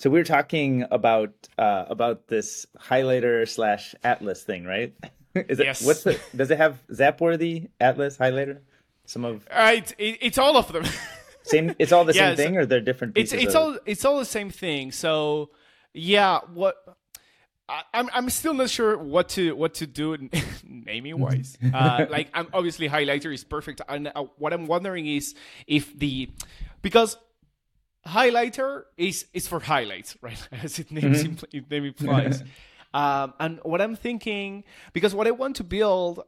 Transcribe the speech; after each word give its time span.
So 0.00 0.08
we 0.08 0.18
are 0.18 0.24
talking 0.24 0.86
about 0.90 1.34
uh, 1.58 1.84
about 1.90 2.26
this 2.26 2.64
highlighter 2.78 3.46
slash 3.46 3.94
atlas 4.02 4.42
thing, 4.42 4.64
right? 4.64 4.94
Is 5.34 5.60
it 5.60 5.66
Yes. 5.66 5.84
what's 5.84 6.04
the 6.04 6.18
does 6.34 6.50
it 6.50 6.56
have 6.56 6.80
Zapworthy 6.90 7.68
atlas 7.78 8.16
highlighter? 8.16 8.60
Some 9.04 9.26
of 9.26 9.46
Uh, 9.50 9.72
it's, 9.76 9.92
it, 9.98 10.16
it's 10.22 10.38
all 10.38 10.56
of 10.56 10.72
them. 10.72 10.84
same. 11.42 11.74
It's 11.78 11.92
all 11.92 12.06
the 12.06 12.14
Yeah, 12.14 12.34
same 12.34 12.36
thing, 12.36 12.56
or 12.56 12.64
they're 12.64 12.80
different 12.80 13.14
it's 13.14 13.32
pieces. 13.32 13.44
it's 13.44 13.54
of- 13.54 13.62
all 13.62 13.78
it's 13.84 14.04
all 14.06 14.18
the 14.18 14.24
same 14.24 14.48
thing. 14.48 14.90
So 14.90 15.50
yeah, 15.92 16.38
what 16.54 16.76
I, 17.68 17.82
I'm 17.92 18.08
I'm 18.14 18.30
still 18.30 18.54
not 18.54 18.70
sure 18.70 18.96
what 18.96 19.28
to 19.36 19.54
what 19.54 19.74
to 19.74 19.86
do 19.86 20.16
naming 20.64 21.18
wise. 21.20 21.58
Uh, 21.74 22.06
like 22.08 22.30
I'm 22.32 22.48
obviously 22.54 22.88
highlighter 22.88 23.34
is 23.34 23.44
perfect, 23.44 23.82
and 23.86 24.10
uh, 24.14 24.24
what 24.38 24.54
I'm 24.54 24.64
wondering 24.66 25.06
is 25.06 25.34
if 25.66 25.92
the 25.98 26.30
because 26.80 27.18
highlighter 28.06 28.84
is 28.96 29.26
is 29.32 29.46
for 29.48 29.60
highlights, 29.60 30.16
right? 30.22 30.48
As 30.52 30.78
it 30.78 30.90
names 30.90 31.22
impl- 31.24 31.44
it 31.52 31.70
name 31.70 31.84
implies. 31.84 32.42
um, 32.94 33.34
and 33.38 33.60
what 33.62 33.80
I'm 33.80 33.96
thinking 33.96 34.64
because 34.92 35.14
what 35.14 35.26
I 35.26 35.30
want 35.32 35.56
to 35.56 35.64
build. 35.64 36.22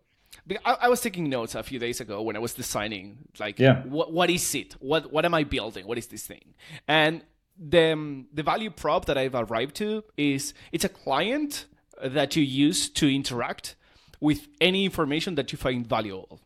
I, 0.65 0.77
I 0.83 0.89
was 0.89 1.01
taking 1.03 1.29
notes 1.29 1.55
a 1.55 1.63
few 1.63 1.79
days 1.79 2.01
ago 2.01 2.23
when 2.23 2.37
I 2.37 2.39
was 2.39 2.55
designing, 2.55 3.19
like, 3.39 3.59
Yeah. 3.59 3.83
what 3.83 4.13
what 4.13 4.31
is 4.31 4.55
it? 4.55 4.75
What 4.81 5.13
what 5.13 5.25
am 5.25 5.35
I 5.35 5.45
building? 5.45 5.87
What 5.87 5.99
is 5.99 6.07
this 6.07 6.27
thing? 6.27 6.55
And 6.89 7.23
the 7.59 7.93
um, 7.93 8.27
the 8.33 8.43
value 8.43 8.71
prop 8.71 9.05
that 9.05 9.19
I've 9.19 9.35
arrived 9.35 9.77
to 9.77 10.03
is 10.17 10.55
it's 10.73 10.85
a 10.85 10.89
client 10.89 11.67
that 12.03 12.35
you 12.35 12.43
use 12.43 12.89
to 12.91 13.15
interact 13.15 13.77
with 14.21 14.49
any 14.61 14.85
information 14.85 15.35
that 15.35 15.53
you 15.53 15.59
find 15.59 15.87
valuable. 15.87 16.41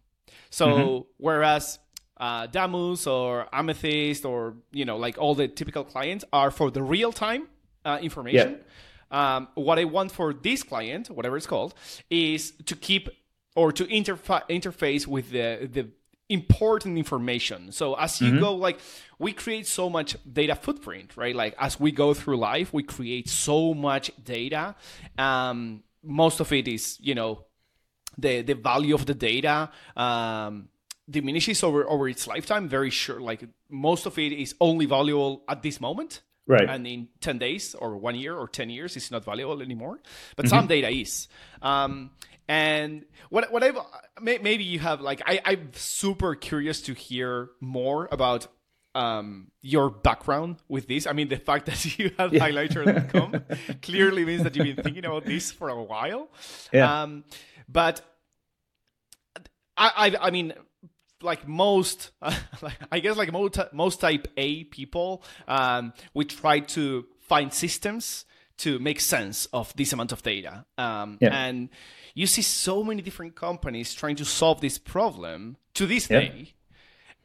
So 0.50 1.06
whereas 1.18 1.78
uh, 2.18 2.46
Damus 2.46 3.06
or 3.06 3.46
Amethyst 3.52 4.24
or 4.24 4.54
you 4.72 4.84
know 4.84 4.96
like 4.96 5.18
all 5.18 5.34
the 5.34 5.48
typical 5.48 5.84
clients 5.84 6.24
are 6.32 6.50
for 6.50 6.70
the 6.70 6.82
real 6.82 7.12
time 7.12 7.48
uh, 7.84 7.98
information. 8.02 8.52
Um, 9.10 9.48
what 9.54 9.78
I 9.78 9.84
want 9.84 10.10
for 10.12 10.32
this 10.34 10.62
client, 10.62 11.10
whatever 11.10 11.36
it's 11.36 11.46
called, 11.46 11.74
is 12.10 12.52
to 12.66 12.74
keep 12.74 13.08
or 13.54 13.72
to 13.72 13.84
interfa- 13.84 14.46
interface 14.48 15.06
with 15.06 15.30
the 15.30 15.68
the 15.72 15.88
important 16.28 16.98
information. 16.98 17.70
So 17.70 17.94
as 17.94 18.20
you 18.20 18.32
go, 18.40 18.54
like 18.54 18.80
we 19.18 19.32
create 19.32 19.66
so 19.68 19.88
much 19.88 20.16
data 20.30 20.56
footprint, 20.56 21.16
right? 21.16 21.36
Like 21.36 21.54
as 21.58 21.78
we 21.78 21.92
go 21.92 22.14
through 22.14 22.38
life, 22.38 22.72
we 22.72 22.82
create 22.82 23.28
so 23.28 23.74
much 23.74 24.10
data. 24.24 24.74
Um, 25.18 25.84
most 26.02 26.40
of 26.40 26.52
it 26.52 26.66
is, 26.66 26.98
you 27.00 27.14
know, 27.14 27.44
the 28.18 28.42
the 28.42 28.54
value 28.54 28.94
of 28.94 29.06
the 29.06 29.14
data 29.14 29.70
um, 29.96 30.68
diminishes 31.08 31.62
over 31.62 31.88
over 31.88 32.08
its 32.08 32.26
lifetime. 32.26 32.68
Very 32.68 32.90
sure, 32.90 33.20
like 33.20 33.44
most 33.68 34.06
of 34.06 34.18
it 34.18 34.32
is 34.32 34.54
only 34.60 34.86
valuable 34.86 35.42
at 35.48 35.62
this 35.62 35.80
moment, 35.80 36.22
Right. 36.46 36.68
And 36.68 36.86
in 36.86 37.08
ten 37.20 37.38
days 37.38 37.74
or 37.74 37.96
one 37.96 38.14
year 38.14 38.36
or 38.36 38.46
ten 38.46 38.70
years, 38.70 38.96
it's 38.96 39.10
not 39.10 39.24
valuable 39.24 39.60
anymore. 39.62 39.98
But 40.36 40.48
some 40.48 40.66
data 40.68 40.88
is. 40.88 41.26
Um, 41.60 42.10
and 42.46 43.04
what 43.30 43.50
what 43.50 43.64
I've 43.64 43.76
may, 44.20 44.38
maybe 44.38 44.62
you 44.62 44.78
have 44.78 45.00
like 45.00 45.22
I 45.26 45.40
I'm 45.44 45.70
super 45.74 46.36
curious 46.36 46.80
to 46.82 46.94
hear 46.94 47.50
more 47.60 48.08
about. 48.10 48.46
Um, 48.94 49.50
your 49.60 49.90
background 49.90 50.56
with 50.68 50.88
this. 50.88 51.06
I 51.06 51.12
mean, 51.12 51.28
the 51.28 51.36
fact 51.36 51.66
that 51.66 51.84
you 51.98 52.12
have 52.18 52.30
highlighter.com 52.32 53.44
clearly 53.82 54.24
means 54.24 54.42
that 54.42 54.56
you've 54.56 54.74
been 54.74 54.82
thinking 54.82 55.04
about 55.04 55.26
this 55.26 55.52
for 55.52 55.68
a 55.68 55.82
while. 55.82 56.30
Yeah. 56.72 57.02
Um, 57.02 57.24
but 57.68 58.00
I, 59.76 59.90
I, 59.94 60.28
I 60.28 60.30
mean, 60.30 60.54
like 61.22 61.46
most, 61.48 62.10
I 62.92 63.00
guess, 63.00 63.16
like 63.16 63.32
most, 63.32 63.58
most 63.72 64.00
type 64.00 64.28
A 64.36 64.64
people, 64.64 65.22
um, 65.48 65.92
we 66.14 66.24
try 66.24 66.60
to 66.60 67.06
find 67.20 67.52
systems 67.52 68.24
to 68.58 68.78
make 68.78 69.00
sense 69.00 69.46
of 69.52 69.74
this 69.76 69.92
amount 69.92 70.12
of 70.12 70.22
data. 70.22 70.64
Um, 70.78 71.18
Yeah. 71.20 71.34
And 71.34 71.68
you 72.14 72.26
see 72.26 72.42
so 72.42 72.82
many 72.82 73.02
different 73.02 73.34
companies 73.34 73.92
trying 73.94 74.16
to 74.16 74.24
solve 74.24 74.60
this 74.60 74.78
problem 74.78 75.56
to 75.74 75.86
this 75.86 76.08
Yeah. 76.08 76.20
day. 76.20 76.54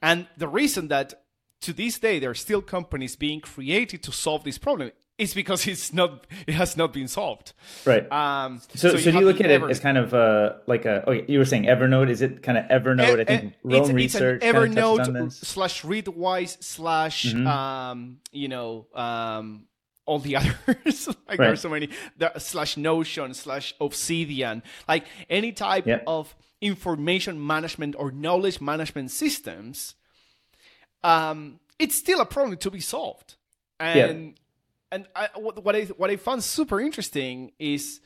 And 0.02 0.28
the 0.38 0.48
reason 0.48 0.88
that 0.90 1.14
to 1.62 1.74
this 1.74 2.00
day 2.00 2.20
there 2.20 2.32
are 2.32 2.36
still 2.36 2.62
companies 2.62 3.16
being 3.16 3.40
created 3.40 4.02
to 4.04 4.12
solve 4.12 4.44
this 4.44 4.58
problem 4.58 4.92
is 5.22 5.34
because 5.34 5.68
it's 5.68 5.94
not, 5.94 6.26
it 6.48 6.54
has 6.56 6.76
not 6.76 6.92
been 6.94 7.08
solved. 7.08 7.54
right. 7.86 8.12
Um, 8.12 8.60
so, 8.76 8.96
so, 8.98 9.12
do 9.12 9.20
you 9.20 9.26
look 9.26 9.38
the 9.38 9.46
at 9.46 9.52
it 9.52 9.62
Evernote. 9.62 9.70
as 9.72 9.80
kind 9.80 9.98
of 9.98 10.14
uh, 10.14 10.54
like 10.68 10.86
a? 10.86 11.08
Okay, 11.10 11.26
you 11.32 11.40
were 11.40 11.46
saying 11.46 11.64
Evernote. 11.66 12.10
Is 12.10 12.22
it 12.22 12.42
kind 12.44 12.58
of 12.58 12.66
Evernote? 12.66 13.20
I 13.20 13.24
think 13.24 13.54
Eh, 13.54 13.56
Roam 13.64 13.84
it's, 13.84 13.92
Research 13.92 14.44
it's 14.44 14.46
an 14.46 14.54
kind 14.54 14.68
of 14.68 14.74
touches 14.76 15.08
on 15.10 15.14
Evernote 15.16 15.26
this. 15.26 15.36
Mm-hmm. 15.36 15.46
slash 15.46 15.82
Readwise 15.84 16.64
slash 16.64 17.34
um, 17.36 18.18
you 18.32 18.48
know 18.48 18.88
um, 18.96 19.66
all 20.06 20.20
the 20.20 20.36
others. 20.40 21.08
like 21.28 21.38
there 21.38 21.52
are 21.54 21.56
so 21.56 21.70
many 21.70 21.90
there, 22.18 22.32
slash 22.38 22.76
Notion 22.78 23.34
slash 23.34 23.74
Obsidian. 23.80 24.64
Like 24.88 25.06
any 25.30 25.52
type 25.52 25.86
Yeah. 25.88 26.02
of 26.08 26.36
information 26.62 27.46
management 27.46 27.96
or 27.98 28.12
knowledge 28.12 28.62
management 28.62 29.10
systems. 29.12 29.96
Um, 31.04 31.60
it's 31.80 31.96
still 31.96 32.22
a 32.22 32.26
problem 32.26 32.58
to 32.58 32.70
be 32.70 32.80
solved, 32.80 33.36
and 33.80 34.36
and 34.92 35.08
I, 35.16 35.30
what 35.36 35.64
what 35.64 35.76
I 35.76 35.84
what 35.98 36.10
I 36.10 36.18
found 36.18 36.44
super 36.44 36.80
interesting 36.82 37.52
is 37.60 38.02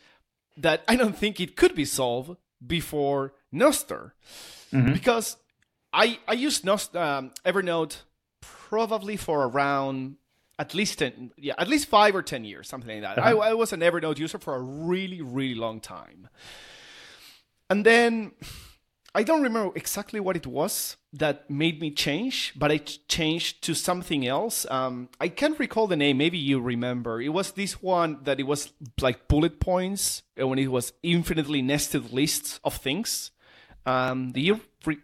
that 0.58 0.84
I 0.88 0.96
don't 0.96 1.18
think 1.18 1.40
it 1.40 1.56
could 1.56 1.76
be 1.76 1.86
solved 1.86 2.38
before 2.66 3.34
Nostr, 3.54 4.12
because 4.94 5.38
I 5.94 6.20
I 6.28 6.34
used 6.34 6.64
Nost- 6.64 6.96
um, 6.96 7.32
Evernote 7.46 8.02
probably 8.42 9.18
for 9.18 9.46
around 9.46 10.18
at 10.58 10.74
least 10.74 11.00
ten 11.00 11.32
yeah 11.38 11.54
at 11.58 11.68
least 11.68 11.88
five 11.88 12.16
or 12.16 12.22
ten 12.22 12.44
years 12.46 12.68
something 12.70 13.02
like 13.02 13.16
that. 13.16 13.24
I, 13.24 13.32
I 13.32 13.54
was 13.54 13.74
an 13.74 13.82
Evernote 13.82 14.18
user 14.20 14.38
for 14.38 14.56
a 14.56 14.62
really 14.62 15.22
really 15.22 15.56
long 15.56 15.80
time, 15.82 16.30
and 17.70 17.86
then 17.86 18.32
I 19.16 19.24
don't 19.24 19.44
remember 19.44 19.72
exactly 19.76 20.20
what 20.20 20.36
it 20.36 20.46
was 20.46 20.98
that 21.14 21.50
made 21.50 21.80
me 21.80 21.90
change, 21.90 22.54
but 22.54 22.70
I 22.70 22.80
changed 22.80 23.64
to 23.64 23.74
something 23.74 24.28
else. 24.28 24.66
Um, 24.70 25.08
I 25.22 25.30
can't 25.30 25.58
recall 25.58 25.88
the 25.88 25.96
name. 25.96 26.18
Maybe 26.18 26.38
you 26.38 26.60
remember. 26.60 27.22
It 27.22 27.30
was 27.30 27.52
this 27.52 27.82
one 27.82 28.20
that 28.24 28.42
it 28.42 28.44
was 28.44 28.74
like 29.00 29.30
bullet 29.30 29.62
points 29.62 30.24
uh, 30.40 30.46
when 30.46 30.60
it 30.60 30.68
was 30.68 30.92
infinitely 31.02 31.62
nested 31.62 32.12
lists 32.12 32.60
of 32.66 32.76
things. 32.76 33.32
Um, 33.86 34.34
do 34.34 34.42
you 34.42 34.60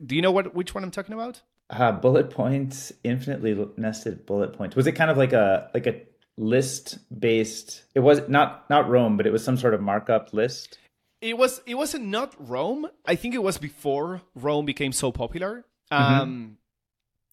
do 0.05 0.13
you 0.13 0.21
know 0.21 0.31
what 0.31 0.53
which 0.53 0.75
one 0.75 0.83
I'm 0.83 0.91
talking 0.91 1.13
about? 1.13 1.41
Uh, 1.69 1.93
bullet 1.93 2.29
points, 2.31 2.91
infinitely 3.05 3.65
nested 3.77 4.25
bullet 4.25 4.51
points. 4.51 4.75
Was 4.75 4.87
it 4.87 4.91
kind 4.91 5.09
of 5.09 5.15
like 5.15 5.31
a 5.31 5.69
like 5.73 5.87
a 5.87 6.01
list 6.35 6.97
based? 7.17 7.83
It 7.95 8.01
was 8.01 8.27
not 8.27 8.69
not 8.69 8.89
Roam, 8.89 9.15
but 9.15 9.25
it 9.25 9.31
was 9.31 9.41
some 9.41 9.55
sort 9.55 9.73
of 9.73 9.79
markup 9.79 10.33
list. 10.33 10.79
It 11.21 11.37
was 11.37 11.61
it 11.65 11.75
wasn't 11.75 12.05
not 12.05 12.33
Roam. 12.39 12.87
I 13.05 13.15
think 13.15 13.35
it 13.35 13.43
was 13.43 13.57
before 13.57 14.21
Roam 14.35 14.65
became 14.65 14.91
so 14.91 15.11
popular. 15.11 15.65
Mm-hmm. 15.91 16.21
Um, 16.21 16.57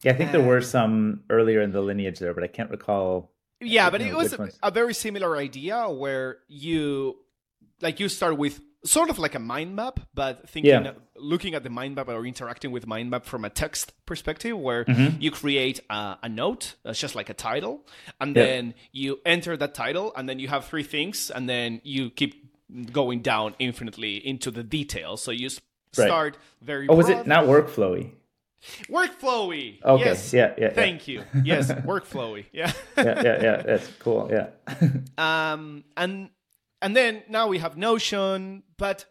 Yeah, 0.05 0.13
I 0.13 0.17
think 0.17 0.31
there 0.33 0.43
were 0.45 0.61
some 0.61 1.25
earlier 1.31 1.61
in 1.63 1.73
the 1.73 1.81
lineage 1.81 2.19
there, 2.21 2.35
but 2.35 2.45
I 2.45 2.49
can't 2.49 2.71
recall. 2.71 3.33
Yeah, 3.61 3.91
but 3.91 4.01
it 4.01 4.15
was 4.15 4.33
a, 4.35 4.51
a 4.63 4.71
very 4.71 4.95
similar 4.95 5.37
idea 5.37 5.89
where 5.91 6.39
you 6.49 7.17
like 7.81 7.99
you 7.99 8.09
start 8.09 8.37
with 8.39 8.61
sort 8.85 9.11
of 9.11 9.19
like 9.19 9.35
a 9.35 9.41
mind 9.41 9.75
map, 9.75 9.99
but 10.15 10.49
thinking 10.49 10.71
Yeah. 10.71 10.93
looking 11.17 11.55
at 11.55 11.63
the 11.65 11.71
mind 11.71 11.97
map 11.97 12.09
or 12.09 12.25
interacting 12.25 12.71
with 12.71 12.87
mind 12.87 13.11
map 13.11 13.25
from 13.25 13.45
a 13.45 13.51
text 13.51 13.93
perspective 14.07 14.57
where 14.57 14.85
Mm-hmm. 14.85 15.21
you 15.21 15.31
create 15.33 15.81
a, 15.91 16.17
a 16.23 16.29
note 16.29 16.77
that's 16.85 17.01
just 17.01 17.17
like 17.17 17.29
a 17.29 17.35
title 17.35 17.85
and 18.21 18.37
Yeah. 18.37 18.45
then 18.45 18.75
you 18.93 19.19
enter 19.27 19.57
that 19.57 19.75
title 19.75 20.13
and 20.15 20.29
then 20.29 20.39
you 20.39 20.47
have 20.49 20.67
three 20.67 20.85
things 20.85 21.31
and 21.31 21.49
then 21.49 21.81
you 21.83 22.11
keep 22.11 22.48
going 22.93 23.21
down 23.23 23.55
infinitely 23.59 24.17
into 24.27 24.51
the 24.51 24.63
details. 24.63 25.23
So 25.23 25.31
you 25.31 25.47
s- 25.47 25.61
Right. 25.97 26.05
start 26.07 26.37
very 26.61 26.87
Oh, 26.89 26.95
was 26.95 27.09
it 27.09 27.27
not 27.27 27.45
workflowy? 27.47 28.13
workflowy? 28.91 29.83
Okay, 29.83 30.05
Yes. 30.05 30.33
yeah, 30.33 30.55
yeah, 30.59 30.65
yeah. 30.67 30.71
Thank 30.75 31.09
you. 31.09 31.25
Yes, 31.45 31.71
workflowy. 31.87 32.45
Yeah. 32.53 32.73
Yeah, 32.97 33.23
yeah, 33.23 33.43
yeah. 33.43 33.63
That's 33.63 33.89
cool. 33.99 34.31
Yeah. 34.31 34.49
um, 35.19 35.85
and 35.97 36.31
and 36.81 36.95
then 36.95 37.23
now 37.29 37.49
we 37.49 37.59
have 37.59 37.77
Notion, 37.77 38.63
but 38.77 39.07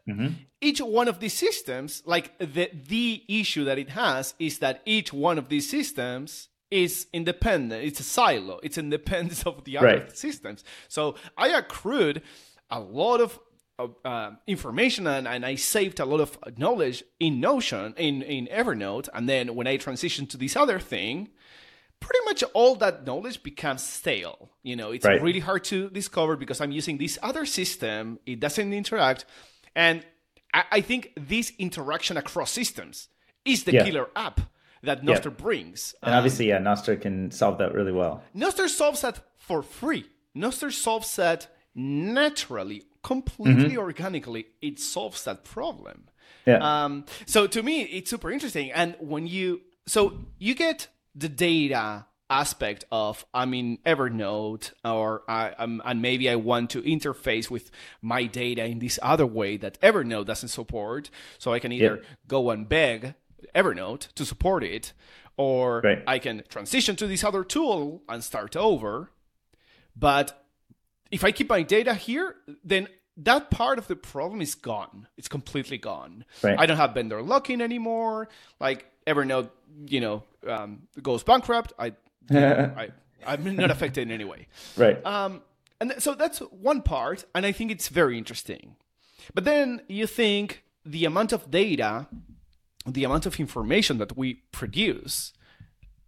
each 0.61 0.79
one 0.79 1.07
of 1.07 1.19
these 1.19 1.33
systems, 1.33 2.03
like 2.05 2.37
the 2.39 2.69
the 2.87 3.23
issue 3.27 3.65
that 3.65 3.77
it 3.77 3.89
has 3.89 4.33
is 4.39 4.59
that 4.59 4.81
each 4.85 5.11
one 5.11 5.37
of 5.37 5.49
these 5.49 5.69
systems 5.69 6.47
is 6.69 7.07
independent. 7.13 7.83
It's 7.83 7.99
a 7.99 8.03
silo. 8.03 8.59
It's 8.63 8.77
independent 8.77 9.45
of 9.47 9.63
the 9.63 9.77
other 9.77 9.87
Right. 9.87 10.17
systems. 10.17 10.63
So 10.87 11.15
I 11.37 11.47
accrued 11.49 12.21
a 12.69 12.79
lot 12.81 13.21
of, 13.21 13.39
uh, 13.79 14.31
information 14.47 15.05
and, 15.07 15.27
and 15.27 15.45
I 15.45 15.55
saved 15.55 15.99
a 15.99 16.05
lot 16.05 16.19
of 16.19 16.37
knowledge 16.57 17.03
in 17.19 17.39
Notion 17.39 17.93
in 17.97 18.21
in 18.23 18.47
Evernote, 18.47 19.07
and 19.13 19.29
then 19.29 19.55
when 19.55 19.67
I 19.67 19.77
transitioned 19.77 20.29
to 20.29 20.37
this 20.37 20.55
other 20.55 20.79
thing, 20.79 21.29
pretty 21.99 22.19
much 22.25 22.43
all 22.53 22.75
that 22.75 23.05
knowledge 23.05 23.43
becomes 23.43 23.83
stale. 23.83 24.49
You 24.63 24.75
know, 24.75 24.91
it's 24.91 25.05
Right. 25.05 25.21
really 25.21 25.39
hard 25.39 25.63
to 25.65 25.89
discover 25.89 26.35
because 26.35 26.59
I'm 26.61 26.71
using 26.71 26.97
this 26.97 27.19
other 27.21 27.45
system. 27.45 28.19
It 28.25 28.39
doesn't 28.39 28.73
interact, 28.73 29.25
and 29.75 30.03
I, 30.53 30.63
I 30.71 30.81
think 30.81 31.13
this 31.15 31.51
interaction 31.59 32.17
across 32.17 32.51
systems 32.51 33.09
is 33.45 33.63
the 33.63 33.73
Yeah. 33.73 33.83
killer 33.85 34.09
app 34.15 34.41
that 34.83 35.03
Nostr 35.03 35.35
brings. 35.35 35.95
And 36.03 36.13
obviously, 36.15 36.47
yeah, 36.49 36.59
Nostr 36.59 36.99
can 36.99 37.31
solve 37.31 37.57
that 37.59 37.73
really 37.73 37.91
well. 37.91 38.23
Nostr 38.35 38.67
solves 38.69 39.01
that 39.01 39.19
for 39.37 39.61
free 39.61 40.05
Nostr 40.35 40.71
solves 40.71 41.15
that 41.15 41.47
naturally, 41.75 42.83
completely 43.07 43.77
organically. 43.77 44.43
It 44.61 44.79
solves 44.79 45.23
that 45.23 45.39
problem. 45.43 45.97
Yeah. 46.45 46.59
Um, 46.69 47.05
so 47.25 47.47
to 47.47 47.59
me, 47.63 47.75
it's 47.97 48.09
super 48.09 48.29
interesting. 48.31 48.71
And 48.71 48.95
when 48.99 49.27
you, 49.27 49.61
so 49.85 49.99
you 50.39 50.53
get 50.55 50.87
the 51.15 51.29
data 51.29 52.05
aspect 52.29 52.83
of 52.91 53.25
I'm 53.33 53.53
in 53.53 53.77
Evernote 53.85 54.71
or 54.83 55.23
I, 55.29 55.51
um, 55.63 55.81
and 55.85 56.01
maybe 56.01 56.29
I 56.29 56.35
want 56.35 56.69
to 56.71 56.81
interface 56.81 57.49
with 57.49 57.71
my 58.01 58.25
data 58.25 58.65
in 58.65 58.79
this 58.79 58.99
other 59.01 59.25
way 59.25 59.57
that 59.57 59.79
Evernote 59.81 60.25
doesn't 60.25 60.49
support. 60.49 61.09
So 61.37 61.53
I 61.53 61.59
can 61.59 61.71
either 61.71 61.95
Yeah. 61.97 62.09
go 62.27 62.49
and 62.51 62.67
beg 62.67 63.13
Evernote 63.55 64.03
to 64.15 64.25
support 64.25 64.63
it, 64.63 64.93
or 65.37 65.81
Right. 65.83 66.03
I 66.15 66.19
can 66.19 66.43
transition 66.49 66.95
to 66.97 67.07
this 67.07 67.23
other 67.23 67.43
tool 67.45 68.03
and 68.09 68.21
start 68.23 68.55
over. 68.55 69.11
But 69.95 70.27
if 71.11 71.23
I 71.23 71.31
keep 71.31 71.49
my 71.49 71.61
data 71.63 71.93
here, 71.93 72.35
then 72.65 72.87
that 73.17 73.49
part 73.49 73.79
of 73.79 73.87
the 73.87 73.95
problem 73.95 74.41
is 74.41 74.55
gone. 74.55 75.07
It's 75.17 75.27
completely 75.27 75.77
gone. 75.77 76.25
Right. 76.43 76.57
I 76.57 76.65
don't 76.65 76.77
have 76.77 76.93
vendor 76.93 77.21
locking 77.21 77.61
anymore. 77.61 78.29
Like 78.59 78.85
Evernote, 79.05 79.49
you 79.87 80.01
know, 80.01 80.23
um, 80.47 80.83
goes 81.01 81.23
bankrupt. 81.23 81.73
I, 81.79 81.93
I, 82.31 82.89
I'm 83.25 83.55
not 83.55 83.71
affected 83.71 84.03
in 84.03 84.11
any 84.11 84.25
way. 84.25 84.47
right. 84.75 85.03
Um, 85.05 85.41
and 85.79 85.91
th- 85.91 86.01
so 86.01 86.15
that's 86.15 86.39
one 86.39 86.81
part, 86.81 87.25
and 87.35 87.45
I 87.45 87.51
think 87.51 87.71
it's 87.71 87.89
very 87.89 88.17
interesting. 88.17 88.75
But 89.33 89.43
then 89.45 89.81
you 89.87 90.07
think 90.07 90.63
the 90.85 91.05
amount 91.05 91.33
of 91.33 91.51
data, 91.51 92.07
the 92.85 93.03
amount 93.03 93.25
of 93.25 93.39
information 93.39 93.97
that 93.99 94.17
we 94.17 94.35
produce, 94.51 95.33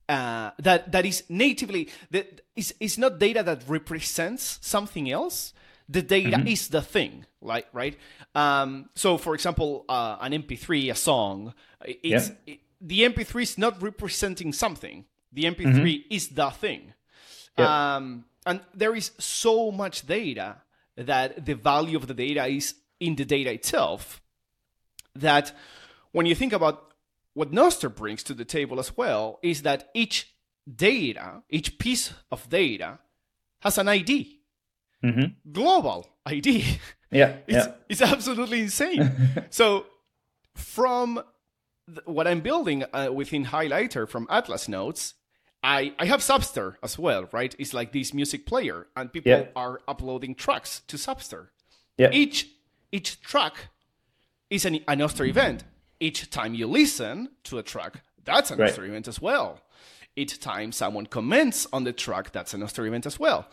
uh, 0.07 0.51
that 0.57 0.91
that 0.91 1.05
is 1.05 1.23
natively 1.29 1.89
that 2.09 2.41
is 2.55 2.73
is 2.79 2.97
not 2.97 3.19
data 3.19 3.43
that 3.43 3.63
represents 3.67 4.57
something 4.61 5.09
else. 5.09 5.53
The 5.91 6.01
data 6.03 6.43
is 6.45 6.67
the 6.67 6.81
thing, 6.83 7.25
like 7.41 7.67
right. 7.73 7.97
Um, 8.35 8.89
so, 8.95 9.17
for 9.17 9.33
example, 9.33 9.85
uh, 9.89 10.17
an 10.21 10.33
MP3, 10.33 10.91
a 10.91 10.95
song, 10.95 11.53
it's 11.83 12.29
Yeah. 12.29 12.35
it, 12.45 12.59
the 12.79 13.01
MP3 13.05 13.41
is 13.41 13.57
not 13.57 13.81
representing 13.81 14.53
something. 14.53 15.05
The 15.33 15.45
MP3 15.45 16.05
is 16.09 16.29
the 16.29 16.49
thing. 16.51 16.93
Yeah. 17.57 17.95
Um, 17.95 18.25
and 18.45 18.61
there 18.73 18.95
is 18.95 19.11
so 19.17 19.71
much 19.71 20.05
data 20.05 20.57
that 20.95 21.45
the 21.45 21.55
value 21.55 21.97
of 21.97 22.07
the 22.07 22.13
data 22.13 22.45
is 22.45 22.75
in 22.99 23.15
the 23.15 23.25
data 23.25 23.51
itself 23.51 24.21
that 25.15 25.53
when 26.11 26.25
you 26.25 26.35
think 26.35 26.53
about 26.53 26.93
what 27.33 27.51
Nostr 27.51 27.93
brings 27.93 28.23
to 28.23 28.33
the 28.33 28.45
table 28.45 28.79
as 28.79 28.95
well 28.95 29.39
is 29.41 29.63
that 29.63 29.89
each 29.93 30.33
data, 30.73 31.41
each 31.49 31.79
piece 31.79 32.13
of 32.31 32.47
data 32.49 32.99
has 33.61 33.77
an 33.77 33.87
ID, 33.87 34.38
Mm-hmm. 35.03 35.51
global 35.51 36.07
ID. 36.25 36.77
Yeah. 37.11 37.37
It's, 37.47 37.65
yeah. 37.65 37.73
it's 37.89 38.01
absolutely 38.01 38.61
insane. 38.61 39.11
so, 39.49 39.85
from 40.55 41.21
th- 41.87 42.05
what 42.05 42.27
I'm 42.27 42.41
building 42.41 42.83
uh, 42.93 43.09
within 43.13 43.45
Highlighter 43.45 44.07
from 44.07 44.27
Atlas 44.29 44.67
Notes, 44.67 45.15
I, 45.63 45.93
I 45.99 46.05
have 46.05 46.21
Subster 46.21 46.75
as 46.83 46.99
well, 46.99 47.27
right? 47.31 47.55
It's 47.57 47.73
like 47.73 47.91
this 47.91 48.13
music 48.13 48.45
player, 48.45 48.87
and 48.95 49.11
people 49.11 49.31
Yeah. 49.31 49.45
are 49.55 49.81
uploading 49.87 50.35
tracks 50.35 50.81
to 50.87 50.97
Subster. 50.97 51.47
Yeah. 51.97 52.09
Each 52.11 52.47
each 52.91 53.21
track 53.21 53.55
is 54.49 54.65
an, 54.65 54.75
a 54.87 54.95
Nostr 54.95 55.27
event. 55.27 55.63
Each 55.99 56.29
time 56.29 56.53
you 56.55 56.65
listen 56.67 57.29
to 57.43 57.57
a 57.57 57.63
track, 57.63 58.01
that's 58.23 58.51
an 58.51 58.59
Right. 58.59 58.71
Nostr 58.71 58.87
event 58.87 59.07
as 59.07 59.21
well. 59.21 59.59
Each 60.15 60.39
time 60.39 60.71
someone 60.71 61.05
comments 61.07 61.67
on 61.73 61.83
the 61.83 61.93
track, 61.93 62.31
that's 62.31 62.53
an 62.53 62.61
Nostr 62.61 62.87
event 62.87 63.05
as 63.05 63.19
well. 63.19 63.47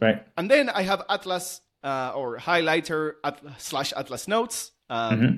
Right. 0.00 0.26
And 0.36 0.50
then 0.50 0.68
I 0.68 0.82
have 0.82 1.02
Atlas 1.08 1.60
uh, 1.84 2.12
or 2.14 2.38
highlighter 2.38 3.14
at, 3.24 3.40
slash 3.58 3.92
Atlas 3.96 4.26
notes. 4.28 4.72
Um, 4.90 5.20
Mm-hmm. 5.20 5.36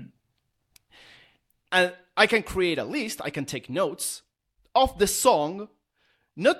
And 1.73 1.93
I 2.17 2.27
can 2.27 2.43
create 2.43 2.79
a 2.79 2.85
list. 2.85 3.21
I 3.25 3.31
can 3.31 3.45
take 3.45 3.69
notes 3.69 4.23
of 4.75 4.97
the 4.99 5.06
song, 5.06 5.69
not 6.37 6.59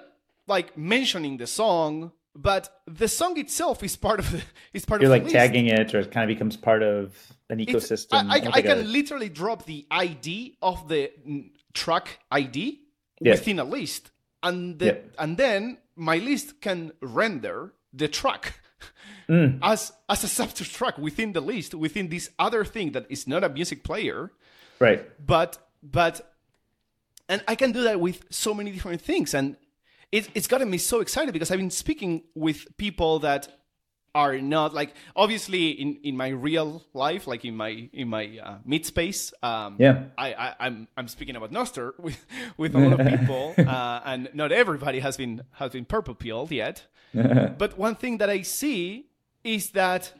like 0.49 0.77
mentioning 0.77 1.37
the 1.37 1.47
song, 1.47 2.11
but 2.35 2.81
the 2.87 3.07
song 3.07 3.39
itself 3.39 3.85
is 3.85 3.95
part 3.97 4.19
of 4.19 4.33
the 4.33 4.43
is 4.73 4.85
part 4.85 5.01
You're 5.03 5.11
of 5.11 5.13
like 5.13 5.23
the 5.23 5.27
list. 5.27 5.37
tagging 5.37 5.67
it, 5.67 5.95
or 5.95 6.01
it 6.01 6.11
kind 6.11 6.29
of 6.29 6.35
becomes 6.37 6.57
part 6.57 6.83
of 6.83 7.15
an 7.49 7.61
It's- 7.61 7.75
ecosystem. 7.91 8.29
I, 8.29 8.39
I, 8.39 8.41
I 8.41 8.49
like 8.49 8.65
can 8.65 8.91
literally 8.93 9.29
drop 9.29 9.67
the 9.67 9.87
ID 9.91 10.57
of 10.61 10.89
the 10.89 11.13
mm, 11.27 11.51
track 11.75 12.19
ID 12.33 12.81
Yeah. 13.21 13.33
within 13.35 13.61
a 13.61 13.65
list, 13.65 14.11
and 14.43 14.81
the, 14.81 14.87
Yeah. 14.87 14.99
and 15.17 15.37
then 15.37 15.79
my 15.95 16.17
list 16.19 16.61
can 16.61 16.91
render 17.01 17.73
the 17.95 18.09
track 18.09 18.61
Mm. 19.29 19.59
as 19.63 19.91
as 20.07 20.23
a 20.23 20.29
subtract 20.29 20.71
track 20.71 20.99
within 20.99 21.33
the 21.33 21.41
list 21.41 21.75
within 21.75 22.11
this 22.11 22.29
other 22.39 22.63
thing 22.63 22.93
that 22.93 23.07
is 23.09 23.27
not 23.27 23.43
a 23.43 23.49
music 23.49 23.83
player, 23.83 24.31
right. 24.79 25.01
but 25.25 25.57
but 25.83 26.35
and 27.27 27.43
I 27.49 27.55
can 27.55 27.73
do 27.73 27.83
that 27.85 28.01
with 28.01 28.27
so 28.29 28.53
many 28.53 28.71
different 28.71 29.01
things, 29.01 29.33
and 29.33 29.57
it, 30.13 30.29
it's 30.35 30.47
gotten 30.47 30.69
me 30.69 30.77
so 30.77 31.01
excited 31.01 31.33
because 31.33 31.51
I've 31.51 31.59
been 31.59 31.71
speaking 31.71 32.25
with 32.35 32.77
people 32.77 33.19
that 33.21 33.49
are 34.15 34.39
not 34.41 34.73
like 34.75 34.95
obviously 35.17 35.71
in, 35.71 35.99
in 36.05 36.17
my 36.17 36.29
real 36.29 36.83
life, 36.95 37.27
like 37.27 37.45
in 37.45 37.57
my 37.57 37.89
in 37.93 38.09
my 38.09 38.39
uh, 38.43 38.59
mid 38.65 38.87
space. 38.87 39.33
Um, 39.43 39.77
Yeah. 39.79 40.05
I, 40.17 40.35
I 40.35 40.55
I'm 40.67 40.89
I'm 40.97 41.09
speaking 41.09 41.37
about 41.37 41.51
Nostr 41.53 41.99
with 41.99 42.25
with 42.57 42.75
a 42.75 42.79
lot 42.79 43.01
of 43.01 43.07
people, 43.19 43.55
uh, 43.59 44.01
and 44.05 44.29
not 44.35 44.53
everybody 44.53 45.01
has 45.01 45.17
been 45.17 45.43
has 45.53 45.73
been 45.73 45.85
purple 45.85 46.15
pilled 46.15 46.51
yet. 46.53 46.87
but 47.59 47.77
one 47.79 47.95
thing 47.97 48.19
that 48.19 48.31
I 48.31 48.43
see 48.43 49.07
is 49.45 49.71
that 49.71 50.13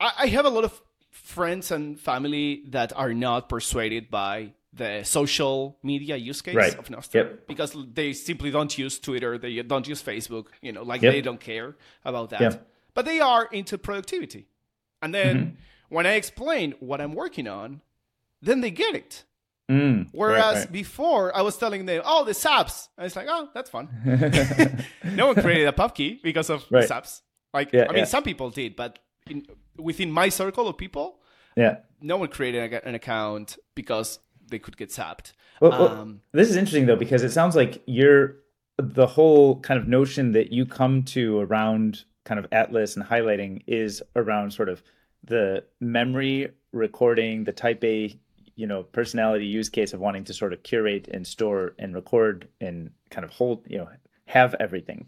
I, 0.00 0.12
I 0.20 0.26
have 0.28 0.44
a 0.44 0.50
lot 0.50 0.64
of 0.64 0.80
friends 1.10 1.70
and 1.70 1.98
family 1.98 2.62
that 2.68 2.92
are 2.96 3.12
not 3.14 3.48
persuaded 3.48 4.10
by 4.10 4.52
the 4.72 5.02
social 5.04 5.78
media 5.82 6.16
use 6.16 6.42
case 6.42 6.54
Right. 6.54 6.78
of 6.78 6.88
Nostr 6.88 7.14
Yep. 7.14 7.46
because 7.48 7.74
they 7.94 8.12
simply 8.12 8.50
don't 8.50 8.76
use 8.76 8.98
Twitter, 8.98 9.38
they 9.38 9.62
don't 9.62 9.88
use 9.88 10.02
Facebook, 10.02 10.46
you 10.60 10.72
know, 10.72 10.82
like 10.82 11.00
Yep. 11.02 11.12
they 11.12 11.22
don't 11.22 11.40
care 11.40 11.76
about 12.04 12.30
that. 12.30 12.40
Yeah. 12.40 12.56
But 12.96 13.04
they 13.04 13.20
are 13.20 13.44
into 13.52 13.78
productivity. 13.78 14.48
And 15.02 15.14
then 15.14 15.36
Mm-hmm. 15.36 15.94
when 15.96 16.06
I 16.06 16.14
explain 16.14 16.74
what 16.80 17.00
I'm 17.00 17.14
working 17.14 17.46
on, 17.46 17.82
then 18.42 18.60
they 18.62 18.70
get 18.72 18.94
it. 18.96 19.24
Mm, 19.70 20.08
Whereas 20.12 20.56
right, 20.60 20.72
before 20.72 21.36
I 21.36 21.42
was 21.42 21.56
telling 21.58 21.86
them, 21.86 22.00
oh, 22.04 22.24
the 22.24 22.32
zaps. 22.32 22.88
And 22.96 23.04
it's 23.06 23.16
like, 23.16 23.26
oh, 23.28 23.48
that's 23.54 23.68
fun. 23.70 23.88
no 25.04 25.26
one 25.28 25.36
created 25.36 25.68
a 25.68 25.72
pubkey 25.72 26.22
because 26.22 26.50
of 26.50 26.64
Right. 26.70 26.88
zaps. 26.88 27.20
Like, 27.52 27.72
Yeah, 27.72 27.84
I 27.88 27.92
mean, 27.92 27.98
yeah. 27.98 28.04
some 28.04 28.22
people 28.22 28.50
did, 28.50 28.76
but 28.76 28.98
in, 29.28 29.44
within 29.76 30.10
my 30.10 30.28
circle 30.28 30.68
of 30.68 30.76
people, 30.78 31.20
yeah. 31.56 31.78
no 32.00 32.16
one 32.16 32.28
created 32.28 32.72
an 32.84 32.94
account 32.94 33.58
because 33.74 34.20
they 34.48 34.58
could 34.58 34.76
get 34.76 34.90
zapped. 34.90 35.32
Well, 35.60 35.70
well, 35.72 35.88
Um, 35.88 36.20
this 36.32 36.48
is 36.48 36.56
interesting 36.56 36.86
though 36.86 36.96
because 36.96 37.22
it 37.24 37.30
sounds 37.32 37.56
like 37.56 37.82
you're 37.86 38.36
the 38.78 39.06
whole 39.06 39.60
kind 39.60 39.80
of 39.80 39.88
notion 39.88 40.32
that 40.32 40.52
you 40.52 40.64
come 40.66 41.02
to 41.02 41.40
around 41.40 42.04
kind 42.26 42.38
of 42.38 42.46
Atlas 42.52 42.96
and 42.96 43.06
highlighting 43.06 43.62
is 43.66 44.02
around 44.16 44.52
sort 44.52 44.68
of 44.68 44.82
the 45.24 45.64
memory 45.80 46.50
recording, 46.72 47.44
the 47.44 47.52
type 47.52 47.82
A, 47.84 48.14
you 48.56 48.66
know, 48.66 48.82
personality 48.82 49.46
use 49.46 49.70
case 49.70 49.94
of 49.94 50.00
wanting 50.00 50.24
to 50.24 50.34
sort 50.34 50.52
of 50.52 50.62
curate 50.62 51.08
and 51.08 51.26
store 51.26 51.74
and 51.78 51.94
record 51.94 52.48
and 52.60 52.90
kind 53.10 53.24
of 53.24 53.30
hold, 53.30 53.64
you 53.66 53.78
know, 53.78 53.88
have 54.26 54.54
everything. 54.60 55.06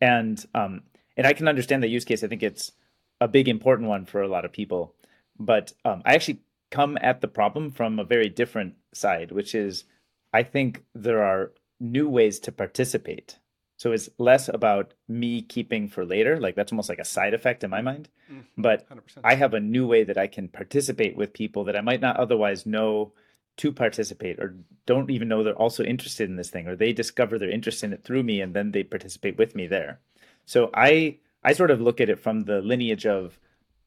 And 0.00 0.44
um 0.54 0.82
and 1.16 1.26
I 1.26 1.32
can 1.32 1.46
understand 1.46 1.82
the 1.82 1.88
use 1.88 2.04
case. 2.04 2.24
I 2.24 2.28
think 2.28 2.42
it's 2.42 2.72
a 3.20 3.28
big 3.28 3.48
important 3.48 3.88
one 3.88 4.04
for 4.04 4.22
a 4.22 4.28
lot 4.28 4.44
of 4.44 4.52
people. 4.52 4.94
But 5.38 5.72
um, 5.84 6.02
I 6.04 6.14
actually 6.14 6.40
come 6.70 6.98
at 7.00 7.20
the 7.20 7.28
problem 7.28 7.70
from 7.70 7.98
a 7.98 8.04
very 8.04 8.28
different 8.28 8.74
side, 8.92 9.30
which 9.30 9.54
is 9.54 9.84
I 10.32 10.42
think 10.42 10.84
there 10.94 11.22
are 11.22 11.52
new 11.78 12.08
ways 12.08 12.40
to 12.40 12.52
participate. 12.52 13.38
So 13.84 13.92
it's 13.92 14.08
less 14.16 14.48
about 14.48 14.94
me 15.08 15.42
keeping 15.42 15.88
for 15.88 16.06
later, 16.06 16.40
like 16.40 16.54
that's 16.54 16.72
almost 16.72 16.88
like 16.88 17.00
a 17.00 17.04
side 17.04 17.34
effect 17.34 17.62
in 17.62 17.68
my 17.68 17.80
mm-hmm. 17.80 17.84
mind. 17.84 18.08
Mm-hmm. 18.32 18.62
But 18.62 18.88
100%. 18.88 19.18
I 19.22 19.34
have 19.34 19.52
a 19.52 19.60
new 19.60 19.86
way 19.86 20.04
that 20.04 20.16
I 20.16 20.26
can 20.26 20.48
participate 20.48 21.18
with 21.18 21.34
people 21.34 21.64
that 21.64 21.76
I 21.76 21.82
might 21.82 22.00
not 22.00 22.16
otherwise 22.16 22.64
know 22.64 23.12
to 23.58 23.72
participate 23.72 24.38
or 24.38 24.56
don't 24.86 25.10
even 25.10 25.28
know 25.28 25.42
they're 25.42 25.54
also 25.54 25.84
interested 25.84 26.30
in 26.30 26.36
this 26.36 26.48
thing 26.48 26.66
or 26.66 26.76
they 26.76 26.94
discover 26.94 27.38
they're 27.38 27.50
interested 27.50 27.84
in 27.84 27.92
it 27.92 28.04
through 28.04 28.22
me 28.22 28.40
and 28.40 28.54
then 28.54 28.70
they 28.70 28.84
participate 28.84 29.36
with 29.36 29.54
me 29.54 29.66
there. 29.66 30.00
So 30.46 30.70
I 30.72 31.18
I 31.42 31.52
sort 31.52 31.70
of 31.70 31.82
look 31.82 32.00
at 32.00 32.08
it 32.08 32.18
from 32.18 32.44
the 32.44 32.62
lineage 32.62 33.04
of 33.04 33.38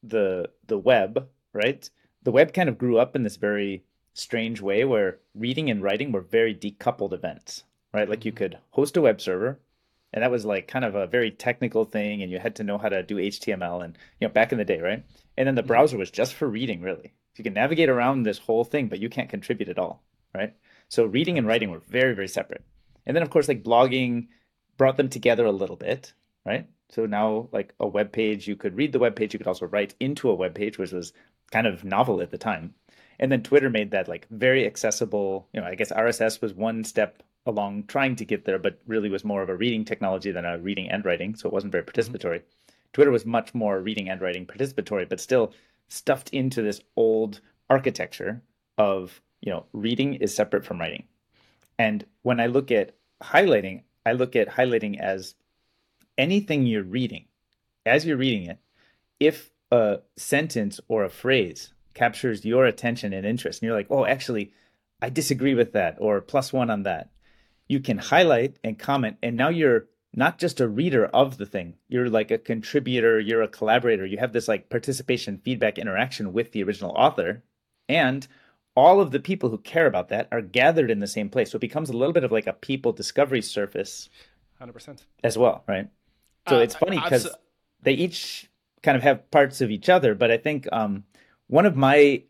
the 0.04 0.48
the 0.68 0.78
web, 0.78 1.26
right? 1.52 1.90
The 2.22 2.30
web 2.30 2.52
kind 2.52 2.68
of 2.68 2.78
grew 2.78 2.98
up 2.98 3.16
in 3.16 3.24
this 3.24 3.34
very 3.34 3.82
strange 4.14 4.60
way 4.60 4.84
where 4.84 5.18
reading 5.34 5.68
and 5.68 5.82
writing 5.82 6.12
were 6.12 6.20
very 6.20 6.54
decoupled 6.54 7.12
events, 7.12 7.64
right? 7.92 8.08
Like 8.08 8.24
you 8.24 8.30
mm-hmm. 8.30 8.38
could 8.38 8.58
host 8.70 8.96
a 8.96 9.00
web 9.00 9.20
server 9.20 9.58
and 10.12 10.22
that 10.22 10.30
was 10.30 10.44
like 10.44 10.68
kind 10.68 10.84
of 10.84 10.94
a 10.94 11.06
very 11.06 11.30
technical 11.30 11.84
thing 11.84 12.22
and 12.22 12.30
you 12.30 12.38
had 12.38 12.56
to 12.56 12.64
know 12.64 12.78
how 12.78 12.88
to 12.88 13.02
do 13.02 13.16
html 13.16 13.84
and 13.84 13.96
you 14.20 14.26
know 14.26 14.32
back 14.32 14.52
in 14.52 14.58
the 14.58 14.64
day 14.64 14.80
right? 14.80 15.04
And 15.36 15.46
then 15.46 15.54
the 15.54 15.62
mm-hmm. 15.62 15.68
browser 15.68 15.98
was 15.98 16.10
just 16.10 16.34
for 16.34 16.48
reading 16.48 16.80
really. 16.80 17.12
You 17.36 17.44
can 17.44 17.54
navigate 17.54 17.88
around 17.88 18.24
this 18.24 18.38
whole 18.38 18.64
thing 18.64 18.88
but 18.88 19.00
you 19.00 19.08
can't 19.08 19.30
contribute 19.30 19.68
at 19.68 19.78
all 19.78 20.02
right? 20.34 20.54
So 20.88 21.04
reading 21.04 21.38
and 21.38 21.46
writing 21.46 21.70
were 21.70 21.82
very 21.88 22.14
very 22.14 22.28
separate. 22.28 22.64
And 23.06 23.14
then 23.16 23.22
of 23.22 23.30
course 23.30 23.48
like 23.48 23.62
blogging 23.62 24.28
brought 24.76 24.96
them 24.96 25.08
together 25.08 25.44
a 25.44 25.52
little 25.52 25.76
bit 25.76 26.12
right? 26.44 26.66
So 26.90 27.04
now, 27.04 27.48
like 27.52 27.74
a 27.78 27.86
web 27.86 28.12
page, 28.12 28.48
you 28.48 28.56
could 28.56 28.76
read 28.76 28.92
the 28.92 28.98
web 28.98 29.14
page, 29.14 29.32
you 29.32 29.38
could 29.38 29.46
also 29.46 29.66
write 29.66 29.94
into 30.00 30.30
a 30.30 30.34
web 30.34 30.54
page, 30.54 30.78
which 30.78 30.92
was 30.92 31.12
kind 31.50 31.66
of 31.66 31.84
novel 31.84 32.22
at 32.22 32.30
the 32.30 32.38
time. 32.38 32.74
And 33.20 33.30
then 33.30 33.42
Twitter 33.42 33.68
made 33.68 33.90
that 33.90 34.08
like 34.08 34.26
very 34.30 34.66
accessible. 34.66 35.48
You 35.52 35.60
know, 35.60 35.66
I 35.66 35.74
guess 35.74 35.92
RSS 35.92 36.40
was 36.40 36.54
one 36.54 36.84
step 36.84 37.22
along 37.48 37.84
trying 37.88 38.14
to 38.16 38.24
get 38.24 38.44
there, 38.44 38.58
but 38.58 38.78
really 38.86 39.08
was 39.08 39.24
more 39.24 39.42
of 39.42 39.48
a 39.48 39.56
reading 39.56 39.84
technology 39.84 40.30
than 40.30 40.44
a 40.44 40.58
reading 40.58 40.88
and 40.88 41.04
writing. 41.04 41.34
So 41.34 41.48
it 41.48 41.52
wasn't 41.52 41.72
very 41.72 41.82
mm-hmm. 41.82 41.98
participatory. 41.98 42.38
Mm-hmm. 42.38 42.72
Twitter 42.92 43.10
was 43.10 43.26
much 43.26 43.54
more 43.54 43.80
reading 43.80 44.08
and 44.08 44.20
writing 44.20 44.46
participatory, 44.46 45.08
but 45.08 45.20
still 45.20 45.52
stuffed 45.88 46.30
into 46.30 46.62
this 46.62 46.80
old 46.96 47.40
architecture 47.70 48.42
of, 48.76 49.20
you 49.40 49.50
know, 49.50 49.64
reading 49.72 50.14
is 50.14 50.34
separate 50.34 50.64
from 50.64 50.78
writing. 50.78 51.04
And 51.78 52.04
when 52.22 52.40
I 52.40 52.46
look 52.46 52.70
at 52.70 52.94
highlighting, 53.22 53.82
I 54.04 54.12
look 54.12 54.36
at 54.36 54.48
highlighting 54.48 55.00
as 55.00 55.34
anything 56.16 56.66
you're 56.66 56.82
reading. 56.82 57.24
As 57.86 58.04
you're 58.04 58.16
reading 58.16 58.46
it, 58.46 58.58
if 59.20 59.50
a 59.70 60.00
sentence 60.16 60.80
or 60.88 61.04
a 61.04 61.10
phrase 61.10 61.72
captures 61.94 62.44
your 62.44 62.66
attention 62.66 63.12
and 63.12 63.26
interest, 63.26 63.60
and 63.60 63.66
you're 63.66 63.76
like, 63.76 63.90
oh, 63.90 64.04
actually, 64.04 64.52
I 65.00 65.10
disagree 65.10 65.54
with 65.54 65.72
that, 65.72 65.96
or 65.98 66.20
plus 66.20 66.52
one 66.52 66.70
on 66.70 66.82
that, 66.82 67.10
you 67.68 67.80
can 67.80 67.98
highlight 67.98 68.56
and 68.64 68.78
comment. 68.78 69.18
And 69.22 69.36
now 69.36 69.50
you're 69.50 69.86
not 70.14 70.38
just 70.38 70.60
a 70.60 70.68
reader 70.68 71.06
of 71.06 71.36
the 71.36 71.46
thing, 71.46 71.74
you're 71.88 72.08
like 72.08 72.30
a 72.30 72.38
contributor, 72.38 73.20
you're 73.20 73.42
a 73.42 73.48
collaborator. 73.48 74.06
You 74.06 74.18
have 74.18 74.32
this 74.32 74.48
like 74.48 74.70
participation, 74.70 75.38
feedback, 75.44 75.78
interaction 75.78 76.32
with 76.32 76.52
the 76.52 76.62
original 76.64 76.92
author. 76.92 77.42
And 77.88 78.26
all 78.74 79.00
of 79.00 79.10
the 79.10 79.20
people 79.20 79.50
who 79.50 79.58
care 79.58 79.86
about 79.86 80.08
that 80.08 80.28
are 80.32 80.40
gathered 80.40 80.90
in 80.90 81.00
the 81.00 81.06
same 81.06 81.28
place. 81.28 81.50
So 81.50 81.56
it 81.56 81.60
becomes 81.60 81.90
a 81.90 81.96
little 81.96 82.12
bit 82.12 82.24
of 82.24 82.32
like 82.32 82.46
a 82.46 82.52
people 82.52 82.92
discovery 82.92 83.42
surface 83.42 84.08
100%. 84.60 85.02
as 85.22 85.36
well, 85.36 85.64
right? 85.66 85.88
So 86.48 86.56
uh, 86.56 86.60
it's 86.60 86.74
funny 86.74 86.98
because 86.98 87.28
they 87.82 87.92
each 87.92 88.48
kind 88.82 88.96
of 88.96 89.02
have 89.02 89.30
parts 89.30 89.60
of 89.60 89.70
each 89.70 89.88
other. 89.88 90.14
But 90.14 90.30
I 90.30 90.36
think 90.36 90.68
um, 90.72 91.04
one 91.48 91.66
of 91.66 91.76
my 91.76 92.22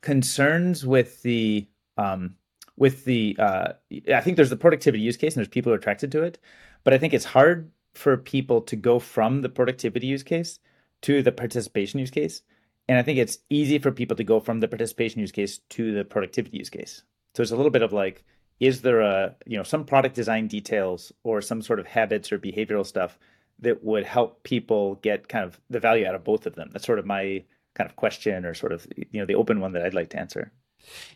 concerns 0.00 0.84
with 0.84 1.22
the 1.22 1.66
um, 1.96 2.34
with 2.76 3.04
the 3.04 3.36
uh, 3.38 3.72
I 4.12 4.20
think 4.20 4.36
there's 4.36 4.50
the 4.50 4.56
productivity 4.56 5.02
use 5.02 5.16
case 5.16 5.34
and 5.34 5.40
there's 5.40 5.48
people 5.48 5.70
who 5.70 5.74
are 5.74 5.78
attracted 5.78 6.12
to 6.12 6.22
it, 6.22 6.38
but 6.84 6.92
I 6.92 6.98
think 6.98 7.14
it's 7.14 7.24
hard 7.24 7.70
for 7.94 8.16
people 8.16 8.60
to 8.60 8.76
go 8.76 8.98
from 8.98 9.42
the 9.42 9.48
productivity 9.48 10.06
use 10.06 10.22
case 10.22 10.58
to 11.02 11.22
the 11.22 11.32
participation 11.32 12.00
use 12.00 12.10
case 12.10 12.42
and 12.88 12.98
I 12.98 13.02
think 13.02 13.18
it's 13.18 13.38
easy 13.50 13.78
for 13.78 13.90
people 13.90 14.16
to 14.16 14.24
go 14.24 14.40
from 14.40 14.60
the 14.60 14.68
participation 14.68 15.20
use 15.20 15.32
case 15.32 15.58
to 15.70 15.92
the 15.92 16.04
productivity 16.04 16.58
use 16.58 16.70
case. 16.70 17.02
So 17.34 17.42
it's 17.42 17.52
a 17.52 17.56
little 17.56 17.70
bit 17.70 17.82
of 17.82 17.92
like, 17.92 18.24
is 18.60 18.82
there 18.82 19.00
a, 19.00 19.34
you 19.44 19.56
know, 19.56 19.62
some 19.62 19.84
product 19.84 20.14
design 20.14 20.46
details 20.46 21.12
or 21.24 21.42
some 21.42 21.62
sort 21.62 21.80
of 21.80 21.86
habits 21.86 22.32
or 22.32 22.38
behavioral 22.38 22.86
stuff 22.86 23.18
that 23.58 23.82
would 23.84 24.04
help 24.04 24.42
people 24.44 24.96
get 24.96 25.28
kind 25.28 25.44
of 25.44 25.60
the 25.68 25.80
value 25.80 26.06
out 26.06 26.14
of 26.14 26.24
both 26.24 26.46
of 26.46 26.54
them? 26.54 26.70
That's 26.72 26.86
sort 26.86 26.98
of 26.98 27.06
my 27.06 27.44
kind 27.74 27.90
of 27.90 27.96
question 27.96 28.46
or 28.46 28.54
sort 28.54 28.72
of, 28.72 28.86
you 28.96 29.20
know, 29.20 29.26
the 29.26 29.34
open 29.34 29.60
one 29.60 29.72
that 29.72 29.82
I'd 29.82 29.94
like 29.94 30.10
to 30.10 30.18
answer. 30.18 30.52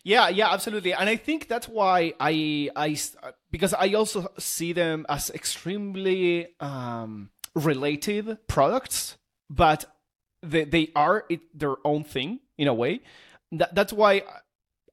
Yeah, 0.03 0.29
yeah, 0.29 0.51
absolutely. 0.51 0.93
And 0.93 1.09
I 1.09 1.15
think 1.15 1.47
that's 1.47 1.67
why 1.67 2.13
I, 2.19 2.69
I, 2.75 2.97
because 3.51 3.73
I 3.73 3.93
also 3.93 4.31
see 4.37 4.73
them 4.73 5.05
as 5.09 5.29
extremely 5.29 6.47
um, 6.59 7.29
related 7.55 8.37
products, 8.47 9.17
but 9.49 9.85
they, 10.41 10.63
they 10.63 10.91
are 10.95 11.25
it, 11.29 11.41
their 11.57 11.75
own 11.85 12.03
thing 12.03 12.39
in 12.57 12.67
a 12.67 12.73
way. 12.73 13.01
That, 13.51 13.75
that's 13.75 13.93
why 13.93 14.23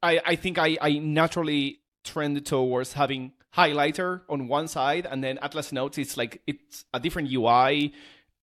I, 0.03 0.21
I 0.25 0.37
think 0.37 0.59
I, 0.59 0.77
I 0.81 0.99
naturally 0.99 1.81
trend 2.05 2.45
towards 2.47 2.93
having 2.95 3.33
highlighter 3.57 4.23
on 4.29 4.49
one 4.49 4.69
side 4.69 5.07
and 5.11 5.23
then 5.23 5.39
Atlas 5.43 5.73
Notes. 5.73 5.99
It's 5.99 6.17
like 6.17 6.43
it's 6.47 6.85
a 6.93 7.01
different 7.01 7.31
UI. 7.33 7.93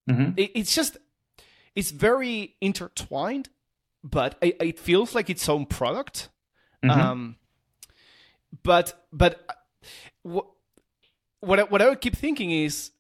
Mm-hmm. 0.10 0.32
It, 0.38 0.52
it's 0.56 0.76
just 0.76 0.98
it's 1.76 1.92
very 1.92 2.56
intertwined, 2.62 3.50
but 4.06 4.38
it, 4.40 4.56
it 4.62 4.80
feels 4.80 5.16
like 5.16 5.30
its 5.30 5.50
own 5.50 5.66
product. 5.66 6.30
Mm-hmm. 6.84 7.00
Um, 7.00 7.36
but 8.64 9.06
but 9.12 9.44
what 10.22 10.46
what 11.42 11.60
I, 11.60 11.64
what 11.64 11.82
I 11.82 11.90
would 11.90 12.02
keep 12.02 12.16
thinking 12.16 12.52
is 12.52 12.92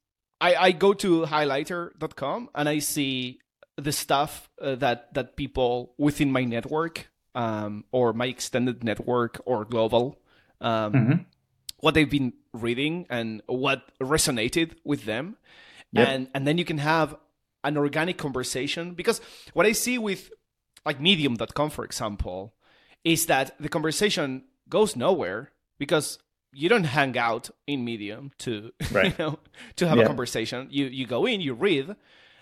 I, 0.41 0.55
I 0.55 0.71
go 0.71 0.93
to 0.93 1.21
highlighter.com 1.23 2.49
and 2.53 2.67
I 2.67 2.79
see 2.79 3.39
the 3.77 3.91
stuff 3.91 4.49
uh, 4.61 4.75
that 4.75 5.13
that 5.13 5.37
people 5.37 5.93
within 5.97 6.31
my 6.31 6.43
network 6.43 7.07
um, 7.35 7.85
or 7.91 8.13
my 8.13 8.25
extended 8.25 8.83
network 8.83 9.39
or 9.45 9.63
global 9.63 10.19
um, 10.61 10.93
mm-hmm. 10.93 11.21
what 11.81 11.93
they've 11.93 12.09
been 12.09 12.33
reading 12.53 13.05
and 13.09 13.41
what 13.47 13.83
resonated 14.01 14.75
with 14.83 15.05
them 15.05 15.37
yep. 15.91 16.07
and 16.07 16.27
and 16.33 16.47
then 16.47 16.57
you 16.57 16.65
can 16.65 16.77
have 16.77 17.15
an 17.65 17.77
organic 17.77 18.17
conversation 18.17 18.93
because 18.93 19.19
what 19.53 19.65
i 19.65 19.73
see 19.73 19.97
with 19.97 20.31
like 20.85 20.99
medium.com 20.99 21.69
for 21.69 21.83
example 21.85 22.53
is 23.03 23.25
that 23.25 23.55
the 23.59 23.69
conversation 23.69 24.43
goes 24.69 24.95
nowhere 24.95 25.51
because 25.77 26.19
you 26.53 26.69
don't 26.69 26.85
hang 26.85 27.17
out 27.17 27.49
in 27.67 27.83
medium 27.83 28.31
to 28.37 28.71
right. 28.91 29.17
you 29.17 29.25
know 29.25 29.39
to 29.75 29.87
have 29.87 29.97
yeah. 29.97 30.03
a 30.03 30.07
conversation 30.07 30.67
you 30.71 30.85
you 30.85 31.05
go 31.05 31.25
in 31.25 31.41
you 31.41 31.53
read 31.53 31.95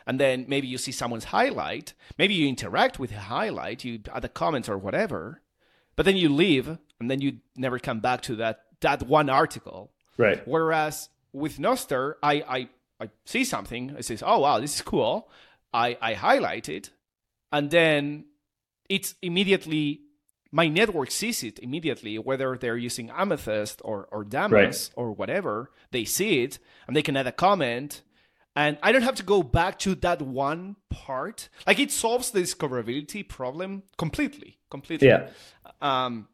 and 0.05 0.19
then 0.19 0.45
maybe 0.47 0.67
you 0.67 0.77
see 0.77 0.91
someone's 0.91 1.25
highlight, 1.25 1.93
maybe 2.17 2.33
you 2.33 2.47
interact 2.47 2.99
with 2.99 3.11
a 3.11 3.19
highlight, 3.19 3.83
you 3.83 4.01
add 4.13 4.25
a 4.25 4.29
comment 4.29 4.67
or 4.67 4.77
whatever, 4.77 5.41
but 5.95 6.05
then 6.05 6.17
you 6.17 6.29
leave 6.29 6.77
and 6.99 7.09
then 7.09 7.21
you 7.21 7.37
never 7.55 7.79
come 7.79 7.99
back 7.99 8.21
to 8.23 8.35
that 8.37 8.63
that 8.81 9.03
one 9.03 9.29
article. 9.29 9.91
Right. 10.17 10.45
Whereas 10.45 11.09
with 11.31 11.57
Nostr, 11.57 12.15
I 12.21 12.33
I, 12.33 12.69
I 12.99 13.09
see 13.25 13.45
something, 13.45 13.95
I 13.97 14.01
say, 14.01 14.17
oh 14.21 14.39
wow, 14.39 14.59
this 14.59 14.75
is 14.75 14.81
cool. 14.81 15.29
I, 15.73 15.97
I 16.01 16.13
highlight 16.13 16.69
it, 16.69 16.91
and 17.51 17.71
then 17.71 18.25
it's 18.93 19.15
immediately 19.21 20.01
my 20.51 20.67
network 20.67 21.09
sees 21.09 21.43
it 21.43 21.57
immediately, 21.59 22.19
whether 22.19 22.55
they're 22.55 22.77
using 22.77 23.09
Amethyst 23.09 23.81
or, 23.83 24.07
or 24.11 24.23
Damus 24.23 24.51
right. 24.51 24.89
or 24.95 25.11
whatever, 25.11 25.71
they 25.89 26.05
see 26.05 26.43
it 26.43 26.59
and 26.85 26.95
they 26.95 27.01
can 27.01 27.17
add 27.17 27.25
a 27.25 27.31
comment 27.31 28.03
and 28.55 28.77
I 28.83 28.91
don't 28.91 29.01
have 29.01 29.15
to 29.15 29.23
go 29.23 29.41
back 29.41 29.79
to 29.79 29.95
that 29.95 30.21
one 30.21 30.75
part. 30.91 31.49
Like 31.65 31.79
it 31.79 31.91
solves 31.91 32.29
the 32.29 32.41
discoverability 32.41 33.27
problem 33.27 33.81
completely, 33.97 34.59
completely. 34.69 35.07
Yeah. 35.07 35.29
Um, 35.81 36.27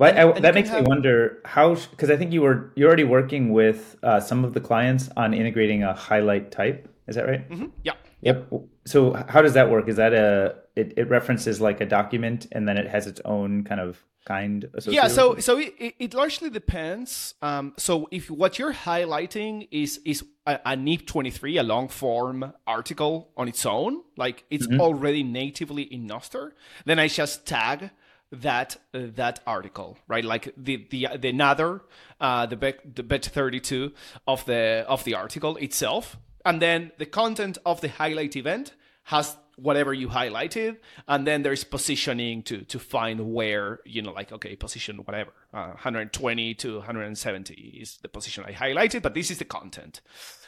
well, 0.00 0.10
and, 0.10 0.18
I, 0.18 0.32
and 0.32 0.44
that 0.44 0.54
makes 0.54 0.68
have... 0.70 0.82
me 0.82 0.88
wonder 0.88 1.40
how, 1.44 1.76
because 1.76 2.10
I 2.10 2.16
think 2.16 2.32
you 2.32 2.42
were 2.42 2.72
you're 2.74 2.88
already 2.88 3.04
working 3.04 3.52
with 3.52 3.96
uh, 4.02 4.18
some 4.18 4.44
of 4.44 4.52
the 4.52 4.60
clients 4.60 5.10
on 5.16 5.32
integrating 5.32 5.84
a 5.84 5.94
highlight 5.94 6.50
type. 6.50 6.88
Is 7.06 7.16
that 7.16 7.26
right? 7.26 7.48
Mm-hmm. 7.48 7.66
Yeah. 7.82 7.92
Yep. 8.22 8.52
So 8.86 9.12
how 9.28 9.42
does 9.42 9.54
that 9.54 9.70
work? 9.70 9.88
Is 9.88 9.96
that 9.96 10.14
a 10.14 10.56
it, 10.76 10.94
it 10.96 11.08
references 11.08 11.60
like 11.60 11.80
a 11.80 11.86
document 11.86 12.46
and 12.52 12.66
then 12.68 12.76
it 12.76 12.88
has 12.88 13.06
its 13.06 13.20
own 13.24 13.64
kind 13.64 13.80
of 13.80 14.02
kind 14.26 14.66
yeah 14.86 15.06
so 15.06 15.36
so 15.36 15.58
it, 15.58 15.94
it 15.98 16.14
largely 16.14 16.48
depends 16.48 17.34
um, 17.42 17.74
so 17.76 18.08
if 18.10 18.30
what 18.30 18.58
you're 18.58 18.72
highlighting 18.72 19.68
is 19.70 20.00
is 20.06 20.24
a, 20.46 20.58
a 20.64 20.76
NIP 20.76 21.06
23 21.06 21.58
a 21.58 21.62
long 21.62 21.88
form 21.88 22.52
article 22.66 23.30
on 23.36 23.48
its 23.48 23.66
own 23.66 24.00
like 24.16 24.44
it's 24.50 24.66
mm-hmm. 24.66 24.80
already 24.80 25.22
natively 25.22 25.82
in 25.82 26.08
Nostr 26.08 26.52
then 26.86 26.98
i 26.98 27.06
just 27.06 27.44
tag 27.44 27.90
that 28.32 28.76
uh, 28.94 29.00
that 29.14 29.40
article 29.46 29.98
right 30.08 30.24
like 30.24 30.54
the 30.56 30.86
the 30.90 31.06
the 31.18 31.28
another 31.28 31.82
uh 32.18 32.46
the 32.46 32.56
bet 32.56 32.96
the 32.96 33.02
bech32 33.02 33.92
of 34.26 34.44
the 34.46 34.86
of 34.88 35.04
the 35.04 35.14
article 35.14 35.56
itself 35.58 36.16
and 36.44 36.60
then 36.60 36.92
the 36.98 37.06
content 37.06 37.58
of 37.64 37.80
the 37.80 37.88
highlight 37.88 38.36
event 38.36 38.72
has 39.04 39.36
whatever 39.56 39.94
you 39.94 40.08
highlighted 40.08 40.78
and 41.06 41.26
then 41.26 41.42
there's 41.42 41.62
positioning 41.62 42.42
to 42.42 42.62
to 42.62 42.78
find 42.78 43.32
where 43.32 43.80
you 43.84 44.02
know 44.02 44.12
like 44.12 44.32
okay 44.32 44.56
position 44.56 44.96
whatever 44.98 45.30
uh, 45.52 45.68
120 45.68 46.54
to 46.54 46.78
170 46.78 47.54
is 47.54 47.98
the 48.02 48.08
position 48.08 48.44
i 48.44 48.52
highlighted 48.52 49.02
but 49.02 49.14
this 49.14 49.30
is 49.30 49.38
the 49.38 49.44
content. 49.44 50.00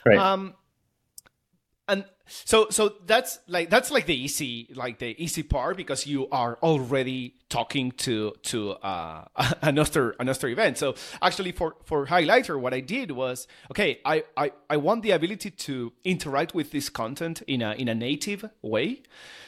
Right. 0.04 0.18
Um 0.18 0.54
and 1.88 2.04
so 2.26 2.68
so 2.70 2.94
that's 3.06 3.38
like 3.46 3.70
that's 3.70 3.90
like 3.90 4.06
the 4.06 4.14
easy 4.14 4.68
like 4.74 4.98
the 4.98 5.14
easy 5.22 5.42
part 5.42 5.76
because 5.76 6.06
you 6.06 6.28
are 6.30 6.58
already 6.62 7.34
talking 7.48 7.92
to 7.92 8.34
to 8.42 8.72
uh, 8.72 9.24
another 9.62 10.14
another 10.18 10.48
event 10.48 10.76
so 10.78 10.94
actually 11.22 11.52
for 11.52 11.76
for 11.84 12.06
highlighter 12.06 12.58
what 12.58 12.74
i 12.74 12.80
did 12.80 13.12
was 13.12 13.46
okay 13.70 14.00
i 14.04 14.24
i, 14.36 14.50
I 14.68 14.76
want 14.76 15.02
the 15.02 15.12
ability 15.12 15.50
to 15.50 15.92
interact 16.04 16.54
with 16.54 16.72
this 16.72 16.88
content 16.88 17.42
in 17.46 17.62
a 17.62 17.72
in 17.74 17.88
a 17.88 17.94
native 17.94 18.50
way 18.62 19.02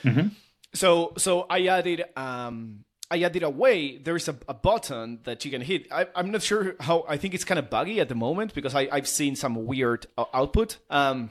mm-hmm. 0.05 0.29
so 0.73 1.15
so 1.17 1.47
i 1.51 1.67
added 1.67 2.05
um 2.17 2.85
I 3.11 3.23
added 3.23 3.43
a 3.43 3.49
way. 3.49 3.97
There's 3.97 4.29
a, 4.29 4.37
a 4.49 4.53
button 4.55 5.21
that 5.25 5.43
you 5.43 5.51
can 5.51 5.63
hit. 5.63 5.91
I, 5.91 6.07
am 6.15 6.31
not 6.31 6.43
sure 6.43 6.77
how. 6.79 7.07
I 7.09 7.17
think 7.17 7.33
it's 7.33 7.45
kind 7.45 7.59
of 7.59 7.71
buggy 7.71 8.01
at 8.01 8.09
the 8.11 8.15
moment 8.15 8.53
because 8.53 8.75
I, 8.75 8.87
I've 8.93 9.09
seen 9.09 9.35
some 9.35 9.65
weird 9.65 10.07
uh, 10.19 10.27
output. 10.35 10.77
Um, 10.91 11.31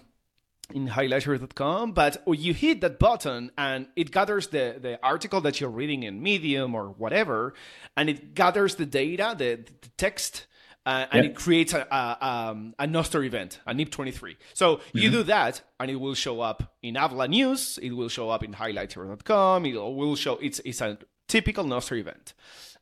in 0.73 0.89
highlighter.com, 0.89 1.93
but 1.93 2.23
you 2.27 2.53
hit 2.53 2.81
that 2.81 2.99
button 2.99 3.51
and 3.57 3.87
it 3.95 4.11
gathers 4.11 4.47
the, 4.47 4.77
the 4.79 4.99
article 5.01 5.41
that 5.41 5.61
you're 5.61 5.69
reading 5.69 6.03
in 6.03 6.21
Medium 6.21 6.75
or 6.75 6.89
whatever, 6.89 7.53
and 7.95 8.09
it 8.09 8.33
gathers 8.33 8.75
the 8.75 8.85
data, 8.85 9.35
the, 9.37 9.55
the 9.55 9.89
text, 9.97 10.45
uh, 10.85 11.05
and 11.11 11.23
yep. 11.23 11.31
it 11.31 11.35
creates 11.35 11.73
a, 11.73 11.85
a, 11.91 12.17
um, 12.21 12.73
a 12.79 12.85
Nostr 12.85 13.25
event, 13.25 13.59
a 13.65 13.73
NIP23. 13.73 14.37
So 14.53 14.77
mm-hmm. 14.77 14.97
you 14.97 15.11
do 15.11 15.23
that, 15.23 15.61
and 15.79 15.91
it 15.91 15.97
will 15.97 16.15
show 16.15 16.39
up 16.39 16.75
in 16.81 16.95
Habla 16.95 17.27
News. 17.27 17.77
It 17.81 17.91
will 17.91 18.09
show 18.09 18.29
up 18.29 18.43
in 18.43 18.53
highlighter.com. 18.53 19.65
It 19.65 19.73
will 19.75 20.15
show 20.15 20.37
it's 20.37 20.59
it's 20.63 20.79
a 20.79 20.97
typical 21.27 21.65
Nostr 21.65 21.99
event, 21.99 22.33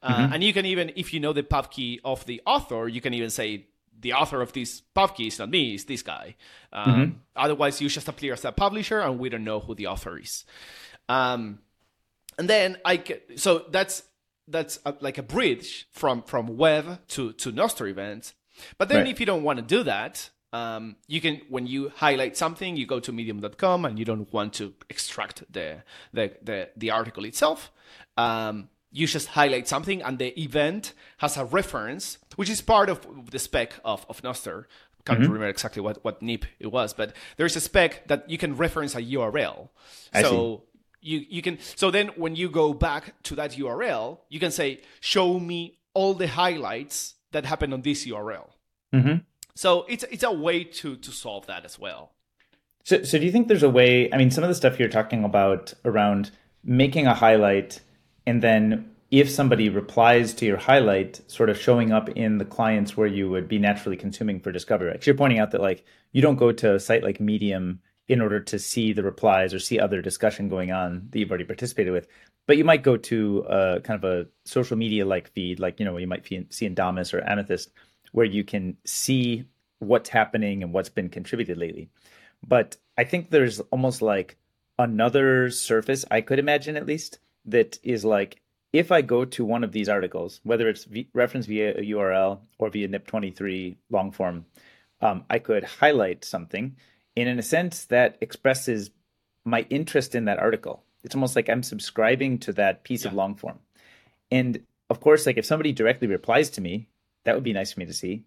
uh, 0.03 0.13
mm-hmm. 0.13 0.33
and 0.33 0.43
you 0.43 0.53
can 0.53 0.67
even 0.67 0.91
if 0.95 1.15
you 1.15 1.19
know 1.19 1.33
the 1.33 1.41
pub 1.41 1.71
key 1.71 1.99
of 2.05 2.23
the 2.27 2.43
author, 2.45 2.87
you 2.87 3.01
can 3.01 3.15
even 3.15 3.31
say 3.31 3.65
the 3.99 4.13
author 4.13 4.41
of 4.41 4.53
this 4.53 4.81
pub 4.93 5.15
key 5.15 5.27
is 5.27 5.39
not 5.39 5.49
me, 5.49 5.73
it's 5.73 5.85
this 5.85 6.01
guy. 6.01 6.35
Um, 6.71 6.85
mm-hmm. 6.85 7.17
Otherwise, 7.35 7.81
you 7.81 7.89
just 7.89 8.07
appear 8.07 8.33
as 8.33 8.45
a 8.45 8.51
publisher, 8.51 8.99
and 8.99 9.19
we 9.19 9.29
don't 9.29 9.43
know 9.43 9.59
who 9.59 9.75
the 9.75 9.87
author 9.87 10.17
is. 10.17 10.45
Um, 11.09 11.59
and 12.37 12.49
then 12.49 12.77
I 12.83 12.97
get, 12.97 13.39
so 13.39 13.65
that's 13.69 14.03
that's 14.47 14.79
a, 14.85 14.93
like 14.99 15.17
a 15.17 15.23
bridge 15.23 15.87
from 15.91 16.21
from 16.23 16.57
web 16.57 17.07
to 17.09 17.33
to 17.33 17.51
Nostr 17.51 17.89
events. 17.89 18.33
But 18.77 18.89
then 18.89 18.99
right. 18.99 19.07
if 19.07 19.19
you 19.19 19.25
don't 19.25 19.43
want 19.43 19.57
to 19.57 19.63
do 19.63 19.83
that, 19.83 20.29
um, 20.53 20.95
you 21.07 21.19
can 21.21 21.41
when 21.49 21.67
you 21.67 21.91
highlight 21.95 22.37
something, 22.37 22.77
you 22.77 22.85
go 22.85 22.99
to 22.99 23.11
medium.com 23.11 23.85
and 23.85 23.99
you 23.99 24.05
don't 24.05 24.31
want 24.31 24.53
to 24.53 24.73
extract 24.89 25.43
the 25.51 25.83
the 26.13 26.33
the, 26.41 26.69
the 26.75 26.91
article 26.91 27.25
itself. 27.25 27.71
Um, 28.17 28.69
you 28.95 29.07
just 29.07 29.29
highlight 29.29 29.67
something 29.67 30.01
and 30.01 30.17
the 30.19 30.39
event 30.41 30.93
has 31.17 31.37
a 31.37 31.45
reference, 31.45 32.17
which 32.35 32.49
is 32.49 32.61
part 32.61 32.89
of 32.89 33.29
the 33.31 33.39
spec 33.39 33.73
of, 33.83 34.05
of 34.09 34.21
Nostr. 34.21 34.65
Can't 35.05 35.19
mm-hmm. 35.19 35.31
remember 35.31 35.47
exactly 35.47 35.81
what, 35.81 36.03
what 36.03 36.21
NIP 36.21 36.45
it 36.59 36.71
was, 36.71 36.93
but 36.93 37.13
there's 37.37 37.55
a 37.55 37.61
spec 37.61 38.07
that 38.07 38.27
you 38.27 38.37
can 38.37 38.55
reference 38.55 38.95
a 38.95 39.01
URL. 39.01 39.69
I 40.13 40.23
so 40.23 40.29
see 40.29 40.75
you 41.05 41.25
you 41.29 41.41
can 41.41 41.59
so 41.75 41.91
then 41.91 42.07
when 42.15 42.35
you 42.35 42.49
go 42.49 42.73
back 42.73 43.13
to 43.23 43.35
that 43.35 43.51
URL, 43.51 44.19
you 44.29 44.39
can 44.39 44.51
say, 44.51 44.81
show 44.99 45.39
me 45.39 45.77
all 45.93 46.13
the 46.13 46.27
highlights 46.27 47.15
that 47.31 47.45
happen 47.45 47.71
on 47.71 47.81
this 47.81 48.05
URL. 48.05 48.47
Mm-hmm. 48.93 49.17
So 49.53 49.85
it's 49.87 50.03
it's 50.11 50.23
a 50.23 50.31
way 50.31 50.63
to 50.63 50.95
to 50.97 51.11
solve 51.11 51.45
that 51.45 51.63
as 51.63 51.79
well. 51.79 52.11
So 52.83 53.03
so 53.03 53.19
do 53.19 53.25
you 53.25 53.31
think 53.31 53.47
there's 53.47 53.63
a 53.63 53.69
way? 53.69 54.11
I 54.11 54.17
mean, 54.17 54.31
some 54.31 54.43
of 54.43 54.49
the 54.49 54.55
stuff 54.55 54.79
you're 54.79 54.89
talking 54.89 55.23
about 55.23 55.73
around 55.85 56.31
making 56.63 57.05
a 57.05 57.13
highlight 57.13 57.81
and 58.25 58.41
then 58.41 58.91
if 59.11 59.29
somebody 59.29 59.69
replies 59.69 60.33
to 60.33 60.45
your 60.45 60.57
highlight, 60.57 61.21
sort 61.31 61.49
of 61.49 61.59
showing 61.59 61.91
up 61.91 62.09
in 62.09 62.37
the 62.37 62.45
clients 62.45 62.97
where 62.97 63.07
you 63.07 63.29
would 63.29 63.47
be 63.47 63.59
naturally 63.59 63.95
consuming 63.95 64.39
for 64.39 64.51
discovery. 64.51 64.91
Because 64.91 65.07
you're 65.07 65.15
pointing 65.15 65.39
out 65.39 65.51
that 65.51 65.61
like 65.61 65.85
you 66.11 66.21
don't 66.21 66.35
go 66.35 66.51
to 66.51 66.75
a 66.75 66.79
site 66.79 67.03
like 67.03 67.19
Medium 67.19 67.79
in 68.07 68.21
order 68.21 68.39
to 68.39 68.59
see 68.59 68.93
the 68.93 69.03
replies 69.03 69.53
or 69.53 69.59
see 69.59 69.79
other 69.79 70.01
discussion 70.01 70.49
going 70.49 70.71
on 70.71 71.07
that 71.09 71.19
you've 71.19 71.29
already 71.29 71.43
participated 71.43 71.93
with. 71.93 72.07
But 72.47 72.57
you 72.57 72.63
might 72.63 72.83
go 72.83 72.97
to 72.97 73.45
a 73.49 73.79
kind 73.81 74.03
of 74.03 74.09
a 74.09 74.27
social 74.45 74.77
media 74.77 75.05
like 75.05 75.31
feed, 75.31 75.59
like 75.59 75.79
you 75.79 75.85
know 75.85 75.97
you 75.97 76.07
might 76.07 76.27
see 76.27 76.65
in 76.65 76.75
Damus 76.75 77.13
or 77.13 77.21
Amethyst, 77.27 77.71
where 78.11 78.25
you 78.25 78.43
can 78.43 78.77
see 78.85 79.45
what's 79.79 80.09
happening 80.09 80.63
and 80.63 80.73
what's 80.73 80.89
been 80.89 81.09
contributed 81.09 81.57
lately. 81.57 81.89
But 82.45 82.77
I 82.97 83.03
think 83.03 83.29
there's 83.29 83.59
almost 83.71 84.01
like 84.01 84.37
another 84.77 85.49
surface 85.49 86.05
I 86.11 86.21
could 86.21 86.37
imagine 86.37 86.75
at 86.75 86.85
least 86.85 87.19
that 87.45 87.79
is 87.83 88.03
like 88.05 88.41
if 88.73 88.91
I 88.91 89.01
go 89.01 89.23
to 89.23 89.45
one 89.45 89.63
of 89.63 89.71
these 89.71 89.87
articles, 89.87 90.41
whether 90.43 90.67
it's 90.67 90.83
v- 90.83 91.07
referenced 91.13 91.47
via 91.47 91.77
a 91.77 91.81
URL 91.81 92.39
or 92.57 92.69
via 92.69 92.89
NIP23 92.89 93.77
long 93.89 94.11
form, 94.11 94.45
um, 95.01 95.23
I 95.29 95.39
could 95.39 95.63
highlight 95.63 96.25
something 96.25 96.75
and 97.15 97.29
in 97.29 97.39
a 97.39 97.43
sense 97.43 97.85
that 97.85 98.17
expresses 98.19 98.91
my 99.45 99.65
interest 99.69 100.15
in 100.15 100.25
that 100.25 100.39
article. 100.39 100.83
It's 101.03 101.15
almost 101.15 101.35
like 101.35 101.49
i'm 101.49 101.63
subscribing 101.63 102.39
to 102.39 102.53
that 102.53 102.83
piece 102.83 103.03
yeah. 103.03 103.09
of 103.09 103.13
long 103.13 103.35
form. 103.35 103.59
And 104.31 104.61
of 104.89 104.99
course 104.99 105.25
like 105.25 105.37
if 105.37 105.45
somebody 105.45 105.71
directly 105.71 106.07
replies 106.07 106.49
to 106.51 106.61
me 106.61 106.87
that 107.23 107.35
would 107.35 107.43
be 107.43 107.53
nice 107.53 107.71
for 107.71 107.79
me 107.79 107.85
to 107.85 107.93
see. 107.93 108.23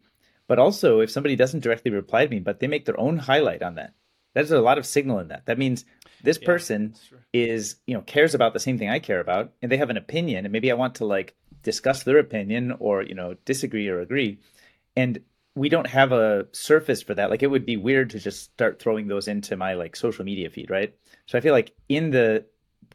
But 0.47 0.59
also 0.59 1.01
if 1.01 1.11
somebody 1.11 1.37
doesn't 1.37 1.61
directly 1.61 1.91
reply 1.91 2.25
to 2.25 2.31
me 2.31 2.39
but 2.39 2.61
they 2.61 2.69
make 2.69 2.87
their 2.87 2.99
own 2.99 3.19
highlight 3.19 3.63
on 3.63 3.75
that 3.75 3.93
there's 4.35 4.51
a 4.51 4.61
lot 4.61 4.79
of 4.79 4.87
signal 4.87 5.19
in 5.19 5.29
that. 5.29 5.47
That 5.47 5.59
means 5.59 5.85
this 6.23 6.39
yeah, 6.41 6.47
person 6.47 6.95
is 7.33 7.77
you 7.87 7.95
know 7.95 8.03
cares 8.03 8.35
about 8.35 8.53
the 8.53 8.61
same 8.61 8.79
thing 8.79 8.91
i 8.91 8.99
care 8.99 9.21
about 9.21 9.53
and 9.63 9.71
they 9.71 9.77
have 9.77 9.91
an 9.91 9.97
opinion 9.97 10.45
and 10.45 10.53
maybe 10.53 10.71
i 10.71 10.75
want 10.75 10.95
to 10.95 11.05
like 11.05 11.35
discuss 11.63 12.03
their 12.03 12.19
opinion 12.19 12.75
or 12.79 13.03
you 13.03 13.15
know 13.15 13.35
disagree 13.45 13.89
or 13.89 14.01
agree 14.01 14.39
and 14.97 15.21
we 15.59 15.69
don't 15.69 15.89
have 15.89 16.13
a 16.13 16.47
surface 16.53 17.03
for 17.03 17.15
that. 17.15 17.31
Like 17.31 17.43
it 17.43 17.49
would 17.49 17.67
be 17.67 17.77
weird 17.77 18.11
to 18.11 18.19
just 18.19 18.45
start 18.45 18.81
throwing 18.81 19.09
those 19.09 19.27
into 19.27 19.57
my 19.57 19.75
like 19.75 19.97
social 19.97 20.25
media 20.25 20.49
feed, 20.51 20.71
right? 20.71 20.95
So 21.27 21.37
I 21.37 21.41
feel 21.41 21.53
like 21.53 21.75
in 21.89 22.11
the 22.11 22.45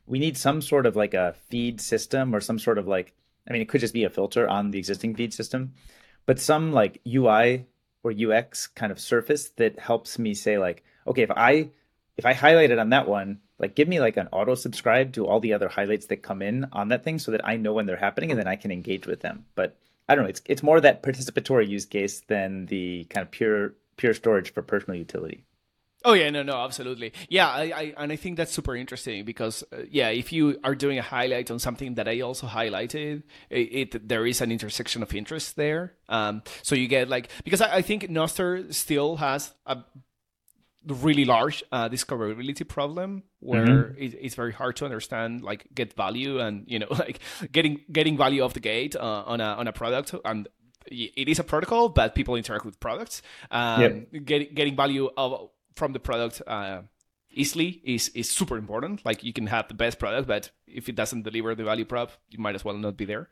we 0.08 0.20
need 0.20 0.38
some 0.38 0.62
sort 0.62 0.86
of 0.86 0.96
like 0.96 1.14
a 1.14 1.36
feed 1.50 1.82
system 1.82 2.34
or 2.34 2.40
some 2.40 2.60
sort 2.60 2.78
of 2.78 2.88
like 2.88 3.14
I 3.48 3.54
mean 3.54 3.62
it 3.62 3.70
could 3.70 3.82
just 3.82 3.94
be 3.94 4.06
a 4.06 4.10
filter 4.10 4.48
on 4.48 4.72
the 4.72 4.80
existing 4.80 5.16
feed 5.16 5.34
system, 5.34 5.74
but 6.26 6.40
some 6.40 6.72
like 6.72 7.02
UI 7.06 7.66
or 8.04 8.12
UX 8.12 8.68
kind 8.68 8.92
of 8.92 9.00
surface 9.00 9.50
that 9.58 9.80
helps 9.80 10.18
me 10.18 10.34
say 10.34 10.58
like, 10.58 10.84
okay, 11.08 11.24
if 11.24 11.32
I 11.32 11.70
if 12.18 12.26
I 12.26 12.34
highlight 12.34 12.72
it 12.72 12.80
on 12.80 12.90
that 12.90 13.08
one, 13.08 13.40
like 13.60 13.76
give 13.76 13.88
me 13.88 14.00
like 14.00 14.18
an 14.18 14.30
auto 14.32 14.56
subscribe 14.56 15.14
to 15.14 15.28
all 15.28 15.40
the 15.40 15.54
other 15.54 15.68
highlights 15.68 16.08
that 16.08 16.18
come 16.18 16.42
in 16.42 16.68
on 16.72 16.90
that 16.90 17.04
thing 17.04 17.20
so 17.20 17.32
that 17.32 17.46
I 17.46 17.58
know 17.58 17.74
when 17.74 17.86
they're 17.86 17.98
happening 17.98 18.32
and 18.32 18.40
then 18.40 18.48
I 18.48 18.56
can 18.56 18.72
engage 18.72 19.08
with 19.08 19.22
them. 19.22 19.46
But 19.56 19.78
I 20.08 20.16
don't 20.16 20.26
know. 20.26 20.30
It's 20.30 20.42
it's 20.46 20.64
more 20.64 20.82
that 20.82 21.04
participatory 21.04 21.68
use 21.68 21.86
case 21.86 22.22
than 22.22 22.66
the 22.68 23.06
kind 23.06 23.26
of 23.26 23.32
pure 23.32 23.76
pure 23.98 24.14
storage 24.14 24.54
for 24.54 24.62
personal 24.62 24.98
utility. 24.98 25.46
Oh 26.06 26.14
yeah, 26.14 26.30
no, 26.30 26.44
no, 26.44 26.58
absolutely. 26.58 27.14
Yeah, 27.30 27.48
I, 27.48 27.62
I 27.64 27.94
and 27.98 28.12
I 28.12 28.18
think 28.18 28.36
that's 28.36 28.52
super 28.52 28.76
interesting 28.76 29.24
because 29.24 29.64
uh, 29.72 29.84
yeah, 29.90 30.10
if 30.10 30.34
you 30.34 30.60
are 30.64 30.76
doing 30.76 31.00
a 31.00 31.02
highlight 31.02 31.50
on 31.50 31.60
something 31.60 31.94
that 31.96 32.10
I 32.10 32.20
also 32.20 32.46
highlighted, 32.46 33.24
it, 33.50 33.94
it 33.94 34.08
there 34.10 34.26
is 34.26 34.42
an 34.42 34.52
intersection 34.52 35.02
of 35.02 35.14
interest 35.16 35.56
there. 35.56 35.94
Um, 36.10 36.44
so 36.62 36.76
you 36.76 36.90
get 36.90 37.08
like 37.08 37.30
because 37.46 37.62
I, 37.62 37.76
I 37.76 37.82
think 37.82 38.10
Nostr 38.10 38.74
still 38.74 39.16
has 39.16 39.54
a 39.66 39.78
really 40.88 41.26
large 41.26 41.64
uh, 41.72 41.90
discoverability 41.90 42.68
problem 42.68 43.24
where 43.40 43.66
mm-hmm. 43.66 44.02
it, 44.02 44.16
it's 44.20 44.36
very 44.36 44.52
hard 44.52 44.76
to 44.76 44.86
understand 44.86 45.42
like 45.42 45.66
get 45.74 45.94
value 45.94 46.40
and 46.40 46.66
you 46.68 46.80
know 46.80 46.88
like 46.92 47.20
getting 47.52 47.82
getting 47.92 48.18
value 48.18 48.42
off 48.42 48.54
the 48.54 48.60
gate 48.60 48.96
uh, 48.96 49.24
on 49.26 49.42
a 49.42 49.46
on 49.46 49.68
a 49.68 49.74
product 49.74 50.14
and 50.26 50.48
it 50.88 51.30
is 51.30 51.40
a 51.40 51.44
protocol 51.44 51.90
but 51.90 52.14
people 52.14 52.36
interact 52.36 52.66
with 52.66 52.80
products 52.80 53.22
um, 53.52 53.82
yep. 53.82 54.26
get, 54.26 54.54
getting 54.54 54.76
value 54.76 55.10
of, 55.16 55.50
from 55.76 55.94
the 55.94 56.00
product 56.00 56.42
uh, 56.46 56.82
easily 57.32 57.82
is 57.84 58.10
is 58.10 58.30
super 58.30 58.58
important 58.58 59.04
like 59.06 59.24
you 59.24 59.34
can 59.34 59.48
have 59.48 59.68
the 59.68 59.74
best 59.74 60.00
product 60.00 60.28
but 60.28 60.52
if 60.68 60.90
it 60.90 60.96
doesn't 60.96 61.24
deliver 61.24 61.56
the 61.56 61.64
value 61.64 61.86
prop 61.86 62.12
you 62.30 62.40
might 62.40 62.56
as 62.56 62.66
well 62.66 62.78
not 62.78 62.98
be 62.98 63.06
there 63.06 63.30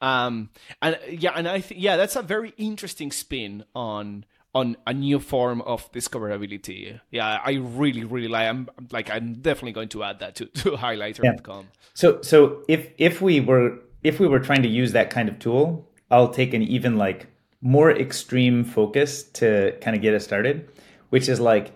um, 0.00 0.48
and 0.80 0.98
yeah 1.08 1.32
and 1.36 1.46
i 1.46 1.60
think 1.60 1.80
yeah 1.80 1.96
that's 1.96 2.16
a 2.16 2.22
very 2.22 2.54
interesting 2.56 3.12
spin 3.12 3.64
on 3.74 4.24
on 4.54 4.76
a 4.86 4.94
new 4.94 5.18
form 5.18 5.60
of 5.62 5.90
discoverability. 5.92 7.00
Yeah, 7.10 7.40
I 7.44 7.54
really, 7.54 8.04
really 8.04 8.28
like. 8.28 8.48
I'm 8.48 8.68
like, 8.92 9.10
I'm 9.10 9.34
definitely 9.34 9.72
going 9.72 9.88
to 9.90 10.04
add 10.04 10.20
that 10.20 10.36
to 10.36 10.46
to 10.46 10.70
highlighter.com. 10.86 11.64
Yeah. 11.64 11.80
So, 11.94 12.22
so 12.22 12.62
if 12.68 12.88
if 12.98 13.20
we 13.20 13.40
were 13.40 13.78
if 14.02 14.20
we 14.20 14.28
were 14.28 14.40
trying 14.40 14.62
to 14.62 14.68
use 14.68 14.92
that 14.92 15.10
kind 15.10 15.28
of 15.28 15.38
tool, 15.38 15.88
I'll 16.10 16.28
take 16.28 16.54
an 16.54 16.62
even 16.62 16.96
like 16.96 17.26
more 17.60 17.90
extreme 17.90 18.62
focus 18.62 19.24
to 19.24 19.76
kind 19.80 19.96
of 19.96 20.02
get 20.02 20.14
us 20.14 20.22
started, 20.22 20.68
which 21.08 21.28
is 21.28 21.40
like, 21.40 21.72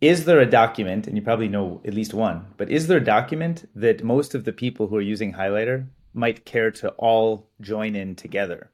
is 0.00 0.24
there 0.24 0.40
a 0.40 0.46
document? 0.46 1.06
And 1.06 1.16
you 1.16 1.22
probably 1.22 1.48
know 1.48 1.80
at 1.84 1.94
least 1.94 2.14
one, 2.14 2.46
but 2.56 2.70
is 2.70 2.86
there 2.86 2.98
a 2.98 3.04
document 3.04 3.68
that 3.74 4.02
most 4.02 4.34
of 4.34 4.44
the 4.44 4.52
people 4.52 4.86
who 4.86 4.96
are 4.96 5.02
using 5.02 5.34
highlighter 5.34 5.86
might 6.14 6.46
care 6.46 6.70
to 6.70 6.88
all 6.92 7.50
join 7.60 7.94
in 7.94 8.14
together? 8.14 8.70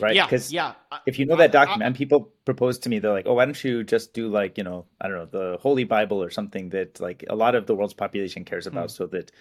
Right? 0.00 0.14
Yeah, 0.14 0.26
because 0.26 0.52
yeah. 0.52 0.74
if 1.06 1.18
you 1.18 1.26
know 1.26 1.36
that 1.36 1.52
document, 1.52 1.82
I, 1.82 1.84
I, 1.84 1.88
and 1.88 1.96
people 1.96 2.32
propose 2.44 2.78
to 2.80 2.88
me, 2.88 2.98
they're 2.98 3.12
like, 3.12 3.26
"Oh, 3.26 3.34
why 3.34 3.44
don't 3.44 3.62
you 3.64 3.84
just 3.84 4.12
do 4.12 4.28
like 4.28 4.58
you 4.58 4.64
know, 4.64 4.86
I 5.00 5.08
don't 5.08 5.16
know, 5.16 5.26
the 5.26 5.58
Holy 5.58 5.84
Bible 5.84 6.22
or 6.22 6.30
something 6.30 6.70
that 6.70 7.00
like 7.00 7.24
a 7.28 7.36
lot 7.36 7.54
of 7.54 7.66
the 7.66 7.74
world's 7.74 7.94
population 7.94 8.44
cares 8.44 8.66
about, 8.66 8.88
mm. 8.88 8.90
so 8.90 9.06
that 9.08 9.32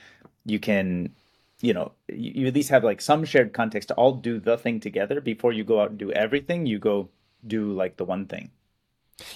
you 0.46 0.60
can, 0.60 1.14
you 1.62 1.74
know, 1.74 1.92
you, 2.08 2.32
you, 2.36 2.48
at 2.48 2.54
least 2.54 2.70
have 2.70 2.84
like 2.84 3.02
some 3.02 3.26
shared 3.26 3.54
context 3.54 3.90
to 3.90 3.96
all 3.96 4.14
do 4.14 4.40
the 4.40 4.58
thing 4.58 4.80
together 4.80 5.22
before 5.22 5.54
you 5.54 5.64
go 5.64 5.82
out 5.82 5.92
and 5.92 6.00
do 6.00 6.12
everything. 6.12 6.66
You 6.66 6.80
go 6.80 7.10
do 7.46 7.72
like 7.72 7.98
the 7.98 8.06
one 8.06 8.26
thing." 8.26 8.52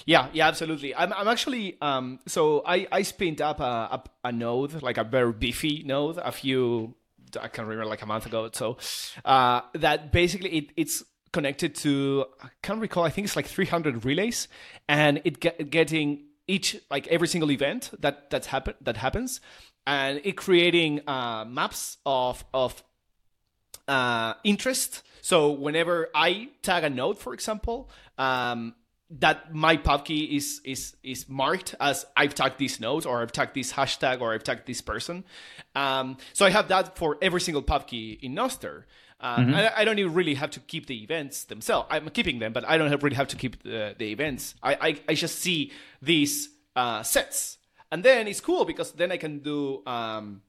Yeah, 0.04 0.28
yeah, 0.32 0.46
absolutely. 0.46 0.94
I'm, 0.94 1.12
I'm 1.12 1.28
actually, 1.28 1.78
um, 1.80 2.20
so 2.26 2.62
I, 2.66 2.86
I 2.92 3.02
spinned 3.02 3.40
up 3.40 3.60
a, 3.60 3.64
a, 3.64 4.04
a 4.24 4.32
node, 4.32 4.82
like 4.82 4.98
a 4.98 5.04
very 5.04 5.32
beefy 5.32 5.82
node, 5.86 6.18
a 6.18 6.32
few 6.32 6.94
I 7.36 7.48
can't 7.48 7.66
remember 7.68 7.88
like 7.88 8.02
a 8.02 8.06
month 8.06 8.26
ago. 8.26 8.50
So 8.52 8.78
uh, 9.24 9.62
that 9.74 10.12
basically 10.12 10.50
it, 10.50 10.72
it's 10.76 11.02
connected 11.32 11.74
to 11.76 12.26
I 12.42 12.48
can't 12.62 12.80
recall. 12.80 13.04
I 13.04 13.10
think 13.10 13.26
it's 13.26 13.36
like 13.36 13.46
300 13.46 14.04
relays, 14.04 14.48
and 14.88 15.20
it 15.24 15.40
get, 15.40 15.70
getting 15.70 16.24
each 16.46 16.76
like 16.90 17.06
every 17.08 17.28
single 17.28 17.50
event 17.50 17.90
that 18.00 18.30
that's 18.30 18.48
happen 18.48 18.74
that 18.80 18.96
happens, 18.96 19.40
and 19.86 20.20
it 20.24 20.36
creating 20.36 21.00
uh, 21.06 21.44
maps 21.46 21.98
of 22.04 22.44
of 22.52 22.82
uh, 23.88 24.34
interest. 24.44 25.02
So 25.22 25.50
whenever 25.50 26.08
I 26.14 26.48
tag 26.62 26.84
a 26.84 26.90
node, 26.90 27.18
for 27.18 27.34
example, 27.34 27.90
um, 28.16 28.74
that 29.18 29.52
my 29.52 29.76
pub 29.76 30.04
key 30.04 30.36
is 30.36 30.60
is 30.64 30.96
is 31.02 31.28
marked 31.28 31.74
as 31.80 32.06
I've 32.16 32.34
tagged 32.34 32.58
this 32.58 32.78
node 32.78 33.06
or 33.06 33.22
I've 33.22 33.32
tagged 33.32 33.54
this 33.54 33.72
hashtag 33.72 34.20
or 34.20 34.32
I've 34.32 34.44
tagged 34.44 34.66
this 34.66 34.80
person. 34.80 35.24
Um, 35.74 36.16
so 36.32 36.46
I 36.46 36.50
have 36.50 36.68
that 36.68 36.96
for 36.96 37.18
every 37.20 37.40
single 37.40 37.62
pub 37.62 37.86
key 37.86 38.18
in 38.22 38.34
Nostr. 38.34 38.84
Uh, 39.20 39.36
mm-hmm. 39.36 39.54
I, 39.54 39.72
I, 39.78 39.84
don't 39.84 39.98
even 39.98 40.14
really 40.14 40.32
have 40.34 40.50
to 40.52 40.60
keep 40.60 40.86
the 40.86 41.02
events 41.02 41.44
themselves. 41.44 41.88
I'm 41.90 42.08
keeping 42.08 42.38
them, 42.38 42.54
but 42.54 42.66
I 42.66 42.78
don't 42.78 42.88
have, 42.88 43.02
really 43.02 43.16
have 43.16 43.28
to 43.28 43.36
keep 43.36 43.62
the, 43.62 43.94
the 43.98 44.12
events. 44.12 44.54
I, 44.62 44.74
I, 44.80 45.00
I 45.10 45.14
just 45.14 45.38
see 45.40 45.72
these 46.00 46.48
uh, 46.74 47.02
sets, 47.02 47.58
and 47.92 48.02
then 48.02 48.26
it's 48.26 48.40
cool 48.40 48.64
because 48.64 48.92
then 48.92 49.12
I 49.12 49.18
can 49.18 49.40
do 49.40 49.82
um, 49.86 50.40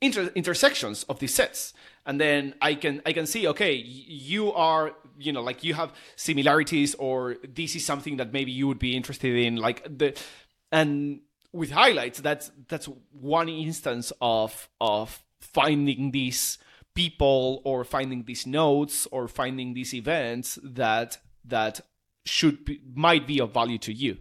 inter- 0.00 0.32
intersections 0.34 1.02
of 1.10 1.18
these 1.18 1.34
sets, 1.34 1.74
and 2.06 2.18
then 2.18 2.54
I 2.62 2.74
can 2.74 3.02
I 3.04 3.12
can 3.12 3.26
see 3.26 3.48
okay, 3.48 3.74
you 3.74 4.50
are 4.52 4.92
you 5.18 5.32
know 5.32 5.42
like 5.42 5.64
you 5.64 5.74
have 5.74 5.92
similarities, 6.16 6.94
or 6.94 7.36
this 7.46 7.76
is 7.76 7.84
something 7.84 8.16
that 8.18 8.32
maybe 8.32 8.52
you 8.52 8.66
would 8.68 8.78
be 8.78 8.96
interested 8.96 9.34
in, 9.34 9.56
like 9.56 9.82
the 9.84 10.18
and 10.72 11.20
with 11.52 11.70
highlights 11.70 12.20
that's 12.20 12.50
that's 12.68 12.86
one 13.12 13.48
instance 13.48 14.12
of 14.20 14.68
of 14.80 15.22
finding 15.40 16.10
these 16.10 16.58
people 16.94 17.62
or 17.64 17.84
finding 17.84 18.24
these 18.24 18.46
notes 18.46 19.06
or 19.10 19.28
finding 19.28 19.74
these 19.74 19.94
events 19.94 20.58
that 20.62 21.18
that 21.44 21.80
should 22.24 22.64
be, 22.64 22.80
might 22.94 23.26
be 23.26 23.40
of 23.40 23.52
value 23.52 23.78
to 23.78 23.92
you. 23.92 24.18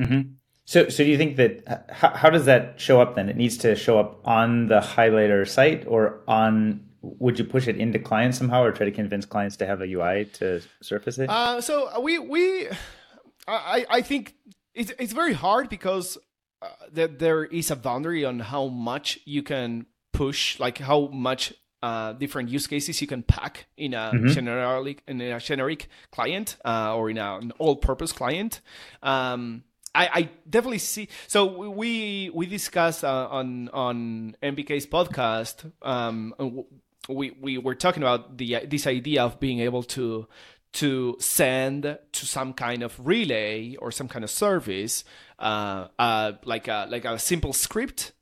Mm-hmm. 0.00 0.32
So, 0.64 0.88
so 0.88 1.04
do 1.04 1.10
you 1.10 1.16
think 1.16 1.36
that 1.36 1.90
how, 1.90 2.10
how 2.10 2.30
does 2.30 2.44
that 2.44 2.80
show 2.80 3.00
up 3.00 3.14
then? 3.14 3.28
It 3.28 3.36
needs 3.36 3.56
to 3.58 3.74
show 3.74 3.98
up 3.98 4.26
on 4.26 4.68
the 4.68 4.80
highlighter 4.80 5.48
site 5.48 5.86
or 5.86 6.20
on. 6.28 6.88
Would 7.02 7.38
you 7.38 7.44
push 7.44 7.68
it 7.68 7.76
into 7.76 7.98
clients 7.98 8.38
somehow, 8.38 8.62
or 8.62 8.72
try 8.72 8.86
to 8.86 8.92
convince 8.92 9.26
clients 9.26 9.56
to 9.56 9.66
have 9.66 9.80
a 9.80 9.86
UI 9.86 10.26
to 10.34 10.62
surface 10.80 11.18
it? 11.18 11.28
Uh, 11.28 11.60
so 11.60 12.00
we 12.00 12.18
we 12.18 12.68
I 13.46 13.84
I 13.90 14.02
think 14.02 14.36
it's 14.74 14.92
it's 14.98 15.12
very 15.12 15.32
hard 15.32 15.68
because 15.68 16.16
uh, 16.62 16.68
that 16.92 17.18
there 17.18 17.44
is 17.44 17.70
a 17.70 17.76
boundary 17.76 18.24
on 18.24 18.38
how 18.38 18.68
much 18.68 19.18
you 19.24 19.42
can 19.42 19.86
push, 20.12 20.60
like 20.60 20.78
how 20.78 21.08
much 21.08 21.52
uh, 21.82 22.12
different 22.12 22.48
use 22.48 22.66
cases 22.66 23.00
you 23.00 23.08
can 23.08 23.22
pack 23.22 23.66
in 23.76 23.94
a 23.94 24.12
mm-hmm. 24.14 24.28
generic 24.28 25.02
in 25.08 25.20
a 25.20 25.40
generic 25.40 25.88
client 26.12 26.56
uh, 26.64 26.94
or 26.94 27.10
in 27.10 27.18
a, 27.18 27.38
an 27.38 27.52
all-purpose 27.58 28.12
client. 28.12 28.60
Um, 29.02 29.64
I, 29.94 30.08
I, 30.14 30.30
definitely 30.48 30.78
see. 30.78 31.08
So 31.26 31.70
we 31.70 32.30
we 32.32 32.46
discussed 32.46 33.04
uh, 33.04 33.28
on 33.30 33.68
on 33.70 34.36
MBK's 34.42 34.86
podcast. 34.86 35.70
Um, 35.82 36.34
we 37.08 37.32
we 37.40 37.58
were 37.58 37.74
talking 37.74 38.02
about 38.02 38.38
the 38.38 38.60
this 38.66 38.86
idea 38.86 39.22
of 39.22 39.40
being 39.40 39.60
able 39.60 39.82
to 39.82 40.26
to 40.72 41.16
send 41.20 41.98
to 42.12 42.26
some 42.26 42.54
kind 42.54 42.82
of 42.82 42.98
relay 43.04 43.76
or 43.76 43.90
some 43.90 44.08
kind 44.08 44.24
of 44.24 44.30
service, 44.30 45.04
uh, 45.38 45.88
uh, 45.98 46.32
like 46.44 46.68
a 46.68 46.86
like 46.88 47.04
a 47.04 47.18
simple 47.18 47.52
script 47.52 48.12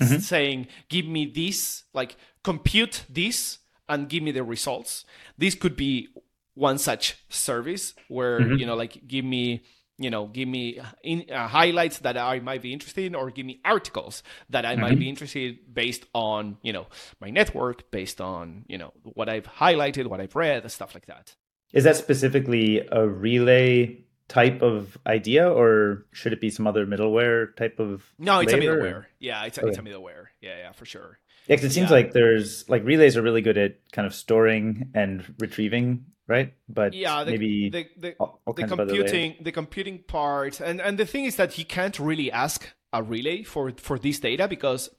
mm-hmm. 0.00 0.18
saying, 0.18 0.68
"Give 0.88 1.06
me 1.06 1.26
this," 1.26 1.84
like 1.92 2.16
compute 2.42 3.04
this 3.08 3.58
and 3.88 4.08
give 4.08 4.22
me 4.22 4.32
the 4.32 4.42
results. 4.42 5.04
This 5.36 5.54
could 5.54 5.76
be 5.76 6.08
one 6.54 6.78
such 6.78 7.16
service 7.28 7.94
where 8.08 8.40
mm-hmm. 8.40 8.56
you 8.56 8.66
know, 8.66 8.74
like, 8.74 9.06
give 9.06 9.24
me 9.24 9.62
you 10.02 10.10
know, 10.10 10.26
give 10.26 10.48
me 10.48 10.80
in, 11.02 11.24
uh, 11.30 11.48
highlights 11.48 11.98
that 12.00 12.16
I 12.16 12.40
might 12.40 12.62
be 12.62 12.72
interested 12.72 13.04
in, 13.04 13.14
or 13.14 13.30
give 13.30 13.46
me 13.46 13.60
articles 13.64 14.22
that 14.50 14.64
I 14.64 14.72
mm-hmm. 14.72 14.82
might 14.82 14.98
be 14.98 15.08
interested 15.08 15.58
based 15.72 16.04
on, 16.14 16.58
you 16.62 16.72
know, 16.72 16.86
my 17.20 17.30
network, 17.30 17.90
based 17.90 18.20
on, 18.20 18.64
you 18.68 18.78
know, 18.78 18.92
what 19.02 19.28
I've 19.28 19.46
highlighted, 19.46 20.06
what 20.06 20.20
I've 20.20 20.34
read, 20.34 20.70
stuff 20.70 20.94
like 20.94 21.06
that. 21.06 21.34
Is 21.72 21.84
that 21.84 21.96
specifically 21.96 22.86
a 22.90 23.08
relay 23.08 24.04
type 24.28 24.62
of 24.62 24.96
idea, 25.06 25.50
or 25.50 26.06
should 26.12 26.32
it 26.32 26.40
be 26.40 26.50
some 26.50 26.66
other 26.66 26.86
middleware 26.86 27.54
type 27.56 27.78
of? 27.78 28.02
No, 28.18 28.40
it's 28.40 28.52
a 28.52 28.56
middleware. 28.56 29.04
Yeah, 29.18 29.44
it's 29.44 29.58
a, 29.58 29.62
okay. 29.62 29.70
it's 29.70 29.78
a 29.78 29.82
middleware. 29.82 30.26
Yeah, 30.40 30.56
yeah, 30.58 30.72
for 30.72 30.84
sure. 30.84 31.18
Yeah, 31.46 31.56
because 31.56 31.70
it 31.70 31.74
seems 31.74 31.90
yeah. 31.90 31.96
like 31.96 32.12
there's 32.12 32.68
like 32.68 32.84
relays 32.84 33.16
are 33.16 33.22
really 33.22 33.42
good 33.42 33.58
at 33.58 33.76
kind 33.90 34.06
of 34.06 34.14
storing 34.14 34.90
and 34.94 35.34
retrieving, 35.38 36.06
right? 36.26 36.54
But 36.68 36.94
yeah, 36.94 37.24
the, 37.24 37.30
maybe 37.32 37.70
the 37.70 37.86
the, 37.96 38.14
all, 38.14 38.40
all 38.46 38.52
the 38.52 38.66
computing 38.66 39.36
the 39.40 39.52
computing 39.52 40.00
part, 40.00 40.60
and 40.60 40.80
and 40.80 40.98
the 40.98 41.06
thing 41.06 41.24
is 41.24 41.36
that 41.36 41.58
you 41.58 41.64
can't 41.64 41.98
really 41.98 42.30
ask 42.30 42.68
a 42.92 43.02
relay 43.02 43.42
for 43.42 43.72
for 43.76 43.98
this 43.98 44.20
data 44.20 44.48
because 44.48 44.90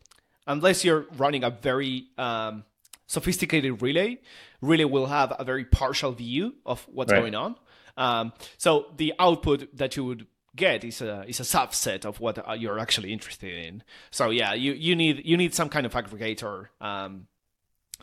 unless 0.47 0.83
you're 0.83 1.05
running 1.17 1.43
a 1.43 1.49
very 1.49 2.07
um, 2.17 2.63
sophisticated 3.07 3.81
relay, 3.81 4.19
relay 4.61 4.85
will 4.85 5.07
have 5.07 5.33
a 5.37 5.43
very 5.43 5.65
partial 5.65 6.11
view 6.11 6.55
of 6.65 6.85
what's 6.91 7.11
right. 7.11 7.19
going 7.19 7.35
on. 7.35 7.55
Um, 7.95 8.33
so 8.57 8.87
the 8.97 9.13
output 9.19 9.75
that 9.77 9.95
you 9.95 10.03
would 10.05 10.27
get 10.55 10.83
is 10.83 11.01
a 11.01 11.23
is 11.27 11.39
a 11.39 11.43
subset 11.43 12.05
of 12.05 12.19
what 12.19 12.47
uh, 12.47 12.53
you're 12.53 12.79
actually 12.79 13.13
interested 13.13 13.53
in. 13.53 13.83
So 14.11 14.29
yeah, 14.29 14.53
you, 14.53 14.73
you 14.73 14.95
need 14.95 15.21
you 15.25 15.37
need 15.37 15.53
some 15.53 15.69
kind 15.69 15.85
of 15.85 15.93
aggregator 15.93 16.67
um, 16.81 17.27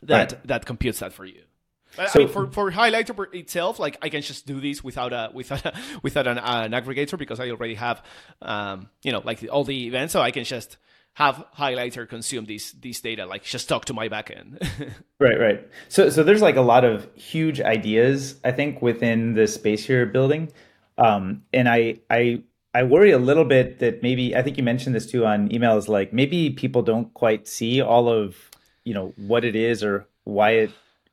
that 0.02 0.32
right. 0.32 0.46
that 0.46 0.66
computes 0.66 1.00
that 1.00 1.12
for 1.12 1.24
you. 1.24 1.42
But, 1.96 2.10
so, 2.10 2.20
I 2.20 2.24
mean, 2.24 2.32
for 2.32 2.46
for 2.50 2.70
highlighter 2.70 3.34
itself, 3.34 3.78
like 3.78 3.98
I 4.02 4.08
can 4.08 4.22
just 4.22 4.46
do 4.46 4.60
this 4.60 4.82
without 4.84 5.12
a 5.12 5.30
without 5.34 5.64
a, 5.66 5.74
without 6.02 6.26
an, 6.26 6.38
uh, 6.38 6.62
an 6.64 6.72
aggregator 6.72 7.18
because 7.18 7.40
I 7.40 7.50
already 7.50 7.74
have 7.74 8.02
um, 8.42 8.88
you 9.02 9.12
know 9.12 9.22
like 9.24 9.46
all 9.50 9.64
the 9.64 9.86
events, 9.86 10.12
so 10.12 10.20
I 10.20 10.30
can 10.30 10.44
just 10.44 10.76
have 11.14 11.44
highlighter 11.58 12.08
consume 12.08 12.44
these 12.44 12.72
these 12.80 13.00
data 13.00 13.26
like 13.26 13.42
just 13.42 13.68
talk 13.68 13.84
to 13.86 13.94
my 13.94 14.08
backend. 14.08 14.58
Right 15.18 15.38
right. 15.38 15.68
So 15.88 16.08
so 16.08 16.22
there's 16.22 16.40
like 16.40 16.56
a 16.56 16.62
lot 16.62 16.82
of 16.82 17.06
huge 17.14 17.60
ideas 17.60 18.40
i 18.42 18.52
think 18.52 18.80
within 18.80 19.34
the 19.34 19.46
space 19.46 19.86
you're 19.86 20.06
building. 20.06 20.50
Um, 20.96 21.42
and 21.52 21.68
i 21.68 21.98
i 22.08 22.42
i 22.74 22.84
worry 22.84 23.10
a 23.10 23.18
little 23.18 23.44
bit 23.44 23.80
that 23.80 24.02
maybe 24.02 24.34
i 24.34 24.42
think 24.42 24.56
you 24.56 24.62
mentioned 24.62 24.94
this 24.94 25.06
too 25.06 25.26
on 25.26 25.50
emails 25.50 25.88
like 25.88 26.12
maybe 26.12 26.50
people 26.50 26.80
don't 26.82 27.12
quite 27.12 27.46
see 27.46 27.82
all 27.82 28.08
of 28.08 28.50
you 28.84 28.94
know 28.94 29.12
what 29.16 29.44
it 29.44 29.56
is 29.56 29.84
or 29.84 30.06
why 30.24 30.50
it 30.52 30.70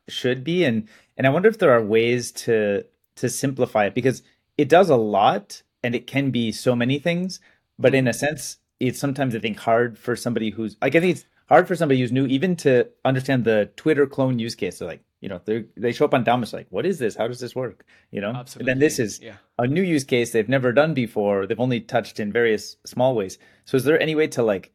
should 0.08 0.44
be 0.44 0.64
and 0.64 0.88
and 1.18 1.28
i 1.28 1.30
wonder 1.30 1.50
if 1.50 1.58
there 1.58 1.72
are 1.72 1.82
ways 1.82 2.32
to 2.32 2.84
to 3.16 3.28
simplify 3.30 3.86
it 3.86 3.96
because 3.96 4.24
it 4.58 4.70
does 4.70 4.90
a 4.90 4.96
lot 4.96 5.62
and 5.84 5.96
it 5.96 6.08
can 6.08 6.32
be 6.32 6.52
so 6.52 6.76
many 6.76 7.00
things 7.00 7.40
but 7.78 7.94
in 7.94 8.08
a 8.08 8.12
mm-hmm. 8.12 8.18
sense 8.18 8.58
it's 8.80 9.00
sometimes 9.00 9.36
I 9.36 9.40
think 9.40 9.58
hard 9.58 9.98
for 9.98 10.16
somebody 10.16 10.50
who's 10.50 10.78
like 10.82 10.96
I 10.96 11.00
think 11.00 11.18
it's 11.18 11.26
hard 11.50 11.68
for 11.68 11.76
somebody 11.76 12.00
who's 12.00 12.12
new 12.12 12.26
even 12.28 12.56
to 12.58 12.88
understand 13.06 13.46
the 13.46 13.72
Twitter 13.76 14.06
clone 14.06 14.40
use 14.40 14.56
case. 14.56 14.78
So 14.78 14.86
like 14.86 15.02
you 15.22 15.30
know 15.30 15.42
they 15.46 15.66
they 15.76 15.92
show 15.92 16.06
up 16.06 16.14
on 16.14 16.24
Damus 16.24 16.54
like 16.54 16.68
what 16.70 16.86
is 16.86 17.00
this? 17.00 17.16
How 17.16 17.28
does 17.28 17.40
this 17.40 17.56
work? 17.56 17.86
You 18.12 18.22
know, 18.22 18.32
Absolutely. 18.32 18.72
and 18.72 18.82
then 18.82 18.86
this 18.86 19.00
is 19.00 19.20
yeah. 19.22 19.38
a 19.58 19.68
new 19.68 19.82
use 19.82 20.04
case 20.04 20.32
they've 20.32 20.50
never 20.50 20.72
done 20.72 20.94
before. 20.94 21.48
They've 21.48 21.60
only 21.60 21.82
touched 21.82 22.20
in 22.20 22.32
various 22.32 22.78
small 22.86 23.16
ways. 23.16 23.38
So 23.66 23.78
is 23.78 23.84
there 23.84 24.00
any 24.00 24.16
way 24.16 24.28
to 24.28 24.44
like 24.44 24.72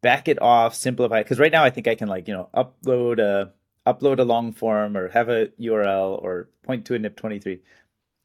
back 0.00 0.28
it 0.28 0.40
off, 0.40 0.74
simplify? 0.74 1.22
Because 1.22 1.38
right 1.38 1.52
now 1.52 1.64
I 1.64 1.70
think 1.70 1.86
I 1.86 1.94
can 1.94 2.08
like 2.08 2.28
you 2.28 2.34
know 2.34 2.48
upload 2.54 3.18
a 3.18 3.52
upload 3.86 4.18
a 4.18 4.24
long 4.24 4.52
form 4.52 4.96
or 4.96 5.08
have 5.08 5.28
a 5.28 5.46
URL 5.60 6.22
or 6.22 6.48
point 6.62 6.86
to 6.86 6.94
a 6.94 6.98
NIP23, 6.98 7.60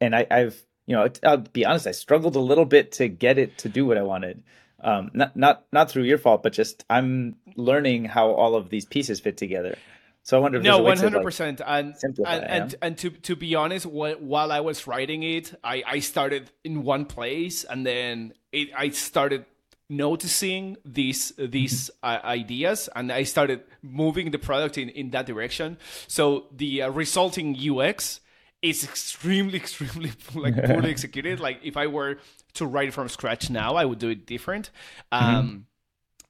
and 0.01 0.15
I, 0.15 0.27
I've 0.29 0.61
you 0.85 0.95
know 0.95 1.07
I'll 1.23 1.37
be 1.37 1.65
honest 1.65 1.87
I 1.87 1.91
struggled 1.91 2.35
a 2.35 2.39
little 2.39 2.65
bit 2.65 2.93
to 2.93 3.07
get 3.07 3.37
it 3.37 3.57
to 3.59 3.69
do 3.69 3.85
what 3.85 3.97
I 3.97 4.03
wanted 4.03 4.43
um, 4.81 5.11
not 5.13 5.35
not 5.35 5.65
not 5.71 5.91
through 5.91 6.03
your 6.03 6.17
fault, 6.17 6.43
but 6.43 6.53
just 6.53 6.85
I'm 6.89 7.35
learning 7.55 8.05
how 8.05 8.31
all 8.31 8.55
of 8.55 8.69
these 8.69 8.85
pieces 8.85 9.19
fit 9.19 9.37
together. 9.37 9.77
So 10.23 10.37
I 10.37 10.41
wonder 10.41 10.59
if 10.59 10.63
no, 10.63 10.79
one 10.79 10.97
hundred 10.97 11.23
percent. 11.23 11.61
And 11.65 11.95
and, 12.03 12.19
and, 12.27 12.75
and 12.81 12.97
to 12.99 13.09
to 13.09 13.35
be 13.35 13.55
honest, 13.55 13.85
while 13.85 14.51
I 14.51 14.59
was 14.61 14.87
writing 14.87 15.23
it, 15.23 15.53
I 15.63 15.83
I 15.85 15.99
started 15.99 16.49
in 16.63 16.83
one 16.83 17.05
place, 17.05 17.63
and 17.63 17.85
then 17.85 18.33
it, 18.51 18.69
I 18.75 18.89
started 18.89 19.45
noticing 19.89 20.77
these 20.85 21.33
these 21.37 21.89
mm-hmm. 22.03 22.25
uh, 22.25 22.27
ideas, 22.27 22.89
and 22.95 23.11
I 23.11 23.23
started 23.23 23.63
moving 23.81 24.31
the 24.31 24.39
product 24.39 24.77
in 24.77 24.89
in 24.89 25.09
that 25.11 25.25
direction. 25.25 25.77
So 26.07 26.47
the 26.55 26.83
uh, 26.83 26.89
resulting 26.91 27.57
UX 27.57 28.21
is 28.61 28.83
extremely 28.83 29.57
extremely 29.63 30.11
like 30.35 30.55
poorly 30.63 30.89
executed. 30.95 31.39
Like 31.39 31.59
if 31.63 31.77
I 31.77 31.87
were 31.87 32.19
to 32.53 32.65
write 32.65 32.89
it 32.89 32.93
from 32.93 33.09
scratch 33.09 33.49
now, 33.49 33.75
I 33.75 33.85
would 33.85 33.99
do 33.99 34.09
it 34.09 34.25
different. 34.25 34.69
Mm-hmm. 35.11 35.35
Um, 35.35 35.65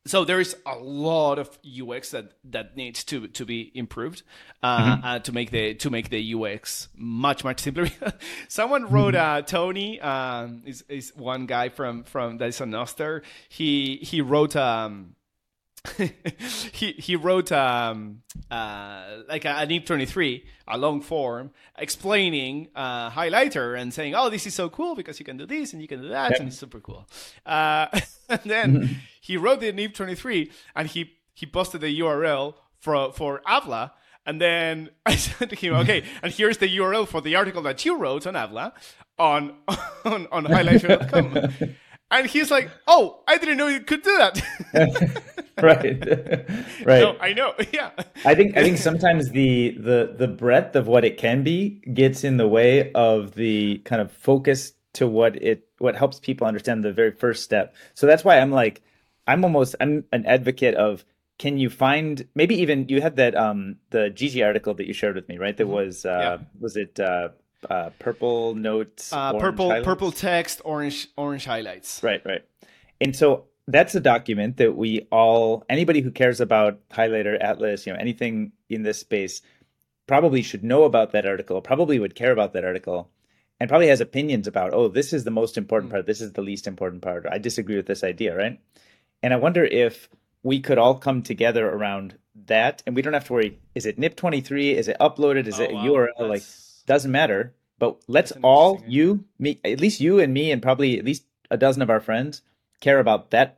so 0.06 0.26
there 0.26 0.40
is 0.40 0.56
a 0.66 0.76
lot 0.76 1.40
of 1.40 1.58
UX 1.64 2.12
that 2.12 2.34
that 2.46 2.76
needs 2.76 3.04
to 3.06 3.28
to 3.28 3.46
be 3.46 3.72
improved 3.76 4.24
uh, 4.64 4.96
mm-hmm. 4.96 5.06
uh, 5.06 5.20
to 5.20 5.32
make 5.32 5.52
the 5.52 5.74
to 5.76 5.90
make 5.90 6.10
the 6.10 6.34
UX 6.34 6.88
much 6.96 7.44
much 7.44 7.60
simpler. 7.60 7.90
Someone 8.48 8.90
wrote 8.90 9.14
mm-hmm. 9.14 9.38
uh, 9.38 9.42
Tony 9.42 10.00
um, 10.02 10.64
is 10.66 10.84
is 10.90 11.16
one 11.16 11.46
guy 11.46 11.70
from 11.70 12.04
from 12.04 12.38
that 12.38 12.48
is 12.48 12.62
an 12.62 12.72
Nostr. 12.72 13.24
He 13.50 13.98
he 13.98 14.22
wrote 14.22 14.56
um, 14.56 15.16
he 16.72 16.92
he 16.94 17.16
wrote 17.16 17.52
um, 17.52 18.22
uh, 18.52 19.20
like 19.28 19.46
a, 19.46 19.50
an 19.50 19.70
NIP23, 19.70 20.44
a 20.68 20.78
long 20.78 21.02
form, 21.02 21.52
explaining 21.78 22.68
uh, 22.76 23.10
highlighter 23.12 23.80
and 23.80 23.94
saying, 23.94 24.16
"Oh, 24.16 24.30
this 24.30 24.46
is 24.46 24.54
so 24.54 24.70
cool 24.70 24.96
because 24.96 25.20
you 25.20 25.26
can 25.26 25.38
do 25.38 25.46
this 25.46 25.74
and 25.74 25.82
you 25.82 25.88
can 25.88 26.02
do 26.02 26.10
that, 26.10 26.40
and 26.40 26.50
it's 26.50 26.58
super 26.58 26.80
cool." 26.80 27.08
Uh, 27.46 27.88
and 28.30 28.42
then 28.46 28.78
mm-hmm. 28.78 28.94
He 29.30 29.38
wrote 29.38 29.60
the 29.60 29.72
NIP23 29.72 30.52
and 30.76 30.88
he 30.88 31.13
he 31.36 31.46
posted 31.46 31.82
the 31.82 32.00
URL 32.00 32.56
for 32.80 33.13
for 33.13 33.44
Habla. 33.46 33.94
And 34.26 34.42
then 34.42 34.89
I 35.06 35.18
said 35.18 35.52
to 35.52 35.56
him, 35.56 35.76
"Okay, 35.76 36.04
and 36.24 36.34
here's 36.34 36.58
the 36.58 36.68
URL 36.78 37.08
for 37.08 37.22
the 37.22 37.36
article 37.36 37.62
that 37.62 37.86
you 37.86 37.96
wrote 37.96 38.26
on 38.26 38.34
Habla 38.34 38.74
on 39.20 39.54
on 40.04 40.26
on 40.32 40.46
highlighter.com." 40.46 41.76
and 42.10 42.26
he's 42.26 42.50
like, 42.50 42.72
"Oh, 42.88 43.22
I 43.28 43.38
didn't 43.38 43.58
know 43.58 43.68
you 43.68 43.82
could 43.82 44.02
do 44.02 44.18
that." 44.18 44.42
right, 45.62 45.84
right. 46.84 47.02
No, 47.04 47.15
I 47.22 47.34
know. 47.34 47.54
Yeah. 47.72 47.92
I 48.26 48.34
think 48.34 48.58
I 48.58 48.63
think 48.63 48.80
sometimes 48.80 49.30
the 49.30 49.78
the 49.78 50.15
the 50.18 50.28
breadth 50.28 50.76
of 50.76 50.88
what 50.88 51.06
it 51.06 51.20
can 51.20 51.44
be 51.44 51.84
gets 51.94 52.24
in 52.24 52.38
the 52.38 52.48
way 52.48 52.92
of 52.94 53.36
the 53.36 53.78
kind 53.86 54.02
of 54.02 54.12
focus 54.12 54.74
to 54.94 55.06
what 55.06 55.36
it 55.36 55.68
what 55.78 55.96
helps 55.96 56.20
people 56.20 56.48
understand 56.48 56.84
the 56.84 56.92
very 56.92 57.12
first 57.12 57.44
step. 57.44 57.76
So 57.94 58.08
that's 58.08 58.24
why 58.24 58.39
I'm 58.39 58.52
like 58.52 58.82
I'm 59.30 59.44
almost 59.46 59.76
I'm 59.80 60.06
an 60.12 60.26
advocate 60.26 60.76
of 60.76 61.06
can 61.38 61.58
you 61.58 61.70
find 61.70 62.28
maybe 62.36 62.56
even 62.63 62.89
you 62.89 63.00
had 63.02 63.15
that 63.15 63.36
um 63.36 63.78
the 63.92 64.10
Gigi 64.10 64.42
article 64.44 64.74
that 64.76 64.88
you 64.88 64.94
shared 64.94 65.15
with 65.15 65.28
me, 65.30 65.38
right? 65.38 65.56
That 65.56 65.68
was 65.68 66.06
uh 66.06 66.10
Yeah. 66.10 66.38
was 66.60 66.76
it 66.76 67.00
uh 67.00 67.30
uh 67.70 67.89
purple 68.00 68.56
notes 68.56 69.13
Uh, 69.13 69.34
purple 69.34 69.70
highlights? 69.70 69.86
purple 69.86 70.12
text, 70.12 70.62
orange 70.65 71.08
orange 71.15 71.46
highlights. 71.46 72.02
Right, 72.04 72.22
right. 72.26 72.44
And 73.00 73.15
so 73.15 73.46
that's 73.68 73.94
a 73.96 74.00
document 74.00 74.58
that 74.58 74.76
we 74.76 75.08
all, 75.12 75.63
anybody 75.70 76.02
who 76.02 76.12
cares 76.12 76.42
about 76.42 76.80
Highlighter, 76.89 77.38
Atlas, 77.39 77.86
you 77.86 77.94
know, 77.94 78.00
anything 78.00 78.52
in 78.68 78.82
this 78.82 79.00
space, 79.00 79.44
probably 80.08 80.42
should 80.42 80.63
know 80.63 80.84
about 80.86 81.12
that 81.12 81.26
article, 81.28 81.62
probably 81.62 82.00
would 82.00 82.15
care 82.15 82.32
about 82.32 82.54
that 82.54 82.65
article, 82.65 83.12
and 83.60 83.70
probably 83.70 83.88
has 83.88 84.02
opinions 84.02 84.48
about, 84.48 84.74
oh, 84.74 84.88
this 84.88 85.13
is 85.13 85.24
the 85.24 85.32
most 85.42 85.56
important 85.56 85.92
part, 85.92 86.08
this 86.08 86.20
is 86.20 86.34
the 86.34 86.42
least 86.42 86.65
important 86.65 87.04
part. 87.04 87.28
I 87.30 87.38
disagree 87.38 87.76
with 87.76 87.86
this 87.86 88.04
idea, 88.04 88.36
right? 88.36 88.60
And 89.22 89.34
I 89.34 89.38
wonder 89.38 89.64
if 89.66 90.10
we 90.44 90.60
could 90.60 90.78
all 90.78 90.96
come 90.96 91.22
together 91.22 91.68
around 91.70 92.18
that, 92.46 92.82
and 92.86 92.96
we 92.96 93.02
don't 93.02 93.14
have 93.14 93.26
to 93.26 93.34
worry, 93.34 93.60
is 93.76 93.86
it 93.86 94.00
NIP23? 94.00 94.74
Is 94.76 94.88
it 94.88 94.98
uploaded? 95.00 95.48
Is 95.48 95.60
Oh, 95.60 95.64
it 95.64 95.72
a 95.72 95.74
wow. 95.74 95.86
URL? 95.86 96.30
Like, 96.30 96.44
doesn't 96.86 97.12
matter. 97.12 97.54
But 97.78 97.98
let's 98.08 98.34
all 98.44 98.84
you 98.88 99.24
me 99.38 99.60
at 99.64 99.80
least 99.80 100.02
you 100.02 100.20
and 100.20 100.34
me 100.34 100.52
and 100.52 100.62
probably 100.62 101.00
at 101.00 101.06
least 101.06 101.24
a 101.50 101.56
dozen 101.56 101.82
of 101.82 101.90
our 101.90 102.02
friends 102.02 102.42
care 102.82 103.00
about 103.00 103.32
that 103.32 103.58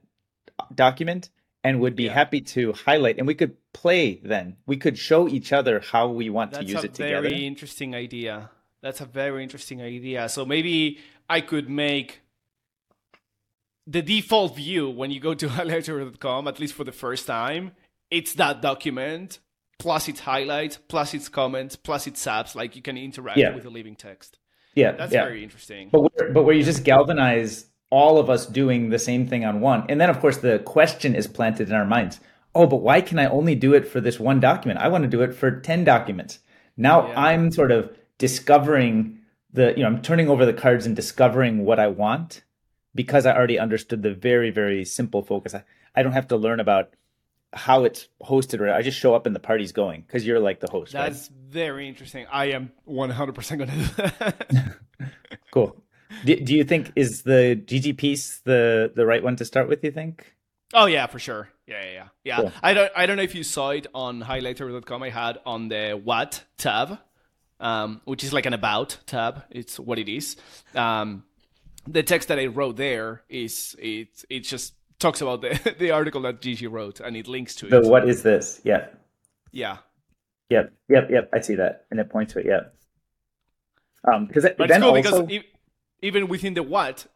document 0.76 1.30
and 1.64 1.80
would 1.80 1.96
be 1.96 2.04
Yeah. 2.04 2.14
happy 2.14 2.42
to 2.42 2.74
highlight 2.74 3.18
and 3.18 3.26
we 3.26 3.34
could 3.34 3.56
play 3.74 4.20
then 4.24 4.58
we 4.68 4.78
could 4.78 4.98
show 4.98 5.28
each 5.28 5.52
other 5.52 5.80
how 5.80 6.08
we 6.08 6.30
want 6.30 6.52
That's 6.52 6.66
to 6.66 6.72
use 6.72 6.84
it 6.84 6.94
together 6.94 7.22
that's 7.24 7.26
a 7.26 7.30
very 7.30 7.48
interesting 7.48 7.96
idea. 7.96 8.52
That's 8.82 9.02
a 9.02 9.06
very 9.06 9.42
interesting 9.44 9.82
idea. 9.82 10.30
So 10.30 10.46
maybe 10.46 11.00
I 11.30 11.42
could 11.42 11.68
make 11.70 12.22
the 13.92 14.02
default 14.02 14.56
view 14.56 14.90
when 14.90 15.10
you 15.12 15.20
go 15.20 15.34
to 15.34 15.48
highlighter.com, 15.58 16.48
at 16.48 16.60
least 16.60 16.74
for 16.74 16.84
the 16.84 16.92
first 17.06 17.24
time, 17.28 17.64
it's 18.10 18.34
that 18.42 18.62
document 18.62 19.40
plus 19.80 20.08
its 20.08 20.22
highlights, 20.22 20.78
plus 20.94 21.14
its 21.14 21.28
comments, 21.30 21.76
plus 21.76 22.06
its 22.08 22.24
apps. 22.26 22.56
Like 22.56 22.76
you 22.76 22.82
can 22.82 22.98
interact 22.98 23.38
Yeah. 23.38 23.54
with 23.56 23.64
the 23.64 23.72
living 23.80 23.96
text. 23.96 24.38
yeah 24.76 24.92
That's 25.00 25.12
yeah 25.14 25.26
very 25.30 25.44
interesting. 25.44 25.90
but 25.92 26.02
where, 26.08 26.32
but 26.36 26.44
where 26.46 26.56
you 26.56 26.64
just 26.64 26.84
galvanize 26.92 27.54
all 27.90 28.16
of 28.20 28.30
us 28.30 28.44
doing 28.62 28.82
the 28.90 29.00
same 29.10 29.24
thing 29.28 29.44
on 29.50 29.56
one 29.60 29.82
and 29.90 30.00
then 30.00 30.10
of 30.14 30.18
course 30.24 30.38
the 30.48 30.56
question 30.60 31.12
is 31.22 31.28
planted 31.38 31.68
in 31.70 31.76
our 31.76 31.90
minds 31.96 32.22
oh 32.56 32.66
but 32.74 32.78
why 32.88 32.98
can 33.10 33.18
i 33.24 33.26
only 33.40 33.54
do 33.66 33.74
it 33.80 33.86
for 33.92 34.00
this 34.00 34.18
one 34.30 34.40
document 34.40 34.80
i 34.80 34.88
want 34.94 35.04
to 35.08 35.10
do 35.16 35.22
it 35.26 35.34
for 35.40 35.50
10 35.60 35.84
documents 35.84 36.40
now 36.78 36.98
Yeah. 37.08 37.20
i'm 37.28 37.52
sort 37.52 37.72
of 37.78 37.82
discovering 38.18 39.20
the 39.52 39.74
you 39.76 39.84
know 39.84 39.88
i'm 39.88 40.02
turning 40.02 40.30
over 40.30 40.46
the 40.46 40.54
cards 40.54 40.86
and 40.86 40.96
discovering 40.96 41.66
what 41.66 41.80
i 41.80 41.88
want 41.88 42.44
because 42.94 43.26
i 43.26 43.36
already 43.36 43.60
understood 43.60 44.02
the 44.02 44.14
very 44.14 44.52
very 44.52 44.86
simple 44.86 45.22
focus 45.22 45.54
i, 45.54 45.64
I 45.96 46.04
don't 46.04 46.14
have 46.14 46.28
to 46.30 46.38
learn 46.38 46.60
about 46.60 46.94
how 47.54 47.84
it's 47.84 48.08
hosted 48.24 48.60
or 48.60 48.72
i 48.72 48.82
just 48.82 48.98
show 48.98 49.14
up 49.14 49.26
and 49.26 49.36
the 49.36 49.40
party's 49.40 49.72
going 49.72 50.02
because 50.02 50.26
you're 50.26 50.40
like 50.40 50.60
the 50.60 50.72
host 50.72 50.94
right? 50.94 51.12
That's 51.12 51.28
very 51.28 51.88
interesting. 51.88 52.26
I 52.32 52.52
am 52.52 52.72
100% 52.88 53.58
going 53.58 53.70
to 53.70 53.76
do 53.76 53.84
that. 53.84 54.78
cool 55.52 55.76
do, 56.24 56.36
do 56.38 56.56
you 56.56 56.64
think 56.64 56.92
is 56.96 57.24
the 57.24 57.56
Gigi 57.56 57.94
piece 57.94 58.40
the 58.40 58.92
the 58.96 59.06
right 59.06 59.22
one 59.22 59.36
to 59.38 59.46
start 59.46 59.68
with 59.68 59.84
you 59.84 59.92
think 59.92 60.34
Oh 60.74 60.86
yeah, 60.86 61.08
for 61.08 61.20
sure. 61.20 61.50
Yeah, 61.68 61.84
yeah, 61.84 61.92
yeah. 61.92 62.08
yeah. 62.24 62.36
Cool. 62.38 62.52
I 62.64 62.74
don't 62.74 62.92
I 62.96 63.06
don't 63.06 63.18
know 63.18 63.24
if 63.24 63.36
you 63.36 63.44
saw 63.44 63.72
it 63.72 63.88
on 63.94 64.22
highlighter.com. 64.22 65.04
I 65.04 65.10
had 65.10 65.40
on 65.46 65.68
the 65.70 66.00
what 66.02 66.44
tab, 66.58 67.00
um, 67.60 68.02
which 68.06 68.24
is 68.24 68.34
like 68.34 68.46
an 68.46 68.54
about 68.54 68.98
tab. 69.06 69.44
It's 69.50 69.80
what 69.80 70.00
it 70.00 70.10
is. 70.10 70.38
Um, 70.76 71.24
the 71.88 72.04
text 72.04 72.28
that 72.28 72.40
I 72.40 72.46
wrote 72.48 72.78
there 72.78 73.24
is 73.30 73.76
it 73.80 74.24
it 74.30 74.42
just 74.42 74.74
talks 75.00 75.22
about 75.22 75.42
the 75.42 75.76
the 75.80 75.92
article 75.92 76.22
that 76.22 76.42
Gigi 76.42 76.68
wrote 76.68 77.00
and 77.00 77.16
it 77.18 77.28
links 77.28 77.56
to 77.56 77.68
the 77.68 77.82
it. 77.82 77.86
what 77.86 78.08
is 78.08 78.24
this 78.24 78.62
yeah 78.64 78.88
Yeah. 79.52 79.78
Yep, 80.50 80.74
yep, 80.90 81.10
yep. 81.10 81.30
I 81.34 81.40
see 81.40 81.56
that, 81.56 81.86
and 81.92 82.00
it 82.00 82.10
points 82.10 82.34
to 82.34 82.40
it. 82.40 82.46
Yep. 82.46 82.76
Um, 84.14 84.26
because 84.28 84.44
But 84.58 84.68
then 84.68 84.84
it's 84.84 84.84
cool 84.84 84.96
also, 84.98 85.24
because 85.26 85.32
e- 85.32 85.50
even 86.02 86.28
within 86.28 86.56
the 86.56 86.64
what, 86.64 87.08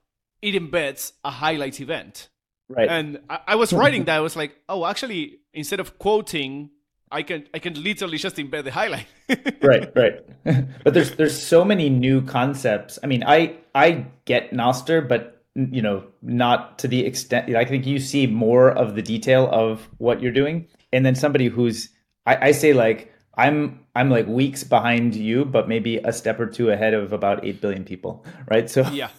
it 0.41 0.53
embeds 0.55 1.11
a 1.25 1.31
highlight 1.31 1.81
event. 1.81 2.29
right, 2.69 2.87
And 2.87 3.19
I, 3.29 3.39
I 3.47 3.55
was 3.55 3.73
writing 3.73 4.03
that 4.07 4.15
I 4.15 4.21
was 4.21 4.35
like, 4.37 4.55
oh, 4.69 4.85
actually, 4.85 5.39
instead 5.53 5.81
of 5.81 5.99
quoting, 5.99 6.69
I 7.11 7.21
can 7.23 7.47
I 7.53 7.59
can 7.59 7.81
literally 7.81 8.17
just 8.17 8.35
embed 8.37 8.63
the 8.63 8.71
highlight. 8.71 9.07
right, 9.61 9.91
right. 9.95 10.25
but 10.83 10.93
there's 10.93 11.11
there's 11.15 11.39
so 11.39 11.63
many 11.63 11.89
new 11.89 12.21
concepts. 12.21 12.97
I 13.03 13.07
mean, 13.07 13.23
I 13.25 13.57
I 13.73 14.07
get 14.25 14.51
Nostr, 14.51 15.07
but 15.07 15.43
you 15.55 15.81
know, 15.81 16.03
not 16.21 16.79
to 16.79 16.87
the 16.87 17.05
extent. 17.05 17.55
I 17.55 17.63
think 17.65 17.85
you 17.85 17.99
see 17.99 18.27
more 18.27 18.71
of 18.71 18.95
the 18.95 19.01
detail 19.01 19.47
of 19.51 19.87
what 19.97 20.21
you're 20.21 20.31
doing, 20.31 20.67
and 20.91 21.05
then 21.05 21.15
somebody 21.15 21.47
who's 21.47 21.89
I, 22.25 22.47
I 22.47 22.51
say 22.51 22.73
like 22.73 23.13
I'm 23.37 23.85
I'm 23.95 24.09
like 24.09 24.27
weeks 24.27 24.63
behind 24.63 25.15
you, 25.15 25.45
but 25.45 25.67
maybe 25.67 25.97
a 25.97 26.11
step 26.11 26.39
or 26.39 26.47
two 26.47 26.71
ahead 26.71 26.93
of 26.93 27.13
about 27.13 27.45
eight 27.45 27.61
billion 27.61 27.83
people, 27.85 28.25
right? 28.49 28.69
So 28.69 28.81
Yeah. 28.91 29.09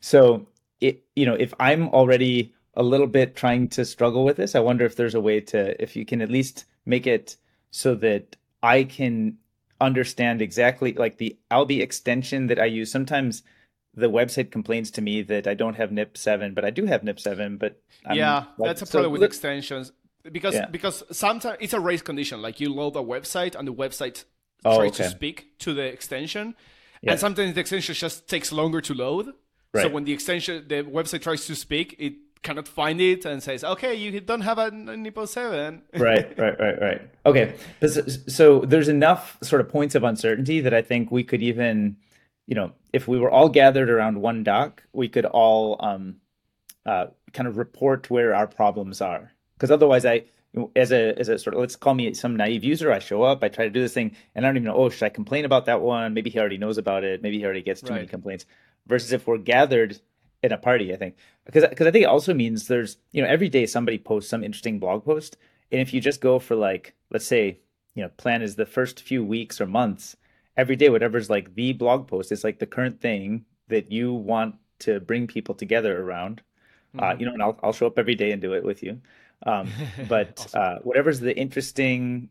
so 0.00 0.46
it 0.80 1.04
you 1.16 1.26
know 1.26 1.34
if 1.34 1.52
I'm 1.60 1.88
already 1.88 2.54
a 2.74 2.82
little 2.82 3.08
bit 3.08 3.34
trying 3.34 3.68
to 3.68 3.84
struggle 3.84 4.24
with 4.24 4.36
this, 4.36 4.54
I 4.54 4.60
wonder 4.60 4.84
if 4.84 4.96
there's 4.96 5.14
a 5.14 5.20
way 5.20 5.40
to 5.40 5.80
if 5.82 5.96
you 5.96 6.04
can 6.06 6.22
at 6.22 6.30
least 6.30 6.64
make 6.86 7.06
it 7.06 7.36
so 7.70 7.94
that 7.96 8.36
I 8.62 8.84
can 8.84 9.38
understand 9.80 10.42
exactly 10.42 10.92
like 10.92 11.18
the 11.18 11.38
Alby 11.50 11.80
extension 11.80 12.48
that 12.48 12.58
I 12.58 12.66
use. 12.66 12.90
Sometimes 12.90 13.42
the 13.94 14.10
website 14.10 14.50
complains 14.50 14.90
to 14.92 15.00
me 15.02 15.22
that 15.22 15.46
I 15.46 15.54
don't 15.54 15.74
have 15.76 15.90
NIP 15.90 16.16
seven, 16.16 16.54
but 16.54 16.64
I 16.64 16.70
do 16.70 16.86
have 16.86 17.02
NIP 17.02 17.18
seven. 17.20 17.56
But 17.56 17.80
I'm, 18.04 18.16
yeah, 18.16 18.44
like, 18.58 18.68
that's 18.70 18.82
a 18.82 18.86
so 18.86 18.92
problem 18.92 19.12
with 19.12 19.20
look- 19.22 19.30
extensions 19.30 19.92
because 20.30 20.54
Yeah. 20.54 20.66
because 20.66 21.02
sometimes 21.10 21.56
it's 21.60 21.72
a 21.72 21.80
race 21.80 22.02
condition. 22.02 22.42
Like 22.42 22.60
you 22.60 22.72
load 22.72 22.94
a 22.96 23.00
website 23.00 23.54
and 23.54 23.66
the 23.66 23.72
website 23.74 24.24
Oh, 24.62 24.76
tries 24.76 24.92
to 24.98 25.08
speak 25.08 25.58
to 25.60 25.72
the 25.72 25.84
extension, 25.84 26.54
Yeah. 27.00 27.12
and 27.12 27.20
sometimes 27.20 27.54
the 27.54 27.60
extension 27.60 27.94
just 27.94 28.28
takes 28.28 28.52
longer 28.52 28.82
to 28.82 28.92
load. 28.94 29.32
So 29.74 29.88
when 29.88 30.04
the 30.04 30.12
extension 30.12 30.66
the 30.68 30.82
website 30.82 31.22
tries 31.22 31.46
to 31.46 31.54
speak, 31.56 31.96
it 31.98 32.12
cannot 32.42 32.66
find 32.66 33.00
it 33.00 33.24
and 33.24 33.42
says, 33.42 33.64
"Okay, 33.64 33.94
you 33.94 34.20
don't 34.20 34.40
have 34.40 34.58
a 34.58 34.70
Nipo 34.70 35.28
seven. 35.28 35.82
right, 35.94 36.36
right, 36.38 36.58
right, 36.58 36.80
right. 36.80 37.02
Okay, 37.26 37.54
so, 37.86 38.06
so 38.06 38.60
there's 38.60 38.88
enough 38.88 39.38
sort 39.42 39.60
of 39.60 39.68
points 39.68 39.94
of 39.94 40.04
uncertainty 40.04 40.60
that 40.60 40.74
I 40.74 40.82
think 40.82 41.10
we 41.10 41.24
could 41.24 41.42
even, 41.42 41.96
you 42.46 42.54
know, 42.54 42.72
if 42.92 43.06
we 43.06 43.18
were 43.18 43.30
all 43.30 43.48
gathered 43.48 43.90
around 43.90 44.20
one 44.20 44.42
doc, 44.42 44.82
we 44.92 45.08
could 45.08 45.26
all 45.26 45.76
um, 45.80 46.16
uh, 46.86 47.06
kind 47.32 47.46
of 47.46 47.58
report 47.58 48.10
where 48.10 48.34
our 48.34 48.46
problems 48.46 49.00
are. 49.00 49.32
Because 49.54 49.70
otherwise, 49.70 50.06
I, 50.06 50.24
as 50.74 50.90
a 50.92 51.18
as 51.18 51.28
a 51.28 51.38
sort 51.38 51.54
of 51.54 51.60
let's 51.60 51.76
call 51.76 51.94
me 51.94 52.12
some 52.14 52.36
naive 52.36 52.64
user, 52.64 52.90
I 52.90 52.98
show 52.98 53.22
up, 53.22 53.44
I 53.44 53.48
try 53.48 53.66
to 53.66 53.70
do 53.70 53.80
this 53.80 53.92
thing, 53.92 54.16
and 54.34 54.44
I 54.44 54.48
don't 54.48 54.56
even 54.56 54.66
know. 54.66 54.76
Oh, 54.76 54.88
should 54.88 55.04
I 55.04 55.10
complain 55.10 55.44
about 55.44 55.66
that 55.66 55.82
one? 55.82 56.14
Maybe 56.14 56.30
he 56.30 56.38
already 56.38 56.58
knows 56.58 56.78
about 56.78 57.04
it. 57.04 57.22
Maybe 57.22 57.38
he 57.38 57.44
already 57.44 57.62
gets 57.62 57.82
too 57.82 57.92
many 57.92 58.06
complaints. 58.06 58.46
Versus 58.86 59.12
if 59.12 59.26
we're 59.26 59.38
gathered 59.38 60.00
in 60.42 60.52
a 60.52 60.58
party, 60.58 60.92
I 60.92 60.96
think 60.96 61.16
because 61.44 61.64
because 61.68 61.86
I 61.86 61.90
think 61.90 62.04
it 62.04 62.08
also 62.08 62.34
means 62.34 62.66
there's 62.66 62.96
you 63.12 63.22
know 63.22 63.28
every 63.28 63.48
day 63.48 63.66
somebody 63.66 63.98
posts 63.98 64.30
some 64.30 64.44
interesting 64.44 64.78
blog 64.78 65.04
post, 65.04 65.36
and 65.70 65.80
if 65.80 65.92
you 65.92 66.00
just 66.00 66.20
go 66.20 66.38
for 66.38 66.54
like 66.54 66.94
let's 67.10 67.26
say 67.26 67.60
you 67.94 68.02
know 68.02 68.10
plan 68.16 68.42
is 68.42 68.56
the 68.56 68.66
first 68.66 69.00
few 69.00 69.24
weeks 69.24 69.60
or 69.60 69.66
months, 69.66 70.16
every 70.56 70.76
day 70.76 70.88
whatever's 70.88 71.30
like 71.30 71.54
the 71.54 71.72
blog 71.72 72.08
post 72.08 72.32
is 72.32 72.44
like 72.44 72.58
the 72.58 72.66
current 72.66 73.00
thing 73.00 73.44
that 73.68 73.92
you 73.92 74.12
want 74.12 74.56
to 74.80 75.00
bring 75.00 75.26
people 75.26 75.54
together 75.54 76.02
around. 76.02 76.42
Uh, 76.98 77.14
you 77.18 77.24
know, 77.24 77.32
and 77.32 77.42
I'll 77.42 77.58
I'll 77.62 77.72
show 77.72 77.86
up 77.86 77.98
every 77.98 78.16
day 78.16 78.32
and 78.32 78.42
do 78.42 78.54
it 78.54 78.64
with 78.64 78.82
you. 78.82 79.00
Um, 79.46 79.70
but 80.08 80.46
uh, 80.54 80.78
whatever's 80.82 81.20
the 81.20 81.36
interesting 81.36 82.28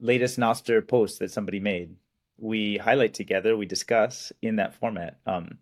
latest 0.00 0.38
Nostr 0.38 0.86
post 0.86 1.18
that 1.20 1.30
somebody 1.30 1.60
made, 1.60 1.94
we 2.38 2.78
highlight 2.78 3.14
together, 3.14 3.56
we 3.56 3.66
discuss 3.66 4.32
in 4.42 4.56
that 4.56 4.74
format. 4.74 5.18
Um, 5.26 5.58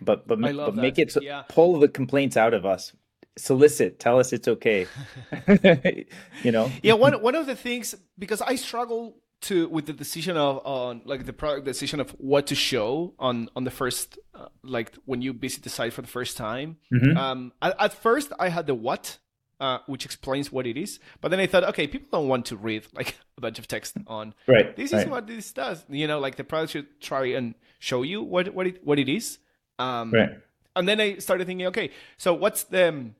but 0.00 0.26
but, 0.26 0.40
but 0.40 0.74
make 0.74 0.98
it 0.98 1.12
so, 1.12 1.20
Yeah. 1.20 1.42
pull 1.48 1.78
the 1.80 1.88
complaints 1.88 2.36
out 2.36 2.54
of 2.54 2.64
us, 2.66 2.92
solicit, 3.36 3.98
tell 4.00 4.18
us 4.18 4.32
it's 4.32 4.48
okay. 4.48 4.86
you 6.42 6.52
know, 6.52 6.70
yeah 6.82 6.94
one 6.94 7.14
one 7.22 7.34
of 7.34 7.46
the 7.46 7.56
things 7.56 7.94
because 8.18 8.40
i 8.42 8.54
struggle 8.56 9.16
to 9.40 9.68
with 9.68 9.86
the 9.86 9.92
decision 9.92 10.36
of 10.36 10.60
on 10.64 11.02
like 11.04 11.26
the 11.26 11.32
product 11.32 11.64
decision 11.66 12.00
of 12.00 12.10
what 12.18 12.46
to 12.46 12.54
show 12.54 13.12
on 13.18 13.48
on 13.56 13.64
the 13.64 13.70
first 13.70 14.18
uh, 14.34 14.46
like 14.62 14.92
when 15.04 15.20
you 15.22 15.32
visit 15.32 15.62
the 15.64 15.68
site 15.68 15.92
for 15.92 16.00
the 16.02 16.08
first 16.08 16.36
time 16.36 16.76
Mhm. 16.92 17.16
um 17.16 17.52
at, 17.60 17.74
at 17.78 17.92
first 17.92 18.32
i 18.38 18.48
had 18.48 18.66
the 18.66 18.74
what 18.74 19.18
uh, 19.60 19.78
which 19.86 20.04
explains 20.04 20.50
what 20.50 20.66
it 20.66 20.76
is 20.76 20.98
but 21.20 21.30
then 21.30 21.40
i 21.40 21.46
thought 21.46 21.62
okay 21.64 21.86
people 21.86 22.08
don't 22.10 22.28
want 22.28 22.46
to 22.46 22.56
read 22.56 22.86
like 22.94 23.16
a 23.38 23.40
bunch 23.40 23.58
of 23.58 23.66
text 23.68 23.96
on 24.06 24.34
right? 24.46 24.74
this 24.76 24.92
right. 24.92 25.02
is 25.02 25.08
what 25.08 25.26
this 25.26 25.52
does 25.52 25.84
you 25.88 26.06
know 26.06 26.18
like 26.18 26.36
the 26.36 26.44
product 26.44 26.72
should 26.72 26.86
try 27.00 27.26
and 27.26 27.54
show 27.78 28.02
you 28.02 28.22
what 28.22 28.48
what 28.54 28.66
it 28.66 28.84
what 28.84 28.98
it 28.98 29.08
is 29.08 29.38
um 29.78 30.10
right. 30.12 30.30
and 30.76 30.88
then 30.88 31.00
I 31.00 31.18
started 31.18 31.46
thinking, 31.46 31.66
okay, 31.68 31.90
so 32.16 32.34
what's 32.34 32.64
the 32.64 33.10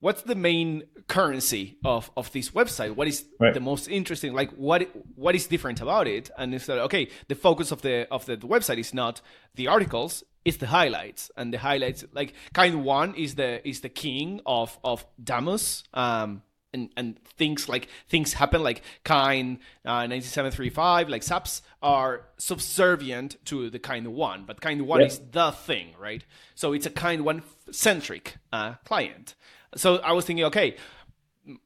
what's 0.00 0.22
the 0.22 0.34
main 0.34 0.84
currency 1.08 1.76
of 1.84 2.10
of 2.16 2.32
this 2.32 2.50
website? 2.50 2.94
What 2.94 3.08
is 3.08 3.24
Right. 3.38 3.54
the 3.54 3.60
most 3.60 3.88
interesting? 3.88 4.32
Like 4.32 4.50
what 4.52 4.88
what 5.14 5.34
is 5.34 5.46
different 5.46 5.80
about 5.80 6.06
it? 6.08 6.30
And 6.38 6.54
it's 6.54 6.68
okay 6.68 7.08
the 7.28 7.34
focus 7.34 7.72
of 7.72 7.82
the 7.82 8.06
of 8.10 8.26
the 8.26 8.36
website 8.38 8.78
is 8.78 8.92
not 8.94 9.20
the 9.54 9.68
articles 9.68 10.24
it's 10.44 10.56
the 10.56 10.66
highlights. 10.66 11.30
And 11.36 11.52
the 11.52 11.58
highlights 11.58 12.04
like 12.12 12.34
kind 12.54 12.84
one 12.84 13.14
is 13.14 13.34
the 13.34 13.66
is 13.68 13.80
the 13.80 13.88
king 13.88 14.40
of 14.46 14.78
of 14.82 15.06
Damus 15.22 15.84
um 15.92 16.42
and, 16.72 16.90
and 16.96 17.18
things 17.24 17.68
like 17.68 17.88
things 18.08 18.34
happen 18.34 18.62
like 18.62 18.82
kind 19.04 19.58
uh, 19.84 20.06
9735 20.06 21.08
like 21.08 21.22
zaps 21.22 21.62
are 21.82 22.26
subservient 22.38 23.36
to 23.44 23.70
the 23.70 23.78
kind 23.78 24.06
one 24.08 24.44
but 24.46 24.60
kind 24.60 24.86
one 24.86 25.00
Yeah. 25.00 25.06
is 25.06 25.20
the 25.32 25.50
thing 25.50 25.94
right? 25.98 26.24
So 26.54 26.72
it's 26.72 26.86
a 26.86 26.90
kind 26.90 27.24
one 27.24 27.42
centric 27.72 28.36
uh, 28.52 28.74
client. 28.84 29.34
So 29.76 29.96
i 29.98 30.12
was 30.12 30.24
thinking 30.24 30.44
okay 30.46 30.76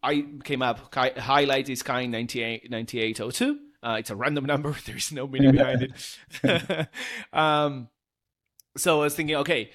i 0.02 0.24
came 0.44 0.62
up 0.62 0.94
highlight 1.18 1.68
is 1.68 1.82
kind 1.82 2.12
98 2.12 2.70
9802 2.70 3.58
uh, 3.82 3.96
it's 3.98 4.08
a 4.10 4.16
random 4.16 4.44
number 4.46 4.74
there's 4.86 5.12
no 5.12 5.26
meaning 5.26 5.52
behind 5.52 5.82
it. 6.42 6.88
Um, 7.32 7.88
so 8.76 9.00
i 9.00 9.04
was 9.04 9.14
thinking 9.14 9.36
okay 9.36 9.70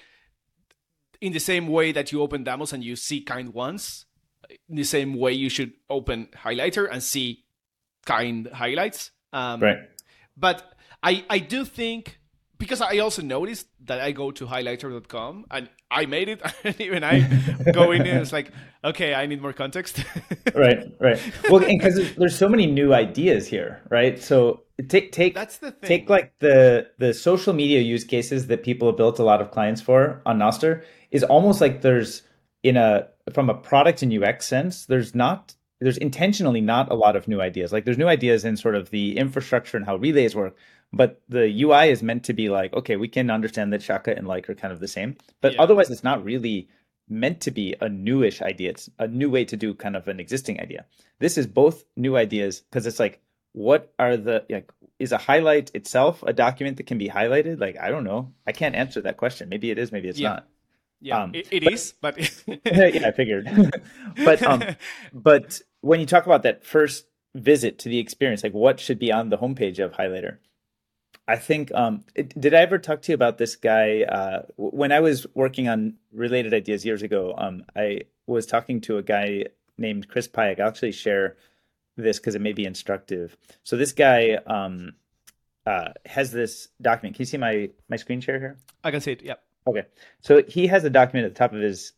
in 1.20 1.32
the 1.32 1.40
same 1.40 1.68
way 1.68 1.92
that 1.92 2.12
you 2.12 2.22
open 2.22 2.44
Damus 2.44 2.72
and 2.72 2.82
you 2.82 2.96
see 2.96 3.20
kind 3.20 3.52
ones 3.52 4.06
the 4.70 4.84
same 4.84 5.14
way 5.14 5.32
you 5.32 5.48
should 5.48 5.72
open 5.88 6.28
highlighter 6.44 6.88
and 6.90 7.02
see 7.02 7.44
kind 8.06 8.48
highlights 8.48 9.10
um, 9.32 9.60
Right. 9.60 9.78
but 10.36 10.72
I, 11.02 11.24
I 11.28 11.38
do 11.38 11.64
think 11.64 12.18
because 12.58 12.80
I 12.82 12.98
also 12.98 13.22
noticed 13.22 13.66
that 13.86 14.00
I 14.00 14.12
go 14.12 14.30
to 14.32 14.46
highlighter.com 14.46 15.46
and 15.50 15.68
I 15.90 16.06
made 16.06 16.28
it 16.28 16.42
and 16.64 16.80
even 16.80 17.02
I 17.04 17.20
go 17.72 17.90
in 17.92 18.02
and 18.02 18.20
it's 18.20 18.32
like 18.32 18.52
okay 18.84 19.14
I 19.14 19.26
need 19.26 19.40
more 19.42 19.52
context 19.52 20.04
Right. 20.54 20.84
Right. 21.00 21.20
Well, 21.48 21.60
because 21.60 21.96
there's, 21.96 22.14
there's 22.16 22.38
so 22.38 22.48
many 22.48 22.66
new 22.66 22.92
ideas 22.92 23.46
here, 23.46 23.80
right? 23.90 24.20
So 24.20 24.62
take 24.88 25.12
take 25.12 25.34
that's 25.34 25.58
the 25.58 25.70
thing 25.72 25.88
take 25.88 26.08
like 26.10 26.32
the 26.40 26.88
the 26.98 27.12
social 27.14 27.52
media 27.52 27.80
use 27.80 28.04
cases 28.04 28.46
that 28.48 28.62
people 28.62 28.88
have 28.88 28.96
built 28.96 29.18
a 29.18 29.24
lot 29.24 29.40
of 29.40 29.50
clients 29.50 29.80
for 29.80 30.22
on 30.26 30.38
Nostr 30.38 30.82
is 31.10 31.22
almost 31.24 31.60
like 31.60 31.82
there's 31.82 32.22
in 32.62 32.76
a 32.76 33.08
from 33.32 33.48
a 33.50 33.54
product 33.54 34.02
and 34.02 34.12
UX 34.12 34.46
sense, 34.46 34.86
there's 34.86 35.14
not 35.14 35.54
there's 35.80 35.96
intentionally 35.96 36.60
not 36.60 36.90
a 36.90 36.94
lot 36.94 37.16
of 37.16 37.26
new 37.26 37.40
ideas. 37.40 37.72
Like 37.72 37.84
there's 37.86 37.96
new 37.98 38.08
ideas 38.08 38.44
in 38.44 38.56
sort 38.56 38.74
of 38.74 38.90
the 38.90 39.16
infrastructure 39.16 39.76
and 39.78 39.86
how 39.86 39.96
relays 39.96 40.34
work, 40.36 40.54
but 40.92 41.22
the 41.28 41.46
UI 41.62 41.90
is 41.90 42.02
meant 42.02 42.24
to 42.24 42.34
be 42.34 42.50
like, 42.50 42.72
okay, 42.74 42.96
we 42.96 43.08
can 43.08 43.30
understand 43.30 43.72
that 43.72 43.82
Shaka 43.82 44.14
and 44.16 44.26
like 44.28 44.50
are 44.50 44.54
kind 44.54 44.72
of 44.72 44.80
the 44.80 44.88
same, 44.88 45.16
but 45.40 45.54
Yeah. 45.54 45.62
otherwise 45.62 45.90
it's 45.90 46.04
not 46.04 46.22
really 46.22 46.68
meant 47.08 47.40
to 47.40 47.50
be 47.50 47.74
a 47.80 47.88
newish 47.88 48.42
idea. 48.42 48.70
It's 48.70 48.90
a 48.98 49.08
new 49.08 49.30
way 49.30 49.44
to 49.46 49.56
do 49.56 49.72
kind 49.74 49.96
of 49.96 50.06
an 50.06 50.20
existing 50.20 50.60
idea. 50.60 50.84
This 51.18 51.38
is 51.38 51.46
both 51.46 51.84
new 51.96 52.14
ideas 52.16 52.60
because 52.60 52.86
it's 52.86 53.00
like, 53.00 53.20
what 53.52 53.92
are 53.98 54.16
the 54.16 54.44
like? 54.50 54.70
Is 54.98 55.12
a 55.12 55.18
highlight 55.18 55.70
itself 55.74 56.22
a 56.26 56.34
document 56.34 56.76
that 56.76 56.86
can 56.86 56.98
be 56.98 57.08
highlighted? 57.08 57.58
Like 57.58 57.78
I 57.80 57.88
don't 57.90 58.04
know. 58.04 58.32
I 58.46 58.52
can't 58.52 58.74
answer 58.74 59.00
that 59.00 59.16
question. 59.16 59.48
Maybe 59.48 59.70
it 59.70 59.78
is. 59.78 59.90
Maybe 59.92 60.08
it's 60.08 60.20
Yeah. 60.20 60.28
not. 60.28 60.48
Yeah 61.00 61.22
um, 61.22 61.34
it, 61.34 61.48
it 61.50 61.72
is 61.72 61.94
but 62.00 62.18
yeah, 62.64 63.06
I 63.06 63.12
figured. 63.12 63.48
but 64.24 64.42
um, 64.42 64.62
but 65.12 65.60
when 65.80 66.00
you 66.00 66.06
talk 66.06 66.26
about 66.26 66.42
that 66.42 66.64
first 66.64 67.06
visit 67.34 67.78
to 67.80 67.88
the 67.88 67.98
experience, 67.98 68.42
like 68.42 68.54
what 68.54 68.80
should 68.80 68.98
be 68.98 69.12
on 69.12 69.28
the 69.28 69.38
homepage 69.38 69.78
of 69.78 69.92
Highlighter? 69.92 70.38
I 71.28 71.36
think 71.36 71.72
um, 71.74 72.04
it, 72.14 72.38
did 72.40 72.54
I 72.54 72.58
ever 72.58 72.78
talk 72.78 73.02
to 73.02 73.12
you 73.12 73.14
about 73.14 73.38
this 73.38 73.54
guy 73.54 74.02
uh, 74.02 74.42
when 74.56 74.90
I 74.90 75.00
was 75.00 75.26
working 75.34 75.68
on 75.68 75.94
related 76.12 76.52
ideas 76.52 76.84
years 76.84 77.02
ago? 77.02 77.34
Um, 77.38 77.64
I 77.76 78.02
was 78.26 78.46
talking 78.46 78.80
to 78.82 78.98
a 78.98 79.02
guy 79.02 79.44
named 79.78 80.08
Chris 80.08 80.26
Pyack. 80.26 80.58
I'll 80.58 80.68
actually 80.68 80.92
share 80.92 81.36
this 81.96 82.18
because 82.18 82.34
it 82.34 82.40
may 82.40 82.52
be 82.52 82.64
instructive. 82.64 83.36
So 83.62 83.76
this 83.76 83.92
guy 83.92 84.38
um, 84.46 84.94
uh, 85.66 85.90
has 86.04 86.32
this 86.32 86.68
document. 86.82 87.14
Can 87.14 87.22
you 87.22 87.26
see 87.26 87.38
my 87.38 87.70
my 87.88 87.96
screen 87.96 88.20
share 88.20 88.40
here? 88.40 88.58
I 88.82 88.90
can 88.90 89.00
see 89.00 89.12
it 89.12 89.22
yeah 89.22 89.34
Okay. 89.66 89.84
So 90.20 90.42
he 90.42 90.66
has 90.66 90.84
a 90.84 90.90
document 90.90 91.26
at 91.26 91.34
the 91.34 91.38
top 91.38 91.52
of 91.52 91.60
his 91.60 91.92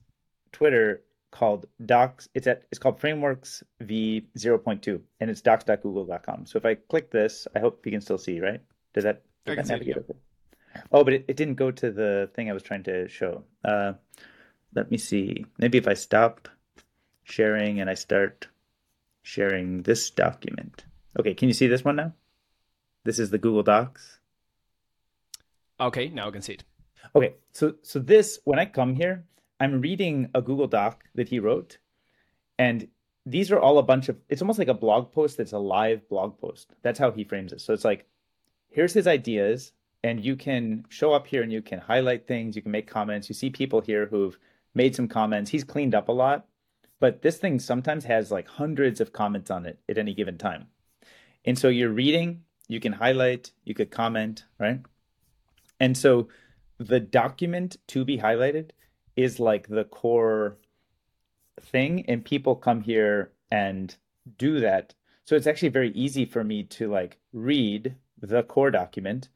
Twitter 0.52 1.02
called 1.30 1.66
docs. 1.86 2.28
It's 2.34 2.46
at 2.46 2.64
it's 2.70 2.78
called 2.78 3.00
frameworks 3.00 3.62
v 3.80 4.26
0.2 4.36 5.00
and 5.20 5.30
it's 5.30 5.40
docs.google.com. 5.40 6.46
So 6.46 6.58
if 6.58 6.66
I 6.66 6.74
click 6.74 7.10
this, 7.10 7.46
I 7.56 7.60
hope 7.60 7.84
you 7.86 7.92
can 7.92 8.00
still 8.00 8.18
see, 8.18 8.40
right? 8.40 8.60
Does 8.94 9.04
that, 9.04 9.22
does 9.44 9.56
that 9.56 9.66
see 9.66 9.90
it, 9.90 10.06
yeah. 10.08 10.82
Oh, 10.90 11.04
but 11.04 11.14
it, 11.14 11.24
it 11.28 11.36
didn't 11.36 11.54
go 11.54 11.70
to 11.70 11.90
the 11.90 12.30
thing 12.34 12.50
I 12.50 12.52
was 12.52 12.62
trying 12.62 12.82
to 12.84 13.08
show. 13.08 13.44
Uh, 13.64 13.94
let 14.74 14.90
me 14.90 14.98
see. 14.98 15.44
Maybe 15.58 15.78
if 15.78 15.88
I 15.88 15.94
stop 15.94 16.48
sharing 17.24 17.80
and 17.80 17.88
I 17.90 17.94
start 17.94 18.48
sharing 19.22 19.82
this 19.82 20.10
document. 20.10 20.84
Okay, 21.18 21.34
can 21.34 21.48
you 21.48 21.54
see 21.54 21.66
this 21.66 21.84
one 21.84 21.96
now? 21.96 22.12
This 23.04 23.18
is 23.18 23.30
the 23.30 23.38
Google 23.38 23.62
Docs. 23.62 24.18
okay 25.80 26.08
now 26.08 26.28
I 26.28 26.30
can 26.30 26.42
see 26.42 26.54
it 26.54 26.64
Okay, 27.14 27.34
so 27.52 27.74
so 27.82 27.98
this 27.98 28.38
when 28.44 28.58
I 28.58 28.64
come 28.64 28.94
here, 28.94 29.24
I'm 29.60 29.80
reading 29.80 30.28
a 30.34 30.42
Google 30.42 30.66
Doc 30.66 31.04
that 31.14 31.28
he 31.28 31.38
wrote, 31.38 31.78
and 32.58 32.88
these 33.26 33.52
are 33.52 33.60
all 33.60 33.78
a 33.78 33.82
bunch 33.82 34.08
of. 34.08 34.16
It's 34.28 34.42
almost 34.42 34.58
like 34.58 34.68
a 34.68 34.74
blog 34.74 35.12
post 35.12 35.36
that's 35.36 35.52
a 35.52 35.58
live 35.58 36.08
blog 36.08 36.38
post. 36.38 36.74
That's 36.82 36.98
how 36.98 37.10
he 37.10 37.24
frames 37.24 37.52
it. 37.52 37.60
So 37.60 37.72
it's 37.72 37.84
like, 37.84 38.06
here's 38.70 38.92
his 38.92 39.06
ideas, 39.06 39.72
and 40.02 40.24
you 40.24 40.36
can 40.36 40.84
show 40.88 41.12
up 41.12 41.26
here 41.26 41.42
and 41.42 41.52
you 41.52 41.62
can 41.62 41.78
highlight 41.78 42.26
things. 42.26 42.56
You 42.56 42.62
can 42.62 42.72
make 42.72 42.86
comments. 42.86 43.28
You 43.28 43.34
see 43.34 43.50
people 43.50 43.80
here 43.80 44.06
who've 44.06 44.38
made 44.74 44.96
some 44.96 45.08
comments. 45.08 45.50
He's 45.50 45.64
cleaned 45.64 45.94
up 45.94 46.08
a 46.08 46.12
lot, 46.12 46.46
but 46.98 47.22
this 47.22 47.38
thing 47.38 47.58
sometimes 47.58 48.04
has 48.04 48.30
like 48.30 48.48
hundreds 48.48 49.00
of 49.00 49.12
comments 49.12 49.50
on 49.50 49.66
it 49.66 49.78
at 49.88 49.98
any 49.98 50.14
given 50.14 50.38
time. 50.38 50.66
And 51.44 51.58
so 51.58 51.68
you're 51.68 51.90
reading, 51.90 52.42
you 52.68 52.80
can 52.80 52.92
highlight, 52.92 53.52
you 53.64 53.74
could 53.74 53.90
comment, 53.90 54.44
right? 54.58 54.80
And 55.80 55.96
so 55.96 56.28
the 56.88 57.00
document 57.00 57.76
to 57.88 58.04
be 58.04 58.18
highlighted 58.18 58.70
is 59.16 59.38
like 59.40 59.68
the 59.68 59.84
core 59.84 60.58
thing 61.60 62.04
and 62.08 62.24
people 62.24 62.56
come 62.56 62.80
here 62.80 63.32
and 63.50 63.94
do 64.38 64.60
that. 64.60 64.94
So 65.24 65.36
it's 65.36 65.46
actually 65.46 65.68
very 65.68 65.90
easy 65.92 66.24
for 66.24 66.42
me 66.42 66.64
to 66.64 66.90
like 66.90 67.18
read 67.32 67.94
the 68.20 68.42
core 68.42 68.70
document 68.70 69.28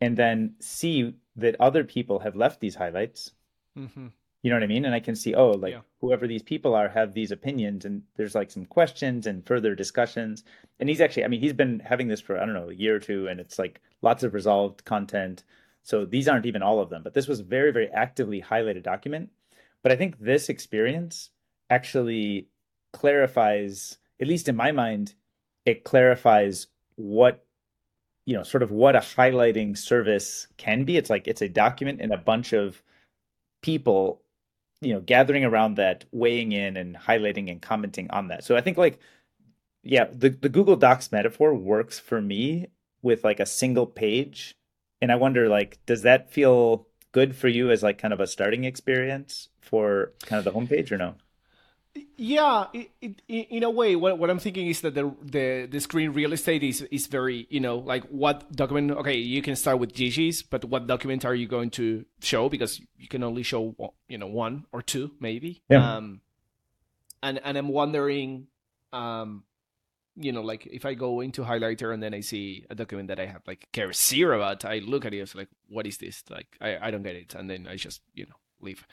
and 0.00 0.16
then 0.16 0.54
see 0.60 1.14
that 1.36 1.56
other 1.60 1.84
people 1.84 2.18
have 2.20 2.36
left 2.36 2.60
these 2.60 2.74
highlights. 2.74 3.32
Hmm 3.74 4.08
you 4.42 4.50
know 4.50 4.56
what 4.56 4.62
i 4.62 4.68
mean? 4.68 4.84
And 4.84 4.94
i 4.94 5.00
can 5.00 5.16
see 5.16 5.34
oh 5.34 5.50
like 5.50 5.72
Yeah. 5.72 5.80
whoever 6.00 6.28
these 6.28 6.42
people 6.42 6.72
are 6.74 6.88
have 6.88 7.14
these 7.14 7.32
opinions 7.32 7.84
and 7.84 8.02
there's 8.16 8.36
like 8.36 8.52
some 8.52 8.64
questions 8.64 9.26
and 9.26 9.44
further 9.44 9.74
discussions. 9.74 10.44
And 10.78 10.88
he's 10.88 11.00
actually 11.00 11.24
i 11.24 11.28
mean 11.28 11.40
he's 11.40 11.52
been 11.52 11.80
having 11.80 12.06
this 12.06 12.20
for 12.20 12.36
i 12.38 12.44
don't 12.46 12.54
know 12.54 12.70
a 12.70 12.74
year 12.74 12.94
or 12.94 13.00
two 13.00 13.26
and 13.26 13.40
it's 13.40 13.58
like 13.58 13.80
lots 14.02 14.22
of 14.22 14.34
resolved 14.34 14.84
content 14.84 15.42
so 15.86 16.04
these 16.04 16.26
aren't 16.26 16.46
even 16.46 16.62
all 16.62 16.80
of 16.80 16.90
them 16.90 17.02
but 17.02 17.14
this 17.14 17.28
was 17.28 17.40
very 17.40 17.70
very 17.72 17.88
actively 17.90 18.42
highlighted 18.42 18.82
document. 18.82 19.30
But 19.82 19.92
i 19.92 19.96
think 19.96 20.18
this 20.18 20.48
experience 20.48 21.30
actually 21.70 22.48
clarifies 22.92 23.98
at 24.20 24.26
least 24.26 24.48
in 24.48 24.56
my 24.56 24.72
mind 24.72 25.14
it 25.64 25.84
clarifies 25.84 26.68
what 26.96 27.44
you 28.26 28.34
know 28.34 28.42
sort 28.42 28.62
of 28.62 28.70
what 28.70 28.96
a 28.96 29.00
highlighting 29.00 29.78
service 29.78 30.48
can 30.56 30.84
be. 30.84 30.96
It's 30.96 31.10
like 31.10 31.26
it's 31.28 31.42
a 31.42 31.48
document 31.48 32.00
and 32.00 32.12
a 32.12 32.18
bunch 32.18 32.52
of 32.52 32.82
people 33.62 34.22
you 34.80 34.92
know 34.92 35.00
gathering 35.00 35.44
around 35.44 35.76
that 35.76 36.04
weighing 36.12 36.52
in 36.52 36.76
and 36.76 36.96
highlighting 36.96 37.50
and 37.50 37.62
commenting 37.62 38.10
on 38.10 38.28
that. 38.28 38.44
So 38.44 38.56
i 38.56 38.60
think 38.60 38.76
like 38.76 38.98
yeah 39.82 40.06
the, 40.12 40.30
the 40.30 40.48
google 40.48 40.76
docs 40.76 41.12
metaphor 41.12 41.54
works 41.54 41.98
for 41.98 42.20
me 42.20 42.66
with 43.02 43.24
like 43.24 43.40
a 43.40 43.46
single 43.46 43.86
page 43.86 44.56
and 45.00 45.12
i 45.12 45.14
wonder 45.14 45.48
like 45.48 45.78
does 45.86 46.02
that 46.02 46.30
feel 46.30 46.86
good 47.12 47.34
for 47.34 47.48
you 47.48 47.70
as 47.70 47.82
like 47.82 47.98
kind 47.98 48.12
of 48.12 48.20
a 48.20 48.26
starting 48.26 48.64
experience 48.64 49.48
for 49.60 50.12
kind 50.22 50.38
of 50.38 50.44
the 50.44 50.58
homepage 50.58 50.92
or 50.92 50.98
no 50.98 51.14
Yeah, 52.18 52.66
it, 52.74 52.90
it, 53.00 53.22
in 53.28 53.62
a 53.62 53.70
way, 53.70 53.96
what, 53.96 54.18
what 54.18 54.28
I'm 54.28 54.38
thinking 54.38 54.66
is 54.66 54.80
that 54.82 54.94
the, 54.94 55.14
the 55.22 55.66
the 55.70 55.80
screen 55.80 56.12
real 56.12 56.32
estate 56.32 56.62
is 56.62 56.82
is 56.90 57.06
very 57.06 57.46
you 57.48 57.60
know 57.60 57.78
like 57.78 58.04
what 58.08 58.52
document. 58.52 58.90
Okay, 59.00 59.16
you 59.16 59.40
can 59.40 59.56
start 59.56 59.78
with 59.78 59.94
Gigi's, 59.94 60.42
but 60.42 60.64
what 60.64 60.86
document 60.86 61.24
are 61.24 61.34
you 61.34 61.48
going 61.48 61.70
to 61.70 62.04
show? 62.20 62.48
Because 62.48 62.80
you 62.96 63.08
can 63.08 63.22
only 63.22 63.42
show 63.42 63.74
you 64.08 64.18
know 64.18 64.26
one 64.26 64.66
or 64.72 64.82
two 64.82 65.12
maybe. 65.20 65.62
Yeah. 65.70 65.96
Um, 65.96 66.20
and 67.22 67.40
and 67.42 67.56
I'm 67.56 67.68
wondering, 67.68 68.48
um, 68.92 69.44
you 70.16 70.32
know, 70.32 70.40
like 70.40 70.66
if 70.66 70.84
I 70.86 70.94
go 70.94 71.20
into 71.20 71.42
highlighter 71.42 71.92
and 71.92 72.02
then 72.02 72.14
I 72.14 72.20
see 72.20 72.64
a 72.70 72.74
document 72.74 73.08
that 73.08 73.20
I 73.20 73.26
have 73.26 73.42
like 73.46 73.68
care 73.72 73.92
zero 73.92 74.36
about, 74.36 74.64
I 74.64 74.78
look 74.78 75.04
at 75.04 75.12
it, 75.14 75.18
it's 75.18 75.34
like, 75.34 75.48
what 75.68 75.86
is 75.86 75.98
this? 75.98 76.24
Like 76.30 76.46
I 76.60 76.88
I 76.88 76.90
don't 76.90 77.02
get 77.02 77.16
it, 77.16 77.34
and 77.34 77.48
then 77.48 77.66
I 77.68 77.76
just 77.76 78.00
you 78.14 78.26
know 78.26 78.36
leave. 78.60 78.86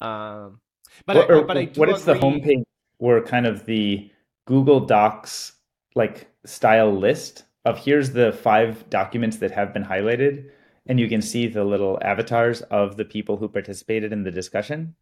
Um, 0.00 0.60
but 1.06 1.16
what, 1.16 1.30
I, 1.30 1.34
or 1.34 1.44
but 1.44 1.56
I 1.56 1.64
what 1.74 1.88
if 1.88 2.04
the 2.04 2.12
agree- 2.12 2.40
homepage 2.40 2.62
were 2.98 3.20
kind 3.22 3.46
of 3.46 3.66
the 3.66 4.10
Google 4.46 4.80
Docs 4.80 5.52
like 5.94 6.28
style 6.44 6.92
list 6.92 7.44
of 7.64 7.78
here's 7.78 8.12
the 8.12 8.32
five 8.32 8.88
documents 8.90 9.38
that 9.38 9.50
have 9.50 9.72
been 9.72 9.84
highlighted, 9.84 10.50
and 10.86 11.00
you 11.00 11.08
can 11.08 11.22
see 11.22 11.48
the 11.48 11.64
little 11.64 11.98
avatars 12.02 12.60
of 12.62 12.96
the 12.96 13.04
people 13.04 13.36
who 13.38 13.48
participated 13.48 14.12
in 14.12 14.22
the 14.22 14.30
discussion, 14.30 14.94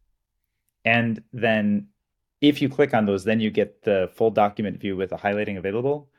and 0.85 1.21
then 1.33 1.87
if 2.41 2.61
you 2.61 2.69
click 2.69 2.93
on 2.93 3.05
those, 3.05 3.23
then 3.23 3.39
you 3.39 3.49
get 3.49 3.83
the 3.83 4.09
full 4.13 4.31
document 4.31 4.79
view 4.79 4.95
with 4.95 5.09
the 5.09 5.17
highlighting 5.17 5.57
available. 5.57 6.09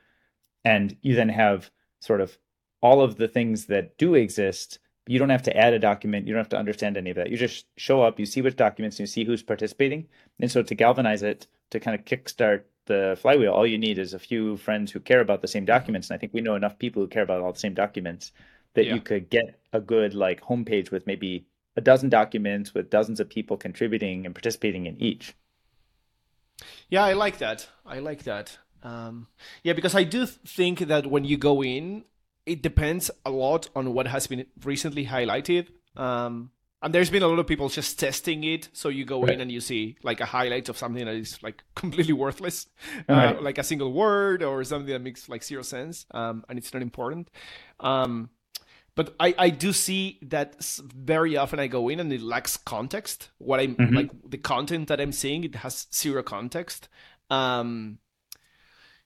And 0.65 0.97
you 1.03 1.15
then 1.15 1.29
have 1.29 1.71
sort 2.01 2.21
of 2.21 2.37
all 2.81 3.01
of 3.01 3.17
the 3.17 3.29
things 3.29 3.67
that 3.67 3.97
do 3.99 4.15
exist. 4.15 4.79
You 5.07 5.19
don't 5.19 5.31
have 5.31 5.43
to 5.45 5.57
add 5.57 5.73
a 5.73 5.79
document. 5.79 6.27
You 6.27 6.33
don't 6.33 6.41
have 6.41 6.49
to 6.51 6.59
understand 6.59 6.97
any 6.97 7.11
of 7.11 7.17
that. 7.17 7.31
You 7.31 7.37
just 7.37 7.67
show 7.77 8.03
up, 8.03 8.19
you 8.19 8.27
see 8.27 8.43
which 8.43 8.57
documents, 8.57 8.99
you 8.99 9.07
see 9.07 9.25
who's 9.25 9.43
participating. 9.43 10.09
And 10.41 10.51
so 10.51 10.63
to 10.63 10.75
galvanize 10.75 11.23
it, 11.23 11.47
to 11.71 11.81
kind 11.81 11.99
of 11.99 12.05
kickstart 12.05 12.63
the 12.87 13.17
flywheel, 13.21 13.53
all 13.53 13.67
you 13.67 13.79
need 13.79 13.99
is 13.99 14.15
a 14.15 14.19
few 14.19 14.57
friends 14.57 14.91
who 14.91 15.01
care 15.01 15.21
about 15.21 15.43
the 15.43 15.49
same 15.49 15.65
documents. 15.65 16.11
And 16.11 16.17
I 16.17 16.19
think 16.19 16.35
we 16.35 16.41
know 16.41 16.57
enough 16.57 16.79
people 16.79 17.03
who 17.03 17.09
care 17.09 17.23
about 17.23 17.41
all 17.41 17.53
the 17.53 17.59
same 17.59 17.75
documents 17.75 18.33
that 18.75 18.87
yeah. 18.87 18.95
you 18.95 19.01
could 19.01 19.31
get 19.31 19.61
a 19.73 19.81
good 19.81 20.15
like 20.15 20.41
homepage 20.41 20.91
with 20.91 21.07
maybe 21.07 21.47
a 21.77 21.81
dozen 21.81 22.09
documents 22.09 22.75
with 22.75 22.91
dozens 22.91 23.21
of 23.21 23.29
people 23.29 23.57
contributing 23.57 24.27
and 24.27 24.35
participating 24.35 24.87
in 24.87 25.01
each. 25.01 25.35
Yeah, 26.89 27.05
I 27.05 27.13
like 27.13 27.39
that. 27.39 27.69
I 27.85 27.99
like 27.99 28.25
that. 28.25 28.59
Um, 28.83 29.29
yeah, 29.63 29.73
because 29.73 29.95
I 29.95 30.05
do 30.05 30.27
think 30.27 30.81
that 30.81 31.07
when 31.07 31.25
you 31.25 31.37
go 31.37 31.63
in, 31.63 32.05
it 32.45 32.63
depends 32.63 33.11
a 33.25 33.31
lot 33.31 33.69
on 33.75 33.93
what 33.93 34.07
has 34.07 34.27
been 34.27 34.47
recently 34.65 35.07
highlighted. 35.07 35.69
Um, 35.97 36.51
and 36.83 36.95
there's 36.95 37.11
been 37.11 37.23
a 37.23 37.27
lot 37.27 37.39
of 37.39 37.47
people 37.47 37.69
just 37.69 37.99
testing 37.99 38.45
it. 38.45 38.69
So 38.73 38.89
you 38.89 39.05
go 39.05 39.23
right. 39.23 39.33
in 39.33 39.41
and 39.41 39.51
you 39.51 39.61
see 39.61 39.97
like 40.03 40.21
a 40.21 40.27
highlight 40.27 40.69
of 40.69 40.79
something 40.79 41.05
that 41.05 41.15
is 41.15 41.43
like 41.43 41.63
completely 41.75 42.13
worthless, 42.13 42.69
uh, 43.09 43.35
like 43.41 43.59
a 43.59 43.65
single 43.65 43.93
word 43.93 44.43
or 44.43 44.63
something 44.63 44.93
that 44.93 45.03
makes 45.03 45.29
like 45.29 45.43
zero 45.43 45.63
sense, 45.63 46.07
um, 46.13 46.45
and 46.49 46.59
it's 46.59 46.73
not 46.73 46.83
important. 46.83 47.29
Um, 47.81 48.31
but 48.97 49.15
I, 49.21 49.35
I 49.39 49.51
do 49.51 49.73
see 49.73 50.19
that 50.23 50.61
very 50.65 51.37
often 51.37 51.61
I 51.61 51.67
go 51.67 51.91
in 51.91 52.01
and 52.01 52.11
it 52.13 52.23
lacks 52.23 52.57
context. 52.57 53.29
What 53.39 53.61
I'm 53.61 53.77
mm-hmm. 53.77 53.95
like 53.95 54.11
the 54.29 54.39
content 54.39 54.89
that 54.89 55.01
I'm 55.01 55.13
seeing, 55.13 55.45
it 55.45 55.55
has 55.57 55.87
zero 55.95 56.23
context. 56.23 56.89
Um, 57.29 57.99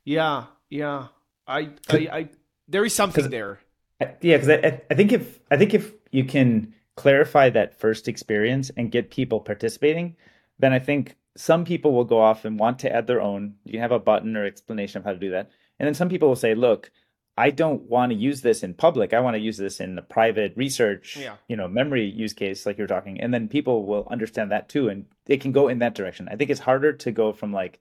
yeah, 0.04 0.44
yeah. 0.70 1.08
I, 1.46 1.70
I, 1.88 1.96
I 2.12 2.28
there 2.68 2.84
is 2.84 2.94
something 2.94 3.30
there. 3.30 3.58
Yeah, 4.00 4.36
because 4.38 4.48
I, 4.48 4.80
I 4.88 4.94
think 4.94 5.12
if 5.12 5.40
I 5.50 5.56
think 5.56 5.74
if 5.74 5.92
you 6.12 6.24
can 6.24 6.72
clarify 6.96 7.50
that 7.50 7.78
first 7.78 8.06
experience 8.06 8.70
and 8.76 8.92
get 8.92 9.10
people 9.10 9.40
participating, 9.40 10.16
then 10.60 10.72
I 10.72 10.78
think 10.78 11.16
some 11.36 11.64
people 11.64 11.92
will 11.92 12.04
go 12.04 12.20
off 12.20 12.44
and 12.44 12.60
want 12.60 12.78
to 12.80 12.94
add 12.94 13.08
their 13.08 13.20
own. 13.20 13.56
You 13.64 13.72
can 13.72 13.80
have 13.80 13.92
a 13.92 13.98
button 13.98 14.36
or 14.36 14.46
explanation 14.46 14.98
of 14.98 15.04
how 15.04 15.12
to 15.12 15.18
do 15.18 15.32
that, 15.32 15.50
and 15.80 15.86
then 15.86 15.94
some 15.94 16.08
people 16.08 16.28
will 16.28 16.36
say, 16.36 16.54
"Look, 16.54 16.92
I 17.36 17.50
don't 17.50 17.82
want 17.82 18.12
to 18.12 18.18
use 18.18 18.42
this 18.42 18.62
in 18.62 18.74
public. 18.74 19.14
I 19.14 19.20
want 19.20 19.34
to 19.34 19.40
use 19.40 19.56
this 19.56 19.80
in 19.80 19.96
a 19.96 20.02
private 20.02 20.52
research, 20.56 21.16
yeah. 21.16 21.36
you 21.48 21.56
know, 21.56 21.68
memory 21.68 22.04
use 22.04 22.32
case, 22.32 22.66
like 22.66 22.76
you're 22.76 22.86
talking. 22.86 23.20
And 23.20 23.32
then 23.32 23.48
people 23.48 23.86
will 23.86 24.06
understand 24.10 24.50
that 24.50 24.68
too, 24.68 24.88
and 24.88 25.06
they 25.24 25.36
can 25.36 25.52
go 25.52 25.68
in 25.68 25.78
that 25.78 25.94
direction. 25.94 26.28
I 26.30 26.36
think 26.36 26.50
it's 26.50 26.60
harder 26.60 26.92
to 26.92 27.10
go 27.10 27.32
from 27.32 27.52
like, 27.52 27.80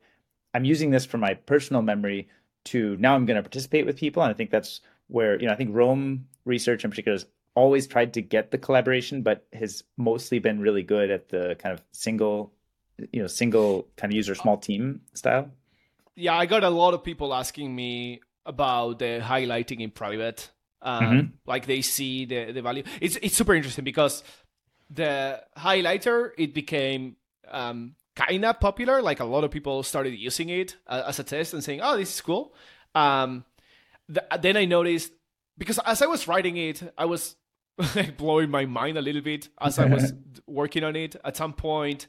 I'm 0.54 0.66
using 0.66 0.92
this 0.92 1.06
for 1.06 1.18
my 1.18 1.34
personal 1.34 1.82
memory 1.82 2.30
to 2.66 2.96
now 2.98 3.16
I'm 3.16 3.26
going 3.26 3.36
to 3.36 3.44
participate 3.44 3.86
with 3.86 3.98
people. 3.98 4.24
And 4.24 4.30
I 4.30 4.34
think 4.34 4.50
that's 4.50 4.82
where, 5.08 5.40
you 5.40 5.48
know, 5.48 5.54
I 5.54 5.56
think 5.56 5.76
Roam 5.76 6.28
Research 6.46 6.84
in 6.84 6.90
particular 6.90 7.16
has 7.16 7.26
always 7.56 7.88
tried 7.88 8.14
to 8.14 8.22
get 8.22 8.52
the 8.52 8.58
collaboration, 8.58 9.22
but 9.22 9.46
has 9.54 9.84
mostly 9.98 10.40
been 10.40 10.60
really 10.60 10.84
good 10.84 11.10
at 11.10 11.30
the 11.30 11.56
kind 11.60 11.74
of 11.74 11.84
single, 11.92 12.54
you 13.12 13.22
know, 13.22 13.28
single 13.28 13.88
kind 13.98 14.12
of 14.12 14.16
user 14.16 14.36
small 14.36 14.58
team 14.58 15.02
style. 15.14 15.50
Yeah, 16.16 16.36
I 16.36 16.46
got 16.46 16.64
a 16.64 16.70
lot 16.70 16.94
of 16.94 17.04
people 17.04 17.34
asking 17.34 17.76
me 17.76 18.22
about 18.46 19.00
the 19.00 19.22
highlighting 19.24 19.82
in 19.82 19.92
private. 19.92 20.50
Um, 20.82 21.04
mm-hmm. 21.04 21.28
Like 21.46 21.66
they 21.66 21.82
see 21.82 22.26
the, 22.26 22.52
the 22.52 22.62
value. 22.62 22.84
It's 23.02 23.18
it's 23.22 23.36
super 23.36 23.54
interesting 23.54 23.84
because 23.84 24.24
the 24.90 25.42
highlighter 25.58 26.32
it 26.38 26.54
became 26.54 27.18
um, 27.50 27.96
kind 28.16 28.46
of 28.46 28.60
popular. 28.60 29.02
Like 29.02 29.20
a 29.20 29.26
lot 29.26 29.44
of 29.44 29.52
people 29.52 29.84
started 29.84 30.12
using 30.12 30.50
it 30.50 30.78
uh, 30.88 31.04
as 31.08 31.20
a 31.20 31.24
test 31.24 31.54
and 31.54 31.64
saying, 31.64 31.82
"Oh, 31.82 31.98
this 31.98 32.14
is 32.14 32.22
cool." 32.22 32.54
Um, 32.96 33.46
the, 34.08 34.26
then 34.42 34.58
I 34.58 34.66
noticed 34.66 35.12
because 35.58 35.80
as 35.86 36.02
I 36.02 36.08
was 36.08 36.28
writing 36.28 36.58
it, 36.58 36.82
I 36.98 37.06
was 37.06 37.36
like 37.96 38.18
blowing 38.18 38.50
my 38.50 38.66
mind 38.66 38.98
a 38.98 39.02
little 39.02 39.22
bit 39.22 39.50
as 39.60 39.80
I 39.80 39.86
was 39.86 40.14
working 40.48 40.84
on 40.84 40.96
it. 40.96 41.16
At 41.24 41.38
some 41.38 41.54
point, 41.54 42.08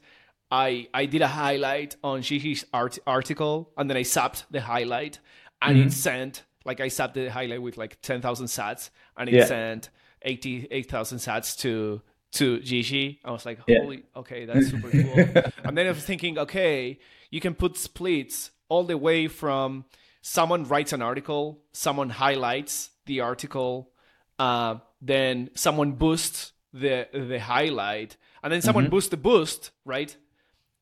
I 0.49 0.87
I 0.93 1.05
did 1.05 1.21
a 1.21 1.27
highlight 1.27 1.95
on 2.03 2.21
Gigi's 2.21 2.65
art- 2.73 2.99
article, 3.05 3.71
and 3.77 3.89
then 3.89 3.97
I 3.97 4.01
zapped 4.01 4.45
the 4.49 4.61
highlight, 4.61 5.19
and 5.61 5.77
mm-hmm. 5.77 5.87
it 5.87 5.93
sent 5.93 6.43
like 6.65 6.79
I 6.79 6.87
sat 6.89 7.13
the 7.13 7.27
highlight 7.29 7.61
with 7.61 7.77
like 7.77 8.01
ten 8.01 8.21
thousand 8.21 8.47
sats, 8.47 8.89
and 9.17 9.29
it 9.29 9.35
yeah. 9.35 9.45
sent 9.45 9.89
eighty 10.21 10.67
eight 10.71 10.89
thousand 10.89 11.19
sats 11.19 11.57
to 11.59 12.01
to 12.33 12.59
Gigi. 12.59 13.19
I 13.25 13.31
was 13.31 13.45
like, 13.45 13.59
holy, 13.67 13.97
yeah. 13.97 14.19
okay, 14.19 14.45
that's 14.45 14.69
super 14.69 14.89
cool. 14.89 15.43
and 15.63 15.77
then 15.77 15.87
I 15.87 15.89
was 15.89 16.03
thinking, 16.03 16.37
okay, 16.37 16.99
you 17.29 17.41
can 17.41 17.55
put 17.55 17.77
splits 17.77 18.51
all 18.69 18.83
the 18.83 18.97
way 18.97 19.27
from 19.27 19.85
someone 20.21 20.63
writes 20.63 20.93
an 20.93 21.01
article, 21.01 21.61
someone 21.73 22.09
highlights 22.09 22.91
the 23.05 23.21
article, 23.21 23.91
uh, 24.39 24.75
then 25.01 25.49
someone 25.55 25.93
boosts 25.93 26.53
the 26.73 27.07
the 27.13 27.39
highlight, 27.39 28.17
and 28.43 28.53
then 28.53 28.61
someone 28.61 28.85
mm-hmm. 28.85 28.91
boosts 28.91 29.09
the 29.09 29.17
boost, 29.17 29.71
right? 29.85 30.15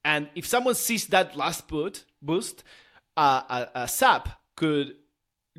And 0.05 0.29
if 0.35 0.45
someone 0.45 0.75
sees 0.75 1.07
that 1.07 1.35
last 1.35 1.67
boot 1.67 2.05
boost, 2.21 2.63
uh, 3.17 3.41
a, 3.49 3.81
a 3.83 3.87
zap 3.87 4.38
could 4.59 4.87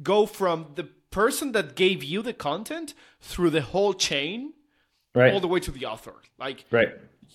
go 0.03 0.27
from 0.27 0.59
the 0.75 0.85
person 1.11 1.53
that 1.53 1.75
gave 1.75 2.05
you 2.05 2.23
the 2.23 2.33
content 2.33 2.95
through 3.21 3.51
the 3.51 3.63
whole 3.63 3.95
chain 3.95 4.53
right. 5.15 5.33
all 5.33 5.41
the 5.41 5.49
way 5.49 5.61
to 5.61 5.71
the 5.71 5.87
author. 5.87 6.15
Like 6.39 6.65
right. 6.71 6.91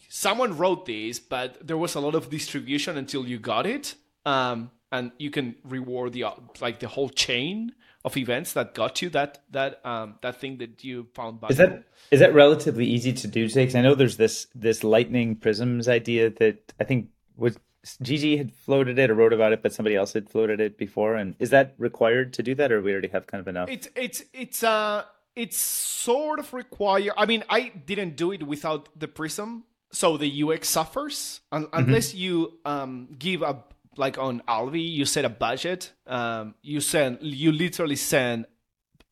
someone 0.09 0.57
wrote 0.57 0.86
this, 0.86 1.20
but 1.20 1.66
there 1.66 1.78
was 1.78 1.95
a 1.95 1.99
lot 1.99 2.16
of 2.16 2.30
distribution 2.30 2.97
until 2.97 3.28
you 3.28 3.39
got 3.39 3.66
it. 3.66 3.95
Um, 4.26 4.72
and 4.91 5.11
you 5.18 5.32
can 5.32 5.55
reward 5.63 6.13
the 6.13 6.26
like 6.61 6.80
the 6.80 6.88
whole 6.88 7.09
chain 7.09 7.74
of 8.05 8.16
events 8.16 8.53
that 8.53 8.76
got 8.76 9.01
you 9.01 9.09
that 9.09 9.43
that 9.51 9.86
um, 9.86 10.16
that 10.22 10.39
thing 10.39 10.57
that 10.59 10.84
you 10.84 11.07
found 11.13 11.41
valuable. 11.41 11.51
Is 11.51 11.57
that 11.57 11.84
is 12.11 12.20
that 12.22 12.34
relatively 12.34 12.86
easy 12.86 13.11
to 13.11 13.28
do 13.28 13.47
today? 13.47 13.63
Because 13.63 13.76
I 13.76 13.82
know 13.82 13.95
there's 13.95 14.18
this 14.18 14.47
this 14.55 14.84
lightning 14.84 15.36
prisms 15.36 15.88
idea 15.89 16.30
that 16.41 16.74
I 16.80 16.84
think 16.86 17.09
was 17.36 17.57
Gigi 18.01 18.38
had 18.38 18.51
floated 18.51 18.97
it 18.99 19.09
or 19.09 19.15
wrote 19.15 19.33
about 19.33 19.53
it, 19.53 19.61
but 19.61 19.73
somebody 19.73 19.95
else 19.95 20.13
had 20.13 20.29
floated 20.29 20.59
it 20.59 20.77
before. 20.77 21.15
And 21.15 21.36
is 21.39 21.49
that 21.51 21.75
required 21.77 22.33
to 22.33 22.43
do 22.43 22.55
that, 22.55 22.71
or 22.71 22.81
we 22.81 22.91
already 22.91 23.09
have 23.09 23.27
kind 23.27 23.41
of 23.41 23.47
enough? 23.47 23.69
It's 23.69 23.88
it's 23.95 24.23
it's 24.33 24.63
uh 24.63 25.03
it's 25.36 25.57
sort 25.57 26.39
of 26.39 26.53
required. 26.53 27.13
I 27.17 27.25
mean, 27.25 27.43
I 27.49 27.69
didn't 27.69 28.15
do 28.15 28.31
it 28.31 28.43
without 28.43 28.89
the 28.97 29.07
prism, 29.07 29.63
so 29.91 30.17
the 30.17 30.43
UX 30.43 30.69
suffers 30.69 31.41
mm-hmm. 31.51 31.65
unless 31.73 32.13
you 32.13 32.59
um 32.65 33.09
give 33.17 33.41
a 33.41 33.63
like 33.97 34.17
on 34.17 34.41
Alby, 34.47 34.81
you 34.81 35.05
set 35.05 35.25
a 35.25 35.29
budget. 35.29 35.93
Um, 36.07 36.55
you 36.61 36.81
send 36.81 37.19
you 37.21 37.51
literally 37.51 37.95
send 37.95 38.45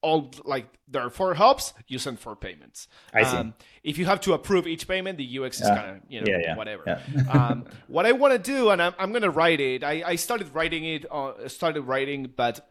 all 0.03 0.29
like 0.43 0.67
there 0.87 1.01
are 1.01 1.09
four 1.09 1.33
hubs, 1.33 1.73
you 1.87 1.97
send 1.97 2.19
four 2.19 2.35
payments. 2.35 2.87
I 3.13 3.23
see. 3.23 3.37
Um, 3.37 3.53
if 3.83 3.97
you 3.97 4.05
have 4.05 4.19
to 4.21 4.33
approve 4.33 4.67
each 4.67 4.87
payment, 4.87 5.17
the 5.17 5.39
UX 5.39 5.61
is 5.61 5.67
kind 5.67 5.97
of 5.97 6.01
you 6.09 6.19
know 6.21 6.27
yeah, 6.29 6.39
yeah, 6.41 6.55
whatever. 6.55 7.01
Um, 7.29 7.65
what 7.87 8.05
I 8.05 8.11
want 8.11 8.33
to 8.33 8.39
do, 8.39 8.69
and 8.69 8.81
I'm, 8.81 8.93
I'm 8.99 9.11
going 9.11 9.23
to 9.23 9.29
write 9.29 9.59
it. 9.59 9.83
I, 9.83 10.03
I 10.05 10.15
started 10.15 10.53
writing 10.53 10.83
it. 10.83 11.05
Uh, 11.09 11.47
started 11.47 11.83
writing, 11.83 12.31
but 12.35 12.69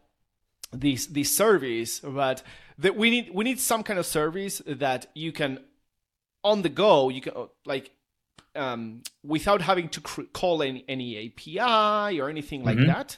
these 0.71 1.07
this 1.07 1.35
service, 1.35 1.99
but 1.99 2.43
that 2.77 2.95
we 2.95 3.09
need 3.09 3.31
we 3.33 3.43
need 3.43 3.59
some 3.59 3.83
kind 3.83 3.99
of 3.99 4.05
service 4.05 4.61
that 4.65 5.07
you 5.15 5.31
can 5.31 5.59
on 6.43 6.61
the 6.61 6.69
go. 6.69 7.09
You 7.09 7.21
can 7.21 7.33
like 7.65 7.91
um, 8.55 9.01
without 9.23 9.61
having 9.61 9.89
to 9.89 10.01
cr- 10.01 10.29
call 10.31 10.61
any, 10.61 10.85
any 10.87 11.27
API 11.27 12.21
or 12.21 12.29
anything 12.29 12.63
like 12.63 12.77
mm-hmm. 12.77 12.87
that. 12.87 13.17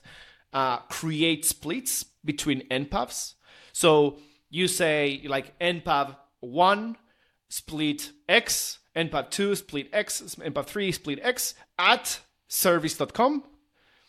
Uh, 0.53 0.77
create 0.87 1.43
splits 1.43 2.05
between 2.23 2.61
npubs 2.69 3.34
so 3.75 4.19
you 4.49 4.69
say 4.69 5.21
like 5.25 5.59
npub 5.59 6.15
one 6.39 6.95
split 7.49 8.09
x, 8.29 8.79
npub 8.95 9.29
two 9.29 9.53
split 9.53 9.89
x, 9.91 10.21
npub 10.21 10.65
three 10.65 10.93
split 10.93 11.19
x 11.21 11.55
at 11.77 12.21
service.com, 12.47 13.43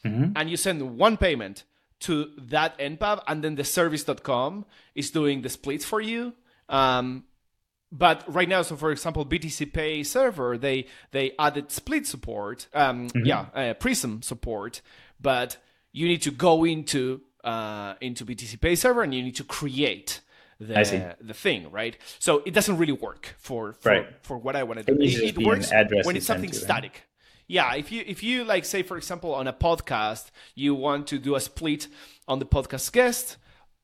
mm-hmm. 0.04 0.32
and 0.36 0.48
you 0.48 0.56
send 0.56 0.96
one 0.96 1.16
payment 1.16 1.64
to 1.98 2.30
that 2.38 2.78
npub, 2.78 3.24
and 3.26 3.42
then 3.42 3.56
the 3.56 3.64
service.com 3.64 4.64
is 4.94 5.10
doing 5.10 5.42
the 5.42 5.48
splits 5.48 5.84
for 5.84 6.00
you. 6.00 6.32
Um, 6.68 7.24
but 7.90 8.22
right 8.32 8.48
now, 8.48 8.62
so 8.62 8.76
for 8.76 8.92
example, 8.92 9.26
BTC 9.26 9.72
Pay 9.72 10.04
server, 10.04 10.56
they 10.56 10.86
they 11.10 11.32
added 11.40 11.72
split 11.72 12.06
support, 12.06 12.68
um, 12.72 13.08
mm-hmm. 13.08 13.26
yeah, 13.26 13.46
uh, 13.52 13.74
Prism 13.74 14.22
support, 14.22 14.80
but 15.20 15.56
you 15.90 16.06
need 16.06 16.22
to 16.22 16.30
go 16.30 16.62
into 16.62 17.22
uh, 17.46 17.94
into 18.00 18.26
BTC 18.26 18.60
Pay 18.60 18.74
server 18.74 19.02
and 19.02 19.14
you 19.14 19.22
need 19.22 19.36
to 19.36 19.44
create 19.44 20.20
the 20.58 21.16
the 21.20 21.34
thing, 21.34 21.70
right? 21.70 21.96
So 22.18 22.42
it 22.44 22.52
doesn't 22.52 22.76
really 22.76 22.92
work 22.92 23.34
for 23.38 23.72
for, 23.74 23.90
right. 23.90 24.06
for 24.22 24.36
what 24.36 24.56
I 24.56 24.62
want 24.64 24.84
to 24.84 24.94
do. 24.94 25.00
It, 25.00 25.36
it 25.36 25.46
works 25.46 25.70
when 26.04 26.16
it's 26.16 26.26
something 26.26 26.52
static. 26.52 27.02
Yeah, 27.46 27.74
if 27.74 27.92
you 27.92 28.02
if 28.06 28.22
you 28.22 28.44
like 28.44 28.64
say 28.64 28.82
for 28.82 28.96
example 28.96 29.34
on 29.34 29.46
a 29.46 29.52
podcast 29.52 30.30
you 30.54 30.74
want 30.74 31.06
to 31.08 31.18
do 31.18 31.36
a 31.36 31.40
split 31.40 31.88
on 32.26 32.40
the 32.40 32.46
podcast 32.46 32.90
guest, 32.92 33.36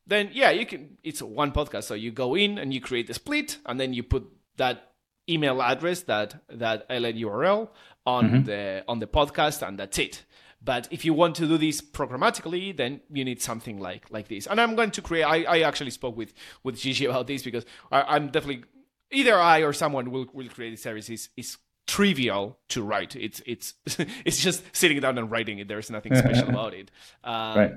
then 0.07 0.31
yeah, 0.33 0.51
you 0.51 0.67
can 0.67 0.99
it's 1.05 1.23
one 1.23 1.53
podcast 1.53 1.85
so 1.85 1.95
you 1.95 2.11
go 2.11 2.35
in 2.35 2.59
and 2.59 2.75
you 2.75 2.81
create 2.81 3.07
the 3.07 3.15
split 3.15 3.59
and 3.67 3.79
then 3.79 3.95
you 3.95 4.03
put 4.03 4.27
that 4.57 4.95
email 5.29 5.63
address 5.63 6.01
that 6.03 6.43
that 6.49 6.89
LN 6.89 7.21
URL 7.21 7.69
on 8.05 8.25
mm-hmm. 8.25 8.43
the 8.45 8.85
on 8.89 8.99
the 8.99 9.07
podcast 9.07 9.67
and 9.67 9.79
that's 9.79 9.99
it. 9.99 10.25
But 10.65 10.87
if 10.91 11.05
you 11.05 11.13
want 11.13 11.35
to 11.37 11.47
do 11.47 11.59
this 11.59 11.81
programmatically, 11.81 12.77
then 12.77 13.01
you 13.13 13.25
need 13.25 13.43
something 13.43 13.79
like 13.81 14.07
like 14.11 14.29
this. 14.29 14.47
And 14.47 14.61
I'm 14.61 14.77
going 14.77 14.91
to 14.93 15.03
create. 15.03 15.25
I, 15.25 15.43
I 15.45 15.61
actually 15.63 15.91
spoke 15.91 16.17
with 16.17 16.33
with 16.63 16.79
Gigi 16.79 17.07
about 17.07 17.27
this 17.27 17.43
because 17.43 17.65
I, 17.91 18.17
am 18.17 18.29
definitely 18.29 18.65
either 19.11 19.39
I 19.39 19.61
or 19.61 19.73
someone 19.73 20.11
will 20.11 20.27
will 20.33 20.49
create 20.49 20.75
a 20.75 20.77
service. 20.77 21.11
Is 21.11 21.31
is 21.37 21.59
trivial 21.87 22.59
to 22.69 22.83
write. 22.83 23.17
It's 23.17 23.43
it's 23.47 23.75
it's 24.25 24.43
just 24.43 24.63
sitting 24.73 25.01
down 25.01 25.19
and 25.19 25.31
writing 25.31 25.59
it. 25.59 25.69
There's 25.69 25.91
nothing 25.91 26.15
special 26.15 26.49
about 26.57 26.75
it. 26.75 26.91
Um, 27.25 27.59
right. 27.59 27.73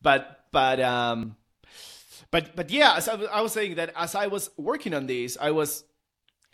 But 0.00 0.46
but 0.50 0.80
um, 0.80 1.36
but 2.30 2.56
but 2.56 2.70
yeah, 2.70 2.96
as 2.96 3.08
I, 3.08 3.14
I 3.14 3.40
was 3.40 3.52
saying 3.52 3.76
that 3.76 3.92
as 3.96 4.14
I 4.14 4.26
was 4.26 4.50
working 4.56 4.94
on 4.94 5.06
this, 5.06 5.38
I 5.40 5.52
was 5.52 5.84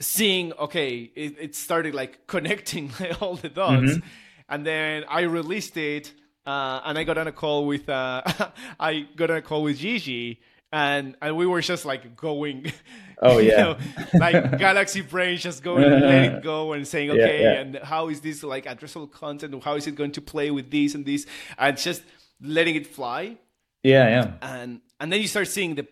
seeing 0.01 0.53
okay, 0.55 1.11
it, 1.15 1.37
it 1.39 1.55
started 1.55 1.95
like 1.95 2.27
connecting 2.27 2.93
all 3.21 3.37
the 3.37 3.49
dots, 3.49 3.93
mm-hmm. 3.93 4.07
And 4.49 4.67
then 4.67 5.05
I 5.09 5.23
released 5.23 5.77
it. 5.77 6.13
Uh, 6.47 6.81
and 6.87 6.97
I 6.97 7.05
got 7.05 7.19
on 7.19 7.27
a 7.27 7.33
call 7.33 7.67
with 7.67 7.89
uh, 7.91 8.23
I 8.81 9.07
got 9.17 9.31
on 9.31 9.37
a 9.37 9.43
call 9.43 9.63
with 9.65 9.79
Gigi, 9.79 10.41
and 10.73 11.17
and 11.21 11.37
we 11.37 11.47
were 11.47 11.61
just 11.61 11.85
like 11.85 12.17
going 12.17 12.73
oh 13.23 13.39
yeah. 13.39 13.57
know, 13.57 13.79
like 14.15 14.59
galaxy 14.59 15.01
brain 15.01 15.39
just 15.39 15.63
going 15.63 15.85
and 15.85 16.01
let 16.01 16.25
it 16.25 16.43
go 16.43 16.73
and 16.73 16.87
saying 16.87 17.11
okay 17.11 17.43
yeah, 17.43 17.53
yeah. 17.53 17.61
and 17.61 17.77
how 17.77 18.09
is 18.09 18.21
this 18.21 18.43
like 18.43 18.67
addressable 18.67 19.11
content? 19.11 19.63
How 19.63 19.75
is 19.75 19.87
it 19.87 19.95
going 19.95 20.13
to 20.13 20.21
play 20.21 20.51
with 20.51 20.71
this 20.71 20.95
and 20.95 21.05
this? 21.05 21.27
And 21.57 21.77
just 21.77 22.03
letting 22.41 22.77
it 22.77 22.87
fly. 22.87 23.37
Yeah 23.83 24.09
yeah. 24.09 24.33
And 24.43 24.81
and 25.01 25.13
then 25.13 25.21
you 25.21 25.29
start 25.29 25.49
seeing 25.49 25.75
the 25.75 25.87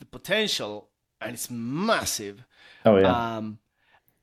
the 0.00 0.06
potential 0.06 0.88
and 1.20 1.34
it's 1.34 1.50
massive. 1.50 2.44
Oh 2.84 2.96
yeah. 2.96 3.36
Um 3.36 3.58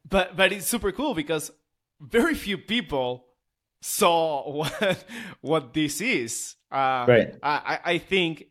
but 0.07 0.35
but 0.35 0.51
it's 0.51 0.67
super 0.67 0.91
cool 0.91 1.13
because 1.13 1.51
very 1.99 2.35
few 2.35 2.57
people 2.57 3.25
saw 3.83 4.49
what 4.51 5.03
what 5.41 5.73
this 5.73 6.01
is 6.01 6.55
uh, 6.71 7.05
right 7.07 7.35
I, 7.43 7.79
I 7.83 7.97
think 7.97 8.47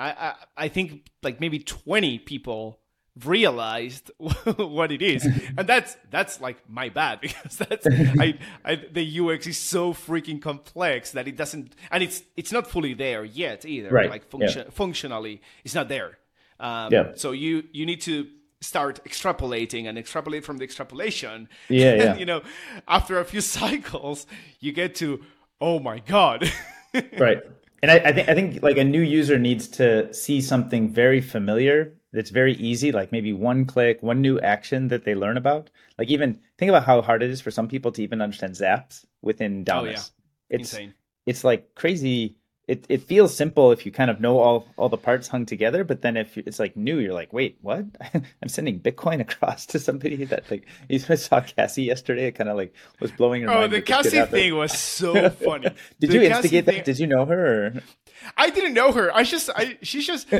I, 0.00 0.10
I, 0.10 0.34
I 0.56 0.68
think 0.68 1.06
like 1.22 1.40
maybe 1.40 1.60
20 1.60 2.18
people 2.18 2.80
realized 3.24 4.10
what 4.18 4.90
it 4.90 5.00
is 5.00 5.24
and 5.58 5.68
that's 5.68 5.96
that's 6.10 6.40
like 6.40 6.68
my 6.68 6.88
bad 6.88 7.20
because 7.20 7.56
that's 7.56 7.86
I, 7.86 8.36
I 8.64 8.74
the 8.92 9.20
ux 9.20 9.46
is 9.46 9.56
so 9.56 9.92
freaking 9.94 10.42
complex 10.42 11.12
that 11.12 11.28
it 11.28 11.36
doesn't 11.36 11.76
and 11.92 12.02
it's 12.02 12.24
it's 12.36 12.50
not 12.50 12.66
fully 12.66 12.94
there 12.94 13.24
yet 13.24 13.64
either 13.64 13.90
right. 13.90 14.10
like 14.10 14.28
function, 14.28 14.64
yeah. 14.66 14.70
functionally 14.72 15.40
it's 15.64 15.76
not 15.76 15.88
there 15.88 16.18
um, 16.58 16.92
yeah. 16.92 17.12
so 17.14 17.30
you 17.30 17.62
you 17.72 17.86
need 17.86 18.00
to 18.02 18.26
start 18.64 19.00
extrapolating 19.04 19.88
and 19.88 19.98
extrapolate 19.98 20.44
from 20.44 20.58
the 20.58 20.64
extrapolation 20.64 21.48
yeah, 21.68 21.90
and, 21.92 22.00
yeah. 22.00 22.16
you 22.16 22.26
know 22.26 22.42
after 22.88 23.18
a 23.18 23.24
few 23.24 23.40
cycles 23.58 24.26
you 24.60 24.72
get 24.72 24.94
to 24.94 25.22
oh 25.60 25.78
my 25.78 25.98
god 26.00 26.50
right 27.18 27.42
and 27.82 27.90
I, 27.90 27.96
I 27.96 28.12
think 28.12 28.28
I 28.28 28.34
think 28.34 28.62
like 28.62 28.78
a 28.78 28.84
new 28.84 29.02
user 29.02 29.38
needs 29.38 29.68
to 29.68 30.12
see 30.14 30.40
something 30.40 30.88
very 30.88 31.20
familiar 31.20 31.94
that's 32.14 32.30
very 32.30 32.54
easy, 32.54 32.92
like 32.92 33.12
maybe 33.12 33.32
one 33.32 33.66
click, 33.66 34.02
one 34.02 34.22
new 34.22 34.40
action 34.40 34.88
that 34.88 35.04
they 35.04 35.14
learn 35.14 35.36
about. 35.36 35.68
Like 35.98 36.08
even 36.08 36.40
think 36.56 36.70
about 36.70 36.84
how 36.84 37.02
hard 37.02 37.22
it 37.22 37.30
is 37.30 37.40
for 37.40 37.50
some 37.50 37.68
people 37.68 37.92
to 37.92 38.02
even 38.02 38.22
understand 38.22 38.54
zaps 38.54 39.04
within 39.20 39.64
Damus. 39.64 39.74
Oh, 39.76 39.84
yeah. 39.84 40.58
It's 40.60 40.72
Insane. 40.72 40.94
it's 41.26 41.44
like 41.44 41.74
crazy 41.74 42.36
it, 42.66 42.86
it 42.88 43.02
feels 43.02 43.36
simple 43.36 43.72
if 43.72 43.84
you 43.84 43.92
kind 43.92 44.10
of 44.10 44.20
know 44.20 44.38
all, 44.38 44.66
all 44.76 44.88
the 44.88 44.96
parts 44.96 45.28
hung 45.28 45.44
together, 45.44 45.84
but 45.84 46.00
then 46.00 46.16
if 46.16 46.38
it's 46.38 46.58
like 46.58 46.76
new, 46.76 46.98
you're 46.98 47.12
like, 47.12 47.32
wait, 47.32 47.58
what? 47.60 47.84
I'm 48.14 48.48
sending 48.48 48.80
Bitcoin 48.80 49.20
across 49.28 49.66
to 49.66 49.78
somebody 49.78 50.24
that 50.24 50.50
like 50.50 50.66
you 50.88 50.98
saw 50.98 51.40
Cassie 51.40 51.82
yesterday. 51.82 52.28
It 52.28 52.32
kind 52.32 52.48
of 52.48 52.56
like 52.56 52.72
was 53.00 53.12
blowing 53.12 53.42
her 53.42 53.50
oh, 53.50 53.60
mind. 53.60 53.72
the 53.72 53.82
Cassie 53.82 54.24
thing 54.26 54.56
was 54.56 54.78
so 54.78 55.28
funny. 55.44 55.68
Did 56.00 56.10
the 56.10 56.14
you 56.14 56.22
instigate 56.22 56.64
thing... 56.64 56.76
that? 56.76 56.84
Did 56.86 56.98
you 56.98 57.06
know 57.06 57.26
her? 57.26 57.66
Or... 57.66 57.82
I 58.36 58.48
didn't 58.48 58.74
know 58.74 58.92
her. 58.92 59.14
I 59.14 59.24
just 59.24 59.50
I 59.54 59.76
she's 59.82 60.06
just 60.06 60.32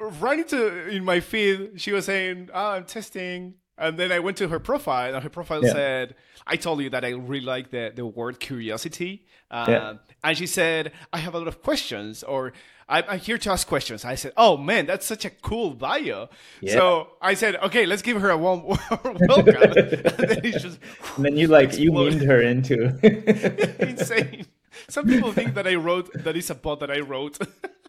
running 0.00 0.44
to 0.46 0.88
in 0.88 1.04
my 1.04 1.20
feed. 1.20 1.80
She 1.80 1.92
was 1.92 2.06
saying, 2.06 2.48
oh, 2.54 2.70
"I'm 2.70 2.84
testing," 2.84 3.54
and 3.78 3.98
then 3.98 4.12
I 4.12 4.18
went 4.18 4.36
to 4.38 4.48
her 4.48 4.58
profile, 4.58 5.14
and 5.14 5.22
her 5.22 5.30
profile 5.30 5.64
yeah. 5.64 5.72
said, 5.72 6.14
"I 6.46 6.56
told 6.56 6.80
you 6.82 6.90
that 6.90 7.04
I 7.04 7.10
really 7.10 7.44
like 7.44 7.70
the 7.70 7.92
the 7.94 8.06
word 8.06 8.40
curiosity." 8.40 9.26
Uh, 9.52 9.66
yeah. 9.68 9.94
And 10.24 10.38
she 10.38 10.46
said, 10.46 10.92
I 11.12 11.18
have 11.18 11.34
a 11.34 11.38
lot 11.38 11.46
of 11.46 11.62
questions, 11.62 12.22
or 12.22 12.54
I'm, 12.88 13.18
here 13.18 13.38
to 13.38 13.50
ask 13.50 13.66
questions. 13.66 14.04
I 14.04 14.14
said, 14.14 14.32
Oh 14.36 14.56
man, 14.56 14.86
that's 14.86 15.06
such 15.06 15.24
a 15.24 15.30
cool 15.30 15.74
bio. 15.74 16.28
Yeah. 16.60 16.72
So 16.72 17.08
I 17.20 17.34
said, 17.34 17.56
Okay, 17.56 17.86
let's 17.86 18.02
give 18.02 18.20
her 18.20 18.30
a 18.30 18.36
warm 18.36 18.64
welcome. 18.66 19.46
and 19.48 20.28
then, 20.28 20.42
just, 20.52 20.78
and 21.16 21.24
then 21.24 21.36
you 21.36 21.48
like, 21.48 21.68
exploded. 21.68 21.82
you 21.82 21.92
memed 21.92 22.26
her 22.26 22.40
into 22.40 23.86
insane. 23.88 24.46
Some 24.88 25.06
people 25.06 25.32
think 25.32 25.54
that 25.54 25.66
I 25.66 25.74
wrote 25.74 26.12
that 26.12 26.36
is 26.36 26.50
a 26.50 26.54
bot 26.54 26.80
that 26.80 26.90
I 26.90 27.00
wrote. 27.00 27.38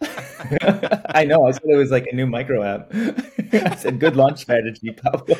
I 1.16 1.26
know. 1.26 1.46
I 1.46 1.52
said 1.52 1.64
it 1.66 1.76
was 1.76 1.92
like 1.92 2.08
a 2.08 2.16
new 2.16 2.26
micro 2.26 2.64
app. 2.64 2.92
I 3.54 3.76
said, 3.78 4.00
"Good 4.00 4.16
launch 4.16 4.40
strategy, 4.40 4.92
Pablo." 4.92 5.36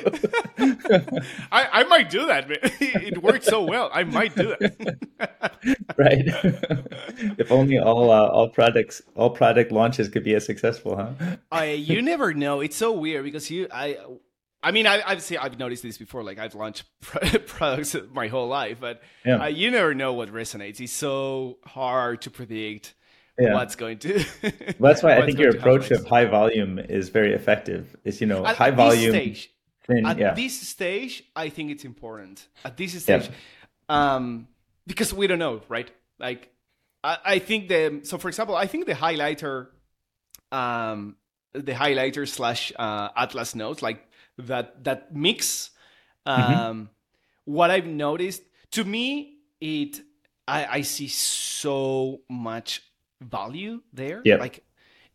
I, 1.52 1.68
I 1.72 1.84
might 1.84 2.10
do 2.10 2.26
that. 2.28 2.48
Man. 2.48 2.60
It 2.80 3.22
worked 3.22 3.46
so 3.46 3.64
well. 3.64 3.90
I 3.94 4.04
might 4.04 4.36
do 4.36 4.56
that. 4.60 5.00
right. 5.98 6.24
if 7.38 7.52
only 7.52 7.78
all 7.80 8.12
uh, 8.12 8.28
all 8.28 8.50
products 8.50 9.02
all 9.16 9.32
product 9.32 9.72
launches 9.72 10.10
could 10.10 10.24
be 10.24 10.36
as 10.36 10.46
successful, 10.46 10.96
huh? 10.96 11.38
I 11.52 11.72
you 11.72 12.02
never 12.02 12.34
know. 12.34 12.62
It's 12.62 12.78
so 12.78 12.92
weird 12.94 13.24
because 13.24 13.50
you 13.50 13.68
I 13.72 13.98
I 14.64 14.72
mean, 14.72 14.88
I, 14.88 15.00
have 15.10 15.22
seen, 15.22 15.38
I've 15.40 15.60
noticed 15.60 15.84
this 15.84 15.98
before. 15.98 16.24
Like 16.24 16.40
I've 16.40 16.56
launched 16.56 16.86
products 17.02 17.96
my 18.14 18.28
whole 18.28 18.48
life, 18.48 18.78
but 18.80 19.02
yeah. 19.26 19.44
uh, 19.44 19.48
you 19.48 19.70
never 19.70 19.94
know 19.94 20.14
what 20.14 20.30
resonates. 20.30 20.80
It's 20.80 20.94
so 20.94 21.58
hard 21.66 22.22
to 22.22 22.32
predict 22.32 22.96
yeah. 23.38 23.54
what's 23.54 23.76
going 23.76 24.00
to. 24.00 24.26
well, 24.80 24.92
that's 24.92 25.04
why 25.04 25.18
I 25.18 25.26
think 25.26 25.38
your 25.38 25.50
approach 25.50 25.92
of 25.92 26.06
high 26.08 26.26
volume 26.26 26.80
is 26.80 27.10
very 27.10 27.34
effective. 27.34 27.96
Is 28.06 28.22
you 28.22 28.28
know 28.28 28.46
at, 28.46 28.56
high 28.56 28.72
volume. 28.72 29.12
Stage, 29.12 29.52
thing, 29.86 30.06
at 30.06 30.18
yeah. 30.18 30.34
this 30.34 30.60
stage, 30.62 31.24
I 31.36 31.50
think 31.50 31.72
it's 31.72 31.84
important. 31.84 32.48
At 32.64 32.78
this 32.78 33.02
stage, 33.02 33.30
um, 33.90 34.48
because 34.88 35.14
we 35.14 35.28
don't 35.28 35.40
know, 35.40 35.62
right? 35.68 35.92
Like, 36.20 36.54
I, 37.04 37.18
I 37.26 37.40
think 37.40 37.68
the 37.68 38.00
so 38.04 38.18
for 38.18 38.30
example, 38.30 38.56
I 38.56 38.68
think 38.68 38.86
the 38.86 38.94
highlighter, 38.94 39.68
um, 40.54 41.18
the 41.52 41.74
highlighter 41.74 42.28
slash 42.28 42.72
uh, 42.78 43.10
Atlas 43.16 43.56
notes, 43.56 43.82
like 43.82 44.08
that 44.38 44.84
that 44.84 45.16
mix. 45.16 45.72
Mm-hmm. 46.26 46.54
Um, 46.54 46.58
mm-hmm. 46.58 46.84
What 47.46 47.72
I've 47.72 47.88
noticed 47.88 48.44
to 48.72 48.84
me, 48.84 49.38
it 49.60 50.02
I, 50.48 50.66
I 50.66 50.82
see 50.82 51.08
so 51.08 52.22
much 52.30 52.82
value 53.22 53.82
there. 53.94 54.22
Yeah. 54.24 54.36
Like 54.36 54.64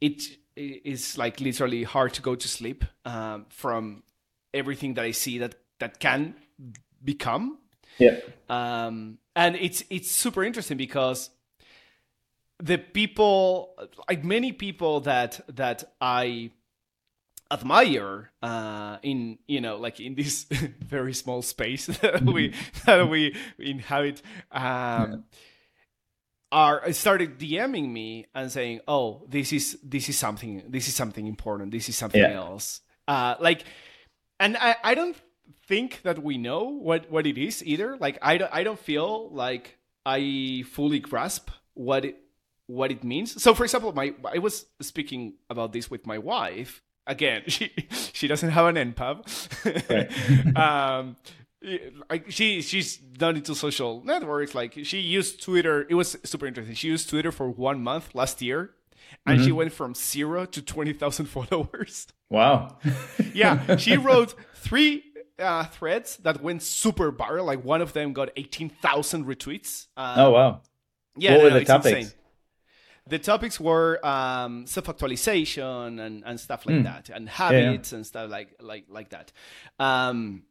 it 0.01 0.23
is 0.57 1.17
like 1.17 1.41
literally 1.41 1.85
hard 1.85 2.15
to 2.15 2.23
go 2.23 2.35
to 2.35 2.49
sleep 2.49 2.85
um, 3.05 3.47
from 3.51 4.03
everything 4.53 4.95
that 4.95 5.05
I 5.05 5.13
see 5.13 5.39
that 5.39 5.55
that 5.79 6.01
can 6.01 6.35
become. 7.05 7.59
Yeah. 7.99 8.17
Um, 8.49 9.19
and 9.37 9.57
it's 9.57 9.85
it's 9.91 10.11
super 10.11 10.45
interesting 10.45 10.77
because 10.77 11.31
the 12.59 12.79
people 12.79 13.75
like 14.09 14.25
many 14.25 14.53
people 14.53 15.01
that 15.01 15.41
that 15.57 15.85
I 16.01 16.51
admire 17.51 18.31
uh, 18.43 18.99
in 19.03 19.39
you 19.47 19.61
know 19.61 19.77
like 19.77 20.01
in 20.01 20.15
this 20.15 20.45
very 20.81 21.15
small 21.15 21.43
space 21.43 21.87
that 22.03 22.23
we 22.23 22.55
that 22.87 23.09
we 23.09 23.35
inhabit 23.59 24.23
um, 24.53 24.63
yeah. 24.63 25.17
are 26.53 26.93
started 26.93 27.39
DMing 27.39 27.91
me 27.91 28.27
and 28.35 28.51
saying, 28.53 28.81
"Oh, 28.87 29.25
this 29.29 29.53
is 29.53 29.79
this 29.83 30.09
is 30.09 30.19
something 30.19 30.65
this 30.69 30.89
is 30.89 30.95
something 30.95 31.27
important. 31.27 31.73
This 31.73 31.89
is 31.89 31.97
something 31.97 32.21
yeah. 32.21 32.33
else." 32.33 32.81
Uh, 33.07 33.37
like, 33.41 33.65
and 34.39 34.57
I 34.57 34.77
I 34.85 34.95
don't 34.95 35.17
think 35.67 36.03
that 36.03 36.23
we 36.23 36.39
know 36.39 36.65
what 36.65 37.11
what 37.11 37.27
it 37.27 37.39
is 37.39 37.65
either. 37.65 37.97
Like 37.97 38.19
I 38.23 38.39
don't 38.39 38.53
I 38.53 38.63
don't 38.63 38.79
feel 38.79 39.31
like 39.31 39.79
I 40.05 40.65
fully 40.71 40.99
grasp 40.99 41.51
what 41.75 42.05
it 42.05 42.17
what 42.67 42.91
it 42.91 43.03
means. 43.03 43.43
So, 43.43 43.55
for 43.55 43.65
example, 43.65 43.93
my 43.93 44.15
I 44.25 44.39
was 44.39 44.67
speaking 44.81 45.35
about 45.49 45.73
this 45.73 45.91
with 45.91 46.07
my 46.07 46.19
wife 46.19 46.83
again, 47.09 47.43
she 47.49 47.73
she 47.91 48.29
doesn't 48.29 48.51
have 48.51 48.77
an 48.77 48.93
npub. 48.93 49.25
Right. 49.91 50.57
um, 50.57 51.17
like 52.09 52.31
she 52.31 52.63
she's 52.63 52.97
done 52.97 53.37
into 53.37 53.55
social 53.55 54.03
networks. 54.05 54.55
Like 54.55 54.79
she 54.85 55.01
used 55.01 55.43
Twitter. 55.43 55.87
It 55.89 55.95
was 55.95 56.17
super 56.25 56.47
interesting. 56.47 56.77
She 56.77 56.89
used 56.89 57.09
Twitter 57.09 57.33
for 57.33 57.49
one 57.49 57.83
month 57.83 58.15
last 58.15 58.41
year, 58.41 58.71
and 59.27 59.39
mm-hmm. 59.39 59.47
she 59.47 59.53
went 59.53 59.73
from 59.73 59.95
zero 59.95 60.45
to 60.45 60.63
twenty 60.63 60.93
thousand 60.93 61.27
followers. 61.37 62.07
Wow. 62.31 62.79
yeah, 63.35 63.77
she 63.77 63.97
wrote 63.97 64.35
three 64.55 65.03
uh, 65.39 65.65
threads 65.65 66.19
that 66.19 66.43
went 66.43 66.63
super 66.63 67.11
viral. 67.11 67.47
Like 67.47 67.65
one 67.65 67.83
of 67.83 67.93
them 67.93 68.13
got 68.13 68.31
eighteen 68.37 68.69
thousand 68.69 69.25
retweets. 69.25 69.87
Um, 69.97 70.19
oh 70.19 70.31
wow! 70.31 70.61
Yeah, 71.17 71.33
what 71.33 71.39
no, 71.39 71.45
were 71.45 71.59
the 71.59 71.65
topics? 71.65 71.97
Insane 71.97 72.18
the 73.09 73.19
topics 73.19 73.59
were 73.59 74.05
um, 74.07 74.67
self-actualization 74.67 75.99
and, 75.99 76.23
and 76.27 76.39
stuff 76.39 76.67
like 76.67 76.77
mm. 76.77 76.85
that 76.85 77.11
and 77.11 77.29
habits 77.29 77.93
yeah, 77.93 77.97
and 77.97 78.07
stuff 78.07 78.31
like 78.31 78.55
like 78.61 78.85
like 78.89 79.11
that 79.11 79.33
um, 79.79 80.43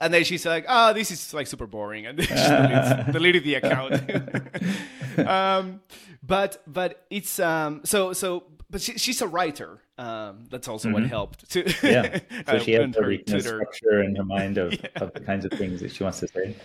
and 0.00 0.12
then 0.12 0.24
she's 0.24 0.44
like, 0.44 0.64
"Oh, 0.68 0.92
this 0.92 1.10
is 1.10 1.34
like 1.34 1.46
super 1.46 1.66
boring," 1.66 2.06
and 2.08 2.18
then 2.18 2.26
she 2.26 2.34
deletes, 2.34 3.12
deleted 3.12 3.44
the 3.44 3.54
account. 3.54 5.18
um, 5.28 5.80
but 6.22 6.62
but 6.66 7.04
it's 7.10 7.38
um 7.38 7.82
so 7.84 8.12
so 8.12 8.44
but 8.70 8.80
she, 8.80 8.98
she's 8.98 9.20
a 9.22 9.28
writer. 9.28 9.80
Um, 9.98 10.46
that's 10.50 10.66
also 10.66 10.88
mm-hmm. 10.88 10.94
what 10.94 11.06
helped. 11.06 11.50
To 11.50 11.60
yeah, 11.82 12.20
so 12.48 12.58
she 12.58 12.72
has 12.72 12.92
the 12.92 13.40
structure 13.40 14.02
in 14.02 14.16
her 14.16 14.24
mind 14.24 14.58
of, 14.58 14.72
yeah. 14.72 14.88
of 14.96 15.12
the 15.12 15.20
kinds 15.20 15.44
of 15.44 15.52
things 15.52 15.80
that 15.80 15.92
she 15.92 16.02
wants 16.02 16.20
to 16.20 16.28
say. 16.28 16.56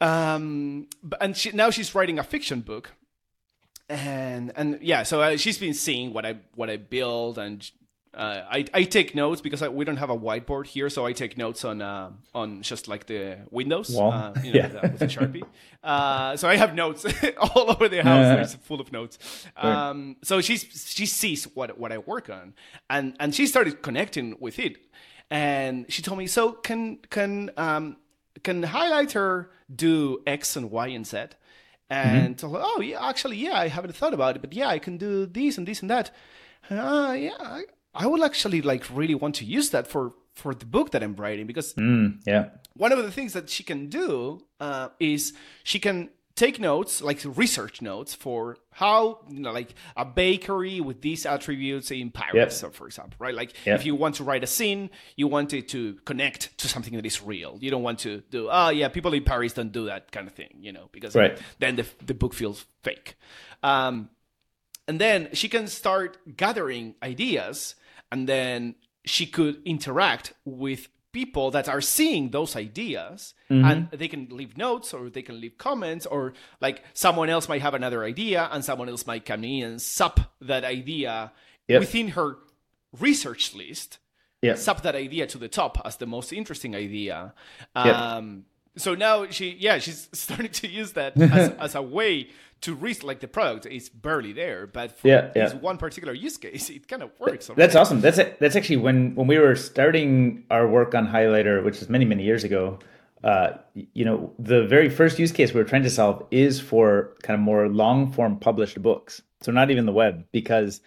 Um, 0.00 0.86
and 1.20 1.36
she, 1.36 1.50
now 1.50 1.68
she's 1.70 1.94
writing 1.94 2.18
a 2.18 2.22
fiction 2.22 2.60
book, 2.60 2.92
and 3.90 4.52
and 4.54 4.78
yeah, 4.80 5.02
so 5.02 5.20
uh, 5.20 5.36
she's 5.36 5.58
been 5.58 5.74
seeing 5.74 6.12
what 6.12 6.24
I 6.24 6.36
what 6.54 6.70
I 6.70 6.76
build, 6.76 7.38
and 7.38 7.68
uh, 8.14 8.42
I 8.48 8.64
I 8.72 8.84
take 8.84 9.16
notes 9.16 9.40
because 9.40 9.62
I, 9.62 9.68
we 9.68 9.84
don't 9.84 9.96
have 9.96 10.10
a 10.10 10.16
whiteboard 10.16 10.66
here, 10.66 10.88
so 10.88 11.04
I 11.04 11.12
take 11.12 11.36
notes 11.36 11.64
on 11.64 11.82
uh, 11.82 12.12
on 12.32 12.62
just 12.62 12.86
like 12.86 13.06
the 13.06 13.38
windows, 13.50 13.96
uh, 13.98 14.32
you 14.44 14.52
know, 14.54 14.60
yeah. 14.60 14.80
with, 14.80 14.92
with 14.92 15.02
a 15.02 15.06
sharpie. 15.06 15.42
Uh, 15.82 16.36
so 16.36 16.48
I 16.48 16.56
have 16.56 16.74
notes 16.74 17.04
all 17.38 17.70
over 17.70 17.88
the 17.88 18.02
house. 18.04 18.36
There's 18.36 18.54
full 18.54 18.80
of 18.80 18.92
notes. 18.92 19.18
Um, 19.56 20.16
so 20.22 20.40
she's 20.40 20.62
she 20.88 21.06
sees 21.06 21.44
what 21.44 21.76
what 21.76 21.90
I 21.90 21.98
work 21.98 22.30
on, 22.30 22.54
and 22.88 23.16
and 23.18 23.34
she 23.34 23.46
started 23.48 23.82
connecting 23.82 24.36
with 24.38 24.60
it, 24.60 24.76
and 25.30 25.84
she 25.88 26.00
told 26.00 26.18
me, 26.18 26.28
so 26.28 26.52
can 26.52 26.98
can 27.10 27.50
um, 27.56 27.96
can 28.44 28.62
highlighter 28.62 29.48
do 29.74 30.22
X 30.28 30.54
and 30.54 30.70
Y 30.70 30.86
and 30.88 31.04
Z? 31.04 31.26
And 31.90 32.36
mm-hmm. 32.36 32.54
like, 32.54 32.62
oh 32.64 32.80
yeah, 32.80 33.08
actually 33.08 33.36
yeah, 33.36 33.58
I 33.58 33.68
haven't 33.68 33.94
thought 33.96 34.14
about 34.14 34.36
it, 34.36 34.42
but 34.42 34.52
yeah, 34.52 34.68
I 34.68 34.78
can 34.78 34.96
do 34.96 35.26
this 35.26 35.58
and 35.58 35.66
this 35.66 35.82
and 35.82 35.90
that. 35.90 36.12
Uh, 36.70 37.16
yeah, 37.18 37.36
I, 37.40 37.62
I 37.92 38.06
would 38.06 38.22
actually 38.22 38.62
like 38.62 38.84
really 38.92 39.16
want 39.16 39.34
to 39.36 39.44
use 39.44 39.70
that 39.70 39.88
for 39.88 40.14
for 40.34 40.54
the 40.54 40.66
book 40.66 40.92
that 40.92 41.02
I'm 41.02 41.16
writing 41.16 41.46
because 41.46 41.74
mm, 41.74 42.20
yeah, 42.24 42.50
one 42.74 42.92
of 42.92 42.98
the 42.98 43.10
things 43.10 43.32
that 43.32 43.50
she 43.50 43.64
can 43.64 43.88
do 43.88 44.40
uh, 44.60 44.90
is 45.00 45.32
she 45.64 45.80
can 45.80 46.10
take 46.40 46.58
notes 46.58 47.02
like 47.02 47.20
research 47.36 47.82
notes 47.82 48.14
for 48.14 48.56
how 48.70 49.20
you 49.28 49.40
know 49.40 49.52
like 49.52 49.74
a 49.94 50.06
bakery 50.06 50.80
with 50.80 51.02
these 51.02 51.26
attributes 51.26 51.90
in 51.90 52.10
paris 52.10 52.62
yep. 52.62 52.72
for 52.72 52.86
example 52.86 53.14
right 53.18 53.34
like 53.34 53.52
yep. 53.66 53.78
if 53.78 53.84
you 53.84 53.94
want 53.94 54.14
to 54.14 54.24
write 54.24 54.42
a 54.42 54.46
scene 54.46 54.88
you 55.16 55.28
want 55.28 55.52
it 55.52 55.68
to 55.68 55.98
connect 56.06 56.56
to 56.56 56.66
something 56.66 56.94
that 56.94 57.04
is 57.04 57.20
real 57.20 57.58
you 57.60 57.70
don't 57.70 57.82
want 57.82 57.98
to 57.98 58.22
do 58.30 58.48
oh 58.50 58.70
yeah 58.70 58.88
people 58.88 59.12
in 59.12 59.22
paris 59.22 59.52
don't 59.52 59.70
do 59.70 59.84
that 59.84 60.10
kind 60.12 60.26
of 60.26 60.32
thing 60.32 60.48
you 60.60 60.72
know 60.72 60.88
because 60.92 61.14
right. 61.14 61.38
then 61.58 61.76
the, 61.76 61.86
the 62.06 62.14
book 62.14 62.32
feels 62.32 62.64
fake 62.82 63.16
um, 63.62 64.08
and 64.88 64.98
then 64.98 65.28
she 65.34 65.46
can 65.46 65.66
start 65.66 66.16
gathering 66.38 66.94
ideas 67.02 67.74
and 68.10 68.26
then 68.26 68.74
she 69.04 69.26
could 69.26 69.60
interact 69.66 70.32
with 70.46 70.88
people 71.12 71.50
that 71.50 71.68
are 71.68 71.80
seeing 71.80 72.30
those 72.30 72.54
ideas 72.56 73.34
mm-hmm. 73.50 73.64
and 73.64 73.90
they 73.90 74.08
can 74.08 74.28
leave 74.30 74.56
notes 74.56 74.94
or 74.94 75.10
they 75.10 75.22
can 75.22 75.40
leave 75.40 75.58
comments 75.58 76.06
or 76.06 76.32
like 76.60 76.82
someone 76.92 77.28
else 77.28 77.48
might 77.48 77.62
have 77.62 77.74
another 77.74 78.04
idea 78.04 78.48
and 78.52 78.64
someone 78.64 78.88
else 78.88 79.06
might 79.06 79.24
come 79.24 79.44
in 79.44 79.64
and 79.64 79.80
zap 79.80 80.20
that 80.40 80.64
idea 80.64 81.32
yep. 81.66 81.80
within 81.80 82.08
her 82.08 82.36
research 82.98 83.54
list 83.54 83.98
yeah. 84.42 84.54
zap 84.56 84.82
that 84.82 84.94
idea 84.94 85.26
to 85.26 85.38
the 85.38 85.48
top 85.48 85.80
as 85.84 85.96
the 85.96 86.06
most 86.06 86.32
interesting 86.32 86.74
idea 86.76 87.34
um, 87.74 88.44
so 88.80 88.94
now 88.94 89.26
she 89.28 89.56
yeah 89.58 89.78
she's 89.78 90.08
starting 90.12 90.50
to 90.50 90.68
use 90.68 90.92
that 90.92 91.20
as, 91.20 91.50
as 91.58 91.74
a 91.74 91.82
way 91.82 92.28
to 92.60 92.74
reach 92.74 93.02
like 93.02 93.20
the 93.20 93.28
product 93.28 93.66
is 93.66 93.88
barely 93.88 94.32
there 94.32 94.66
but 94.66 94.98
for 94.98 95.08
yeah, 95.08 95.30
yeah. 95.34 95.46
this 95.46 95.54
one 95.54 95.76
particular 95.76 96.12
use 96.12 96.36
case 96.36 96.70
it 96.70 96.88
kind 96.88 97.02
of 97.02 97.10
works 97.18 97.48
already. 97.48 97.60
that's 97.60 97.76
awesome 97.76 98.00
that's 98.00 98.18
that's 98.38 98.56
actually 98.56 98.76
when 98.76 99.14
when 99.14 99.26
we 99.26 99.38
were 99.38 99.56
starting 99.56 100.44
our 100.50 100.66
work 100.66 100.94
on 100.94 101.06
highlighter 101.06 101.64
which 101.64 101.80
is 101.80 101.88
many 101.88 102.04
many 102.04 102.22
years 102.22 102.44
ago 102.44 102.78
uh, 103.22 103.50
you 103.74 104.04
know 104.04 104.32
the 104.38 104.66
very 104.66 104.88
first 104.88 105.18
use 105.18 105.30
case 105.30 105.52
we 105.52 105.60
were 105.60 105.68
trying 105.68 105.82
to 105.82 105.90
solve 105.90 106.26
is 106.30 106.58
for 106.58 107.14
kind 107.22 107.34
of 107.34 107.40
more 107.40 107.68
long 107.68 108.10
form 108.12 108.38
published 108.38 108.80
books 108.80 109.22
so 109.42 109.52
not 109.52 109.70
even 109.70 109.86
the 109.86 109.92
web 109.92 110.24
because 110.32 110.80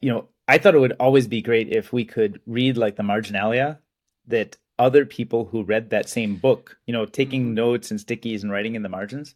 you 0.00 0.10
know 0.10 0.26
i 0.46 0.56
thought 0.56 0.74
it 0.74 0.78
would 0.78 0.96
always 0.98 1.26
be 1.26 1.42
great 1.42 1.68
if 1.68 1.92
we 1.92 2.04
could 2.04 2.40
read 2.46 2.76
like 2.78 2.96
the 2.96 3.02
marginalia 3.02 3.78
that 4.26 4.56
other 4.78 5.04
people 5.04 5.46
who 5.46 5.62
read 5.62 5.90
that 5.90 6.08
same 6.08 6.36
book, 6.36 6.78
you 6.86 6.92
know, 6.92 7.06
taking 7.06 7.46
mm-hmm. 7.46 7.54
notes 7.54 7.90
and 7.90 8.00
stickies 8.00 8.42
and 8.42 8.50
writing 8.50 8.74
in 8.74 8.82
the 8.82 8.88
margins. 8.88 9.34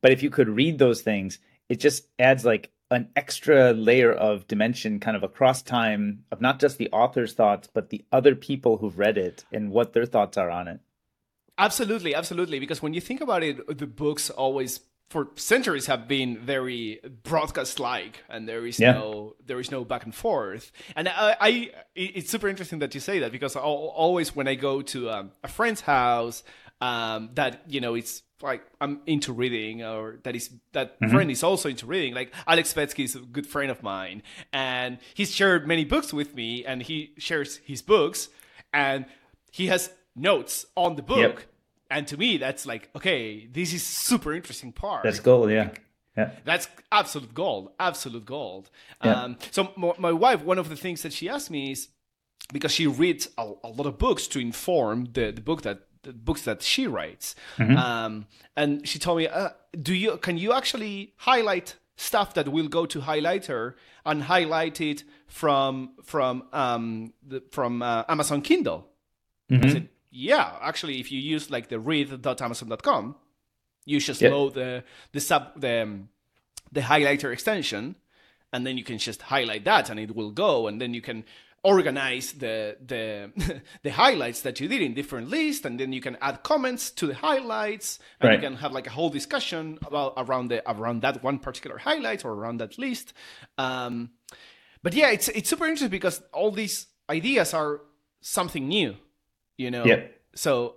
But 0.00 0.12
if 0.12 0.22
you 0.22 0.30
could 0.30 0.48
read 0.48 0.78
those 0.78 1.02
things, 1.02 1.38
it 1.68 1.80
just 1.80 2.06
adds 2.18 2.44
like 2.44 2.70
an 2.90 3.08
extra 3.16 3.72
layer 3.72 4.12
of 4.12 4.46
dimension 4.46 5.00
kind 5.00 5.16
of 5.16 5.22
across 5.22 5.62
time 5.62 6.24
of 6.30 6.40
not 6.40 6.60
just 6.60 6.76
the 6.76 6.90
author's 6.90 7.32
thoughts, 7.32 7.68
but 7.72 7.88
the 7.88 8.04
other 8.12 8.34
people 8.34 8.76
who've 8.76 8.98
read 8.98 9.16
it 9.16 9.44
and 9.52 9.70
what 9.70 9.92
their 9.92 10.04
thoughts 10.04 10.36
are 10.36 10.50
on 10.50 10.68
it. 10.68 10.80
Absolutely, 11.56 12.14
absolutely. 12.14 12.58
Because 12.58 12.82
when 12.82 12.92
you 12.92 13.00
think 13.00 13.20
about 13.20 13.42
it, 13.42 13.78
the 13.78 13.86
books 13.86 14.28
always 14.30 14.80
for 15.12 15.28
centuries 15.36 15.86
have 15.86 16.08
been 16.08 16.38
very 16.38 16.98
broadcast 17.22 17.78
like 17.78 18.24
and 18.30 18.48
there 18.48 18.64
is 18.66 18.80
yeah. 18.80 18.92
no 18.92 19.34
there 19.44 19.60
is 19.60 19.70
no 19.70 19.84
back 19.84 20.04
and 20.04 20.14
forth 20.14 20.72
and 20.96 21.06
I, 21.06 21.36
I, 21.38 21.70
it's 21.94 22.30
super 22.30 22.48
interesting 22.48 22.78
that 22.78 22.94
you 22.94 23.00
say 23.00 23.18
that 23.18 23.30
because 23.30 23.54
I'll, 23.54 23.92
always 24.04 24.34
when 24.34 24.48
i 24.48 24.54
go 24.54 24.80
to 24.80 25.10
um, 25.10 25.32
a 25.44 25.48
friend's 25.48 25.82
house 25.82 26.42
um, 26.80 27.28
that 27.34 27.60
you 27.68 27.82
know 27.82 27.94
it's 27.94 28.22
like 28.40 28.62
i'm 28.80 29.02
into 29.06 29.34
reading 29.34 29.84
or 29.84 30.18
that 30.22 30.34
is 30.34 30.48
that 30.72 30.98
mm-hmm. 30.98 31.14
friend 31.14 31.30
is 31.30 31.42
also 31.42 31.68
into 31.68 31.84
reading 31.84 32.14
like 32.14 32.32
alex 32.46 32.72
Svetski 32.72 33.04
is 33.04 33.14
a 33.14 33.20
good 33.20 33.46
friend 33.46 33.70
of 33.70 33.82
mine 33.82 34.22
and 34.50 34.96
he's 35.12 35.30
shared 35.30 35.68
many 35.68 35.84
books 35.84 36.14
with 36.14 36.34
me 36.34 36.64
and 36.64 36.82
he 36.82 37.12
shares 37.18 37.58
his 37.58 37.82
books 37.82 38.30
and 38.72 39.04
he 39.50 39.66
has 39.66 39.90
notes 40.16 40.64
on 40.74 40.96
the 40.96 41.02
book 41.02 41.18
yep 41.40 41.51
and 41.92 42.06
to 42.06 42.16
me 42.16 42.36
that's 42.36 42.66
like 42.66 42.90
okay 42.96 43.46
this 43.46 43.72
is 43.72 43.82
super 43.82 44.32
interesting 44.32 44.72
part 44.72 45.04
that's 45.04 45.20
gold 45.20 45.50
yeah 45.50 45.70
yeah. 46.16 46.30
That's 46.44 46.68
absolute 46.90 47.32
gold, 47.32 47.70
absolute 47.80 48.26
gold. 48.26 48.70
Yeah. 49.02 49.22
Um, 49.22 49.38
so 49.50 49.72
my, 49.76 49.92
my 49.98 50.12
wife, 50.12 50.42
one 50.42 50.58
of 50.58 50.68
the 50.68 50.76
things 50.76 51.02
that 51.02 51.12
she 51.12 51.28
asked 51.28 51.50
me 51.50 51.72
is 51.72 51.88
because 52.52 52.72
she 52.72 52.86
reads 52.86 53.28
a, 53.38 53.52
a 53.64 53.68
lot 53.68 53.86
of 53.86 53.98
books 53.98 54.26
to 54.28 54.38
inform 54.38 55.08
the, 55.12 55.30
the 55.32 55.40
book 55.40 55.62
that 55.62 55.86
the 56.02 56.12
books 56.12 56.42
that 56.42 56.62
she 56.62 56.88
writes, 56.88 57.36
mm-hmm. 57.56 57.76
um, 57.76 58.26
and 58.56 58.86
she 58.86 58.98
told 58.98 59.18
me, 59.18 59.28
uh, 59.28 59.50
"Do 59.80 59.94
you 59.94 60.16
can 60.16 60.36
you 60.36 60.52
actually 60.52 61.14
highlight 61.16 61.76
stuff 61.96 62.34
that 62.34 62.48
will 62.48 62.66
go 62.66 62.86
to 62.86 63.00
highlighter 63.00 63.74
and 64.04 64.24
highlight 64.24 64.80
it 64.80 65.04
from 65.28 65.92
from 66.02 66.42
um, 66.52 67.12
the, 67.24 67.40
from 67.52 67.82
uh, 67.82 68.02
Amazon 68.08 68.42
Kindle?" 68.42 68.88
Mm-hmm. 69.48 69.64
I 69.64 69.72
said, 69.72 69.88
yeah, 70.12 70.56
actually, 70.60 71.00
if 71.00 71.10
you 71.10 71.18
use 71.18 71.50
like 71.50 71.68
the 71.68 71.80
read.amazon.com, 71.80 73.16
you 73.86 73.98
just 73.98 74.20
yep. 74.20 74.30
load 74.30 74.54
the 74.54 74.84
the 75.12 75.20
sub 75.20 75.58
the 75.58 75.82
um, 75.82 76.08
the 76.70 76.82
highlighter 76.82 77.32
extension, 77.32 77.96
and 78.52 78.66
then 78.66 78.76
you 78.76 78.84
can 78.84 78.98
just 78.98 79.22
highlight 79.22 79.64
that, 79.64 79.88
and 79.88 79.98
it 79.98 80.14
will 80.14 80.30
go, 80.30 80.68
and 80.68 80.80
then 80.80 80.92
you 80.92 81.00
can 81.00 81.24
organize 81.64 82.32
the 82.32 82.76
the 82.84 83.30
the 83.82 83.90
highlights 83.90 84.42
that 84.42 84.60
you 84.60 84.68
did 84.68 84.82
in 84.82 84.94
different 84.94 85.30
lists 85.30 85.64
and 85.64 85.78
then 85.78 85.92
you 85.92 86.00
can 86.00 86.16
add 86.20 86.42
comments 86.42 86.90
to 86.90 87.06
the 87.06 87.14
highlights 87.14 88.00
and 88.20 88.28
right. 88.28 88.34
you 88.34 88.48
can 88.48 88.56
have 88.56 88.72
like 88.72 88.88
a 88.88 88.90
whole 88.90 89.10
discussion 89.10 89.78
about 89.86 90.12
around 90.16 90.48
the 90.48 90.60
around 90.68 91.02
that 91.02 91.22
one 91.22 91.38
particular 91.38 91.78
highlight 91.78 92.24
or 92.24 92.32
around 92.32 92.58
that 92.58 92.76
list 92.78 93.12
um, 93.58 94.10
but 94.82 94.92
yeah 94.92 95.10
it's 95.10 95.28
it's 95.28 95.48
super 95.48 95.64
interesting 95.64 95.88
because 95.88 96.20
all 96.32 96.50
these 96.50 96.88
ideas 97.08 97.54
are 97.54 97.80
something 98.20 98.66
new 98.66 98.96
you 99.56 99.70
know 99.70 99.84
yeah. 99.84 100.06
so 100.34 100.76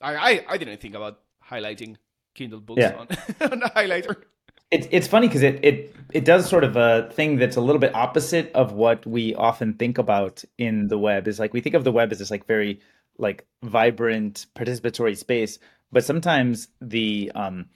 I, 0.00 0.16
I, 0.16 0.44
I 0.48 0.58
didn't 0.58 0.80
think 0.80 0.94
about 0.94 1.20
highlighting 1.48 1.96
kindle 2.34 2.60
books 2.60 2.80
yeah. 2.80 2.96
on, 2.96 3.08
on 3.52 3.62
a 3.62 3.70
highlighter 3.70 4.24
it's 4.70 4.86
it's 4.90 5.08
funny 5.08 5.26
because 5.26 5.42
it 5.42 5.64
it 5.64 5.94
it 6.12 6.24
does 6.24 6.48
sort 6.48 6.64
of 6.64 6.76
a 6.76 7.10
thing 7.12 7.36
that's 7.36 7.56
a 7.56 7.60
little 7.60 7.80
bit 7.80 7.94
opposite 7.94 8.52
of 8.52 8.72
what 8.72 9.04
we 9.06 9.34
often 9.34 9.74
think 9.74 9.98
about 9.98 10.44
in 10.58 10.88
the 10.88 10.98
web 10.98 11.26
is 11.26 11.38
like 11.38 11.52
we 11.52 11.60
think 11.60 11.74
of 11.74 11.84
the 11.84 11.92
web 11.92 12.12
as 12.12 12.18
this 12.18 12.30
like 12.30 12.46
very 12.46 12.80
like 13.18 13.46
vibrant 13.62 14.46
participatory 14.54 15.16
space 15.16 15.58
but 15.90 16.04
sometimes 16.04 16.68
the 16.80 17.30
um 17.34 17.66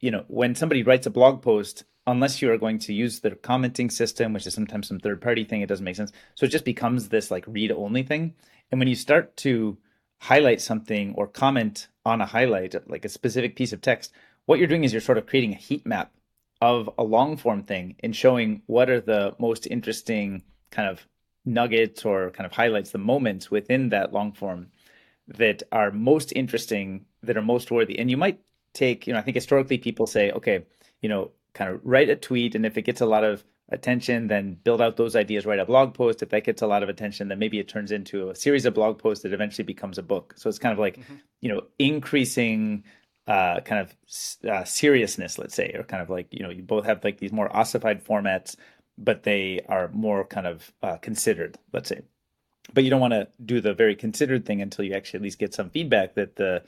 you 0.00 0.10
know 0.10 0.24
when 0.28 0.54
somebody 0.54 0.82
writes 0.82 1.06
a 1.06 1.10
blog 1.10 1.42
post 1.42 1.84
unless 2.08 2.42
you 2.42 2.50
are 2.50 2.58
going 2.58 2.78
to 2.78 2.92
use 2.92 3.20
the 3.20 3.30
commenting 3.30 3.90
system 3.90 4.32
which 4.32 4.46
is 4.46 4.54
sometimes 4.54 4.88
some 4.88 4.98
third 4.98 5.20
party 5.20 5.44
thing 5.44 5.60
it 5.60 5.68
doesn't 5.68 5.84
make 5.84 5.96
sense 5.96 6.12
so 6.34 6.44
it 6.44 6.50
just 6.50 6.64
becomes 6.64 7.08
this 7.08 7.30
like 7.30 7.44
read 7.46 7.70
only 7.70 8.02
thing 8.02 8.34
and 8.70 8.78
when 8.78 8.88
you 8.88 8.94
start 8.96 9.36
to 9.38 9.78
highlight 10.18 10.60
something 10.60 11.14
or 11.14 11.26
comment 11.26 11.88
on 12.04 12.20
a 12.20 12.26
highlight, 12.26 12.74
like 12.88 13.04
a 13.04 13.08
specific 13.08 13.56
piece 13.56 13.72
of 13.72 13.80
text, 13.80 14.12
what 14.46 14.58
you're 14.58 14.68
doing 14.68 14.84
is 14.84 14.92
you're 14.92 15.00
sort 15.00 15.18
of 15.18 15.26
creating 15.26 15.52
a 15.52 15.58
heat 15.58 15.86
map 15.86 16.12
of 16.60 16.90
a 16.98 17.04
long 17.04 17.36
form 17.36 17.62
thing 17.62 17.94
and 18.00 18.14
showing 18.14 18.62
what 18.66 18.90
are 18.90 19.00
the 19.00 19.34
most 19.38 19.66
interesting 19.66 20.42
kind 20.70 20.88
of 20.88 21.06
nuggets 21.44 22.04
or 22.04 22.30
kind 22.30 22.46
of 22.46 22.52
highlights, 22.52 22.90
the 22.90 22.98
moments 22.98 23.50
within 23.50 23.90
that 23.90 24.12
long 24.12 24.32
form 24.32 24.68
that 25.28 25.62
are 25.70 25.90
most 25.90 26.32
interesting, 26.34 27.04
that 27.22 27.36
are 27.36 27.42
most 27.42 27.70
worthy. 27.70 27.98
And 27.98 28.10
you 28.10 28.16
might 28.16 28.40
take, 28.72 29.06
you 29.06 29.12
know, 29.12 29.18
I 29.18 29.22
think 29.22 29.36
historically 29.36 29.78
people 29.78 30.06
say, 30.06 30.32
okay, 30.32 30.64
you 31.00 31.08
know, 31.08 31.30
kind 31.58 31.74
of 31.74 31.80
write 31.82 32.08
a 32.08 32.16
tweet, 32.16 32.54
and 32.54 32.64
if 32.64 32.78
it 32.78 32.82
gets 32.82 33.00
a 33.00 33.06
lot 33.06 33.24
of 33.24 33.44
attention, 33.70 34.28
then 34.28 34.56
build 34.62 34.80
out 34.80 34.96
those 34.96 35.16
ideas, 35.16 35.44
write 35.44 35.58
a 35.58 35.66
blog 35.66 35.92
post. 35.92 36.22
If 36.22 36.30
that 36.30 36.44
gets 36.44 36.62
a 36.62 36.66
lot 36.66 36.84
of 36.84 36.88
attention, 36.88 37.28
then 37.28 37.40
maybe 37.40 37.58
it 37.58 37.68
turns 37.68 37.90
into 37.90 38.30
a 38.30 38.34
series 38.34 38.64
of 38.64 38.74
blog 38.74 38.98
posts 38.98 39.24
that 39.24 39.32
eventually 39.32 39.64
becomes 39.64 39.98
a 39.98 40.02
book. 40.02 40.34
So 40.36 40.48
it's 40.48 40.60
kind 40.60 40.72
of 40.72 40.78
like, 40.78 40.98
mm-hmm. 40.98 41.16
you 41.40 41.52
know, 41.52 41.62
increasing 41.78 42.84
uh, 43.26 43.60
kind 43.60 43.82
of 43.82 44.48
uh, 44.48 44.64
seriousness, 44.64 45.36
let's 45.36 45.54
say, 45.54 45.72
or 45.74 45.82
kind 45.82 46.02
of 46.02 46.08
like, 46.08 46.28
you 46.30 46.42
know, 46.44 46.50
you 46.50 46.62
both 46.62 46.86
have 46.86 47.02
like 47.04 47.18
these 47.18 47.32
more 47.32 47.54
ossified 47.54 48.04
formats, 48.04 48.54
but 48.96 49.24
they 49.24 49.60
are 49.68 49.90
more 49.92 50.24
kind 50.24 50.46
of 50.46 50.72
uh, 50.82 50.96
considered, 50.96 51.58
let's 51.72 51.88
say. 51.88 52.02
But 52.72 52.84
you 52.84 52.90
don't 52.90 53.00
want 53.00 53.14
to 53.14 53.28
do 53.44 53.60
the 53.60 53.74
very 53.74 53.96
considered 53.96 54.46
thing 54.46 54.62
until 54.62 54.84
you 54.84 54.94
actually 54.94 55.18
at 55.18 55.22
least 55.24 55.38
get 55.38 55.54
some 55.54 55.70
feedback 55.70 56.14
that 56.14 56.36
the, 56.36 56.62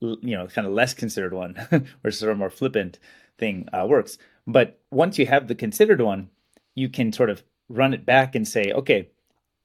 you 0.00 0.36
know, 0.36 0.46
kind 0.46 0.66
of 0.66 0.72
less 0.72 0.94
considered 0.94 1.34
one 1.34 1.56
or 2.04 2.10
sort 2.10 2.32
of 2.32 2.38
more 2.38 2.50
flippant 2.50 2.98
thing 3.40 3.68
uh, 3.72 3.86
works. 3.88 4.18
But 4.46 4.78
once 4.90 5.18
you 5.18 5.26
have 5.26 5.48
the 5.48 5.54
considered 5.54 6.00
one, 6.00 6.30
you 6.74 6.88
can 6.88 7.12
sort 7.12 7.30
of 7.30 7.42
run 7.68 7.94
it 7.94 8.06
back 8.06 8.34
and 8.34 8.46
say, 8.46 8.72
okay, 8.72 9.08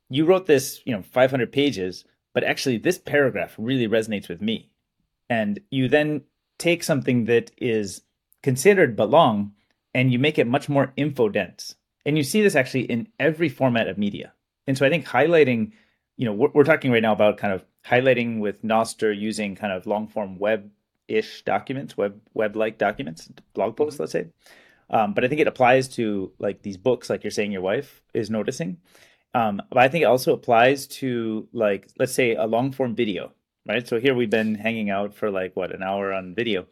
you 0.10 0.26
wrote 0.26 0.46
this, 0.46 0.82
you 0.86 0.94
know, 0.94 1.02
500 1.02 1.52
pages, 1.52 2.06
but 2.34 2.44
actually 2.44 2.78
this 2.78 2.98
paragraph 2.98 3.56
really 3.58 3.88
resonates 3.88 4.30
with 4.30 4.42
me. 4.42 4.70
And 5.30 5.60
you 5.72 5.88
then 5.88 6.24
take 6.58 6.84
something 6.84 7.26
that 7.26 7.52
is 7.58 8.02
considered 8.44 8.96
but 8.96 9.10
long 9.10 9.54
and 9.94 10.12
you 10.12 10.20
make 10.20 10.38
it 10.38 10.48
much 10.48 10.70
more 10.70 10.94
info 10.96 11.30
dense. 11.30 11.76
And 12.06 12.18
you 12.18 12.24
see 12.24 12.42
this 12.42 12.56
actually 12.56 12.84
in 12.84 13.08
every 13.20 13.50
format 13.50 13.88
of 13.88 13.98
media. 13.98 14.34
And 14.68 14.78
so 14.78 14.86
I 14.86 14.90
think 14.90 15.06
highlighting, 15.06 15.72
you 16.18 16.26
know, 16.26 16.34
we're, 16.34 16.50
we're 16.54 16.64
talking 16.64 16.92
right 16.92 17.02
now 17.02 17.14
about 17.14 17.38
kind 17.38 17.54
of 17.54 17.66
highlighting 17.86 18.40
with 18.40 18.64
Nostr 18.64 19.18
using 19.18 19.56
kind 19.56 19.74
of 19.74 19.88
long 19.88 20.08
form 20.08 20.38
web 20.38 20.70
ish 21.08 21.44
documents, 21.44 21.98
web 21.98 22.20
web 22.34 22.56
like 22.56 22.78
documents, 22.78 23.30
blog 23.54 23.76
posts, 23.76 23.96
mm-hmm. 23.96 24.04
let's 24.04 24.12
say. 24.12 24.28
Um, 24.90 25.14
but 25.14 25.26
I 25.26 25.28
think 25.28 25.42
it 25.42 25.48
applies 25.48 25.88
to 25.96 26.32
like 26.40 26.62
these 26.62 26.78
books, 26.78 27.10
like 27.10 27.24
you're 27.24 27.32
saying 27.32 27.52
your 27.52 27.62
wife 27.62 28.02
is 28.14 28.30
noticing. 28.30 28.78
Um, 29.34 29.62
but 29.70 29.80
I 29.80 29.88
think 29.90 30.04
it 30.04 30.08
also 30.08 30.34
applies 30.34 30.88
to 30.88 31.48
like 31.52 31.90
let's 32.00 32.14
say 32.14 32.36
a 32.36 32.46
long 32.46 32.72
form 32.72 32.96
video, 32.96 33.34
right? 33.68 33.88
So 33.88 34.00
here 34.00 34.16
we've 34.16 34.30
been 34.30 34.56
hanging 34.56 34.90
out 34.90 35.14
for 35.14 35.30
like 35.32 35.56
what 35.56 35.74
an 35.74 35.84
hour 35.84 36.14
on 36.14 36.36
video. 36.36 36.68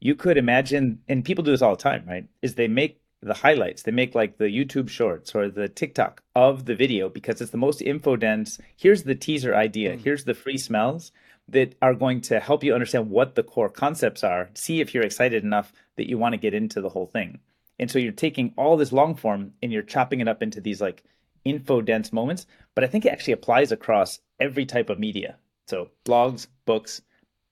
You 0.00 0.16
could 0.16 0.36
imagine, 0.36 1.00
and 1.08 1.24
people 1.24 1.44
do 1.44 1.52
this 1.52 1.62
all 1.62 1.76
the 1.76 1.82
time, 1.82 2.04
right? 2.08 2.26
Is 2.42 2.56
they 2.56 2.66
make 2.66 3.00
the 3.22 3.34
highlights, 3.34 3.84
they 3.84 3.92
make 3.92 4.16
like 4.16 4.36
the 4.36 4.46
YouTube 4.46 4.88
shorts 4.88 5.34
or 5.34 5.48
the 5.48 5.68
TikTok 5.68 6.22
of 6.34 6.64
the 6.64 6.74
video 6.74 7.08
because 7.08 7.40
it's 7.40 7.52
the 7.52 7.56
most 7.56 7.80
info 7.80 8.16
dense. 8.16 8.58
Here's 8.76 9.04
the 9.04 9.14
teaser 9.14 9.54
idea. 9.54 9.96
Mm. 9.96 10.00
Here's 10.00 10.24
the 10.24 10.34
free 10.34 10.58
smells 10.58 11.12
that 11.52 11.74
are 11.80 11.94
going 11.94 12.20
to 12.22 12.40
help 12.40 12.64
you 12.64 12.74
understand 12.74 13.10
what 13.10 13.34
the 13.34 13.42
core 13.42 13.68
concepts 13.68 14.24
are. 14.24 14.50
See 14.54 14.80
if 14.80 14.92
you're 14.92 15.04
excited 15.04 15.44
enough 15.44 15.72
that 15.96 16.08
you 16.08 16.18
want 16.18 16.32
to 16.32 16.38
get 16.38 16.54
into 16.54 16.80
the 16.80 16.88
whole 16.88 17.06
thing. 17.06 17.38
And 17.78 17.90
so 17.90 17.98
you're 17.98 18.12
taking 18.12 18.52
all 18.56 18.76
this 18.76 18.92
long 18.92 19.14
form 19.14 19.52
and 19.62 19.72
you're 19.72 19.82
chopping 19.82 20.20
it 20.20 20.28
up 20.28 20.42
into 20.42 20.60
these 20.60 20.80
like 20.80 21.02
info 21.44 21.80
dense 21.80 22.12
moments. 22.12 22.46
But 22.74 22.84
I 22.84 22.86
think 22.86 23.04
it 23.04 23.12
actually 23.12 23.34
applies 23.34 23.72
across 23.72 24.20
every 24.40 24.66
type 24.66 24.90
of 24.90 24.98
media. 24.98 25.36
So 25.68 25.88
blogs, 26.04 26.46
books, 26.64 27.02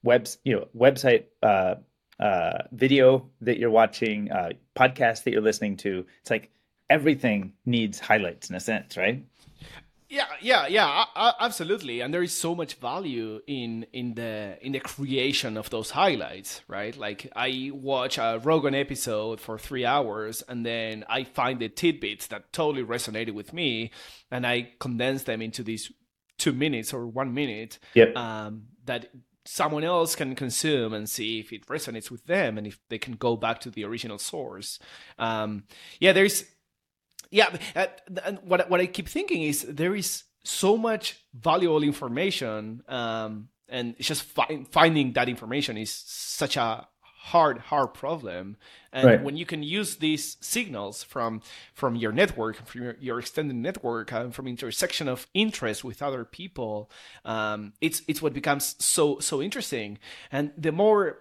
webs, 0.03 0.39
you 0.45 0.57
know, 0.57 0.69
website, 0.77 1.25
uh, 1.43 1.77
uh, 2.19 2.65
video 2.73 3.29
that 3.41 3.59
you're 3.59 3.71
watching, 3.71 4.31
uh, 4.31 4.51
podcast 4.77 5.25
that 5.25 5.33
you're 5.33 5.41
listening 5.41 5.77
to. 5.79 6.07
It's 6.21 6.31
like 6.31 6.51
everything 6.89 7.55
needs 7.65 7.99
highlights 7.99 8.51
in 8.51 8.57
a 8.57 8.61
sense, 8.61 8.97
right? 8.97 9.25
Yeah, 10.11 10.27
yeah, 10.41 10.67
yeah, 10.67 11.05
absolutely. 11.39 12.01
And 12.01 12.13
there 12.13 12.23
is 12.23 12.33
so 12.33 12.57
much 12.57 12.75
value 12.75 13.41
in 13.47 13.87
in 13.93 14.15
the 14.15 14.59
in 14.61 14.73
the 14.73 14.81
creation 14.81 15.57
of 15.57 15.71
those 15.71 15.91
highlights, 15.91 16.63
right? 16.67 16.97
Like 16.97 17.31
I 17.37 17.71
watch 17.73 18.19
a 18.19 18.41
Rogan 18.43 18.75
episode 18.75 19.41
for 19.41 19.57
three 19.57 19.87
hours, 19.87 20.43
and 20.49 20.67
then 20.67 21.05
I 21.09 21.23
find 21.23 21.61
the 21.61 21.69
tidbits 21.69 22.27
that 22.27 22.53
totally 22.53 22.85
resonated 22.85 23.35
with 23.35 23.53
me, 23.53 23.93
and 24.33 24.45
I 24.45 24.73
condense 24.81 25.23
them 25.23 25.41
into 25.41 25.63
these 25.63 25.93
two 26.39 26.53
minutes 26.53 26.93
or 26.93 27.07
one 27.07 27.33
minute. 27.33 27.79
Yep. 27.95 28.17
Um, 28.17 28.65
that 28.87 29.13
someone 29.45 29.85
else 29.85 30.17
can 30.17 30.35
consume 30.35 30.93
and 30.93 31.09
see 31.09 31.39
if 31.39 31.53
it 31.53 31.67
resonates 31.67 32.11
with 32.11 32.27
them 32.27 32.59
and 32.59 32.67
if 32.67 32.79
they 32.89 32.99
can 32.99 33.15
go 33.15 33.37
back 33.37 33.61
to 33.61 33.71
the 33.71 33.85
original 33.85 34.19
source. 34.19 34.81
Um, 35.19 35.65
yeah, 36.01 36.13
there's 36.13 36.45
yeah, 37.31 37.57
uh, 37.77 37.87
and 38.25 38.39
what 38.45 38.69
what 38.69 38.81
I 38.81 38.87
keep 38.87 39.09
thinking 39.09 39.43
is 39.43 39.63
there 39.63 39.95
is 39.95 40.25
so 40.45 40.77
much 40.77 41.19
valuable 41.35 41.83
information, 41.83 42.83
um, 42.89 43.49
and 43.69 43.95
it's 43.99 44.09
just 44.09 44.23
fi- 44.23 44.67
finding 44.71 45.13
that 45.13 45.29
information 45.29 45.77
is 45.77 45.93
such 45.93 46.57
a 46.57 46.89
hard 47.23 47.59
hard 47.59 47.93
problem 47.93 48.57
and 48.95 49.07
right. 49.07 49.23
when 49.23 49.37
you 49.37 49.45
can 49.45 49.63
use 49.63 49.97
these 49.97 50.39
signals 50.41 51.03
from 51.03 51.43
from 51.75 51.95
your 51.95 52.13
network 52.13 52.57
from 52.57 52.83
your, 52.83 52.97
your 52.99 53.19
extended 53.19 53.55
network 53.55 54.11
uh, 54.11 54.31
from 54.31 54.49
intersection 54.49 55.07
of 55.07 55.27
interest 55.35 55.85
with 55.85 56.01
other 56.01 56.25
people 56.25 56.91
um, 57.27 57.75
it's 57.83 58.01
it's 58.09 58.23
what 58.23 58.33
becomes 58.33 58.75
so 58.83 59.19
so 59.19 59.43
interesting 59.43 59.99
and 60.33 60.51
the 60.57 60.73
more 60.73 61.19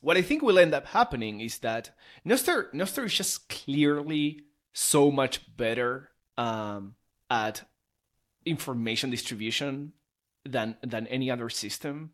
what 0.00 0.16
i 0.16 0.22
think 0.22 0.40
will 0.40 0.58
end 0.58 0.72
up 0.72 0.86
happening 0.86 1.40
is 1.40 1.58
that 1.58 1.90
nostr 2.26 2.72
nostr 2.72 3.04
is 3.04 3.12
just 3.14 3.46
clearly 3.50 4.40
so 4.72 5.10
much 5.10 5.56
better 5.56 6.10
um, 6.36 6.94
at 7.28 7.62
information 8.44 9.10
distribution 9.10 9.92
than 10.44 10.76
than 10.82 11.06
any 11.08 11.30
other 11.30 11.48
system. 11.48 12.10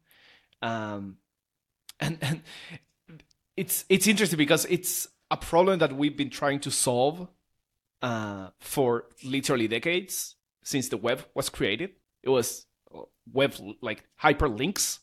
Um, 0.62 1.18
and 2.00 2.18
and 2.20 2.42
it's 3.56 3.84
it's 3.88 4.06
interesting 4.06 4.38
because 4.38 4.66
it's 4.66 5.08
a 5.30 5.36
problem 5.36 5.78
that 5.78 5.92
we've 5.94 6.16
been 6.16 6.30
trying 6.30 6.60
to 6.60 6.70
solve 6.70 7.28
uh, 8.02 8.48
for 8.58 9.04
literally 9.24 9.66
decades 9.66 10.36
since 10.62 10.88
the 10.88 10.96
web 10.96 11.24
was 11.34 11.48
created. 11.48 11.90
It 12.22 12.28
was 12.28 12.66
uh, 12.94 13.02
web 13.32 13.54
like 13.80 14.04
hyperlinks. 14.22 15.00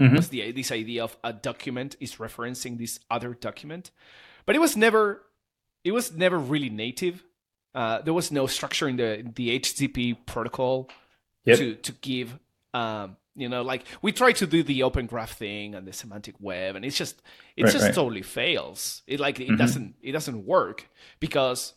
Mm-hmm. 0.00 0.16
was 0.16 0.28
the 0.28 0.50
this 0.50 0.72
idea 0.72 1.04
of 1.04 1.16
a 1.22 1.32
document 1.32 1.94
is 2.00 2.16
referencing 2.16 2.78
this 2.78 2.98
other 3.10 3.32
document. 3.32 3.92
But 4.44 4.56
it 4.56 4.58
was 4.58 4.76
never 4.76 5.22
it 5.84 5.92
was 5.92 6.12
never 6.12 6.38
really 6.38 6.70
native. 6.70 7.22
Uh, 7.74 8.00
there 8.02 8.14
was 8.14 8.32
no 8.32 8.46
structure 8.46 8.88
in 8.88 8.96
the 8.96 9.24
the 9.34 9.58
HTTP 9.58 10.16
protocol 10.26 10.88
yep. 11.44 11.58
to 11.58 11.74
to 11.76 11.92
give. 11.92 12.38
Um, 12.72 13.16
you 13.36 13.48
know, 13.48 13.62
like 13.62 13.84
we 14.00 14.12
try 14.12 14.32
to 14.32 14.46
do 14.46 14.62
the 14.62 14.84
open 14.84 15.06
graph 15.06 15.36
thing 15.36 15.74
and 15.74 15.86
the 15.86 15.92
semantic 15.92 16.36
web, 16.40 16.76
and 16.76 16.84
it's 16.84 16.96
just 16.96 17.20
it 17.56 17.64
right, 17.64 17.72
just 17.72 17.84
right. 17.84 17.94
totally 17.94 18.22
fails. 18.22 19.02
It 19.06 19.20
like 19.20 19.40
it 19.40 19.48
mm-hmm. 19.48 19.56
doesn't 19.56 19.94
it 20.02 20.12
doesn't 20.12 20.46
work 20.46 20.88
because 21.18 21.74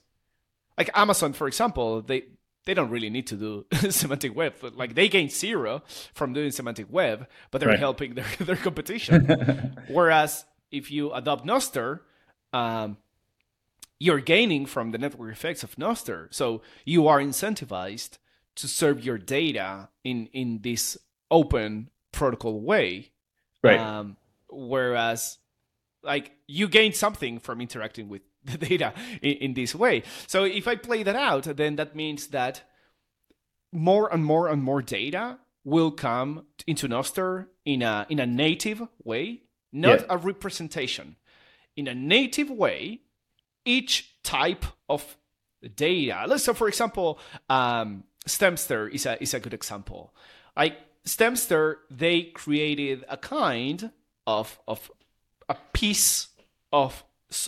like 0.78 0.92
Amazon, 0.94 1.34
for 1.34 1.48
example, 1.48 2.02
they 2.02 2.24
they 2.66 2.74
don't 2.74 2.92
really 2.92 3.10
need 3.10 3.26
to 3.28 3.36
do 3.36 3.66
semantic 3.90 4.36
web. 4.36 4.54
Like 4.76 4.94
they 4.94 5.08
gain 5.08 5.30
zero 5.30 5.82
from 6.14 6.34
doing 6.34 6.52
semantic 6.52 6.88
web, 6.92 7.28
but 7.50 7.60
they're 7.60 7.70
right. 7.70 7.80
helping 7.80 8.14
their 8.14 8.26
their 8.40 8.56
competition. 8.56 9.76
Whereas 9.88 10.46
if 10.70 10.92
you 10.92 11.12
adopt 11.14 11.46
Nostr, 11.46 12.02
um, 12.54 12.98
you're 14.00 14.20
gaining 14.20 14.66
from 14.66 14.92
the 14.92 14.98
network 14.98 15.32
effects 15.32 15.64
of 15.64 15.76
Nostr. 15.76 16.34
So 16.34 16.62
you 16.86 17.08
are 17.08 17.20
incentivized 17.20 18.18
to 18.56 18.68
serve 18.68 19.04
your 19.04 19.18
data 19.18 19.90
in 20.04 20.28
in 20.34 20.60
this 20.62 20.98
open 21.32 21.90
protocol 22.12 22.62
way. 22.62 23.12
Right. 23.64 23.80
Um, 23.80 24.18
whereas, 24.50 25.38
like 26.04 26.32
you 26.48 26.68
gain 26.68 26.94
something 26.94 27.40
from 27.40 27.62
interacting 27.62 28.10
with 28.10 28.22
the 28.44 28.58
data 28.58 28.94
in, 29.22 29.38
in 29.38 29.54
this 29.54 29.76
way. 29.76 30.04
So 30.28 30.44
if 30.44 30.68
I 30.68 30.76
play 30.76 31.04
that 31.04 31.16
out, 31.16 31.44
then 31.44 31.76
that 31.78 31.96
means 31.96 32.28
that 32.28 32.64
more 33.72 34.12
and 34.14 34.24
more 34.24 34.48
and 34.48 34.64
more 34.64 34.82
data 34.82 35.40
will 35.64 35.92
come 35.92 36.46
into 36.66 36.88
Nostr 36.88 37.48
in 37.66 37.82
a 37.82 38.06
in 38.10 38.20
a 38.20 38.26
native 38.26 38.82
way, 39.04 39.42
not 39.72 40.02
yeah. 40.02 40.06
a 40.10 40.18
representation. 40.18 41.18
In 41.76 41.88
a 41.88 41.94
native 41.94 42.50
way, 42.50 43.02
each 43.68 44.24
type 44.24 44.66
of 44.90 45.18
data. 45.76 46.26
Let's 46.28 46.44
so 46.44 46.54
for 46.54 46.68
example, 46.68 47.20
um, 47.50 48.06
Stemstr 48.26 48.90
is 48.92 49.06
a 49.06 49.22
is 49.22 49.34
a 49.34 49.40
good 49.40 49.54
example. 49.54 50.14
Like 50.56 50.78
Stemstr, 51.06 51.76
they 51.92 52.24
created 52.24 53.06
a 53.10 53.18
kind 53.18 53.92
of 54.26 54.60
of 54.68 54.90
a 55.50 55.56
piece 55.74 56.30
of 56.72 57.04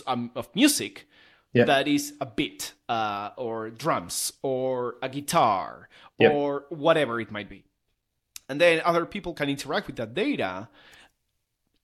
um, 0.06 0.30
of 0.34 0.54
music 0.54 1.08
yeah. 1.52 1.64
that 1.64 1.88
is 1.88 2.14
a 2.20 2.26
beat 2.26 2.74
uh, 2.88 3.30
or 3.36 3.70
drums 3.70 4.32
or 4.42 4.96
a 5.02 5.08
guitar 5.08 5.88
yeah. 6.18 6.28
or 6.28 6.66
whatever 6.68 7.20
it 7.20 7.30
might 7.30 7.48
be, 7.48 7.64
and 8.48 8.60
then 8.60 8.82
other 8.84 9.06
people 9.06 9.32
can 9.32 9.48
interact 9.48 9.86
with 9.86 9.96
that 9.96 10.14
data 10.14 10.68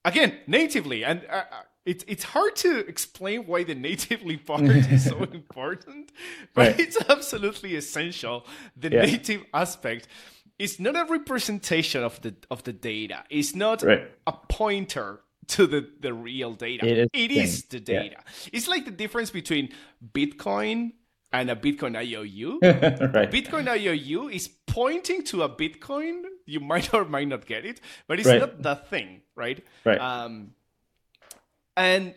again 0.05 0.37
natively 0.45 1.03
and. 1.03 1.25
Uh, 1.29 1.43
it's 1.87 2.03
it's 2.07 2.23
hard 2.23 2.55
to 2.57 2.79
explain 2.79 3.47
why 3.47 3.63
the 3.63 3.73
natively 3.73 4.37
part 4.37 4.61
is 4.61 5.05
so 5.05 5.23
important, 5.31 6.11
but 6.53 6.67
right. 6.67 6.79
it's 6.79 6.97
absolutely 7.09 7.75
essential. 7.75 8.45
The 8.75 8.91
yeah. 8.91 9.05
native 9.05 9.45
aspect 9.53 10.07
is 10.59 10.79
not 10.79 10.95
a 10.95 11.05
representation 11.09 12.03
of 12.03 12.21
the 12.21 12.35
of 12.51 12.63
the 12.63 12.73
data. 12.73 13.23
It's 13.29 13.55
not 13.55 13.83
right. 13.83 14.11
a 14.27 14.33
pointer 14.33 15.21
to 15.47 15.65
the, 15.65 15.89
the 16.01 16.13
real 16.13 16.53
data. 16.53 16.85
It 16.85 16.97
is, 16.97 17.07
it 17.13 17.31
is 17.31 17.63
the 17.65 17.79
data. 17.79 18.17
Yeah. 18.17 18.49
It's 18.51 18.67
like 18.67 18.83
the 18.83 18.91
difference 18.91 19.29
between 19.31 19.69
Bitcoin 20.13 20.91
and 21.31 21.49
a 21.49 21.55
Bitcoin 21.55 21.95
IOU. 21.95 22.59
right. 22.63 23.31
Bitcoin 23.31 23.67
IOU 23.69 24.27
is 24.27 24.49
pointing 24.65 25.23
to 25.25 25.43
a 25.43 25.49
Bitcoin. 25.49 26.23
You 26.45 26.59
might 26.59 26.93
or 26.93 27.05
might 27.05 27.29
not 27.29 27.45
get 27.45 27.65
it, 27.65 27.79
but 28.07 28.19
it's 28.19 28.27
Right. 28.27 28.41
not 28.41 28.61
the 28.61 28.75
thing, 28.75 29.21
right? 29.35 29.65
Right. 29.85 29.99
Um, 29.99 30.51
and 31.77 32.15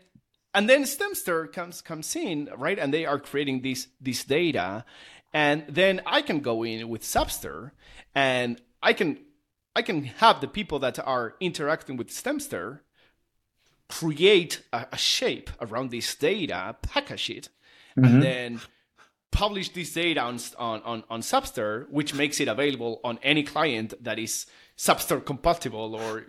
and 0.52 0.68
then 0.68 0.82
Stemstr 0.82 1.52
comes 1.52 1.80
comes 1.80 2.16
in, 2.16 2.48
right? 2.56 2.78
And 2.78 2.92
they 2.92 3.06
are 3.06 3.20
creating 3.20 3.62
this 3.62 3.86
this 4.00 4.24
data, 4.24 4.84
and 5.32 5.64
then 5.68 6.00
I 6.06 6.22
can 6.22 6.40
go 6.40 6.64
in 6.64 6.88
with 6.88 7.02
Zapstr, 7.02 7.70
and 8.14 8.60
I 8.82 8.92
can 8.92 9.18
I 9.76 9.82
can 9.82 10.04
have 10.04 10.40
the 10.40 10.48
people 10.48 10.80
that 10.80 10.98
are 10.98 11.34
interacting 11.38 11.96
with 11.96 12.08
Stemstr 12.08 12.80
create 13.88 14.62
a, 14.72 14.86
a 14.92 14.96
shape 14.96 15.50
around 15.60 15.90
this 15.90 16.14
data, 16.14 16.76
package 16.82 17.30
it, 17.30 17.48
and 17.96 18.04
mm-hmm. 18.04 18.20
then 18.20 18.60
publish 19.30 19.68
this 19.70 19.92
data 19.92 20.20
on, 20.20 20.38
on, 20.58 20.82
on, 20.82 21.04
on 21.10 21.20
Zapstr, 21.20 21.88
which 21.90 22.14
makes 22.14 22.40
it 22.40 22.48
available 22.48 23.00
on 23.04 23.18
any 23.22 23.42
client 23.42 23.94
that 24.02 24.18
is 24.18 24.46
Zapstr 24.76 25.24
compatible 25.24 25.94
or 25.94 26.26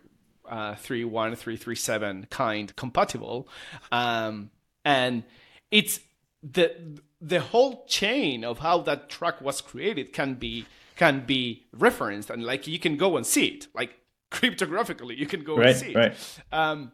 uh, 0.52 0.76
31337 0.76 2.28
kind 2.30 2.76
compatible. 2.76 3.47
Um, 3.91 4.52
and 4.86 5.24
it's 5.72 5.99
the 6.43 6.99
the 7.20 7.39
whole 7.39 7.86
chain 7.86 8.43
of 8.43 8.60
how 8.60 8.80
that 8.82 9.10
track 9.10 9.41
was 9.41 9.62
created 9.62 10.12
can 10.14 10.36
be 10.36 10.66
can 10.95 11.26
be 11.26 11.66
referenced 11.72 12.30
and 12.30 12.43
like 12.43 12.68
you 12.68 12.80
can 12.80 12.97
go 12.97 13.16
and 13.16 13.26
see 13.26 13.45
it 13.45 13.68
like 13.76 13.93
cryptographically 14.32 15.16
you 15.16 15.28
can 15.28 15.43
go 15.43 15.58
and 15.58 15.76
see 15.76 15.91
it 15.91 15.95
right. 15.95 16.39
um, 16.52 16.91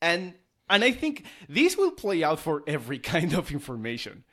and 0.00 0.34
and 0.72 0.82
I 0.84 0.90
think 0.92 1.24
this 1.48 1.76
will 1.76 1.90
play 1.90 2.24
out 2.24 2.40
for 2.40 2.62
every 2.66 2.98
kind 3.12 3.34
of 3.34 3.52
information. 3.52 4.24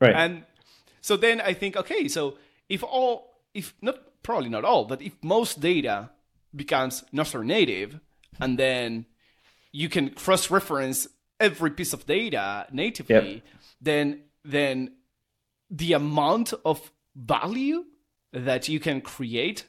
Right. 0.00 0.14
And 0.14 0.44
so 1.00 1.16
then 1.16 1.40
I 1.40 1.54
think, 1.54 1.76
okay, 1.76 2.08
so 2.08 2.38
if 2.68 2.84
all, 2.84 3.42
if 3.52 3.74
not 3.82 3.96
probably 4.22 4.48
not 4.48 4.64
all, 4.64 4.84
but 4.84 5.02
if 5.02 5.12
most 5.22 5.60
data 5.60 6.10
becomes 6.54 7.04
Nostr 7.12 7.44
native, 7.44 8.00
and 8.40 8.58
then 8.58 9.06
you 9.72 9.88
can 9.88 10.10
cross-reference 10.10 11.08
every 11.40 11.70
piece 11.70 11.92
of 11.92 12.06
data 12.06 12.66
natively, 12.72 13.14
Yep. 13.34 13.42
then 13.80 14.22
then 14.44 14.92
the 15.70 15.92
amount 15.92 16.54
of 16.64 16.90
value 17.14 17.84
that 18.32 18.68
you 18.68 18.80
can 18.80 19.00
create 19.00 19.66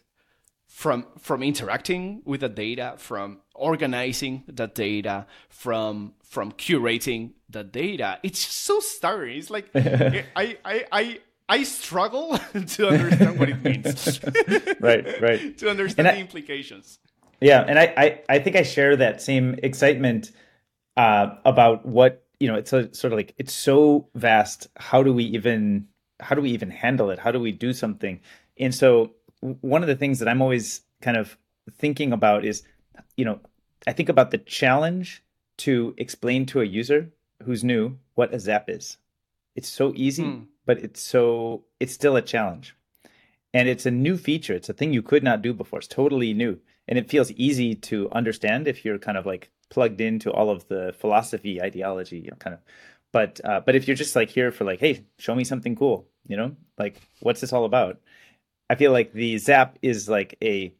from 0.68 1.06
from 1.18 1.42
interacting 1.44 2.22
with 2.26 2.42
the 2.42 2.50
data 2.50 2.94
from 2.98 3.40
organizing 3.56 4.44
the 4.48 4.68
data 4.68 5.26
from 5.50 6.14
from 6.24 6.52
curating 6.54 7.32
the 7.50 7.64
data 7.64 8.20
it's 8.22 8.40
so 8.40 8.80
staggering 8.80 9.38
it's 9.40 9.50
like 9.50 9.68
I, 9.76 10.58
I 10.64 10.86
i 10.92 11.20
i 11.50 11.64
struggle 11.64 12.38
to 12.68 12.88
understand 12.88 13.39
what 13.39 13.50
it 13.50 13.62
means 13.64 14.20
right. 14.80 15.22
Right. 15.22 15.58
to 15.62 15.70
understand 15.70 16.08
And 16.08 16.18
the 16.18 16.22
implications 16.22 17.00
Yeah, 17.41 17.64
and 17.68 17.80
I, 17.80 17.93
I, 17.95 18.22
I 18.36 18.39
think 18.39 18.56
I 18.56 18.64
share 18.64 18.95
that 18.97 19.22
same 19.22 19.56
excitement 19.64 20.32
uh, 20.97 21.36
about 21.45 21.86
what 21.86 22.26
you 22.39 22.47
know. 22.50 22.56
It's 22.56 22.74
a, 22.74 22.93
sort 22.93 23.14
of 23.14 23.18
like 23.18 23.34
it's 23.38 23.54
so 23.54 24.10
vast. 24.16 24.68
How 24.76 25.04
do 25.04 25.14
we 25.14 25.24
even 25.24 25.88
how 26.20 26.36
do 26.36 26.41
we 26.41 26.52
even 26.52 26.70
handle 26.70 27.10
it? 27.12 27.20
How 27.20 27.32
do 27.32 27.39
we 27.39 27.54
do 27.54 27.72
something? 27.72 28.20
And 28.58 28.76
so 28.76 29.12
one 29.39 29.82
of 29.84 29.88
the 29.88 29.95
things 29.95 30.20
that 30.20 30.28
I'm 30.28 30.41
always 30.41 30.82
kind 31.02 31.16
of 31.16 31.38
thinking 31.78 32.12
about 32.12 32.43
is, 32.43 32.64
you 33.16 33.24
know, 33.24 33.39
I 33.88 33.93
think 33.93 34.10
about 34.10 34.32
the 34.32 34.38
challenge 34.39 35.24
to 35.60 35.93
explain 35.97 36.45
to 36.47 36.60
a 36.60 36.66
user 36.66 37.10
who's 37.45 37.64
new 37.64 37.97
what 38.16 38.34
a 38.34 38.39
zap 38.39 38.70
is. 38.70 38.97
It's 39.56 39.70
so 39.70 39.93
easy, 39.95 40.24
Hmm. 40.24 40.43
But 40.70 40.84
it's 40.84 41.02
so 41.02 41.64
it's 41.80 41.94
still 41.94 42.16
a 42.16 42.22
challenge. 42.22 42.76
And 43.56 43.68
it's 43.68 43.88
a 43.88 43.92
new 44.06 44.18
feature. 44.18 44.54
It's 44.54 44.70
a 44.70 44.74
thing 44.74 44.94
you 44.94 45.02
could 45.02 45.24
not 45.24 45.42
do 45.42 45.52
before. 45.52 45.80
It's 45.80 45.88
totally 45.88 46.32
new. 46.32 46.60
And 46.88 47.00
it 47.00 47.10
feels 47.10 47.32
easy 47.32 47.74
to 47.90 48.08
understand 48.12 48.68
if 48.68 48.86
you're 48.86 49.00
kind 49.00 49.18
of 49.18 49.26
like 49.26 49.50
plugged 49.72 50.00
into 50.00 50.32
all 50.32 50.52
of 50.52 50.68
the 50.68 50.94
philosophy 51.00 51.60
ideology 51.60 52.20
you 52.20 52.30
know 52.30 52.38
kind 52.38 52.54
of. 52.54 52.60
But 53.12 53.42
uh, 53.44 53.62
but 53.66 53.74
if 53.74 53.88
you're 53.88 54.04
just 54.04 54.16
like 54.16 54.30
here 54.30 54.52
for 54.52 54.64
like 54.64 54.80
hey 54.80 55.06
show 55.18 55.34
me 55.34 55.44
something 55.44 55.76
cool 55.76 56.06
you 56.28 56.38
know? 56.38 56.56
Like 56.78 57.02
what's 57.22 57.42
this 57.42 57.52
all 57.52 57.66
about? 57.66 58.00
I 58.70 58.76
feel 58.76 58.92
like 58.92 59.12
the 59.12 59.40
zap 59.40 59.80
is 59.82 60.08
like 60.08 60.38
a 60.44 60.72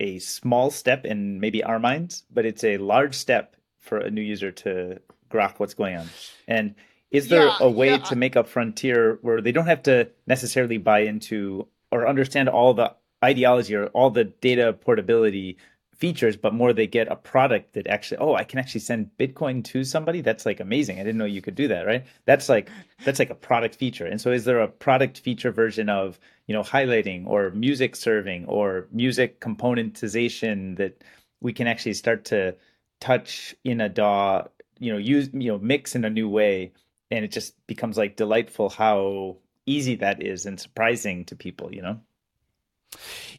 a 0.00 0.18
small 0.18 0.70
step 0.70 1.04
in 1.04 1.40
maybe 1.40 1.62
our 1.62 1.78
minds 1.78 2.24
but 2.30 2.46
it's 2.46 2.64
a 2.64 2.78
large 2.78 3.14
step 3.14 3.54
for 3.80 3.98
a 3.98 4.10
new 4.10 4.22
user 4.22 4.50
to 4.64 4.98
grok 5.30 5.58
what's 5.58 5.74
going 5.74 5.96
on. 5.96 6.08
And 6.48 6.74
is 7.10 7.28
there 7.28 7.44
Yeah, 7.44 7.58
a 7.60 7.70
way 7.70 7.98
yeah, 7.98 7.98
to 7.98 8.16
make 8.16 8.36
a 8.36 8.44
frontier 8.44 9.18
where 9.22 9.40
they 9.40 9.52
don't 9.52 9.66
have 9.66 9.82
to 9.84 10.10
necessarily 10.26 10.78
buy 10.78 11.00
into 11.00 11.68
or 11.92 12.08
understand 12.08 12.48
all 12.48 12.74
the 12.74 12.94
ideology 13.24 13.74
or 13.74 13.86
all 13.88 14.10
the 14.10 14.24
data 14.24 14.72
portability 14.72 15.56
features, 15.94 16.36
but 16.36 16.52
more 16.52 16.72
they 16.72 16.86
get 16.86 17.08
a 17.10 17.16
product 17.16 17.72
that 17.72 17.86
actually, 17.86 18.18
oh, 18.18 18.34
I 18.34 18.44
can 18.44 18.58
actually 18.58 18.80
send 18.80 19.10
Bitcoin 19.18 19.64
to 19.64 19.82
somebody. 19.84 20.20
That's 20.20 20.44
like 20.44 20.60
amazing. 20.60 20.96
I 21.00 21.04
didn't 21.04 21.16
know 21.18 21.24
you 21.24 21.40
could 21.40 21.54
do 21.54 21.68
that, 21.68 21.86
right? 21.86 22.04
That's 22.26 22.48
like 22.48 22.70
that's 23.04 23.18
like 23.18 23.30
a 23.30 23.34
product 23.34 23.76
feature. 23.76 24.06
And 24.06 24.20
so, 24.20 24.30
is 24.32 24.44
there 24.44 24.60
a 24.60 24.68
product 24.68 25.20
feature 25.20 25.50
version 25.52 25.88
of 25.88 26.18
you 26.46 26.54
know 26.54 26.62
highlighting 26.62 27.26
or 27.26 27.50
music 27.50 27.96
serving 27.96 28.44
or 28.46 28.88
music 28.92 29.40
componentization 29.40 30.76
that 30.76 31.02
we 31.40 31.52
can 31.52 31.66
actually 31.66 31.94
start 31.94 32.24
to 32.26 32.56
touch 33.00 33.54
in 33.64 33.80
a 33.80 33.88
DAW, 33.88 34.44
you 34.78 34.92
know, 34.92 34.98
use 34.98 35.30
you 35.32 35.50
know 35.52 35.58
mix 35.58 35.94
in 35.94 36.04
a 36.04 36.10
new 36.10 36.28
way, 36.28 36.72
and 37.10 37.24
it 37.24 37.30
just 37.30 37.54
becomes 37.66 37.96
like 37.96 38.16
delightful 38.16 38.68
how 38.68 39.36
easy 39.66 39.96
that 39.96 40.22
is 40.22 40.46
and 40.46 40.60
surprising 40.60 41.24
to 41.26 41.36
people, 41.36 41.74
you 41.74 41.82
know. 41.82 42.00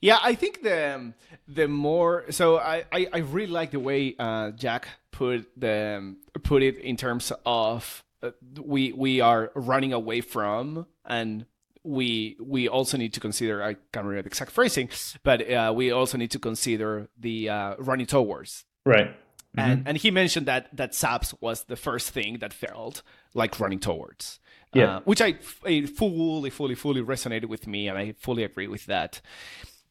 Yeah, 0.02 0.20
I 0.22 0.36
think 0.36 0.62
the 0.62 1.14
the 1.48 1.68
more 1.68 2.26
so 2.30 2.58
I, 2.58 2.86
I, 2.92 3.08
I 3.14 3.18
really 3.20 3.52
like 3.52 3.72
the 3.72 3.80
way 3.80 4.16
uh, 4.20 4.52
Jack 4.52 4.88
put 5.12 5.50
the 5.58 6.16
put 6.44 6.62
it 6.62 6.78
in 6.78 6.98
terms 6.98 7.32
of 7.46 8.04
uh, 8.22 8.32
we 8.62 8.92
we 8.92 9.22
are 9.22 9.52
running 9.56 9.94
away 9.94 10.22
from 10.22 10.86
and 11.06 11.46
we 11.84 12.38
we 12.40 12.68
also 12.68 12.98
need 12.98 13.14
to 13.14 13.20
consider 13.20 13.64
I 13.64 13.74
can't 13.74 14.06
remember 14.06 14.24
the 14.24 14.28
exact 14.28 14.52
phrasing, 14.52 14.90
but 15.24 15.50
uh, 15.50 15.74
we 15.76 15.92
also 15.92 16.18
need 16.18 16.32
to 16.32 16.40
consider 16.40 17.08
the 17.18 17.50
uh, 17.50 17.76
running 17.80 18.06
towards 18.06 18.66
Right. 18.86 19.14
And 19.58 19.88
and 19.88 19.98
he 19.98 20.12
mentioned 20.12 20.46
that 20.48 20.76
that 20.76 20.92
zaps 20.92 21.34
was 21.42 21.64
the 21.66 21.76
first 21.76 22.12
thing 22.12 22.40
that 22.40 22.54
felt 22.54 23.02
like 23.34 23.60
running 23.60 23.80
towards. 23.80 24.40
Yeah. 24.74 24.98
Uh, 24.98 25.00
which 25.02 25.22
I, 25.22 25.36
I 25.66 25.86
fully, 25.86 26.50
fully, 26.50 26.76
fully 26.76 27.02
resonated 27.02 27.46
with 27.46 27.68
me, 27.68 27.88
and 27.88 27.98
I 27.98 28.14
fully 28.20 28.44
agree 28.44 28.68
with 28.68 28.86
that. 28.88 29.22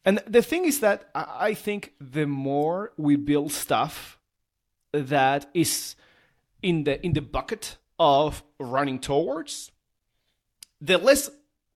And 0.05 0.19
the 0.27 0.41
thing 0.41 0.65
is 0.65 0.79
that 0.79 1.09
I 1.13 1.25
I 1.39 1.53
think 1.53 1.93
the 1.99 2.25
more 2.25 2.93
we 2.97 3.15
build 3.15 3.51
stuff 3.51 4.19
that 4.91 5.49
is 5.53 5.95
in 6.61 6.83
the 6.83 7.03
in 7.05 7.13
the 7.13 7.21
bucket 7.21 7.77
of 7.99 8.43
running 8.59 8.99
towards, 8.99 9.71
the 10.79 10.97
less 10.97 11.29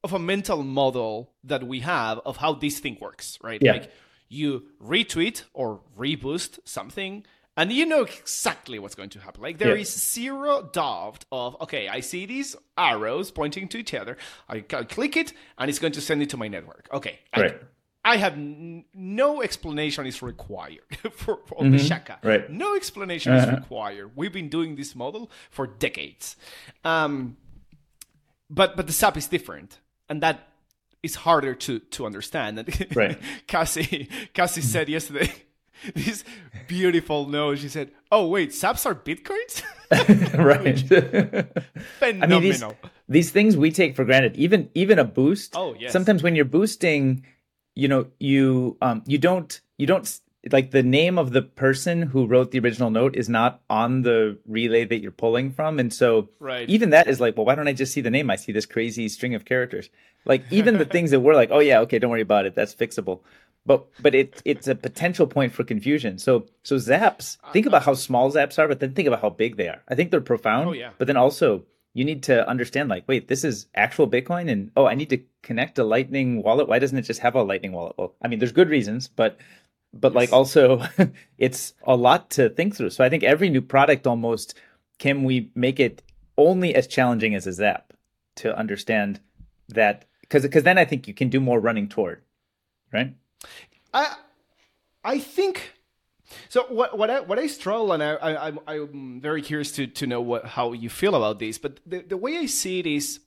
of 0.04 0.14
a 0.14 0.20
mental 0.20 0.64
model 0.64 1.32
that 1.44 1.64
we 1.64 1.82
have 1.82 2.20
of 2.26 2.38
how 2.38 2.54
this 2.54 2.80
thing 2.80 2.98
works, 3.00 3.38
right? 3.42 3.62
Yeah. 3.62 3.74
Like 3.74 3.92
you 4.30 4.64
retweet 4.82 5.44
or 5.54 5.82
reboost 5.98 6.60
something 6.64 7.26
and 7.62 7.72
you 7.72 7.86
know 7.86 8.02
exactly 8.04 8.78
what's 8.80 8.96
going 8.96 9.10
to 9.10 9.20
happen. 9.20 9.42
Like 9.44 9.58
there 9.60 9.76
Yeah. 9.76 9.82
is 9.82 9.92
zero 10.14 10.70
doubt 10.74 11.26
of 11.32 11.56
okay, 11.62 11.88
I 11.98 12.00
see 12.02 12.26
these 12.26 12.56
arrows 12.78 13.32
pointing 13.32 13.68
to 13.70 13.78
each 13.78 13.94
other. 13.94 14.18
I 14.50 14.62
can 14.62 14.86
click 14.86 15.16
it 15.18 15.34
and 15.58 15.70
it's 15.70 15.80
going 15.80 15.94
to 15.94 16.02
send 16.02 16.22
it 16.22 16.30
to 16.32 16.38
my 16.38 16.48
network. 16.48 16.88
Okay. 16.92 17.20
I- 17.34 17.42
Right. 17.42 17.62
I 18.04 18.18
have 18.18 18.34
n- 18.34 18.86
no 18.96 19.44
explanation 19.44 20.08
is 20.08 20.24
required 20.24 20.90
for, 21.22 21.36
for 21.46 21.64
the 21.70 21.78
Shaka. 21.78 22.14
Mm-hmm. 22.14 22.28
Right. 22.28 22.50
No 22.50 22.76
explanation 22.76 23.32
is 23.36 23.44
Uh-huh. 23.44 23.58
required. 23.58 24.12
We've 24.16 24.34
been 24.34 24.50
doing 24.50 24.76
this 24.76 24.96
model 24.96 25.30
for 25.52 25.68
decades. 25.68 26.36
Um, 26.84 27.38
but 28.50 28.76
but 28.76 28.88
the 28.88 28.94
zap 28.94 29.18
is 29.18 29.28
different, 29.28 29.80
and 30.10 30.22
that 30.24 30.38
is 31.04 31.14
harder 31.16 31.54
to 31.66 31.80
to 31.96 32.06
understand. 32.06 32.58
And 32.60 32.68
Right. 32.96 33.20
Cassie 33.48 34.10
Cassie 34.34 34.62
said 34.62 34.90
yesterday 34.90 35.32
this 35.96 36.24
beautiful 36.68 37.28
note. 37.28 37.60
She 37.60 37.70
said, 37.70 37.92
"Oh 38.12 38.28
wait, 38.28 38.50
zaps 38.52 38.86
are 38.86 38.96
bitcoins." 38.96 39.64
right. 40.38 40.80
Phenomenal. 42.00 42.24
I 42.24 42.28
mean, 42.28 42.42
these, 42.42 42.64
these 43.10 43.32
things 43.32 43.58
we 43.58 43.72
take 43.72 43.96
for 43.96 44.06
granted. 44.06 44.36
Even 44.38 44.70
even 44.74 45.00
a 45.00 45.04
boost. 45.04 45.54
Oh, 45.56 45.76
yes. 45.78 45.92
Sometimes 45.92 46.24
when 46.24 46.36
you're 46.36 46.46
boosting, 46.46 47.26
you 47.76 47.88
know, 47.88 48.08
you 48.20 48.78
um 48.82 49.04
you 49.06 49.18
don't 49.18 49.60
you 49.78 49.88
don't 49.88 50.20
like 50.52 50.72
the 50.72 50.82
name 50.82 51.20
of 51.20 51.34
the 51.34 51.42
person 51.44 52.02
who 52.02 52.26
wrote 52.26 52.50
the 52.50 52.60
original 52.60 52.90
note 52.90 53.16
is 53.16 53.30
not 53.30 53.62
on 53.70 54.02
the 54.02 54.40
relay 54.48 54.84
that 54.86 55.00
you're 55.00 55.12
pulling 55.12 55.52
from, 55.52 55.78
and 55.80 55.94
so 55.94 56.30
Right. 56.40 56.68
even 56.68 56.90
that 56.92 57.08
is 57.08 57.20
like, 57.22 57.38
well, 57.38 57.46
why 57.46 57.54
don't 57.54 57.68
I 57.68 57.74
just 57.74 57.94
see 57.94 58.02
the 58.02 58.10
name? 58.10 58.32
I 58.32 58.38
see 58.38 58.52
this 58.52 58.66
crazy 58.66 59.08
string 59.08 59.36
of 59.36 59.46
characters. 59.46 59.90
Like 60.26 60.44
even 60.50 60.78
the 60.80 60.86
things 60.86 61.12
that 61.12 61.20
we're 61.20 61.36
like, 61.36 61.50
oh 61.52 61.60
yeah, 61.60 61.80
okay, 61.82 62.00
don't 62.00 62.10
worry 62.10 62.22
about 62.22 62.46
it, 62.48 62.56
that's 62.56 62.74
fixable. 62.74 63.22
But 63.66 63.88
but 64.02 64.16
it 64.16 64.42
it's 64.44 64.68
a 64.68 64.76
potential 64.76 65.28
point 65.28 65.54
for 65.54 65.64
confusion. 65.64 66.18
So 66.18 66.48
so 66.64 66.78
zaps, 66.78 67.38
uh, 67.44 67.52
think 67.52 67.66
about 67.68 67.84
uh, 67.84 67.86
how 67.86 67.94
small 67.94 68.32
zaps 68.32 68.58
are, 68.58 68.68
but 68.68 68.80
then 68.80 68.94
think 68.94 69.08
about 69.08 69.22
how 69.22 69.30
big 69.30 69.58
they 69.58 69.68
are. 69.68 69.82
I 69.88 69.96
think 69.96 70.10
they're 70.10 70.22
profound. 70.22 70.70
Oh, 70.70 70.74
yeah. 70.74 70.92
But 70.98 71.08
then 71.08 71.18
also 71.18 71.64
you 71.94 72.06
need 72.06 72.24
to 72.24 72.48
understand 72.48 72.90
like, 72.90 73.04
wait, 73.08 73.28
this 73.28 73.44
is 73.44 73.68
actual 73.76 74.10
Bitcoin, 74.10 74.50
and 74.50 74.72
oh, 74.76 74.86
I 74.86 74.96
need 74.96 75.10
to 75.10 75.22
connect 75.44 75.78
a 75.78 75.84
Lightning 75.84 76.42
wallet. 76.42 76.68
Why 76.68 76.80
doesn't 76.80 76.98
it 76.98 77.04
just 77.04 77.20
have 77.20 77.36
a 77.36 77.44
Lightning 77.44 77.74
wallet? 77.74 77.96
Well, 77.98 78.16
I 78.22 78.28
mean, 78.28 78.40
there's 78.40 78.52
good 78.52 78.70
reasons, 78.70 79.08
but 79.08 79.38
but 79.94 80.14
yes. 80.14 80.16
like 80.16 80.34
also, 80.34 80.84
it's 81.38 81.74
a 81.84 81.96
lot 81.96 82.30
to 82.32 82.50
think 82.50 82.76
through. 82.76 82.92
So 82.92 83.04
I 83.04 83.10
think 83.10 83.24
every 83.24 83.50
new 83.50 83.62
product 83.62 84.08
almost 84.08 84.58
can 85.00 85.24
we 85.24 85.52
make 85.54 85.80
it 85.80 86.02
only 86.38 86.74
as 86.74 86.88
challenging 86.88 87.36
as 87.36 87.46
a 87.46 87.54
Zap 87.54 87.94
to 88.38 88.58
understand 88.58 89.20
that 89.70 90.06
because 90.22 90.44
because 90.44 90.64
then 90.64 90.78
I 90.78 90.86
think 90.86 91.08
you 91.08 91.14
can 91.14 91.30
do 91.30 91.40
more 91.40 91.60
running 91.60 91.90
toward, 91.90 92.22
right? 92.94 93.16
I 93.94 94.16
I 95.04 95.20
think 95.20 95.74
so 96.50 96.66
what 96.70 96.98
what 96.98 97.10
I 97.10 97.20
what 97.22 97.40
I 97.40 97.48
struggle 97.48 97.92
and 97.92 98.04
I, 98.04 98.14
I 98.14 98.54
I'm 98.68 99.22
very 99.22 99.42
curious 99.42 99.72
to 99.74 99.88
to 99.88 100.08
know 100.08 100.22
what 100.22 100.46
how 100.46 100.74
you 100.74 100.90
feel 100.90 101.16
about 101.16 101.40
this. 101.40 101.58
But 101.58 101.80
the 101.86 102.02
the 102.02 102.18
way 102.18 102.38
I 102.38 102.46
see 102.46 102.80
it 102.80 102.88
is, 102.88 103.20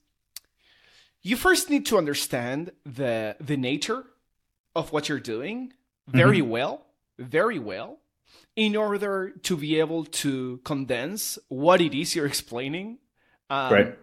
you 1.23 1.37
first 1.37 1.71
need 1.71 1.87
to 1.87 1.99
understand 1.99 2.73
the 2.85 3.37
the 3.41 3.57
nature 3.57 4.05
of 4.75 4.93
what 4.93 5.09
you're 5.09 5.21
doing 5.21 5.73
very 6.07 6.41
mm-hmm. 6.41 6.51
well, 6.51 6.87
very 7.19 7.59
well, 7.59 7.99
in 8.57 8.77
order 8.77 9.31
to 9.31 9.57
be 9.57 9.79
able 9.79 10.05
to 10.05 10.61
condense 10.65 11.39
what 11.49 11.81
it 11.81 11.95
is 11.95 12.15
you're 12.15 12.27
explaining. 12.27 12.99
Um, 13.51 13.73
right. 13.73 13.99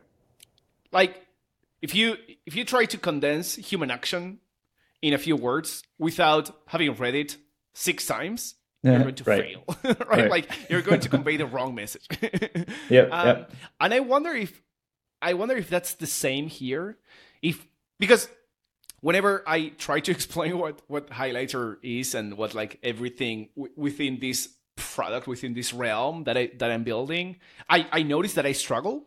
Like 0.91 1.25
if 1.81 1.95
you 1.95 2.17
if 2.45 2.55
you 2.55 2.65
try 2.65 2.85
to 2.85 2.97
condense 2.97 3.55
human 3.55 3.91
action 3.91 4.39
in 5.01 5.13
a 5.13 5.17
few 5.17 5.35
words 5.35 5.83
without 5.97 6.51
having 6.67 6.93
read 6.95 7.15
it 7.15 7.37
six 7.73 8.05
times 8.05 8.55
you're 8.83 8.99
going 8.99 9.15
to 9.15 9.23
right. 9.25 9.43
fail, 9.43 9.63
right? 9.83 10.07
right? 10.07 10.29
Like 10.29 10.69
you're 10.69 10.81
going 10.81 11.01
to 11.01 11.09
convey 11.09 11.37
the 11.37 11.45
wrong 11.45 11.75
message. 11.75 12.07
yeah. 12.89 13.01
Um, 13.03 13.27
yep. 13.27 13.51
And 13.79 13.93
I 13.93 13.99
wonder 13.99 14.31
if 14.31 14.61
I 15.21 15.33
wonder 15.35 15.55
if 15.55 15.69
that's 15.69 15.93
the 15.95 16.07
same 16.07 16.47
here. 16.47 16.97
If 17.43 17.67
because 17.99 18.27
whenever 19.01 19.43
I 19.45 19.69
try 19.77 19.99
to 19.99 20.11
explain 20.17 20.57
what 20.57 20.81
what 20.87 21.09
highlighter 21.11 21.77
is 21.83 22.15
and 22.15 22.37
what 22.37 22.55
like 22.55 22.79
everything 22.81 23.49
w- 23.55 23.73
within 23.75 24.19
this 24.19 24.49
product 24.75 25.27
within 25.27 25.53
this 25.53 25.73
realm 25.73 26.23
that 26.23 26.35
I 26.35 26.49
that 26.57 26.71
I'm 26.71 26.83
building, 26.83 27.37
I 27.69 27.85
I 27.91 28.01
notice 28.01 28.33
that 28.33 28.47
I 28.47 28.53
struggle 28.53 29.05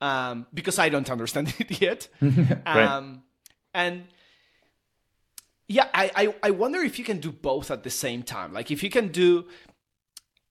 um, 0.00 0.46
because 0.54 0.78
I 0.78 0.88
don't 0.88 1.10
understand 1.10 1.52
it 1.58 1.80
yet. 1.80 2.08
right. 2.20 2.64
Um, 2.64 3.22
and 3.74 4.04
yeah, 5.68 5.88
I, 5.92 6.10
I, 6.14 6.34
I 6.44 6.50
wonder 6.50 6.80
if 6.80 6.98
you 6.98 7.04
can 7.04 7.18
do 7.18 7.32
both 7.32 7.70
at 7.70 7.82
the 7.82 7.90
same 7.90 8.22
time. 8.22 8.52
Like 8.52 8.70
if 8.70 8.82
you 8.82 8.90
can 8.90 9.08
do, 9.08 9.46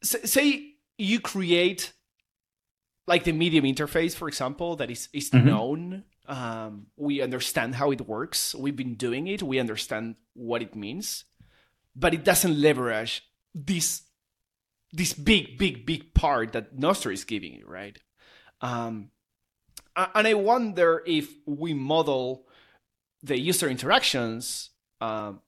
say 0.04 0.74
you 0.98 1.20
create 1.20 1.94
like 3.08 3.24
the 3.24 3.32
medium 3.32 3.66
interface, 3.66 4.16
for 4.16 4.28
example, 4.28 4.76
that 4.78 4.92
is 4.92 5.10
is 5.14 5.30
mm-hmm. 5.30 5.48
known. 5.48 6.04
Um, 6.28 6.88
we 6.98 7.22
understand 7.22 7.76
how 7.76 7.92
it 7.92 8.02
works. 8.08 8.56
We've 8.56 8.76
been 8.76 8.96
doing 8.96 9.28
it. 9.28 9.44
We 9.44 9.60
understand 9.60 10.16
what 10.34 10.64
it 10.64 10.76
means, 10.76 11.26
but 11.96 12.14
it 12.14 12.24
doesn't 12.24 12.60
leverage 12.60 13.24
this 13.54 14.02
this 14.92 15.14
big, 15.14 15.58
big, 15.58 15.86
big 15.86 16.14
part 16.14 16.54
that 16.54 16.78
Nostr 16.78 17.14
is 17.14 17.26
giving 17.26 17.54
you, 17.54 17.66
right? 17.68 17.98
Um, 18.62 19.12
and 19.96 20.28
I 20.28 20.34
wonder 20.34 21.04
if 21.06 21.32
we 21.46 21.74
model 21.74 22.48
the 23.22 23.40
user 23.40 23.70
interactions 23.70 24.72
um, 25.02 25.42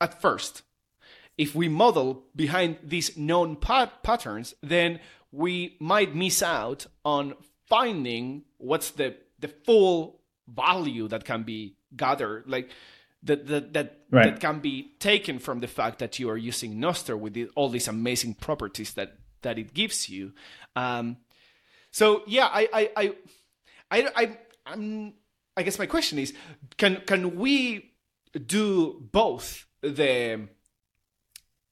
at 0.00 0.20
first. 0.20 0.62
If 1.36 1.54
we 1.54 1.68
model 1.68 2.24
behind 2.34 2.78
these 2.82 3.16
known 3.16 3.56
pat- 3.56 4.02
patterns, 4.02 4.54
then 4.62 5.00
we 5.30 5.76
might 5.78 6.14
miss 6.14 6.42
out 6.42 6.86
on 7.04 7.34
finding 7.68 8.44
what's 8.56 8.90
the 8.90 9.16
the 9.38 9.48
full 9.48 10.20
value 10.48 11.06
that 11.08 11.24
can 11.24 11.42
be 11.44 11.76
gathered, 11.96 12.44
like 12.48 12.70
that 13.22 13.46
that 13.46 13.72
that, 13.72 13.98
right. 14.10 14.24
that 14.24 14.40
can 14.40 14.60
be 14.60 14.94
taken 14.98 15.38
from 15.38 15.60
the 15.60 15.68
fact 15.68 15.98
that 15.98 16.18
you 16.18 16.28
are 16.28 16.36
using 16.36 16.76
Nostr 16.76 17.18
with 17.18 17.34
the, 17.34 17.48
all 17.54 17.68
these 17.68 17.88
amazing 17.88 18.34
properties 18.34 18.94
that 18.94 19.16
that 19.42 19.58
it 19.58 19.74
gives 19.74 20.08
you. 20.08 20.32
Um, 20.74 21.18
so 21.90 22.22
yeah, 22.26 22.48
I 22.52 22.68
I 22.72 22.90
I 22.96 23.14
I, 23.90 24.10
I 24.16 24.38
I'm 24.66 25.14
I 25.56 25.62
guess 25.62 25.78
my 25.78 25.86
question 25.86 26.18
is, 26.18 26.32
can 26.76 27.02
can 27.06 27.36
we 27.36 27.92
do 28.46 29.08
both 29.12 29.66
the 29.80 30.48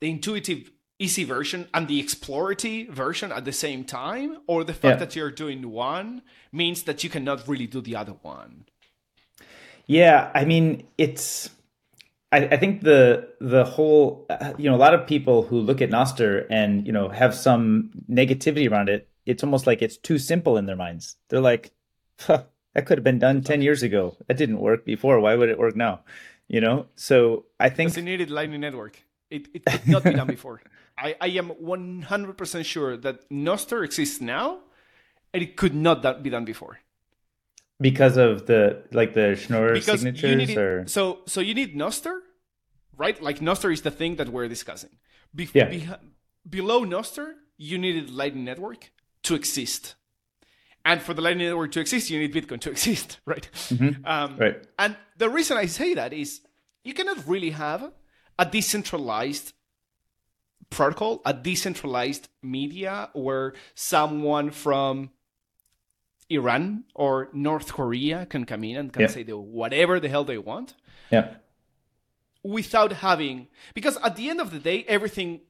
the 0.01 0.11
intuitive 0.11 0.71
easy 0.99 1.25
version 1.25 1.69
and 1.75 1.89
the 1.89 2.03
explorative 2.03 2.89
version 2.91 3.31
at 3.31 3.45
the 3.45 3.53
same 3.53 3.85
time 3.85 4.39
or 4.47 4.65
the 4.65 4.73
fact 4.73 4.85
yeah. 4.85 4.97
that 4.97 5.17
you're 5.17 5.31
doing 5.31 5.71
one 5.71 6.23
means 6.53 6.85
that 6.85 7.05
you 7.05 7.11
cannot 7.11 7.47
really 7.47 7.67
do 7.67 7.81
the 7.81 7.97
other 7.97 8.15
one? 8.23 8.65
Yeah 9.87 10.31
i 10.35 10.45
mean 10.45 10.87
it's 10.99 11.51
I, 12.33 12.39
I 12.49 12.57
think 12.57 12.83
the 12.83 13.29
the 13.41 13.65
whole 13.65 14.27
uh, 14.29 14.53
you 14.59 14.69
know 14.69 14.77
a 14.77 14.79
lot 14.79 14.95
of 14.95 15.07
people 15.07 15.43
who 15.43 15.61
look 15.61 15.81
at 15.81 15.91
Nostr 15.91 16.47
and 16.51 16.87
you 16.87 16.93
know 16.93 17.09
have 17.09 17.35
some 17.35 17.91
negativity 18.11 18.71
around 18.71 18.89
it 18.89 19.09
it's 19.27 19.45
almost 19.45 19.67
like 19.67 19.83
it's 19.83 19.97
too 19.97 20.19
simple 20.19 20.57
in 20.57 20.67
their 20.67 20.77
minds. 20.77 21.17
They're 21.29 21.41
like 21.41 21.73
huh, 22.21 22.45
that 22.75 22.87
could 22.87 22.99
have 22.99 23.05
been 23.05 23.19
done 23.19 23.43
10 23.43 23.63
years 23.63 23.83
ago. 23.83 24.17
That 24.27 24.37
didn't 24.37 24.61
work 24.61 24.85
before. 24.85 25.21
Why 25.21 25.35
would 25.35 25.49
it 25.49 25.59
work 25.59 25.77
now 25.77 26.01
you 26.49 26.61
know? 26.61 26.87
So 26.95 27.47
i 27.59 27.69
think 27.69 27.89
because 27.91 27.99
it 27.99 28.03
needed 28.03 28.31
lightning 28.31 28.61
network. 28.61 29.03
It, 29.29 29.49
it 29.53 29.65
could 29.65 29.89
not 29.89 30.05
be 30.05 30.13
done 30.13 30.27
before. 30.39 30.63
I, 30.97 31.17
I 31.21 31.27
am 31.29 31.51
100% 31.51 32.65
sure 32.65 32.97
that 32.97 33.29
Nostr 33.29 33.85
exists 33.85 34.21
now 34.21 34.61
and 35.35 35.43
it 35.43 35.57
could 35.57 35.75
not 35.75 36.23
be 36.23 36.31
done 36.31 36.45
before. 36.45 36.79
Because 37.81 38.17
of 38.17 38.47
the 38.47 38.85
like 38.93 39.13
the 39.13 39.37
schnorr 39.37 39.75
because 39.75 40.01
signatures 40.01 40.57
or 40.57 40.87
so 40.87 41.19
so 41.27 41.41
you 41.41 41.53
need 41.53 41.77
Nostr 41.77 42.21
right? 42.97 43.21
Like 43.23 43.41
Nostr 43.41 43.73
is 43.73 43.83
the 43.83 43.91
thing 43.91 44.17
that 44.17 44.29
we're 44.31 44.49
discussing. 44.49 44.91
Yeah. 45.53 45.69
Be- 45.69 45.89
below 46.49 46.85
Nostr 46.85 47.35
you 47.59 47.77
needed 47.79 48.11
lightning 48.11 48.45
network 48.45 48.91
to 49.25 49.35
exist 49.35 49.95
and 50.87 51.03
for 51.03 51.13
the 51.13 51.21
Lightning 51.21 51.49
Network 51.49 51.73
to 51.73 51.81
exist, 51.81 52.11
you 52.11 52.19
need 52.21 52.33
Bitcoin 52.33 52.61
to 52.61 52.71
exist, 52.77 53.19
right? 53.27 53.51
Mm-hmm. 53.53 54.07
Um, 54.07 54.39
right. 54.39 54.65
And 54.79 54.97
the 55.19 55.29
reason 55.29 55.57
I 55.57 55.67
say 55.67 55.95
that 55.95 56.13
is 56.13 56.41
you 56.85 56.95
cannot 56.95 57.27
really 57.27 57.51
have 57.51 57.93
a 58.39 58.47
decentralized 58.47 59.53
protocol, 60.71 61.23
a 61.27 61.35
decentralized 61.35 62.29
media 62.41 63.11
where 63.15 63.55
someone 63.75 64.51
from 64.51 65.11
Iran 66.31 66.85
or 66.95 67.31
North 67.33 67.73
Korea 67.73 68.25
can 68.27 68.45
come 68.45 68.63
in 68.63 68.77
and 68.77 68.93
can 68.93 69.03
yeah. 69.03 69.09
say 69.09 69.25
the, 69.25 69.37
whatever 69.37 69.99
the 69.99 70.09
hell 70.09 70.25
they 70.25 70.39
want. 70.39 70.75
Yeah. 71.11 71.35
Without 72.45 72.93
having, 72.93 73.49
because 73.75 73.97
at 74.05 74.15
the 74.15 74.31
end 74.31 74.41
of 74.41 74.53
the 74.53 74.61
day, 74.61 74.85
everything, 74.87 75.41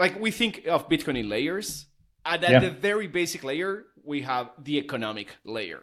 like 0.00 0.18
we 0.18 0.32
think 0.32 0.66
of 0.66 0.88
Bitcoin 0.88 1.16
in 1.16 1.28
layers, 1.28 1.86
and 2.24 2.44
at 2.44 2.50
yeah. 2.50 2.58
the 2.60 2.70
very 2.70 3.06
basic 3.06 3.44
layer, 3.44 3.84
we 4.04 4.22
have 4.22 4.50
the 4.58 4.78
economic 4.78 5.36
layer. 5.44 5.82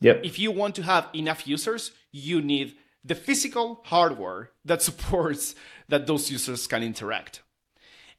Yep. 0.00 0.20
If 0.24 0.38
you 0.38 0.50
want 0.50 0.74
to 0.76 0.82
have 0.82 1.08
enough 1.14 1.46
users, 1.46 1.92
you 2.10 2.40
need 2.40 2.76
the 3.04 3.14
physical 3.14 3.80
hardware 3.84 4.50
that 4.64 4.82
supports 4.88 5.54
that 5.88 6.06
those 6.06 6.30
users 6.30 6.66
can 6.66 6.82
interact. 6.82 7.42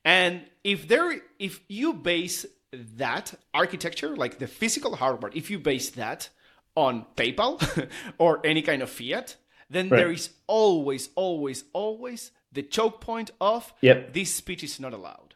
And 0.04 0.42
if 0.64 0.88
there 0.88 1.22
if 1.40 1.62
you 1.68 1.94
base 1.94 2.46
that 2.72 3.34
architecture, 3.54 4.16
like 4.16 4.40
the 4.40 4.48
physical 4.48 4.96
hardware, 4.96 5.32
if 5.36 5.50
you 5.50 5.60
base 5.60 5.90
that 5.92 6.30
on 6.76 7.06
PayPal 7.16 7.90
or 8.18 8.40
any 8.46 8.62
kind 8.62 8.82
of 8.82 8.90
fiat, 8.90 9.36
then 9.70 9.90
right. 9.90 9.98
there 9.98 10.12
is 10.12 10.30
always, 10.48 11.10
always, 11.16 11.64
always 11.74 12.32
the 12.52 12.64
choke 12.64 13.02
point 13.02 13.32
of 13.40 13.74
yep. 13.82 14.14
this 14.14 14.34
speech 14.34 14.64
is 14.64 14.80
not 14.80 14.94
allowed. 14.94 15.31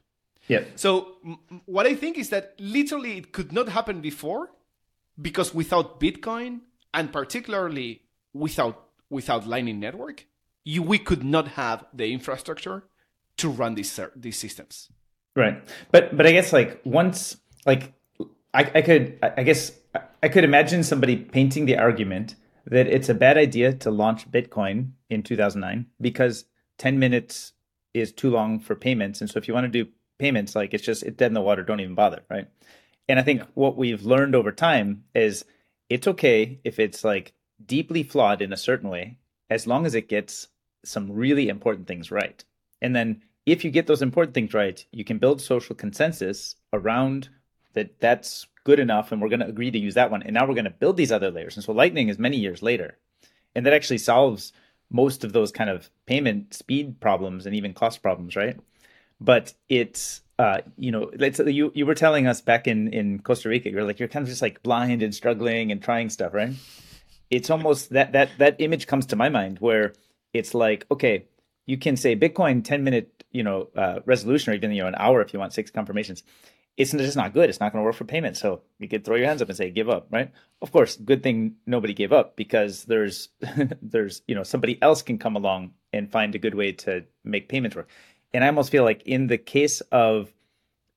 Yeah. 0.48 0.64
So 0.76 1.18
what 1.66 1.86
I 1.88 1.96
think 1.96 2.18
is 2.18 2.30
that 2.30 2.54
literally 2.60 3.18
it 3.18 3.32
could 3.32 3.52
not 3.52 3.70
happen 3.70 4.02
before 4.02 4.52
because 5.20 5.54
without 5.54 6.00
Bitcoin 6.00 6.62
and 6.94 7.12
particularly 7.12 8.02
without 8.34 8.90
without 9.10 9.48
Lightning 9.48 9.80
Network, 9.80 10.26
you 10.64 10.84
we 10.84 11.00
could 11.00 11.24
not 11.24 11.50
have 11.50 11.86
the 11.94 12.12
infrastructure 12.12 12.84
to 13.38 13.50
run 13.50 13.76
these 13.76 14.00
these 14.16 14.38
systems. 14.38 14.90
Right. 15.36 15.64
But 15.92 16.16
but 16.16 16.26
I 16.26 16.32
guess 16.32 16.54
like 16.54 16.82
once 16.86 17.38
like 17.66 17.94
I, 18.54 18.72
I 18.76 18.82
could 18.82 19.20
I 19.22 19.44
guess 19.44 19.72
I 20.22 20.30
could 20.30 20.44
imagine 20.44 20.84
somebody 20.84 21.18
painting 21.18 21.66
the 21.66 21.78
argument 21.78 22.36
that 22.66 22.88
it's 22.88 23.10
a 23.10 23.14
bad 23.14 23.38
idea 23.38 23.74
to 23.74 23.92
launch 23.92 24.30
Bitcoin 24.32 24.92
in 25.10 25.24
2009 25.24 25.86
because 26.02 26.46
10 26.78 26.98
minutes 26.98 27.54
is 27.94 28.12
too 28.12 28.30
long 28.30 28.60
for 28.60 28.76
payments. 28.76 29.22
And 29.22 29.30
so 29.30 29.38
if 29.38 29.48
you 29.48 29.54
want 29.54 29.72
to 29.72 29.84
do 29.84 29.90
payments, 30.18 30.56
like 30.56 30.74
it's 30.74 30.84
just 30.84 31.04
it's 31.04 31.18
dead 31.18 31.28
in 31.28 31.34
the 31.34 31.42
water. 31.42 31.64
Don't 31.64 31.80
even 31.80 31.96
bother, 31.96 32.24
right? 32.30 32.48
And 33.08 33.20
I 33.20 33.24
think 33.24 33.42
yeah. 33.42 33.48
what 33.54 33.78
we've 33.78 34.04
learned 34.04 34.36
over 34.36 34.52
time 34.52 35.04
is 35.14 35.46
it's 35.90 36.08
okay 36.08 36.60
if 36.64 36.80
it's 36.80 37.04
like 37.04 37.34
deeply 37.66 38.04
flawed 38.04 38.42
in 38.42 38.54
a 38.54 38.58
certain 38.58 38.90
way, 38.90 39.18
as 39.50 39.68
long 39.68 39.86
as 39.86 39.96
it 39.96 40.10
gets 40.10 40.48
some 40.84 41.12
really 41.12 41.50
important 41.50 41.88
things 41.88 42.12
right. 42.12 42.44
And 42.82 42.96
then 42.96 43.22
if 43.46 43.64
you 43.64 43.72
get 43.72 43.88
those 43.88 44.02
important 44.02 44.34
things 44.34 44.54
right, 44.54 44.84
you 44.92 45.04
can 45.04 45.20
build 45.20 45.42
social 45.42 45.76
consensus 45.76 46.56
around 46.74 47.30
that 47.74 48.00
that's 48.00 48.48
good 48.64 48.80
enough 48.80 49.12
and 49.12 49.22
we're 49.22 49.30
going 49.30 49.40
to 49.40 49.48
agree 49.48 49.70
to 49.70 49.78
use 49.78 49.94
that 49.94 50.10
one 50.10 50.24
and 50.24 50.34
now 50.34 50.46
we're 50.46 50.56
going 50.56 50.66
to 50.66 50.72
build 50.72 50.98
these 50.98 51.12
other 51.12 51.30
layers 51.30 51.56
and 51.56 51.64
so 51.64 51.72
lightning 51.72 52.10
is 52.10 52.18
many 52.18 52.38
years 52.38 52.64
later 52.64 52.98
and 53.54 53.66
that 53.66 53.74
actually 53.74 54.00
solves 54.00 54.52
most 54.90 55.24
of 55.24 55.34
those 55.34 55.52
kind 55.52 55.70
of 55.70 55.90
payment 56.08 56.54
speed 56.54 57.00
problems 57.00 57.46
and 57.46 57.56
even 57.56 57.74
cost 57.74 58.02
problems 58.02 58.36
right 58.36 58.60
but 59.20 59.54
it's 59.70 60.22
uh, 60.38 60.60
you 60.78 60.92
know, 60.92 61.10
you 61.48 61.72
you 61.74 61.86
were 61.86 61.96
telling 61.96 62.28
us 62.28 62.42
back 62.42 62.68
in 62.68 62.90
in 62.90 63.20
Costa 63.20 63.48
Rica, 63.48 63.70
you're 63.70 63.86
like 63.86 64.00
you're 64.00 64.10
kind 64.10 64.24
of 64.24 64.30
just 64.30 64.42
like 64.42 64.62
blind 64.64 65.02
and 65.02 65.16
struggling 65.16 65.72
and 65.72 65.82
trying 65.82 66.10
stuff, 66.10 66.34
right? 66.34 66.54
It's 67.30 67.50
almost 67.50 67.92
that 67.92 68.12
that 68.12 68.30
that 68.40 68.56
image 68.60 68.88
comes 68.88 69.06
to 69.08 69.16
my 69.16 69.30
mind 69.30 69.60
where 69.60 69.94
it's 70.34 70.54
like, 70.54 70.86
okay, 70.92 71.26
you 71.66 71.78
can 71.78 71.96
say 71.96 72.16
Bitcoin 72.16 72.64
10 72.64 72.84
minute, 72.84 73.24
you 73.32 73.44
know, 73.44 73.70
uh, 73.78 74.00
resolution 74.06 74.52
or 74.52 74.56
even 74.56 74.72
you 74.72 74.82
know 74.82 74.90
an 74.90 74.96
hour 74.98 75.22
if 75.22 75.34
you 75.34 75.40
want 75.40 75.54
six 75.54 75.72
confirmations. 75.72 76.24
It's 76.76 76.92
just 76.92 77.16
not 77.16 77.34
good. 77.34 77.50
It's 77.50 77.62
not 77.62 77.72
going 77.72 77.82
to 77.82 77.86
work 77.86 77.96
for 77.96 78.04
payment. 78.04 78.36
So 78.36 78.62
you 78.80 78.90
could 78.90 79.06
throw 79.06 79.16
your 79.16 79.28
hands 79.28 79.42
up 79.42 79.48
and 79.48 79.56
say 79.56 79.72
give 79.72 79.90
up, 79.90 80.08
right? 80.12 80.34
Of 80.62 80.74
course, 80.74 80.98
good 80.98 81.24
thing 81.24 81.56
nobody 81.66 81.94
gave 81.94 82.12
up 82.12 82.36
because 82.36 82.84
there's 82.84 83.30
there's 83.82 84.22
you 84.28 84.36
know 84.36 84.44
somebody 84.44 84.78
else 84.82 85.02
can 85.02 85.18
come 85.18 85.38
along 85.38 85.72
and 85.94 86.12
find 86.12 86.36
a 86.36 86.40
good 86.40 86.56
way 86.56 86.74
to 86.74 87.06
make 87.24 87.48
payments 87.48 87.78
work 87.78 87.88
and 88.36 88.44
I 88.44 88.48
almost 88.48 88.70
feel 88.70 88.84
like 88.84 89.02
in 89.04 89.28
the 89.28 89.38
case 89.38 89.80
of, 89.92 90.32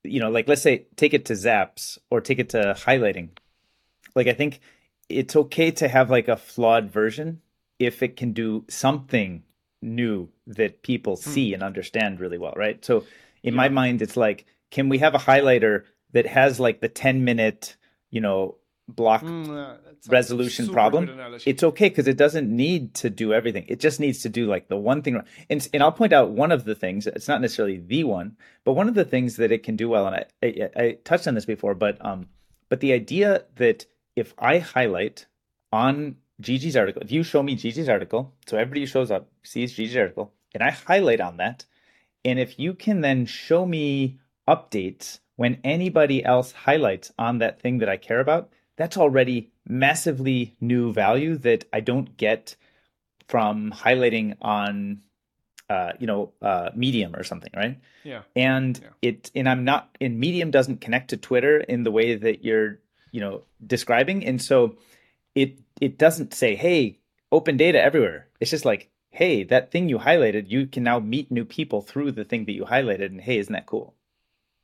you 0.03 0.19
know, 0.19 0.29
like 0.29 0.47
let's 0.47 0.61
say 0.61 0.85
take 0.97 1.13
it 1.13 1.25
to 1.25 1.33
Zaps 1.33 1.97
or 2.11 2.19
take 2.19 2.37
it 2.37 2.49
to 2.49 2.75
highlighting, 2.77 3.29
like 4.13 4.27
I 4.27 4.33
think 4.33 4.59
it's 5.07 5.35
okay 5.35 5.71
to 5.71 5.87
have 5.87 6.09
like 6.09 6.27
a 6.27 6.35
flawed 6.35 6.91
version 6.91 7.41
if 7.79 8.03
it 8.03 8.17
can 8.17 8.33
do 8.33 8.65
something 8.67 9.43
new 9.81 10.27
that 10.47 10.83
people 10.83 11.15
hmm. 11.15 11.29
see 11.29 11.53
and 11.53 11.63
understand 11.63 12.19
really 12.19 12.37
well, 12.37 12.53
right? 12.57 12.83
So 12.83 13.05
in 13.41 13.53
yeah. 13.53 13.57
my 13.57 13.69
mind, 13.69 14.01
it's 14.01 14.17
like, 14.17 14.45
can 14.69 14.89
we 14.89 14.97
have 14.97 15.15
a 15.15 15.19
highlighter 15.19 15.85
that 16.11 16.25
has 16.25 16.59
like 16.59 16.81
the 16.81 16.89
10 16.89 17.23
minute, 17.23 17.77
you 18.09 18.19
know, 18.19 18.57
block 18.95 19.23
mm, 19.23 19.77
resolution 20.07 20.69
problem, 20.69 21.09
it's 21.45 21.63
okay 21.63 21.89
because 21.89 22.07
it 22.07 22.17
doesn't 22.17 22.49
need 22.49 22.93
to 22.95 23.09
do 23.09 23.33
everything. 23.33 23.65
It 23.67 23.79
just 23.79 23.99
needs 23.99 24.21
to 24.23 24.29
do 24.29 24.47
like 24.47 24.67
the 24.67 24.77
one 24.77 25.01
thing. 25.01 25.21
And, 25.49 25.67
and 25.73 25.83
I'll 25.83 25.91
point 25.91 26.13
out 26.13 26.31
one 26.31 26.51
of 26.51 26.65
the 26.65 26.75
things. 26.75 27.07
It's 27.07 27.27
not 27.27 27.41
necessarily 27.41 27.77
the 27.77 28.03
one, 28.03 28.37
but 28.63 28.73
one 28.73 28.89
of 28.89 28.95
the 28.95 29.05
things 29.05 29.37
that 29.37 29.51
it 29.51 29.63
can 29.63 29.75
do 29.75 29.89
well. 29.89 30.07
And 30.07 30.15
I, 30.15 30.25
I, 30.43 30.69
I 30.75 30.97
touched 31.03 31.27
on 31.27 31.35
this 31.35 31.45
before, 31.45 31.75
but 31.75 32.03
um, 32.05 32.27
but 32.69 32.79
the 32.79 32.93
idea 32.93 33.45
that 33.55 33.85
if 34.15 34.33
I 34.37 34.59
highlight 34.59 35.25
on 35.71 36.17
Gigi's 36.41 36.77
article, 36.77 37.01
if 37.01 37.11
you 37.11 37.23
show 37.23 37.43
me 37.43 37.55
Gigi's 37.55 37.89
article, 37.89 38.33
so 38.47 38.57
everybody 38.57 38.85
shows 38.85 39.11
up 39.11 39.29
sees 39.43 39.73
Gigi's 39.73 39.97
article, 39.97 40.33
and 40.53 40.63
I 40.63 40.71
highlight 40.71 41.21
on 41.21 41.37
that, 41.37 41.65
and 42.23 42.39
if 42.39 42.59
you 42.59 42.73
can 42.73 43.01
then 43.01 43.25
show 43.25 43.65
me 43.65 44.19
updates 44.47 45.19
when 45.35 45.57
anybody 45.63 46.23
else 46.23 46.51
highlights 46.51 47.13
on 47.17 47.37
that 47.37 47.61
thing 47.61 47.77
that 47.77 47.87
I 47.87 47.95
care 47.95 48.19
about, 48.19 48.51
that's 48.79 48.97
already 48.97 49.51
massively 49.67 50.55
new 50.61 50.93
value 50.93 51.37
that 51.39 51.65
I 51.73 51.81
don't 51.81 52.15
get 52.15 52.55
from 53.27 53.71
highlighting 53.71 54.37
on 54.41 55.01
uh, 55.69 55.91
you 55.99 56.07
know, 56.07 56.31
uh, 56.41 56.71
Medium 56.75 57.15
or 57.15 57.23
something, 57.23 57.51
right? 57.55 57.77
Yeah. 58.03 58.21
And 58.35 58.79
yeah. 58.81 59.09
it, 59.09 59.31
and 59.35 59.47
I'm 59.47 59.65
not, 59.65 59.95
and 60.01 60.19
Medium 60.19 60.49
doesn't 60.49 60.81
connect 60.81 61.09
to 61.09 61.17
Twitter 61.17 61.59
in 61.59 61.83
the 61.83 61.91
way 61.91 62.15
that 62.15 62.43
you're, 62.43 62.79
you 63.11 63.21
know, 63.21 63.43
describing, 63.65 64.25
and 64.25 64.41
so 64.41 64.77
it 65.35 65.59
it 65.79 65.97
doesn't 65.97 66.33
say, 66.33 66.55
hey, 66.55 66.99
open 67.31 67.57
data 67.57 67.81
everywhere. 67.81 68.27
It's 68.39 68.49
just 68.49 68.65
like, 68.65 68.89
hey, 69.11 69.43
that 69.43 69.71
thing 69.71 69.89
you 69.89 69.99
highlighted, 69.99 70.49
you 70.49 70.65
can 70.65 70.83
now 70.83 70.99
meet 70.99 71.29
new 71.29 71.45
people 71.45 71.81
through 71.81 72.13
the 72.13 72.25
thing 72.25 72.45
that 72.45 72.53
you 72.53 72.65
highlighted, 72.65 73.07
and 73.07 73.21
hey, 73.21 73.37
isn't 73.37 73.53
that 73.53 73.67
cool? 73.67 73.93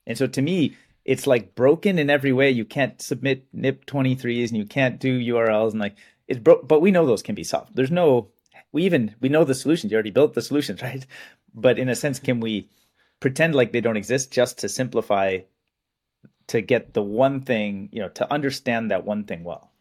And 0.08 0.18
so 0.18 0.26
to 0.26 0.42
me, 0.42 0.76
it's 1.06 1.28
like 1.28 1.54
broken 1.54 2.00
in 2.00 2.10
every 2.10 2.34
way. 2.34 2.50
You 2.50 2.66
can't 2.66 3.00
submit 3.02 3.46
NIP 3.54 3.86
23s 3.86 4.50
and 4.50 4.58
you 4.58 4.66
can't 4.66 5.00
do 5.00 5.20
URLs 5.20 5.72
and 5.72 5.80
like 5.80 5.96
it's 6.28 6.40
broke, 6.40 6.68
but 6.68 6.82
we 6.82 6.92
know 6.92 7.06
those 7.06 7.22
can 7.22 7.36
be 7.36 7.44
solved. 7.44 7.76
There's 7.76 7.92
no, 7.92 8.30
we 8.72 8.84
even, 8.84 9.16
we 9.22 9.30
know 9.30 9.44
the 9.44 9.54
solutions. 9.54 9.92
You 9.92 9.96
already 9.96 10.10
built 10.10 10.34
the 10.34 10.42
solutions, 10.42 10.82
right? 10.82 11.06
But 11.54 11.78
in 11.78 11.88
a 11.90 11.96
sense, 11.96 12.20
can 12.20 12.40
we 12.40 12.70
pretend 13.20 13.54
like 13.54 13.72
they 13.72 13.82
don't 13.82 13.98
exist 13.98 14.32
just 14.32 14.58
to 14.60 14.70
simplify, 14.70 15.40
to 16.48 16.62
get 16.62 16.94
the 16.94 17.04
one 17.04 17.42
thing, 17.42 17.90
you 17.92 18.02
know, 18.02 18.10
to 18.10 18.32
understand 18.34 18.90
that 18.90 19.06
one 19.06 19.26
thing 19.26 19.44
well? 19.44 19.72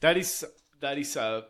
That 0.00 0.18
is, 0.18 0.44
that 0.80 0.98
is, 0.98 1.16
uh, 1.16 1.42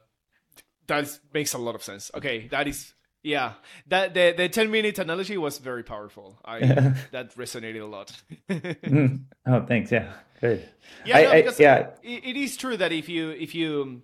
that 0.86 1.04
is, 1.04 1.20
makes 1.32 1.54
a 1.54 1.58
lot 1.58 1.74
of 1.74 1.82
sense. 1.82 2.10
Okay. 2.14 2.46
That 2.48 2.68
is 2.68 2.94
yeah, 3.24 3.54
that 3.88 4.12
the 4.12 4.34
the 4.36 4.48
ten 4.50 4.70
minute 4.70 4.98
analogy 4.98 5.38
was 5.38 5.58
very 5.58 5.82
powerful. 5.82 6.38
I 6.44 6.60
that 7.10 7.34
resonated 7.36 7.80
a 7.80 7.86
lot. 7.86 8.12
mm. 8.50 9.24
Oh, 9.46 9.64
thanks. 9.66 9.90
Yeah, 9.90 10.12
good. 10.40 10.68
Yeah, 11.06 11.16
I, 11.16 11.22
no, 11.22 11.32
because 11.32 11.58
I, 11.58 11.62
yeah. 11.62 11.86
It, 12.02 12.24
it 12.24 12.36
is 12.36 12.56
true 12.58 12.76
that 12.76 12.92
if 12.92 13.08
you 13.08 13.30
if 13.30 13.54
you, 13.54 14.02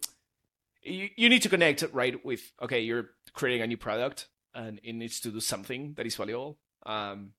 you 0.82 1.10
you 1.16 1.28
need 1.28 1.42
to 1.42 1.50
connect 1.50 1.84
right 1.92 2.24
with 2.24 2.50
okay, 2.62 2.80
you're 2.80 3.10
creating 3.34 3.62
a 3.62 3.66
new 3.66 3.76
product 3.76 4.28
and 4.54 4.80
it 4.82 4.94
needs 4.94 5.20
to 5.20 5.30
do 5.30 5.40
something 5.40 5.92
that 5.94 6.06
is 6.06 6.16
valuable. 6.16 6.58
Um, 6.86 7.32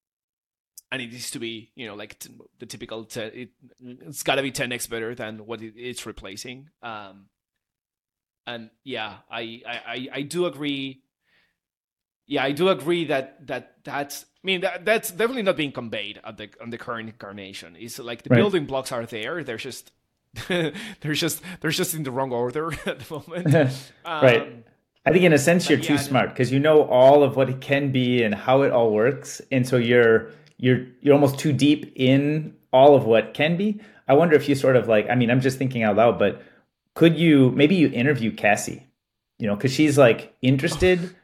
and 0.91 1.01
it 1.01 1.11
needs 1.11 1.31
to 1.31 1.39
be 1.39 1.71
you 1.75 1.87
know 1.87 1.95
like 1.95 2.19
t- 2.19 2.29
the 2.59 2.67
typical 2.67 3.05
t- 3.05 3.21
it, 3.21 3.49
it's 3.79 4.21
got 4.21 4.35
to 4.35 4.43
be 4.43 4.51
10x 4.51 4.87
better 4.89 5.15
than 5.15 5.45
what 5.45 5.61
it, 5.61 5.73
it's 5.77 6.05
replacing 6.05 6.69
um 6.83 7.27
and 8.45 8.69
yeah 8.83 9.17
I, 9.29 9.61
I 9.65 10.09
i 10.13 10.21
do 10.23 10.45
agree 10.45 11.01
yeah, 12.27 12.43
I 12.43 12.51
do 12.51 12.69
agree 12.69 13.05
that 13.05 13.47
that 13.47 13.75
that's. 13.83 14.25
I 14.43 14.47
mean, 14.47 14.61
that 14.61 14.85
that's 14.85 15.11
definitely 15.11 15.43
not 15.43 15.57
being 15.57 15.71
conveyed 15.71 16.19
at 16.23 16.37
the 16.37 16.49
on 16.61 16.69
the 16.69 16.77
current 16.77 17.09
incarnation. 17.09 17.75
It's 17.79 17.99
like 17.99 18.23
the 18.23 18.29
right. 18.29 18.37
building 18.37 18.65
blocks 18.65 18.91
are 18.91 19.05
there. 19.05 19.43
They're 19.43 19.57
just 19.57 19.91
they're 20.47 21.13
just 21.13 21.41
they're 21.59 21.71
just 21.71 21.93
in 21.93 22.03
the 22.03 22.11
wrong 22.11 22.31
order 22.31 22.71
at 22.85 22.99
the 22.99 23.13
moment. 23.13 23.55
um, 24.05 24.23
right. 24.23 24.65
I 25.05 25.11
think 25.11 25.23
in 25.23 25.33
a 25.33 25.39
sense 25.39 25.67
you're 25.67 25.79
too 25.79 25.97
smart 25.97 26.29
because 26.29 26.51
you 26.51 26.59
know 26.59 26.83
all 26.83 27.23
of 27.23 27.35
what 27.35 27.49
it 27.49 27.59
can 27.59 27.91
be 27.91 28.21
and 28.23 28.35
how 28.35 28.61
it 28.61 28.71
all 28.71 28.91
works, 28.91 29.41
and 29.51 29.67
so 29.67 29.77
you're 29.77 30.29
you're 30.57 30.85
you're 31.01 31.13
almost 31.15 31.39
too 31.39 31.51
deep 31.51 31.91
in 31.95 32.55
all 32.71 32.95
of 32.95 33.05
what 33.05 33.33
can 33.33 33.57
be. 33.57 33.81
I 34.07 34.13
wonder 34.13 34.35
if 34.35 34.47
you 34.47 34.55
sort 34.55 34.75
of 34.75 34.87
like. 34.87 35.09
I 35.09 35.15
mean, 35.15 35.31
I'm 35.31 35.41
just 35.41 35.57
thinking 35.57 35.83
out 35.83 35.95
loud, 35.95 36.19
but 36.19 36.43
could 36.93 37.17
you 37.17 37.51
maybe 37.51 37.75
you 37.75 37.89
interview 37.89 38.31
Cassie? 38.31 38.87
You 39.39 39.47
know, 39.47 39.55
because 39.55 39.73
she's 39.73 39.97
like 39.97 40.35
interested 40.43 41.15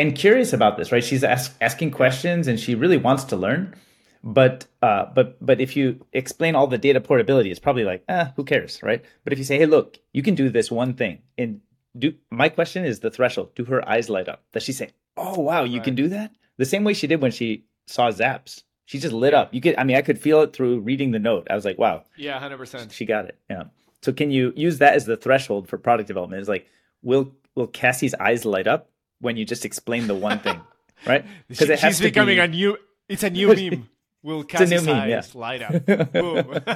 and 0.00 0.14
curious 0.14 0.52
about 0.52 0.78
this, 0.78 0.92
right? 0.92 1.04
She's 1.04 1.22
ask, 1.22 1.54
asking 1.60 1.90
questions 1.90 2.48
and 2.48 2.58
she 2.58 2.74
really 2.74 2.96
wants 2.96 3.24
to 3.24 3.36
learn. 3.36 3.74
But 4.22 4.66
uh, 4.82 5.06
but 5.14 5.44
but 5.44 5.60
if 5.60 5.76
you 5.76 6.04
explain 6.12 6.54
all 6.54 6.66
the 6.66 6.76
data 6.78 7.00
portability, 7.00 7.50
it's 7.50 7.60
probably 7.60 7.84
like, 7.84 8.04
ah, 8.08 8.32
who 8.36 8.44
cares, 8.44 8.82
right? 8.82 9.02
But 9.24 9.32
if 9.32 9.38
you 9.38 9.44
say, 9.44 9.58
hey, 9.58 9.66
look, 9.66 9.98
you 10.12 10.22
can 10.22 10.34
do 10.34 10.50
this 10.50 10.70
one 10.70 10.92
thing, 10.92 11.22
and 11.38 11.60
do 11.98 12.12
my 12.30 12.50
question 12.50 12.84
is 12.84 13.00
the 13.00 13.10
threshold. 13.10 13.54
Do 13.54 13.64
her 13.64 13.86
eyes 13.88 14.10
light 14.10 14.28
up? 14.28 14.42
Does 14.52 14.62
she 14.62 14.72
say, 14.72 14.90
oh 15.16 15.40
wow, 15.40 15.64
you 15.64 15.78
right. 15.78 15.84
can 15.84 15.94
do 15.94 16.08
that? 16.08 16.32
The 16.58 16.66
same 16.66 16.84
way 16.84 16.92
she 16.92 17.06
did 17.06 17.22
when 17.22 17.30
she 17.30 17.64
saw 17.86 18.10
Zaps. 18.10 18.62
She 18.84 18.98
just 18.98 19.14
lit 19.14 19.32
up. 19.32 19.54
You 19.54 19.60
could, 19.60 19.76
I 19.78 19.84
mean, 19.84 19.96
I 19.96 20.02
could 20.02 20.18
feel 20.18 20.42
it 20.42 20.52
through 20.52 20.80
reading 20.80 21.12
the 21.12 21.18
note. 21.18 21.46
I 21.48 21.54
was 21.54 21.64
like, 21.64 21.78
wow. 21.78 22.04
Yeah, 22.16 22.38
hundred 22.38 22.58
percent. 22.58 22.92
She 22.92 23.06
got 23.06 23.24
it. 23.24 23.38
Yeah. 23.48 23.64
So 24.02 24.12
can 24.12 24.30
you 24.30 24.52
use 24.56 24.78
that 24.78 24.94
as 24.94 25.06
the 25.06 25.16
threshold 25.16 25.68
for 25.68 25.78
product 25.78 26.08
development? 26.08 26.42
Is 26.42 26.48
like, 26.48 26.66
will 27.02 27.32
will 27.54 27.68
Cassie's 27.68 28.14
eyes 28.14 28.44
light 28.44 28.66
up 28.66 28.90
when 29.20 29.36
you 29.36 29.44
just 29.44 29.64
explain 29.64 30.06
the 30.06 30.14
one 30.14 30.38
thing, 30.40 30.60
right? 31.06 31.24
Because 31.48 31.70
it 31.70 31.80
has 31.80 31.96
she's 31.96 32.00
becoming 32.00 32.36
be... 32.36 32.40
a 32.40 32.48
new. 32.48 32.76
It's 33.08 33.22
a 33.22 33.30
new 33.30 33.48
meme. 33.54 33.88
Will 34.22 34.44
Cassie's 34.44 34.72
it's 34.72 34.82
a 34.82 34.86
new 34.86 34.94
meme, 34.94 35.08
yeah. 35.08 35.22
light 35.34 35.62
up? 35.62 36.12
Boom. 36.12 36.60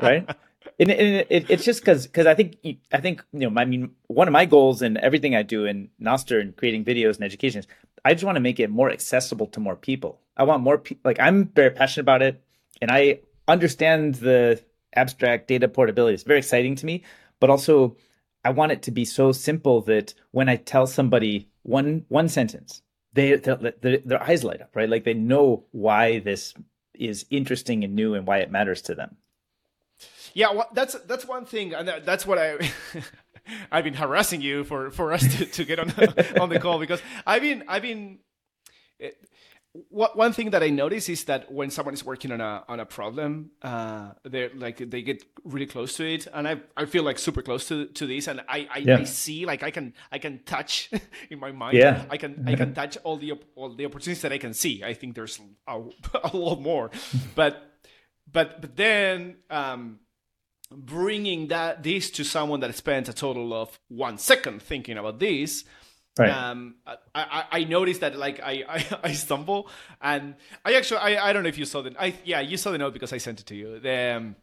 right. 0.00 0.28
And, 0.78 0.90
and 0.90 1.26
it, 1.28 1.46
it's 1.50 1.64
just 1.64 1.80
because 1.80 2.06
because 2.06 2.26
I 2.26 2.34
think 2.34 2.56
I 2.92 3.00
think 3.00 3.24
you 3.32 3.48
know 3.48 3.60
I 3.60 3.64
mean 3.64 3.92
one 4.06 4.28
of 4.28 4.32
my 4.32 4.46
goals 4.46 4.82
in 4.82 4.96
everything 4.96 5.34
I 5.34 5.42
do 5.42 5.64
in 5.64 5.90
Nostr 6.00 6.40
and 6.40 6.56
creating 6.56 6.84
videos 6.84 7.16
and 7.16 7.24
education 7.24 7.60
is 7.60 7.66
I 8.04 8.14
just 8.14 8.24
want 8.24 8.36
to 8.36 8.40
make 8.40 8.58
it 8.58 8.70
more 8.70 8.90
accessible 8.90 9.46
to 9.48 9.60
more 9.60 9.76
people. 9.76 10.20
I 10.36 10.44
want 10.44 10.62
more 10.62 10.78
people 10.78 11.02
like 11.04 11.20
I'm 11.20 11.46
very 11.48 11.70
passionate 11.70 12.04
about 12.04 12.22
it 12.22 12.42
and 12.80 12.90
I 12.90 13.20
understand 13.48 14.16
the 14.16 14.62
abstract 14.94 15.48
data 15.48 15.68
portability. 15.68 16.14
It's 16.14 16.22
very 16.22 16.38
exciting 16.38 16.74
to 16.76 16.86
me, 16.86 17.04
but 17.40 17.50
also 17.50 17.96
I 18.44 18.50
want 18.50 18.72
it 18.72 18.82
to 18.82 18.90
be 18.90 19.04
so 19.04 19.32
simple 19.32 19.82
that 19.82 20.14
when 20.32 20.48
I 20.48 20.56
tell 20.56 20.86
somebody 20.86 21.48
one 21.62 22.04
one 22.08 22.28
sentence, 22.28 22.82
they 23.12 23.36
their, 23.36 24.22
eyes 24.22 24.44
light 24.44 24.62
up, 24.62 24.70
right? 24.74 24.88
Like 24.88 25.04
they 25.04 25.14
know 25.14 25.64
why 25.72 26.18
this 26.20 26.54
is 26.94 27.26
interesting 27.30 27.84
and 27.84 27.94
new 27.94 28.14
and 28.14 28.26
why 28.26 28.38
it 28.38 28.50
matters 28.50 28.82
to 28.82 28.94
them. 28.94 29.16
Yeah, 30.34 30.52
well, 30.52 30.68
that's 30.72 30.94
that's 31.00 31.26
one 31.26 31.44
thing, 31.44 31.74
and 31.74 31.88
that's 32.04 32.26
what 32.26 32.38
I. 32.38 32.58
I've 33.72 33.82
been 33.82 33.94
harassing 33.94 34.40
you 34.40 34.62
for, 34.62 34.92
for 34.92 35.12
us 35.12 35.36
to, 35.36 35.44
to 35.46 35.64
get 35.64 35.80
on 35.80 35.90
on 36.40 36.48
the 36.48 36.60
call 36.60 36.78
because 36.78 37.02
I've 37.26 37.42
been 37.42 37.64
I've 37.66 37.82
been 37.82 38.20
one 39.74 40.34
thing 40.34 40.50
that 40.50 40.62
I 40.62 40.68
notice 40.68 41.08
is 41.08 41.24
that 41.24 41.50
when 41.50 41.70
someone 41.70 41.94
is 41.94 42.04
working 42.04 42.30
on 42.30 42.42
a 42.42 42.62
on 42.68 42.78
a 42.78 42.84
problem, 42.84 43.52
uh, 43.62 44.10
they 44.22 44.50
like 44.50 44.90
they 44.90 45.00
get 45.00 45.24
really 45.44 45.64
close 45.64 45.96
to 45.96 46.04
it, 46.04 46.26
and 46.32 46.46
I 46.46 46.60
I 46.76 46.84
feel 46.84 47.02
like 47.02 47.18
super 47.18 47.40
close 47.40 47.66
to, 47.68 47.86
to 47.86 48.06
this, 48.06 48.28
and 48.28 48.40
I 48.40 48.68
I, 48.70 48.78
yeah. 48.78 48.98
I 48.98 49.04
see 49.04 49.46
like 49.46 49.62
I 49.62 49.70
can 49.70 49.94
I 50.10 50.18
can 50.18 50.40
touch 50.44 50.90
in 51.30 51.38
my 51.38 51.52
mind. 51.52 51.78
Yeah. 51.78 52.04
I 52.10 52.18
can 52.18 52.44
I 52.46 52.54
can 52.54 52.74
touch 52.80 52.98
all 53.02 53.16
the 53.16 53.32
all 53.54 53.74
the 53.74 53.86
opportunities 53.86 54.20
that 54.22 54.32
I 54.32 54.38
can 54.38 54.52
see. 54.52 54.84
I 54.84 54.92
think 54.92 55.14
there's 55.14 55.40
a, 55.66 55.80
a 56.24 56.36
lot 56.36 56.60
more, 56.60 56.90
but 57.34 57.72
but 58.30 58.60
but 58.60 58.76
then 58.76 59.36
um, 59.48 60.00
bringing 60.70 61.48
that 61.48 61.82
this 61.82 62.10
to 62.10 62.24
someone 62.24 62.60
that 62.60 62.74
spent 62.74 63.08
a 63.08 63.14
total 63.14 63.54
of 63.54 63.80
one 63.88 64.18
second 64.18 64.60
thinking 64.60 64.98
about 64.98 65.18
this. 65.18 65.64
Right. 66.18 66.30
Um, 66.30 66.74
I, 66.86 66.96
I, 67.14 67.44
I 67.60 67.64
noticed 67.64 68.00
that 68.02 68.18
like 68.18 68.38
I, 68.40 68.64
I, 68.68 68.84
I 69.04 69.12
stumble 69.12 69.68
and 70.00 70.34
I 70.64 70.74
actually 70.74 70.98
I, 70.98 71.28
I 71.28 71.32
don't 71.32 71.42
know 71.42 71.48
if 71.48 71.56
you 71.56 71.64
saw 71.64 71.80
the 71.82 71.94
I 71.98 72.14
yeah 72.24 72.40
you 72.40 72.56
saw 72.58 72.70
the 72.70 72.78
note 72.78 72.92
because 72.92 73.12
I 73.14 73.18
sent 73.18 73.40
it 73.40 73.46
to 73.46 73.54
you 73.54 73.78
the 73.80 74.16
um, 74.16 74.36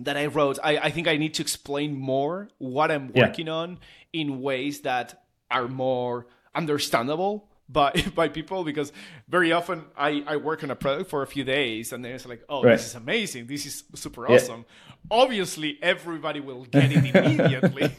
that 0.00 0.16
I 0.16 0.26
wrote 0.26 0.58
I, 0.64 0.78
I 0.78 0.90
think 0.90 1.06
I 1.06 1.16
need 1.18 1.34
to 1.34 1.42
explain 1.42 1.94
more 1.94 2.48
what 2.58 2.90
I'm 2.90 3.10
Yeah. 3.14 3.26
working 3.26 3.48
on 3.50 3.78
in 4.14 4.40
ways 4.40 4.80
that 4.82 5.22
are 5.50 5.68
more 5.68 6.26
understandable 6.54 7.48
by 7.68 7.92
by 8.14 8.28
people 8.28 8.64
because 8.64 8.90
very 9.28 9.52
often 9.52 9.84
I, 9.98 10.24
I 10.26 10.36
work 10.36 10.64
on 10.64 10.70
a 10.70 10.76
product 10.76 11.10
for 11.10 11.22
a 11.22 11.26
few 11.26 11.44
days 11.44 11.92
and 11.92 12.02
then 12.04 12.12
it's 12.12 12.24
like 12.26 12.42
oh 12.48 12.62
Right. 12.62 12.72
this 12.78 12.86
is 12.86 12.94
amazing 12.94 13.48
this 13.48 13.66
is 13.66 13.84
super 13.94 14.26
Yeah. 14.26 14.36
awesome 14.36 14.64
obviously 15.10 15.78
everybody 15.82 16.40
will 16.40 16.64
get 16.64 16.90
it 16.90 17.04
immediately 17.14 17.90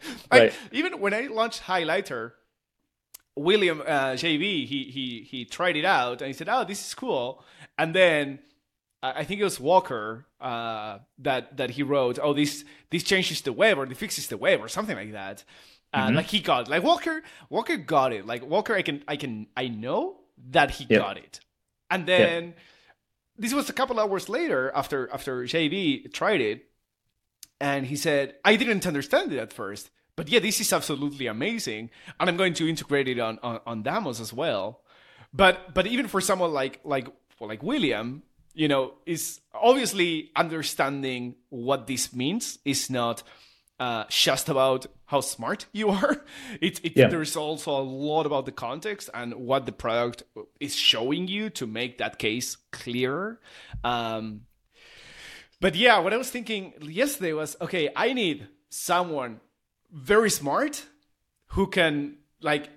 Right. 0.30 0.52
even 0.72 1.00
when 1.00 1.14
I 1.14 1.22
launched 1.28 1.62
highlighter 1.64 2.32
William 3.36 3.80
uh, 3.82 4.12
JV 4.16 4.66
he 4.66 4.84
he 4.84 5.26
he 5.30 5.44
tried 5.44 5.76
it 5.76 5.84
out 5.84 6.22
and 6.22 6.28
he 6.28 6.32
said 6.32 6.48
oh 6.48 6.64
this 6.64 6.86
is 6.86 6.94
cool 6.94 7.44
and 7.78 7.94
then 7.94 8.38
I 9.02 9.22
think 9.24 9.40
it 9.40 9.44
was 9.44 9.60
Walker 9.60 10.26
uh, 10.40 10.98
that 11.18 11.56
that 11.58 11.70
he 11.70 11.84
wrote. 11.84 12.18
Oh, 12.20 12.32
this 12.34 12.64
this 12.90 13.04
changes 13.04 13.40
the 13.42 13.52
web 13.52 13.78
or 13.78 13.86
this 13.86 13.98
fixes 13.98 14.26
the 14.26 14.36
web 14.36 14.60
or 14.60 14.68
something 14.68 14.96
like 14.96 15.12
that. 15.12 15.44
Uh, 15.92 16.10
Like 16.12 16.26
he 16.26 16.40
got 16.40 16.66
like 16.68 16.82
Walker 16.82 17.22
Walker 17.48 17.76
got 17.76 18.12
it. 18.12 18.26
Like 18.26 18.44
Walker, 18.44 18.74
I 18.74 18.82
can 18.82 19.04
I 19.06 19.16
can 19.16 19.46
I 19.56 19.68
know 19.68 20.22
that 20.50 20.72
he 20.72 20.86
Yep. 20.88 20.98
got 21.00 21.18
it. 21.18 21.38
And 21.88 22.06
then 22.06 22.54
this 23.38 23.52
was 23.54 23.68
a 23.68 23.72
couple 23.72 24.00
hours 24.00 24.28
later 24.28 24.72
after 24.74 25.08
after 25.12 25.44
JV 25.44 26.12
tried 26.12 26.40
it, 26.40 26.66
and 27.60 27.86
he 27.86 27.96
said 27.96 28.34
I 28.44 28.56
didn't 28.56 28.86
understand 28.86 29.32
it 29.32 29.38
at 29.38 29.52
first, 29.52 29.90
but 30.16 30.28
yeah, 30.28 30.40
this 30.40 30.60
is 30.60 30.72
absolutely 30.72 31.26
amazing, 31.26 31.90
and 32.18 32.28
I'm 32.28 32.36
going 32.36 32.54
to 32.54 32.68
integrate 32.68 33.08
it 33.08 33.18
on 33.18 33.38
on, 33.42 33.60
on 33.66 33.82
Damus 33.82 34.20
as 34.20 34.32
well. 34.32 34.80
But 35.32 35.74
but 35.74 35.86
even 35.86 36.08
for 36.08 36.20
someone 36.20 36.52
like 36.52 36.80
like 36.84 37.08
well, 37.38 37.48
like 37.48 37.62
William, 37.62 38.22
you 38.54 38.68
know, 38.68 38.94
is 39.04 39.40
obviously 39.54 40.30
understanding 40.34 41.36
what 41.50 41.86
this 41.86 42.12
means 42.14 42.58
is 42.64 42.88
not 42.88 43.22
uh, 43.78 44.04
just 44.08 44.48
about 44.48 44.86
how 45.04 45.20
smart 45.20 45.66
you 45.72 45.90
are. 45.90 46.24
It, 46.62 46.82
it 46.82 46.96
Yeah. 46.96 47.08
there's 47.08 47.36
also 47.36 47.72
a 47.72 47.82
lot 47.82 48.24
about 48.24 48.46
the 48.46 48.52
context 48.52 49.10
and 49.12 49.34
what 49.34 49.66
the 49.66 49.72
product 49.72 50.22
is 50.60 50.74
showing 50.74 51.28
you 51.28 51.50
to 51.50 51.66
make 51.66 51.98
that 51.98 52.18
case 52.18 52.56
clearer. 52.72 53.38
Um, 53.84 54.45
but 55.60 55.74
yeah, 55.74 55.98
what 55.98 56.12
I 56.12 56.16
was 56.16 56.30
thinking 56.30 56.74
yesterday 56.80 57.32
was, 57.32 57.56
okay, 57.60 57.90
I 57.96 58.12
need 58.12 58.48
someone 58.68 59.40
very 59.92 60.30
smart 60.30 60.84
who 61.48 61.66
can 61.66 62.16
like 62.40 62.68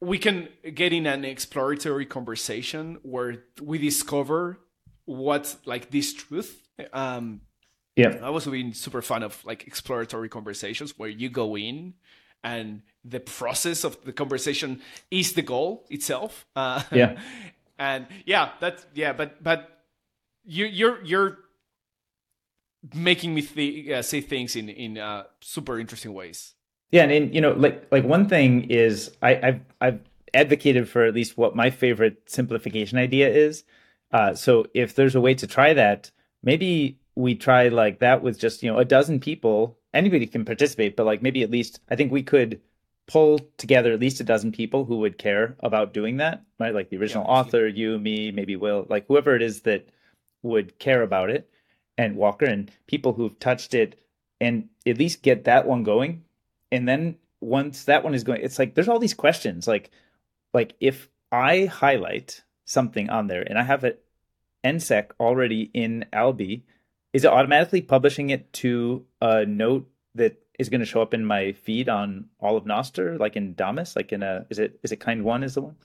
we 0.00 0.18
can 0.18 0.48
get 0.74 0.92
in 0.92 1.06
an 1.06 1.24
exploratory 1.24 2.06
conversation 2.06 2.98
where 3.02 3.44
we 3.60 3.78
discover 3.78 4.60
what's 5.06 5.56
like 5.64 5.90
this 5.90 6.12
truth. 6.14 6.68
Um, 6.92 7.40
Yeah. 7.96 8.18
I 8.22 8.30
was 8.30 8.46
being 8.46 8.74
super 8.74 9.02
fan 9.02 9.22
of 9.24 9.44
like 9.44 9.66
exploratory 9.66 10.28
conversations 10.28 10.96
where 10.98 11.08
you 11.08 11.28
go 11.30 11.56
in 11.56 11.94
and 12.44 12.82
the 13.04 13.18
process 13.18 13.82
of 13.82 14.04
the 14.04 14.12
conversation 14.12 14.80
is 15.10 15.32
the 15.32 15.42
goal 15.42 15.86
itself. 15.90 16.46
Uh, 16.54 16.82
Yeah. 16.92 17.18
and 17.78 18.06
yeah, 18.26 18.50
that's 18.60 18.86
yeah, 18.94 19.12
but 19.12 19.42
but 19.42 19.82
you 20.44 20.66
you're 20.66 21.02
you're 21.04 21.38
making 22.94 23.34
me 23.34 23.42
th- 23.42 23.90
uh, 23.90 24.02
say 24.02 24.20
things 24.20 24.56
in 24.56 24.68
in 24.68 24.98
uh, 24.98 25.24
super 25.40 25.78
interesting 25.78 26.14
ways. 26.14 26.54
Yeah, 26.90 27.02
and, 27.02 27.12
and 27.12 27.34
you 27.34 27.40
know, 27.40 27.52
like 27.52 27.86
like 27.92 28.04
one 28.04 28.28
thing 28.28 28.70
is 28.70 29.10
I, 29.22 29.36
I've 29.48 29.60
I've 29.80 30.00
advocated 30.34 30.88
for 30.88 31.04
at 31.04 31.14
least 31.14 31.36
what 31.36 31.54
my 31.56 31.70
favorite 31.70 32.22
simplification 32.30 32.98
idea 32.98 33.28
is. 33.28 33.64
Uh, 34.12 34.34
so 34.34 34.66
if 34.74 34.94
there's 34.94 35.14
a 35.14 35.20
way 35.20 35.34
to 35.34 35.46
try 35.46 35.74
that, 35.74 36.10
maybe 36.42 36.98
we 37.14 37.34
try 37.34 37.68
like 37.68 37.98
that 38.00 38.22
with 38.22 38.38
just 38.38 38.62
you 38.62 38.70
know 38.72 38.78
a 38.78 38.84
dozen 38.84 39.20
people. 39.20 39.78
Anybody 39.94 40.26
can 40.26 40.44
participate, 40.44 40.96
but 40.96 41.06
like 41.06 41.22
maybe 41.22 41.42
at 41.42 41.50
least 41.50 41.80
I 41.90 41.96
think 41.96 42.10
we 42.12 42.22
could 42.22 42.60
pull 43.06 43.38
together 43.58 43.92
at 43.92 44.00
least 44.00 44.20
a 44.20 44.24
dozen 44.24 44.52
people 44.52 44.84
who 44.84 44.98
would 44.98 45.16
care 45.18 45.56
about 45.60 45.94
doing 45.94 46.18
that, 46.18 46.42
right? 46.58 46.74
Like 46.74 46.90
the 46.90 46.98
original 46.98 47.24
Yeah, 47.26 47.26
author, 47.26 47.66
you, 47.66 47.98
me, 47.98 48.30
maybe 48.30 48.54
Will, 48.56 48.86
like 48.90 49.06
whoever 49.08 49.34
it 49.34 49.40
is 49.42 49.62
that 49.62 49.88
would 50.42 50.78
care 50.78 51.02
about 51.02 51.30
it, 51.30 51.50
and 51.98 52.16
Walker 52.16 52.46
and 52.46 52.70
people 52.86 53.12
who've 53.12 53.38
touched 53.38 53.74
it, 53.74 54.00
and 54.40 54.70
at 54.86 54.98
least 54.98 55.22
get 55.22 55.44
that 55.44 55.66
one 55.66 55.82
going. 55.82 56.24
And 56.72 56.88
then 56.88 57.16
once 57.40 57.84
that 57.84 58.02
one 58.02 58.14
is 58.14 58.24
going 58.24 58.42
it's 58.42 58.58
like 58.58 58.74
there's 58.74 58.88
all 58.88 58.98
these 58.98 59.14
questions 59.14 59.68
like 59.68 59.90
like 60.52 60.74
if 60.80 61.08
i 61.30 61.66
highlight 61.66 62.42
something 62.64 63.08
on 63.10 63.26
there 63.26 63.42
and 63.42 63.58
i 63.58 63.62
have 63.62 63.84
it 63.84 64.04
nsec 64.64 65.10
already 65.20 65.70
in 65.72 66.04
alby 66.12 66.64
is 67.12 67.24
it 67.24 67.30
automatically 67.30 67.80
publishing 67.80 68.30
it 68.30 68.52
to 68.52 69.04
a 69.20 69.46
note 69.46 69.88
that 70.14 70.36
is 70.58 70.68
going 70.68 70.80
to 70.80 70.86
show 70.86 71.00
up 71.00 71.14
in 71.14 71.24
my 71.24 71.52
feed 71.52 71.88
on 71.88 72.24
all 72.40 72.56
of 72.56 72.64
nostr 72.64 73.18
like 73.18 73.36
in 73.36 73.54
damus 73.54 73.94
like 73.94 74.12
in 74.12 74.22
a 74.22 74.44
is 74.50 74.58
it 74.58 74.78
is 74.82 74.90
it 74.90 74.96
kind 74.96 75.22
one 75.22 75.44
is 75.44 75.54
the 75.54 75.62
one 75.62 75.76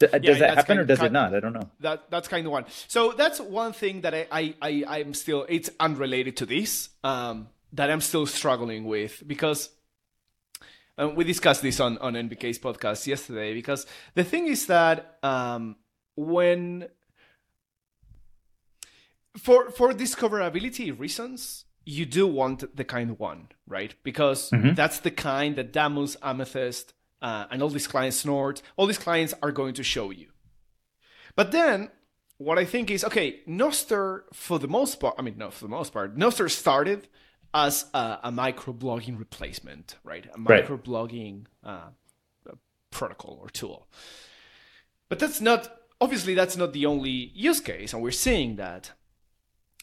D- 0.00 0.06
does 0.20 0.38
that 0.38 0.50
happen 0.56 0.64
kind- 0.66 0.80
or 0.80 0.84
does 0.84 0.98
kind- 0.98 1.08
it 1.08 1.12
not? 1.12 1.34
I 1.34 1.40
don't 1.40 1.52
know. 1.52 1.68
That 1.80 2.10
that's 2.10 2.28
kind 2.28 2.46
of 2.46 2.52
one. 2.52 2.64
So 2.86 3.12
that's 3.12 3.40
one 3.40 3.72
thing 3.72 4.02
that 4.02 4.14
I 4.14 4.26
I, 4.30 4.54
I 4.62 4.84
I'm 4.98 5.12
still 5.14 5.44
it's 5.48 5.70
unrelated 5.80 6.36
to 6.38 6.46
this 6.46 6.90
um, 7.02 7.48
that 7.72 7.90
I'm 7.90 8.00
still 8.00 8.26
struggling 8.26 8.84
with 8.84 9.22
because 9.26 9.70
um, 10.98 11.14
we 11.16 11.24
discussed 11.24 11.62
this 11.62 11.80
on 11.80 11.98
on 11.98 12.14
NVK's 12.14 12.58
podcast 12.58 13.06
yesterday 13.06 13.54
because 13.54 13.86
the 14.14 14.24
thing 14.24 14.46
is 14.46 14.66
that 14.66 15.18
um, 15.22 15.76
when 16.16 16.88
for 19.36 19.70
for 19.70 19.92
discoverability 19.92 20.96
reasons 20.98 21.64
you 21.84 22.04
do 22.04 22.26
want 22.26 22.76
the 22.76 22.84
kind 22.84 23.18
one 23.18 23.48
right? 23.66 23.94
Because 24.02 24.50
that's 24.52 25.00
the 25.00 25.10
kind 25.10 25.56
that 25.56 25.72
Damus 25.72 26.16
Amethyst 26.22 26.94
uh, 27.22 27.46
and 27.50 27.62
all 27.62 27.68
these 27.68 27.86
clients 27.86 28.18
Snort 28.18 28.62
all 28.76 28.86
these 28.86 28.98
clients 28.98 29.34
are 29.42 29.52
going 29.52 29.74
to 29.74 29.82
show 29.82 30.10
you 30.10 30.28
but 31.34 31.52
then 31.52 31.90
what 32.38 32.58
I 32.58 32.64
think 32.64 32.90
is 32.90 33.04
okay, 33.04 33.40
Nostr 33.48 34.22
for 34.32 34.58
the 34.58 34.68
most 34.68 35.00
part, 35.00 35.16
I 35.18 35.22
mean, 35.22 35.36
no, 35.36 35.50
for 35.50 35.64
the 35.64 35.70
most 35.70 35.92
part, 35.92 36.16
Nostr 36.16 36.48
started 36.50 37.08
as 37.52 37.86
a, 37.94 38.18
a 38.24 38.32
microblogging 38.32 39.18
replacement, 39.18 39.96
right? 40.04 40.26
A 40.26 40.40
Right. 40.40 40.64
microblogging 40.66 41.46
uh, 41.64 41.90
uh, 42.48 42.52
protocol 42.90 43.38
or 43.42 43.48
tool. 43.50 43.88
But 45.08 45.18
that's 45.18 45.40
not, 45.40 45.80
obviously, 46.00 46.34
that's 46.34 46.56
not 46.56 46.72
the 46.72 46.86
only 46.86 47.32
use 47.34 47.60
case, 47.60 47.92
and 47.92 48.02
we're 48.02 48.10
seeing 48.10 48.56
that. 48.56 48.92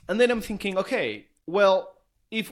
And 0.08 0.20
then 0.20 0.32
I'm 0.32 0.42
thinking, 0.42 0.78
okay, 0.78 1.28
well, 1.48 1.98
if 2.32 2.52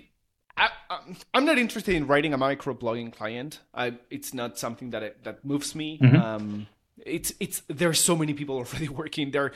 I, 0.57 0.69
I'm- 0.89 1.15
I'm 1.33 1.45
not 1.45 1.57
interested 1.57 1.95
in 1.95 2.05
writing 2.07 2.33
a 2.33 2.37
microblogging 2.37 3.13
client, 3.13 3.59
I, 3.73 3.93
it's 4.09 4.33
not 4.33 4.57
something 4.59 4.91
that 4.91 5.03
I, 5.03 5.11
that 5.23 5.43
moves 5.43 5.73
me. 5.75 5.99
Um, 6.01 6.67
it's 7.05 7.33
it's 7.39 7.63
there 7.67 7.89
are 7.89 7.93
so 7.95 8.15
many 8.15 8.33
people 8.33 8.55
already 8.61 8.87
working. 8.87 9.31
There 9.31 9.51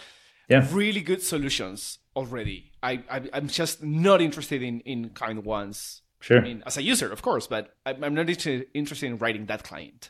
Yeah. 0.49 0.65
really 0.71 1.01
good 1.01 1.21
solutions 1.21 1.99
already. 2.15 2.71
I, 2.81 3.03
I 3.11 3.21
i'm 3.33 3.47
just 3.47 3.83
not 3.83 4.21
interested 4.21 4.61
in 4.63 4.79
in 4.81 5.09
kind 5.09 5.43
ones. 5.45 6.01
Sure. 6.19 6.39
i 6.39 6.41
mean 6.41 6.63
as 6.65 6.77
a 6.77 6.81
user 6.81 7.11
of 7.13 7.21
course 7.21 7.45
but 7.47 7.75
i'm, 7.85 8.03
I'm 8.03 8.15
not 8.15 8.27
inter- 8.27 8.65
interested 8.73 9.05
in 9.05 9.17
writing 9.19 9.45
that 9.47 9.61
client. 9.63 10.09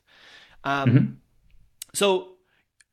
Um 0.63 1.19
so 1.93 2.37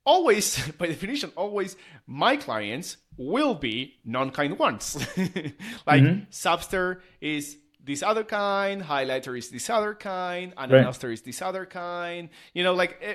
always 0.04 0.58
by 0.78 0.86
definition 0.88 1.30
always 1.36 1.76
my 2.06 2.36
clients 2.36 2.96
will 3.16 3.54
be 3.54 4.00
non-kind 4.04 4.58
ones. 4.58 4.96
Like 5.86 6.02
zapstr 6.30 7.00
is 7.20 7.56
this 7.85 8.02
other 8.02 8.24
kind 8.24 8.82
highlighter 8.82 9.36
is 9.36 9.51
this 9.51 9.69
other 9.70 9.94
kind 9.94 10.52
and 10.56 10.73
Right. 10.73 10.82
Noster 10.82 11.11
is 11.11 11.23
this 11.23 11.43
other 11.43 11.66
kind. 11.66 12.28
You 12.52 12.65
know 12.65 12.74
like 12.74 12.98
eh, 13.02 13.15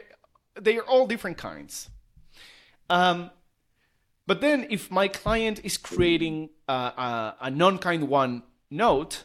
they 0.59 0.77
are 0.77 0.83
all 0.83 1.07
different 1.07 1.37
kinds. 1.37 1.89
Um 2.89 3.31
but 4.27 4.41
then 4.41 4.67
if 4.69 4.91
my 4.91 5.07
client 5.07 5.61
is 5.63 5.77
creating 5.77 6.49
uh, 6.67 6.91
a, 7.41 7.47
a 7.47 7.51
non-kind 7.51 8.07
one 8.07 8.43
note 8.69 9.23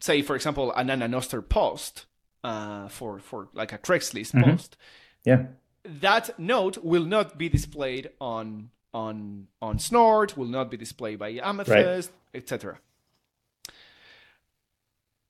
say 0.00 0.22
for 0.22 0.36
example 0.36 0.72
an 0.72 1.10
Noster 1.10 1.42
post 1.42 2.06
uh, 2.44 2.88
for 2.88 3.18
for 3.18 3.48
like 3.54 3.72
a 3.72 3.78
craigslist 3.78 4.40
post 4.44 4.76
yeah. 5.24 5.46
that 5.84 6.38
note 6.38 6.78
will 6.84 7.04
not 7.04 7.38
be 7.38 7.48
displayed 7.48 8.10
on 8.20 8.70
on 8.94 9.48
on 9.60 9.78
Snort, 9.78 10.36
will 10.36 10.46
not 10.46 10.70
be 10.70 10.76
displayed 10.76 11.18
by 11.18 11.32
Amethyst, 11.42 12.12
etc. 12.32 12.78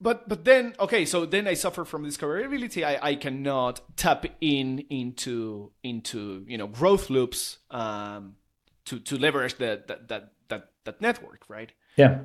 But 0.04 0.28
but 0.28 0.44
then 0.44 0.74
okay, 0.78 1.04
so 1.06 1.24
then 1.26 1.48
I 1.48 1.54
suffer 1.54 1.84
from 1.84 2.04
discoverability. 2.04 2.84
I, 2.84 2.94
I 3.10 3.14
cannot 3.16 3.80
tap 3.96 4.26
in 4.40 4.84
into 4.90 5.72
into 5.82 6.44
you 6.46 6.58
know 6.60 6.68
growth 6.68 7.08
loops 7.10 7.58
um, 7.70 8.36
to 8.84 9.00
to 9.08 9.16
leverage 9.16 9.54
that 9.56 9.88
that 9.88 10.00
that 10.08 10.22
that 10.50 10.62
that 10.84 11.00
network, 11.00 11.42
right? 11.48 11.72
Yeah. 11.96 12.18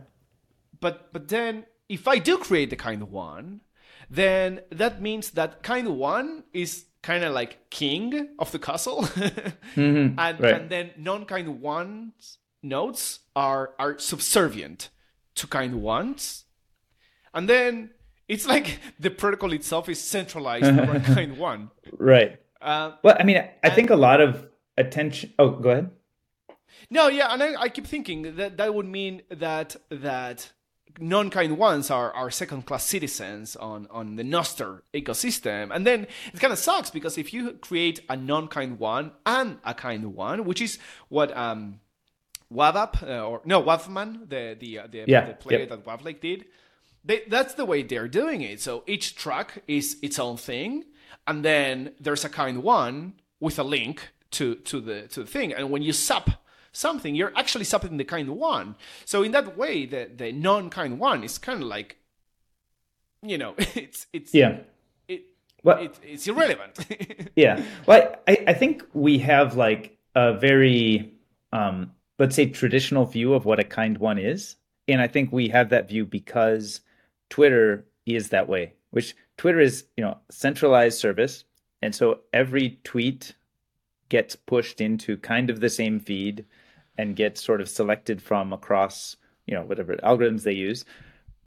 But 0.81 1.13
but 1.13 1.27
then 1.29 1.65
if 1.87 2.07
I 2.07 2.19
do 2.19 2.37
create 2.37 2.69
the 2.69 2.75
kind 2.75 3.01
of 3.01 3.11
one, 3.11 3.61
then 4.09 4.59
that 4.71 5.01
means 5.01 5.31
that 5.31 5.63
kind 5.63 5.87
of 5.87 5.93
one 5.93 6.43
is 6.53 6.85
kind 7.01 7.23
of 7.23 7.33
like 7.33 7.69
king 7.69 8.35
of 8.39 8.51
the 8.51 8.59
castle, 8.59 9.03
Mm-hmm. 9.75 10.19
and 10.19 10.39
Right. 10.39 10.53
and 10.55 10.69
then 10.69 10.91
non 10.97 11.25
kind 11.25 11.47
of 11.47 11.61
ones 11.61 12.39
nodes 12.61 13.19
are 13.35 13.71
are 13.79 13.97
subservient 13.99 14.89
to 15.35 15.47
kind 15.47 15.73
of 15.73 15.79
ones, 15.79 16.45
and 17.33 17.49
then 17.49 17.91
it's 18.27 18.47
like 18.47 18.79
the 18.99 19.09
protocol 19.09 19.53
itself 19.53 19.89
is 19.89 20.01
centralized 20.01 20.65
over 20.79 20.99
kind 20.99 21.37
one. 21.37 21.71
Right. 21.97 22.39
Uh, 22.61 22.93
Well, 23.03 23.17
I 23.19 23.23
mean, 23.23 23.43
I 23.63 23.69
think 23.69 23.89
a 23.89 23.95
lot 23.95 24.21
of 24.21 24.47
attention. 24.77 25.33
Oh, 25.39 25.49
go 25.49 25.69
ahead. 25.71 25.91
No, 26.89 27.07
yeah, 27.07 27.33
and 27.33 27.41
I, 27.43 27.61
I 27.61 27.69
keep 27.69 27.85
thinking 27.85 28.35
that 28.35 28.57
that 28.57 28.73
would 28.73 28.85
mean 28.85 29.21
that 29.29 29.75
that 29.89 30.51
non-kind 30.99 31.57
ones 31.57 31.91
are, 31.91 32.11
are 32.13 32.31
second-class 32.31 32.83
citizens 32.83 33.55
on, 33.55 33.87
on 33.91 34.15
the 34.15 34.23
Nostr 34.23 34.81
ecosystem, 34.93 35.73
and 35.73 35.85
then 35.85 36.07
it 36.33 36.39
kind 36.39 36.51
of 36.51 36.59
sucks 36.59 36.89
because 36.89 37.17
if 37.17 37.33
you 37.33 37.53
create 37.53 38.01
a 38.09 38.17
non-kind 38.17 38.79
one 38.79 39.11
and 39.25 39.59
a 39.63 39.73
kind 39.73 40.15
one, 40.15 40.45
which 40.45 40.61
is 40.61 40.79
what 41.09 41.35
um, 41.37 41.79
Wavap 42.51 43.03
uh, 43.07 43.25
or 43.25 43.41
no 43.45 43.61
Wavman, 43.61 44.27
the 44.27 44.57
the 44.59 44.79
uh, 44.79 44.87
the, 44.87 45.05
Yeah, 45.07 45.27
the 45.27 45.33
player 45.33 45.59
yep. 45.59 45.69
that 45.69 45.85
Wavlake 45.85 46.21
did, 46.21 46.45
they, 47.03 47.23
that's 47.27 47.53
the 47.53 47.65
way 47.65 47.81
they're 47.83 48.07
doing 48.07 48.41
it. 48.41 48.61
So 48.61 48.83
each 48.87 49.15
track 49.15 49.63
is 49.67 49.97
its 50.01 50.19
own 50.19 50.37
thing, 50.37 50.85
and 51.27 51.43
then 51.43 51.93
there's 51.99 52.25
a 52.25 52.29
kind 52.29 52.63
one 52.63 53.13
with 53.39 53.57
a 53.59 53.63
link 53.63 54.09
to 54.31 54.55
to 54.55 54.79
the 54.81 55.07
to 55.09 55.21
the 55.21 55.29
thing. 55.29 55.53
And 55.53 55.71
when 55.71 55.81
you 55.81 55.93
sub 55.93 56.31
something, 56.71 57.15
you're 57.15 57.33
actually 57.35 57.65
subbing 57.65 57.97
the 57.97 58.03
kind 58.03 58.29
one. 58.29 58.75
So 59.05 59.23
in 59.23 59.31
that 59.31 59.57
way, 59.57 59.85
the 59.85 60.09
the 60.15 60.31
non 60.31 60.69
kind 60.69 60.99
one 60.99 61.23
is 61.23 61.37
kind 61.37 61.61
of 61.61 61.67
like, 61.67 61.97
you 63.21 63.37
know, 63.37 63.55
it's 63.57 64.07
it's 64.13 64.33
Yeah. 64.33 64.59
it, 65.07 65.21
Well, 65.63 65.79
it 65.79 65.97
it's 66.03 66.27
irrelevant. 66.27 66.79
yeah. 67.35 67.63
Well, 67.85 68.15
I, 68.27 68.43
I 68.47 68.53
think 68.53 68.83
we 68.93 69.19
have 69.19 69.55
like 69.55 69.97
a 70.15 70.33
very, 70.37 71.13
um, 71.53 71.91
let's 72.17 72.35
say, 72.35 72.47
traditional 72.47 73.05
view 73.05 73.33
of 73.33 73.45
what 73.45 73.59
a 73.59 73.63
kind 73.63 73.97
one 73.97 74.17
is. 74.17 74.55
And 74.87 75.01
I 75.01 75.07
think 75.07 75.31
we 75.31 75.49
have 75.49 75.69
that 75.69 75.87
view 75.87 76.05
because 76.05 76.81
Twitter 77.29 77.85
is 78.05 78.29
that 78.29 78.47
way, 78.47 78.73
which 78.91 79.15
Twitter 79.37 79.59
is, 79.59 79.85
you 79.95 80.03
know, 80.03 80.17
centralized 80.29 80.99
service. 80.99 81.45
And 81.81 81.95
so 81.95 82.21
every 82.33 82.79
tweet 82.83 83.35
gets 84.09 84.35
pushed 84.35 84.81
into 84.81 85.17
kind 85.17 85.49
of 85.49 85.59
the 85.59 85.69
same 85.69 85.99
feed 85.99 86.45
and 86.97 87.15
gets 87.15 87.41
sort 87.41 87.61
of 87.61 87.69
selected 87.69 88.21
from 88.21 88.51
across, 88.51 89.15
you 89.45 89.53
know, 89.53 89.61
whatever 89.61 89.95
algorithms 89.97 90.43
they 90.43 90.53
use. 90.53 90.83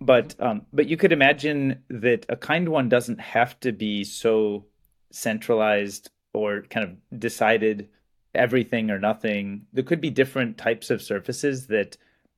But 0.00 0.34
um, 0.40 0.62
but 0.72 0.88
you 0.88 0.96
could 0.96 1.12
imagine 1.12 1.82
that 1.88 2.26
a 2.28 2.36
kind 2.36 2.68
one 2.68 2.88
doesn't 2.88 3.20
have 3.20 3.58
to 3.60 3.72
be 3.72 4.02
so 4.04 4.64
centralized 5.10 6.10
or 6.32 6.62
kind 6.70 6.86
of 6.88 7.20
decided 7.20 7.88
everything 8.34 8.90
or 8.90 8.98
nothing. 8.98 9.66
There 9.72 9.84
could 9.84 10.00
be 10.00 10.10
different 10.10 10.58
types 10.58 10.90
of 10.90 11.02
surfaces 11.02 11.66
that 11.66 11.96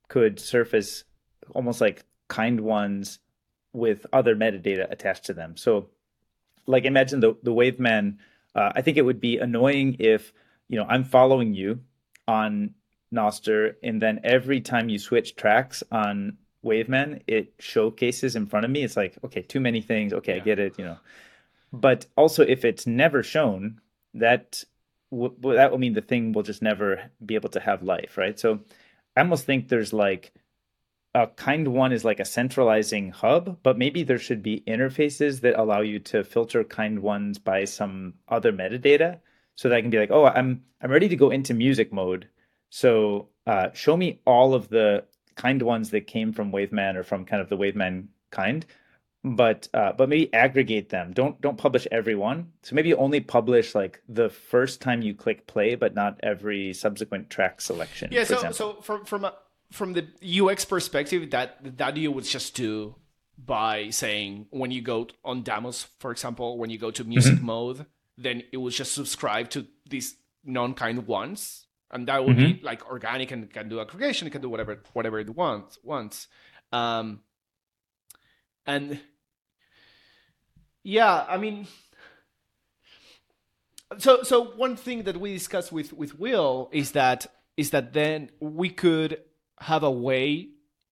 could 0.09 0.41
surface 0.41 1.05
almost 1.55 1.81
like 1.81 2.05
kind 2.29 2.61
ones 2.61 3.19
with 3.75 4.07
other 4.13 4.35
metadata 4.35 4.91
attached 4.91 5.25
to 5.27 5.35
them. 5.35 5.57
So, 5.57 5.91
like 6.67 6.87
imagine 6.87 7.21
the 7.21 7.37
the 7.43 7.53
Wavman. 7.53 8.19
Uh, 8.55 8.73
I 8.75 8.81
think 8.81 8.97
it 8.97 9.03
would 9.03 9.21
be 9.21 9.39
annoying 9.39 9.97
if 9.99 10.33
you 10.69 10.79
know 10.79 10.87
I'm 10.89 11.05
following 11.05 11.53
you 11.53 11.81
on 12.27 12.75
Nostr, 13.13 13.75
and 13.83 14.01
then 14.01 14.21
every 14.25 14.61
time 14.61 14.89
you 14.89 14.99
switch 14.99 15.37
tracks 15.37 15.83
on 15.93 16.39
Wavman, 16.63 17.23
it 17.27 17.53
showcases 17.59 18.37
in 18.37 18.47
front 18.47 18.65
of 18.65 18.71
me. 18.71 18.83
It's 18.83 18.97
like 18.97 19.19
okay, 19.25 19.43
too 19.43 19.61
many 19.61 19.83
things. 19.83 20.13
Okay, 20.15 20.37
I 20.37 20.39
get 20.39 20.59
it. 20.59 20.79
You 20.79 20.87
know, 20.87 20.99
but 21.73 22.07
also 22.17 22.43
if 22.43 22.65
it's 22.65 22.87
never 22.87 23.23
shown, 23.23 23.81
that 24.15 24.65
w- 25.11 25.35
that 25.43 25.71
will 25.71 25.79
mean 25.79 25.95
the 25.95 26.01
thing 26.01 26.33
will 26.33 26.45
just 26.45 26.63
never 26.63 27.11
be 27.27 27.35
able 27.35 27.51
to 27.51 27.61
have 27.61 27.83
life, 27.83 28.17
right? 28.17 28.39
So 28.39 28.61
I 29.17 29.21
almost 29.21 29.45
think 29.45 29.69
there's 29.69 29.93
like 29.93 30.33
a 31.15 31.29
kind 31.29 31.69
one 31.69 31.93
is 31.93 32.05
like 32.05 32.21
a 32.21 32.25
centralizing 32.25 33.11
hub, 33.11 33.59
but 33.63 33.79
maybe 33.79 34.03
there 34.03 34.19
should 34.19 34.43
be 34.43 34.65
interfaces 34.67 35.41
that 35.43 35.59
allow 35.59 35.81
you 35.81 36.01
to 36.01 36.25
filter 36.25 36.65
kind 36.65 37.01
ones 37.01 37.39
by 37.39 37.65
some 37.65 38.15
other 38.29 38.53
metadata, 38.53 39.21
so 39.55 39.69
that 39.69 39.77
I 39.77 39.81
can 39.81 39.91
be 39.91 39.99
like, 39.99 40.11
oh, 40.11 40.27
I'm 40.27 40.65
I'm 40.83 40.91
ready 40.91 41.09
to 41.09 41.17
go 41.17 41.31
into 41.31 41.55
music 41.55 41.93
mode. 41.93 42.29
So 42.71 43.29
uh, 43.47 43.69
show 43.73 43.97
me 43.97 44.21
all 44.27 44.55
of 44.55 44.69
the 44.69 45.05
kind 45.37 45.63
ones 45.63 45.91
that 45.91 46.07
came 46.07 46.33
from 46.33 46.51
Wavman 46.51 46.97
or 46.97 47.05
from 47.05 47.25
kind 47.25 47.41
of 47.41 47.49
the 47.49 47.57
Wavman 47.57 48.09
kind, 48.31 48.67
but 49.23 49.69
uh, 49.73 49.93
but 49.93 50.09
maybe 50.09 50.35
aggregate 50.35 50.89
them. 50.89 51.13
Don't 51.13 51.41
don't 51.41 51.57
publish 51.57 51.87
every 51.93 52.17
one. 52.17 52.51
So 52.63 52.75
maybe 52.75 52.93
only 52.93 53.21
publish 53.21 53.75
like 53.75 54.03
the 54.09 54.29
first 54.29 54.81
time 54.81 55.01
you 55.01 55.15
click 55.15 55.47
play, 55.47 55.77
but 55.77 55.95
not 55.95 56.19
every 56.25 56.73
subsequent 56.73 57.31
track 57.31 57.61
selection. 57.61 58.11
yeah. 58.11 58.25
So 58.25 58.35
example. 58.35 58.55
so 58.55 58.83
from 58.83 59.05
from 59.05 59.25
a, 59.25 59.35
from 59.75 59.93
the 59.93 60.07
UX 60.23 60.65
perspective, 60.65 61.31
that 61.31 61.77
that 61.79 61.97
you 61.97 62.13
would 62.13 62.25
just 62.25 62.55
do 62.55 62.95
by 63.37 63.91
saying 63.91 64.47
when 64.51 64.71
you 64.71 64.81
go 64.81 65.09
on 65.25 65.43
Damus, 65.43 65.87
for 65.99 66.13
example, 66.13 66.57
when 66.57 66.71
you 66.71 66.79
go 66.79 66.91
to 66.93 67.03
music 67.05 67.43
mode, 67.43 67.85
then 68.17 68.45
it 68.53 68.59
will 68.59 68.71
just 68.71 68.95
subscribe 68.95 69.51
to 69.51 69.67
these 69.89 70.17
non-kind 70.45 71.07
ones, 71.07 71.67
and 71.91 72.07
that 72.07 72.25
would 72.25 72.37
be 72.37 72.61
like 72.63 72.89
organic 72.89 73.33
and 73.33 73.53
can 73.53 73.69
do 73.69 73.81
aggregation, 73.81 74.29
it 74.29 74.31
can 74.31 74.43
do 74.43 74.49
whatever 74.49 74.81
whatever 74.93 75.19
it 75.19 75.31
wants 75.31 75.79
wants. 75.83 76.29
Um, 76.73 77.21
and 78.67 79.01
yeah, 80.85 81.25
I 81.29 81.37
mean, 81.37 81.67
so 83.99 84.23
so 84.23 84.45
one 84.45 84.77
thing 84.77 85.03
that 85.03 85.17
we 85.17 85.33
discussed 85.35 85.73
with 85.73 85.93
with 85.93 86.19
Will 86.19 86.69
is 86.73 86.93
that 86.93 87.27
is 87.57 87.71
that 87.71 87.93
then 87.93 88.31
we 88.41 88.71
could 88.71 89.21
have 89.65 89.83
a 89.83 89.91
way 89.91 90.49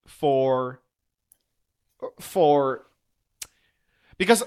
for 0.07 0.81
for 2.19 2.85
because 4.17 4.43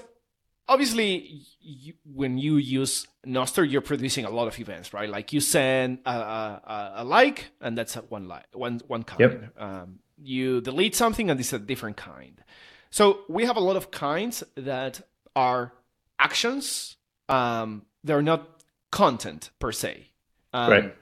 obviously 0.67 1.41
you, 1.61 1.93
when 2.13 2.37
you 2.37 2.57
use 2.57 3.07
Nostr, 3.25 3.69
you're 3.69 3.81
producing 3.81 4.25
a 4.25 4.29
lot 4.29 4.47
of 4.47 4.59
events, 4.59 4.93
right? 4.93 5.09
Like 5.09 5.31
you 5.31 5.39
send 5.39 5.99
a, 6.05 6.11
a, 6.11 6.93
a 6.97 7.03
like, 7.05 7.51
and 7.61 7.77
that's 7.77 7.95
one 7.95 8.27
like 8.27 8.45
one 8.53 8.81
one 8.87 9.03
kind. 9.03 9.19
Yep. 9.19 9.53
Um, 9.57 9.99
you 10.21 10.59
delete 10.61 10.95
something, 10.95 11.29
and 11.29 11.39
it's 11.39 11.53
a 11.53 11.59
different 11.59 11.95
kind. 11.95 12.43
So 12.89 13.19
we 13.29 13.45
have 13.45 13.55
a 13.55 13.61
lot 13.61 13.77
of 13.77 13.91
kinds 13.91 14.43
that 14.55 15.01
are 15.35 15.73
actions. 16.19 16.97
Um, 17.29 17.85
they're 18.03 18.21
not 18.21 18.63
content 18.91 19.51
per 19.59 19.71
se. 19.71 20.07
Um, 20.53 20.71
right. 20.71 20.95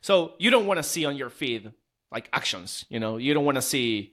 so 0.00 0.32
you 0.38 0.50
don't 0.50 0.66
want 0.66 0.78
to 0.78 0.82
see 0.82 1.04
on 1.04 1.16
your 1.16 1.30
feed 1.30 1.72
like 2.12 2.28
actions. 2.32 2.84
You 2.88 3.00
know, 3.00 3.16
you 3.16 3.34
don't 3.34 3.44
want 3.44 3.56
to 3.56 3.62
see, 3.62 4.12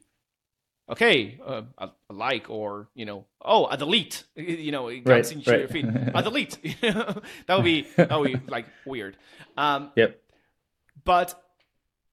okay, 0.90 1.40
uh, 1.46 1.64
a, 1.78 1.90
a 2.10 2.14
like 2.14 2.50
or 2.50 2.88
you 2.96 3.06
know, 3.06 3.26
oh, 3.44 3.68
a 3.68 3.78
delete. 3.78 4.24
You 4.36 4.72
know, 4.72 4.88
it 4.88 5.04
comes 5.06 5.28
Right, 5.28 5.32
into 5.32 5.52
right. 5.52 5.60
your 5.60 5.68
feed. 5.70 5.86
A 6.16 6.24
delete. 6.24 6.58
that 6.82 7.56
would 7.56 7.64
be 7.66 7.88
that 7.98 8.20
would 8.20 8.32
be 8.34 8.40
like 8.52 8.66
weird. 8.86 9.18
Um, 9.58 9.92
Yep. 9.96 10.20
but 11.04 11.42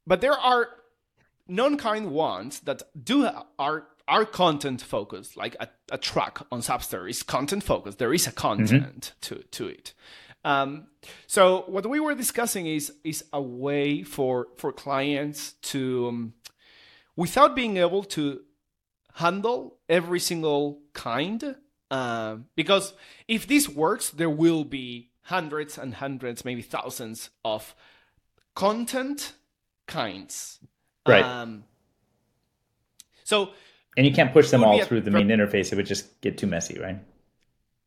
but 0.06 0.20
there 0.20 0.32
are 0.38 0.68
non-kind 1.48 2.10
ones 2.10 2.60
that 2.60 2.82
do 3.02 3.28
are 3.58 3.86
are 4.08 4.24
content 4.24 4.82
focused 4.82 5.36
like 5.36 5.56
a, 5.60 5.68
a 5.90 5.98
track 5.98 6.38
on 6.52 6.60
zapstr 6.60 7.08
is 7.08 7.22
content 7.24 7.62
focused 7.64 7.98
there 7.98 8.12
is 8.14 8.26
a 8.26 8.32
content 8.32 9.14
to 9.20 9.42
to 9.50 9.66
it 9.66 9.94
um, 10.46 10.86
so 11.26 11.64
what 11.66 11.84
we 11.86 11.98
were 11.98 12.14
discussing 12.14 12.66
is 12.66 12.92
is 13.02 13.24
a 13.32 13.42
way 13.42 14.02
for 14.04 14.46
for 14.56 14.72
clients 14.72 15.54
to 15.72 16.06
um, 16.08 16.34
without 17.16 17.56
being 17.56 17.76
able 17.76 18.04
to 18.04 18.40
handle 19.14 19.78
every 19.88 20.20
single 20.20 20.80
kind 20.92 21.56
uh, 21.90 22.36
because 22.54 22.94
if 23.26 23.46
this 23.46 23.68
works 23.68 24.10
there 24.10 24.30
will 24.30 24.64
be 24.64 25.10
hundreds 25.22 25.76
and 25.76 25.94
hundreds 25.94 26.44
maybe 26.44 26.62
thousands 26.62 27.30
of 27.44 27.74
content 28.54 29.32
kinds 29.86 30.60
Right. 31.06 31.24
um, 31.24 31.64
so 33.24 33.50
And 33.96 34.06
you 34.06 34.12
can't 34.12 34.32
push 34.32 34.50
them 34.50 34.64
all 34.64 34.84
through 34.84 35.02
the 35.02 35.10
main 35.10 35.28
interface. 35.28 35.72
It 35.72 35.76
would 35.76 35.86
just 35.86 36.20
get 36.20 36.36
too 36.38 36.46
messy, 36.46 36.78
right? 36.78 36.98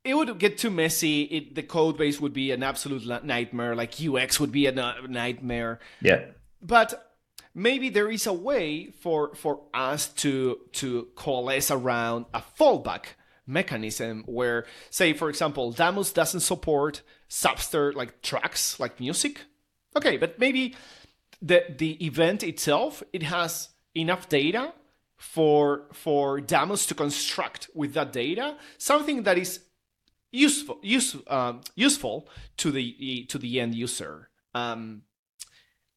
It 0.04 0.14
would 0.14 0.40
get 0.40 0.58
too 0.58 0.70
messy. 0.70 1.24
It, 1.24 1.56
the 1.56 1.64
code 1.64 1.98
base 1.98 2.22
would 2.22 2.34
be 2.34 2.52
an 2.52 2.64
absolute 2.64 3.24
nightmare. 3.24 3.76
Like 3.76 3.96
UX 4.02 4.40
would 4.40 4.52
be 4.52 4.66
a 4.66 4.72
nightmare. 4.72 5.80
Yeah. 6.02 6.26
But 6.62 7.16
maybe 7.54 7.90
there 7.90 8.10
is 8.10 8.26
a 8.26 8.34
way 8.34 8.92
for 8.92 9.36
for 9.36 9.62
us 9.74 10.08
to 10.08 10.60
to 10.74 11.08
coalesce 11.16 11.72
around 11.72 12.26
a 12.34 12.42
fallback 12.42 13.16
mechanism 13.46 14.24
where, 14.28 14.66
say, 14.90 15.14
for 15.14 15.30
example, 15.30 15.72
Damus 15.72 16.14
doesn't 16.14 16.42
support 16.42 17.02
Zapstr 17.30 17.94
like 17.94 18.22
tracks 18.22 18.80
like 18.80 19.00
music. 19.00 19.42
Okay, 19.96 20.18
but 20.18 20.40
maybe 20.40 20.76
the 21.42 21.64
the 21.78 22.04
event 22.06 22.44
itself 22.44 23.04
it 23.14 23.24
has 23.24 23.70
enough 23.96 24.30
data 24.30 24.74
for 25.18 25.88
for 25.94 26.40
Damus 26.40 26.86
to 26.88 26.94
construct 26.94 27.70
with 27.74 27.94
that 27.94 28.14
data 28.14 28.58
something 28.78 29.24
that 29.24 29.38
is 29.38 29.60
useful 30.32 30.80
use, 30.82 31.16
um, 31.28 31.62
useful 31.76 32.28
to 32.58 32.72
the 32.72 33.26
to 33.30 33.38
the 33.38 33.60
end 33.60 33.76
user. 33.76 34.30
Um, 34.54 35.04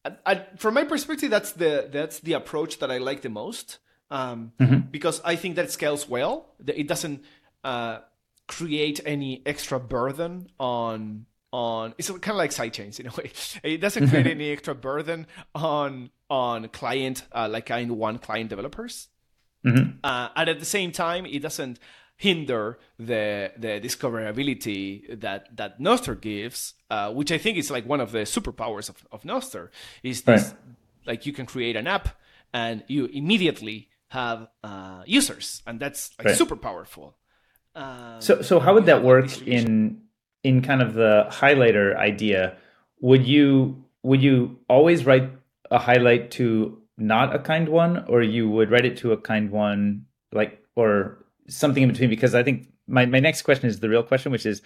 I, 0.05 0.11
I, 0.25 0.45
from 0.57 0.73
my 0.73 0.83
perspective, 0.83 1.29
that's 1.29 1.51
the 1.51 1.89
that's 1.91 2.19
the 2.19 2.33
approach 2.33 2.79
that 2.79 2.91
I 2.91 2.97
like 2.97 3.21
the 3.21 3.29
most 3.29 3.79
um, 4.11 4.53
mm-hmm. 4.59 4.79
because 4.91 5.21
I 5.23 5.35
think 5.35 5.55
that 5.55 5.71
scales 5.71 6.07
well. 6.07 6.53
It 6.65 6.87
doesn't 6.87 7.23
uh, 7.63 7.99
create 8.47 8.99
any 9.05 9.41
extra 9.45 9.79
burden 9.79 10.49
on 10.59 11.25
on. 11.51 11.93
It's 11.97 12.09
kind 12.09 12.29
of 12.29 12.35
like 12.35 12.51
sidechains 12.51 12.99
in 12.99 13.07
a 13.07 13.11
way. 13.11 13.31
It 13.63 13.77
doesn't 13.79 14.09
create 14.09 14.27
any 14.27 14.51
extra 14.51 14.75
burden 14.75 15.27
on 15.55 16.09
on 16.29 16.67
client 16.69 17.23
uh, 17.31 17.47
like 17.49 17.65
kind 17.65 17.91
one 17.91 18.19
client 18.19 18.49
developers. 18.49 19.09
Mm-hmm. 19.65 19.99
Uh, 20.03 20.29
and 20.35 20.49
at 20.49 20.59
the 20.59 20.65
same 20.65 20.91
time, 20.91 21.25
it 21.25 21.41
doesn't 21.41 21.79
hinder 22.23 22.79
the 22.97 23.51
the 23.57 23.81
discoverability 23.87 25.19
that 25.19 25.41
that 25.57 25.79
Nostr 25.79 26.15
gives, 26.19 26.73
uh, 26.89 27.11
which 27.11 27.31
I 27.31 27.37
think 27.37 27.57
is 27.57 27.69
like 27.69 27.85
one 27.85 27.99
of 27.99 28.11
the 28.11 28.23
superpowers 28.35 28.87
of, 28.89 29.05
of 29.11 29.23
Nostr, 29.23 29.69
is 30.03 30.21
this 30.21 30.43
right. 30.47 30.55
like 31.05 31.25
you 31.25 31.33
can 31.33 31.45
create 31.45 31.75
an 31.75 31.85
app 31.85 32.07
and 32.53 32.83
you 32.87 33.05
immediately 33.07 33.89
have 34.07 34.47
uh, 34.63 35.03
users, 35.05 35.61
and 35.67 35.79
that's 35.79 36.11
like 36.17 36.27
right. 36.27 36.37
super 36.37 36.55
powerful. 36.55 37.17
Um, 37.75 38.19
so 38.19 38.41
so 38.41 38.59
how 38.59 38.73
would 38.73 38.85
that 38.85 39.03
work 39.03 39.29
in 39.45 40.01
in 40.43 40.61
kind 40.61 40.81
of 40.81 40.93
the 40.93 41.27
highlighter 41.29 41.97
idea? 41.97 42.55
Would 43.01 43.27
you 43.27 43.83
would 44.01 44.21
you 44.23 44.59
always 44.69 45.05
write 45.05 45.29
a 45.71 45.79
highlight 45.79 46.31
to 46.39 46.79
not 46.97 47.35
a 47.35 47.39
kind 47.39 47.67
one, 47.67 48.05
or 48.07 48.21
you 48.21 48.49
would 48.49 48.71
write 48.71 48.85
it 48.85 48.95
to 48.97 49.11
a 49.11 49.17
kind 49.17 49.51
one, 49.51 50.05
like 50.31 50.63
or 50.75 51.22
something 51.47 51.83
in 51.83 51.89
between 51.89 52.09
because 52.09 52.35
I 52.35 52.43
think 52.43 52.69
my, 52.87 53.05
my 53.05 53.19
next 53.19 53.43
question 53.43 53.69
is 53.69 53.79
the 53.79 53.89
real 53.89 54.03
question, 54.03 54.31
which 54.31 54.45
is 54.45 54.61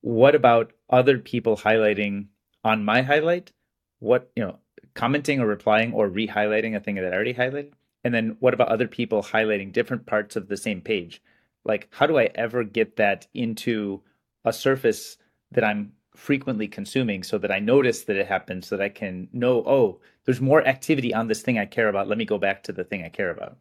what 0.00 0.34
about 0.34 0.72
other 0.88 1.18
people 1.18 1.56
highlighting 1.56 2.26
on 2.64 2.84
my 2.84 3.02
highlight? 3.02 3.52
What, 3.98 4.30
you 4.34 4.42
know, 4.42 4.58
commenting 4.94 5.40
or 5.40 5.46
replying 5.46 5.92
or 5.92 6.08
re-highlighting 6.08 6.74
a 6.74 6.80
thing 6.80 6.96
that 6.96 7.12
I 7.12 7.16
already 7.16 7.34
highlighted? 7.34 7.72
And 8.02 8.14
then 8.14 8.36
what 8.40 8.54
about 8.54 8.68
other 8.68 8.88
people 8.88 9.22
highlighting 9.22 9.72
different 9.72 10.06
parts 10.06 10.36
of 10.36 10.48
the 10.48 10.56
same 10.56 10.80
page? 10.80 11.22
Like, 11.64 11.88
how 11.90 12.06
do 12.06 12.18
I 12.18 12.30
ever 12.34 12.64
get 12.64 12.96
that 12.96 13.26
into 13.34 14.02
a 14.44 14.52
surface 14.52 15.18
that 15.52 15.64
I'm 15.64 15.92
frequently 16.16 16.66
consuming 16.66 17.22
so 17.22 17.38
that 17.38 17.52
I 17.52 17.58
notice 17.58 18.04
that 18.04 18.16
it 18.16 18.26
happens 18.26 18.68
so 18.68 18.76
that 18.76 18.84
I 18.84 18.88
can 18.88 19.28
know, 19.32 19.62
oh, 19.66 20.00
there's 20.24 20.40
more 20.40 20.66
activity 20.66 21.12
on 21.12 21.28
this 21.28 21.42
thing 21.42 21.58
I 21.58 21.66
care 21.66 21.88
about. 21.88 22.08
Let 22.08 22.18
me 22.18 22.24
go 22.24 22.38
back 22.38 22.62
to 22.64 22.72
the 22.72 22.84
thing 22.84 23.04
I 23.04 23.08
care 23.10 23.30
about. 23.30 23.58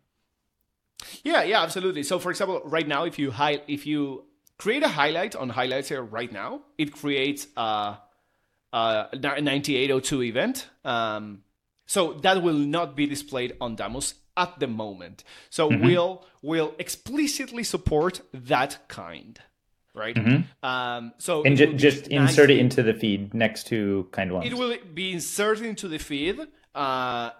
Yeah, 1.23 1.43
yeah, 1.43 1.61
absolutely. 1.61 2.03
So, 2.03 2.19
for 2.19 2.29
example, 2.29 2.61
right 2.65 2.87
now, 2.87 3.05
if 3.05 3.17
you 3.19 3.31
hi- 3.31 3.61
if 3.67 3.85
you 3.85 4.25
create 4.57 4.83
a 4.83 4.87
highlight 4.87 5.35
on 5.35 5.49
highlights 5.49 5.89
here 5.89 6.01
right 6.01 6.31
now, 6.31 6.61
it 6.77 6.91
creates 6.91 7.47
a, 7.57 7.97
a 8.73 9.09
9802 9.13 10.23
event. 10.23 10.67
Um, 10.83 11.43
so 11.85 12.13
that 12.13 12.43
will 12.43 12.53
not 12.53 12.95
be 12.95 13.07
displayed 13.07 13.55
on 13.59 13.75
Damus 13.75 14.13
at 14.37 14.59
the 14.59 14.67
moment. 14.67 15.23
So 15.49 15.69
mm-hmm. 15.69 15.85
we'll 15.85 16.25
will 16.41 16.73
explicitly 16.77 17.63
support 17.63 18.21
that 18.33 18.87
kind, 18.87 19.39
right? 19.95 20.15
Mm-hmm. 20.15 20.65
Um, 20.65 21.13
so 21.17 21.43
and 21.43 21.57
ju- 21.57 21.73
just 21.73 22.07
insert 22.07 22.51
it 22.51 22.59
into 22.59 22.83
the 22.83 22.93
feed 22.93 23.33
next 23.33 23.67
to 23.67 24.07
kind 24.11 24.31
one. 24.31 24.43
It 24.43 24.53
will 24.53 24.75
be 24.93 25.13
inserted 25.13 25.65
into 25.65 25.87
the 25.87 25.97
feed. 25.97 26.39
Uh, 26.75 27.31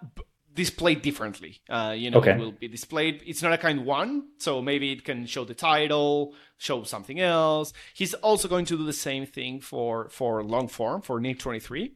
displayed 0.60 1.00
differently. 1.00 1.52
Uh, 1.68 1.94
you 1.96 2.10
know, 2.10 2.18
okay. 2.18 2.32
it 2.32 2.38
will 2.38 2.52
be 2.52 2.68
displayed. 2.68 3.22
It's 3.26 3.42
not 3.42 3.52
a 3.52 3.58
kind 3.58 3.86
one, 3.86 4.10
so 4.38 4.60
maybe 4.60 4.92
it 4.92 5.04
can 5.04 5.24
show 5.26 5.44
the 5.44 5.54
title, 5.54 6.34
show 6.58 6.82
something 6.84 7.18
else. 7.18 7.72
He's 7.94 8.12
also 8.14 8.46
going 8.46 8.66
to 8.66 8.76
do 8.76 8.84
the 8.84 8.92
same 9.08 9.24
thing 9.24 9.60
for 9.60 10.10
for 10.10 10.42
long 10.42 10.68
form 10.68 11.00
for 11.00 11.18
NIP 11.18 11.38
23. 11.38 11.94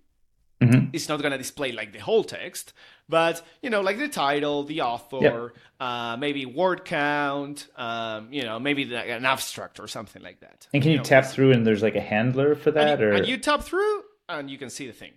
Mm-hmm. 0.62 0.91
It's 0.95 1.09
not 1.11 1.20
going 1.20 1.32
to 1.32 1.39
display 1.39 1.73
like 1.73 1.93
the 1.93 1.99
whole 1.99 2.24
text, 2.24 2.73
but 3.07 3.45
you 3.61 3.69
know, 3.69 3.82
like 3.82 3.99
the 3.99 4.09
title, 4.09 4.65
the 4.65 4.81
author, 4.81 5.20
yep. 5.20 5.53
uh, 5.78 6.16
maybe 6.16 6.47
word 6.47 6.86
count, 6.86 7.69
um, 7.77 8.32
you 8.32 8.45
know, 8.45 8.59
maybe 8.59 8.82
an 8.95 9.27
abstract 9.27 9.78
or 9.78 9.89
something 9.89 10.23
like 10.23 10.41
that. 10.41 10.69
And 10.73 10.82
can 10.82 10.91
you, 10.91 10.97
you 10.97 10.99
know, 10.99 11.05
tap 11.05 11.27
through 11.27 11.53
and 11.53 11.66
there's 11.66 11.82
like 11.82 11.97
a 11.97 12.07
handler 12.15 12.55
for 12.55 12.70
that, 12.70 12.93
and 12.93 13.01
you, 13.01 13.07
or 13.07 13.12
and 13.12 13.28
you 13.28 13.36
tap 13.36 13.62
through 13.62 14.05
and 14.28 14.49
you 14.49 14.57
can 14.57 14.70
see 14.70 14.86
the 14.86 14.93
thing 14.95 15.12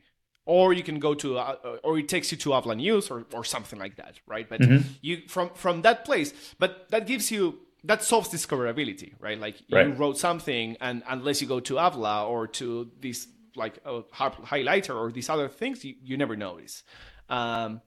or 0.48 0.74
you 0.74 0.82
can 0.82 0.98
go 0.98 1.14
to 1.14 1.38
uh, 1.38 1.78
or 1.84 2.00
it 2.00 2.08
takes 2.08 2.32
you 2.32 2.38
to 2.38 2.54
Habla 2.54 2.76
News 2.76 3.12
or, 3.12 3.26
or 3.34 3.44
something 3.44 3.78
like 3.78 3.98
that, 3.98 4.20
right? 4.26 4.48
But 4.50 4.62
mm-hmm. 4.62 4.88
you 5.02 5.22
from 5.28 5.52
from 5.54 5.82
that 5.84 6.06
place, 6.06 6.34
but 6.58 6.90
that 6.90 7.06
gives 7.06 7.30
you 7.30 7.60
that 7.84 8.02
solves 8.02 8.30
discoverability, 8.30 9.14
right? 9.20 9.40
Like 9.40 9.58
right. 9.70 9.88
you 9.88 9.94
wrote 9.94 10.18
something, 10.18 10.78
and 10.80 11.04
unless 11.08 11.42
you 11.42 11.48
go 11.48 11.60
to 11.60 11.78
Habla 11.78 12.26
or 12.26 12.48
to 12.48 12.90
this 13.00 13.28
like 13.56 13.80
a 13.86 14.02
highlighter 14.14 14.96
or 14.96 15.12
these 15.12 15.30
other 15.30 15.50
things, 15.50 15.84
you, 15.84 15.96
you 16.02 16.16
never 16.18 16.36
notice. 16.36 16.84
Um, 17.30 17.82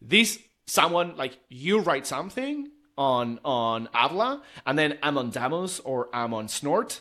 this 0.00 0.38
someone 0.66 1.16
like 1.16 1.38
you 1.48 1.80
write 1.80 2.06
something 2.06 2.68
on 2.98 3.40
on 3.42 3.88
Habla, 3.94 4.42
and 4.66 4.78
then 4.78 4.98
I'm 5.02 5.16
on 5.16 5.30
Damus 5.30 5.80
or 5.80 6.10
I'm 6.12 6.34
on 6.34 6.48
Snort, 6.48 7.00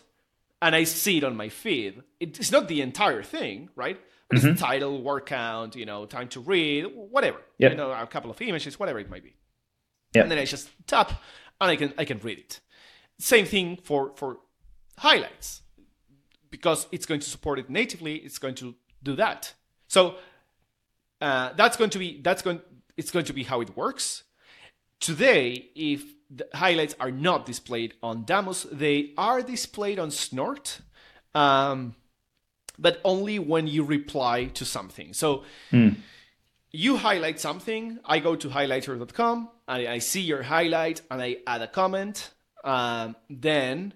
and 0.61 0.73
I 0.73 0.85
see 0.85 1.17
it 1.17 1.25
on 1.25 1.35
my 1.35 1.49
feed. 1.49 2.01
It's 2.21 2.51
not 2.51 2.69
the 2.69 2.81
entire 2.81 3.23
thing, 3.23 3.67
right? 3.75 3.99
Mm-hmm. 4.31 4.55
title, 4.55 5.01
word 5.01 5.25
count, 5.25 5.75
you 5.75 5.85
know, 5.85 6.05
time 6.05 6.27
to 6.29 6.39
read, 6.39 6.85
whatever. 6.85 7.41
Yep. 7.57 7.71
You 7.71 7.77
know, 7.77 7.91
a 7.91 8.07
couple 8.07 8.31
of 8.31 8.41
images, 8.41 8.79
whatever 8.79 8.99
it 8.99 9.09
might 9.09 9.23
be. 9.23 9.35
Yep. 10.13 10.23
And 10.23 10.31
then 10.31 10.39
I 10.39 10.45
just 10.45 10.69
tap 10.87 11.11
and 11.59 11.71
I 11.71 11.75
can 11.75 11.93
I 11.97 12.05
can 12.05 12.19
read 12.19 12.39
it. 12.39 12.59
Same 13.19 13.45
thing 13.45 13.77
for 13.77 14.13
for 14.15 14.39
highlights. 14.97 15.61
Because 16.49 16.87
it's 16.91 17.05
going 17.05 17.21
to 17.21 17.29
support 17.29 17.59
it 17.59 17.69
natively, 17.69 18.15
it's 18.17 18.37
going 18.37 18.55
to 18.55 18.75
do 19.01 19.15
that. 19.15 19.53
So 19.87 20.15
uh, 21.21 21.51
that's 21.55 21.77
going 21.77 21.91
to 21.91 21.99
be 21.99 22.19
that's 22.21 22.41
going 22.41 22.61
it's 22.97 23.11
going 23.11 23.25
to 23.25 23.33
be 23.33 23.43
how 23.43 23.61
it 23.61 23.75
works. 23.77 24.23
Today, 24.99 25.69
if 25.75 26.03
the 26.29 26.47
highlights 26.53 26.95
are 26.99 27.11
not 27.11 27.45
displayed 27.45 27.93
on 28.03 28.23
Damus, 28.25 28.67
they 28.71 29.13
are 29.17 29.41
displayed 29.41 29.97
on 29.97 30.11
Snort. 30.11 30.81
Um, 31.33 31.95
but 32.81 32.99
only 33.05 33.39
when 33.39 33.67
you 33.67 33.83
reply 33.83 34.45
to 34.45 34.65
something. 34.65 35.13
So 35.13 35.43
mm. 35.71 35.95
you 36.71 36.97
highlight 36.97 37.39
something, 37.39 37.99
I 38.03 38.19
go 38.19 38.35
to 38.35 38.49
highlighter.com 38.49 39.49
and 39.67 39.87
I 39.87 39.99
see 39.99 40.21
your 40.21 40.43
highlight 40.43 41.01
and 41.09 41.21
I 41.21 41.37
add 41.45 41.61
a 41.61 41.67
comment. 41.67 42.31
Um, 42.63 43.15
then 43.29 43.93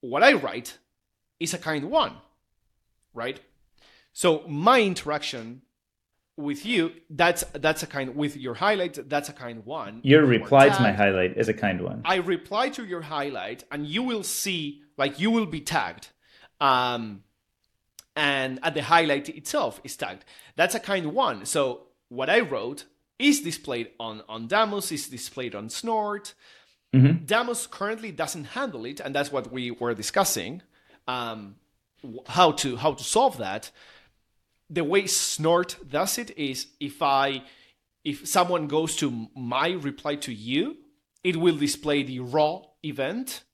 what 0.00 0.22
I 0.22 0.34
write 0.34 0.78
is 1.40 1.54
a 1.54 1.58
kind 1.58 1.90
one, 1.90 2.12
right? 3.14 3.40
So 4.12 4.44
my 4.46 4.82
interaction 4.82 5.62
with 6.36 6.64
you, 6.64 6.92
that's 7.08 7.44
that's 7.54 7.82
a 7.82 7.86
kind 7.86 8.16
with 8.16 8.36
your 8.36 8.54
highlight, 8.54 9.08
that's 9.08 9.28
a 9.28 9.32
kind 9.32 9.64
one. 9.64 10.00
Your 10.02 10.24
reply 10.24 10.68
to 10.68 10.82
my 10.82 10.92
highlight 10.92 11.36
is 11.36 11.48
a 11.48 11.54
kind 11.54 11.82
one. 11.82 12.02
I 12.04 12.16
reply 12.16 12.70
to 12.70 12.84
your 12.84 13.02
highlight 13.02 13.64
and 13.70 13.86
you 13.86 14.02
will 14.02 14.22
see 14.22 14.82
like 14.96 15.18
you 15.20 15.30
will 15.30 15.46
be 15.46 15.60
tagged. 15.60 16.08
Um, 16.60 17.22
and 18.16 18.58
at 18.62 18.74
the 18.74 18.82
highlight 18.82 19.28
itself 19.28 19.80
is 19.84 19.96
tagged. 19.96 20.24
That's 20.56 20.74
a 20.74 20.80
kind 20.80 21.12
one. 21.12 21.46
So 21.46 21.86
what 22.08 22.28
I 22.28 22.40
wrote 22.40 22.84
is 23.18 23.40
displayed 23.40 23.90
on, 24.00 24.22
on 24.28 24.46
Damus, 24.46 24.92
is 24.92 25.08
displayed 25.08 25.54
on 25.54 25.68
Snort. 25.68 26.34
Mm-hmm. 26.94 27.24
Damos 27.24 27.70
currently 27.70 28.10
doesn't 28.10 28.44
handle 28.44 28.84
it, 28.84 29.00
and 29.00 29.14
that's 29.14 29.30
what 29.30 29.52
we 29.52 29.70
were 29.70 29.94
discussing. 29.94 30.62
Um, 31.06 31.56
how 32.26 32.52
to 32.52 32.76
how 32.76 32.94
to 32.94 33.04
solve 33.04 33.38
that. 33.38 33.70
The 34.68 34.84
way 34.84 35.06
Snort 35.06 35.76
does 35.88 36.18
it 36.18 36.36
is 36.38 36.66
if 36.80 37.02
I 37.02 37.42
if 38.04 38.26
someone 38.26 38.66
goes 38.66 38.96
to 38.96 39.28
my 39.36 39.70
reply 39.70 40.16
to 40.16 40.32
you, 40.32 40.78
it 41.22 41.36
will 41.36 41.56
display 41.56 42.02
the 42.02 42.20
raw 42.20 42.62
event. 42.82 43.44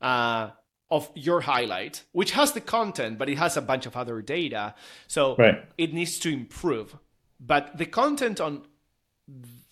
Uh, 0.00 0.50
of 0.92 1.10
your 1.14 1.40
highlight, 1.40 2.04
which 2.12 2.32
has 2.32 2.52
the 2.52 2.60
content, 2.60 3.16
but 3.18 3.30
it 3.30 3.38
has 3.38 3.56
a 3.56 3.62
bunch 3.62 3.86
of 3.86 3.96
other 3.96 4.20
data. 4.20 4.74
So 5.08 5.34
right. 5.36 5.64
it 5.78 5.94
needs 5.94 6.18
to 6.20 6.28
improve. 6.28 6.96
But 7.40 7.78
the 7.78 7.86
content 7.86 8.40
on 8.40 8.66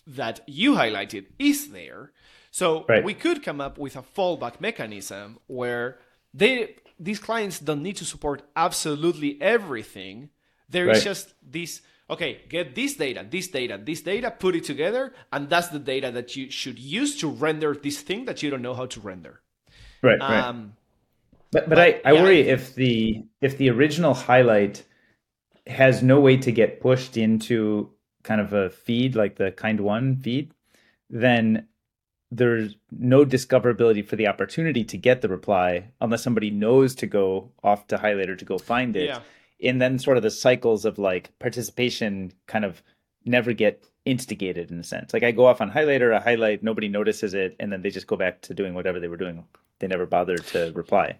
that 0.07 0.41
you 0.47 0.73
highlighted 0.73 1.27
is 1.37 1.69
there. 1.69 2.11
So 2.49 2.85
right. 2.89 3.03
we 3.03 3.13
could 3.13 3.43
come 3.43 3.61
up 3.61 3.77
with 3.77 3.95
a 3.95 4.01
fallback 4.01 4.59
mechanism 4.59 5.37
where 5.45 5.99
they 6.33 6.75
these 6.99 7.19
clients 7.19 7.59
don't 7.59 7.83
need 7.83 7.97
to 7.97 8.05
support 8.05 8.41
absolutely 8.55 9.39
everything. 9.41 10.31
There 10.69 10.87
right. 10.87 10.97
is 10.97 11.03
just 11.03 11.33
this 11.41 11.81
okay, 12.09 12.41
get 12.49 12.73
this 12.73 12.95
data, 12.95 13.25
this 13.29 13.47
data, 13.47 13.79
this 13.81 14.01
data, 14.01 14.31
put 14.31 14.55
it 14.55 14.65
together, 14.65 15.13
and 15.31 15.49
that's 15.49 15.69
the 15.69 15.79
data 15.79 16.11
that 16.11 16.35
you 16.35 16.49
should 16.49 16.79
use 16.79 17.15
to 17.21 17.29
render 17.29 17.75
this 17.75 18.01
thing 18.01 18.25
that 18.25 18.41
you 18.41 18.49
don't 18.49 18.63
know 18.63 18.73
how 18.73 18.87
to 18.87 18.99
render. 18.99 19.41
Right. 20.01 20.19
Um, 20.19 20.31
right. 20.31 20.71
But 21.51 21.67
but, 21.67 21.69
but 21.69 21.79
I, 21.79 22.01
I 22.05 22.13
yeah, 22.13 22.23
worry 22.23 22.49
I, 22.49 22.53
if 22.53 22.75
the 22.75 23.23
if 23.41 23.57
the 23.57 23.69
original 23.69 24.13
highlight 24.13 24.83
has 25.67 26.01
no 26.01 26.19
way 26.19 26.37
to 26.37 26.51
get 26.51 26.81
pushed 26.81 27.17
into 27.17 27.91
kind 28.23 28.41
of 28.41 28.53
a 28.53 28.69
feed 28.69 29.15
like 29.15 29.35
the 29.35 29.51
kind 29.51 29.79
one 29.79 30.15
feed, 30.15 30.53
then 31.09 31.67
there's 32.31 32.75
no 32.91 33.25
discoverability 33.25 34.05
for 34.05 34.15
the 34.15 34.27
opportunity 34.27 34.83
to 34.85 34.97
get 34.97 35.21
the 35.21 35.27
reply 35.27 35.89
unless 35.99 36.23
somebody 36.23 36.49
knows 36.49 36.95
to 36.95 37.05
go 37.05 37.51
off 37.61 37.87
to 37.87 37.97
highlighter 37.97 38.37
to 38.37 38.45
go 38.45 38.57
find 38.57 38.95
it. 38.95 39.07
Yeah. 39.07 39.19
And 39.63 39.81
then 39.81 39.99
sort 39.99 40.17
of 40.17 40.23
the 40.23 40.31
cycles 40.31 40.85
of 40.85 40.97
like 40.97 41.37
participation 41.39 42.31
kind 42.47 42.65
of 42.65 42.81
never 43.25 43.53
get 43.53 43.85
instigated 44.05 44.71
in 44.71 44.79
a 44.79 44.83
sense. 44.83 45.13
Like 45.13 45.23
I 45.23 45.31
go 45.31 45.45
off 45.45 45.61
on 45.61 45.71
highlighter, 45.71 46.15
I 46.15 46.21
highlight, 46.21 46.63
nobody 46.63 46.87
notices 46.87 47.33
it, 47.33 47.55
and 47.59 47.71
then 47.71 47.81
they 47.81 47.89
just 47.89 48.07
go 48.07 48.15
back 48.15 48.41
to 48.43 48.53
doing 48.53 48.73
whatever 48.73 48.99
they 48.99 49.07
were 49.09 49.17
doing. 49.17 49.43
They 49.79 49.87
never 49.87 50.05
bothered 50.05 50.45
to 50.47 50.71
reply. 50.73 51.17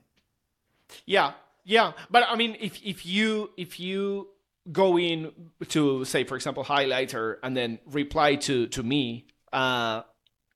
Yeah, 1.05 1.33
yeah, 1.63 1.93
but 2.09 2.23
I 2.27 2.35
mean, 2.35 2.57
if 2.59 2.81
if 2.83 3.05
you 3.05 3.51
if 3.57 3.79
you 3.79 4.29
go 4.71 4.97
in 4.97 5.31
to 5.69 6.05
say, 6.05 6.23
for 6.23 6.35
example, 6.35 6.63
highlighter, 6.63 7.37
and 7.43 7.55
then 7.55 7.79
reply 7.85 8.35
to 8.35 8.67
to 8.67 8.83
me, 8.83 9.25
uh, 9.53 10.03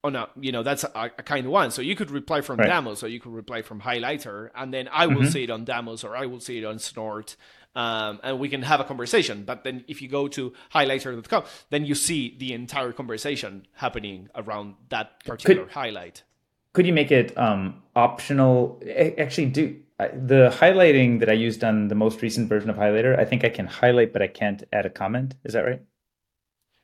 on 0.04 0.16
a 0.16 0.30
you 0.40 0.52
know 0.52 0.64
that's 0.64 0.84
a, 0.84 1.12
a 1.18 1.24
kind 1.24 1.46
of 1.46 1.52
one. 1.52 1.72
So 1.72 1.82
you 1.82 1.96
could 1.96 2.12
reply 2.12 2.42
from 2.42 2.58
Right. 2.58 2.68
Damus, 2.70 3.04
or 3.04 3.08
you 3.08 3.20
could 3.20 3.34
reply 3.34 3.62
from 3.62 3.82
highlighter, 3.82 4.50
and 4.56 4.74
then 4.74 4.88
I 4.92 5.08
will 5.08 5.26
see 5.26 5.44
it 5.44 5.50
on 5.50 5.66
Damus, 5.66 6.04
or 6.04 6.16
I 6.16 6.26
will 6.26 6.40
see 6.40 6.58
it 6.60 6.66
on 6.66 6.80
Snort. 6.80 7.36
Um, 7.76 8.22
and 8.24 8.40
we 8.40 8.48
can 8.48 8.62
have 8.62 8.80
a 8.80 8.86
conversation. 8.86 9.44
But 9.44 9.66
then 9.66 9.84
if 9.90 10.02
you 10.02 10.08
go 10.08 10.30
to 10.30 10.54
highlighter.com, 10.74 11.44
then 11.72 11.86
you 11.86 11.94
see 11.94 12.34
the 12.38 12.54
entire 12.54 12.94
conversation 12.94 13.68
happening 13.74 14.30
around 14.34 14.76
that 14.88 15.22
particular 15.26 15.68
highlight. 15.68 16.24
Could 16.72 16.88
you 16.88 16.94
make 16.94 17.12
it 17.12 17.38
um, 17.38 17.84
optional? 17.94 18.82
Actually, 19.18 19.48
do 19.48 19.76
I- 20.00 20.08
the 20.10 20.50
highlighting 20.54 21.20
that 21.22 21.30
I 21.30 21.34
used 21.34 21.64
on 21.64 21.88
the 21.88 21.96
most 21.96 22.22
recent 22.22 22.50
version 22.50 22.70
of 22.70 22.76
Highlighter. 22.76 23.18
I 23.18 23.26
think 23.26 23.44
I 23.46 23.50
can 23.50 23.66
highlight, 23.66 24.12
but 24.14 24.22
I 24.22 24.28
can't 24.28 24.64
add 24.74 24.86
a 24.86 24.90
comment. 24.90 25.36
Is 25.46 25.54
that 25.54 25.62
right? 25.66 25.82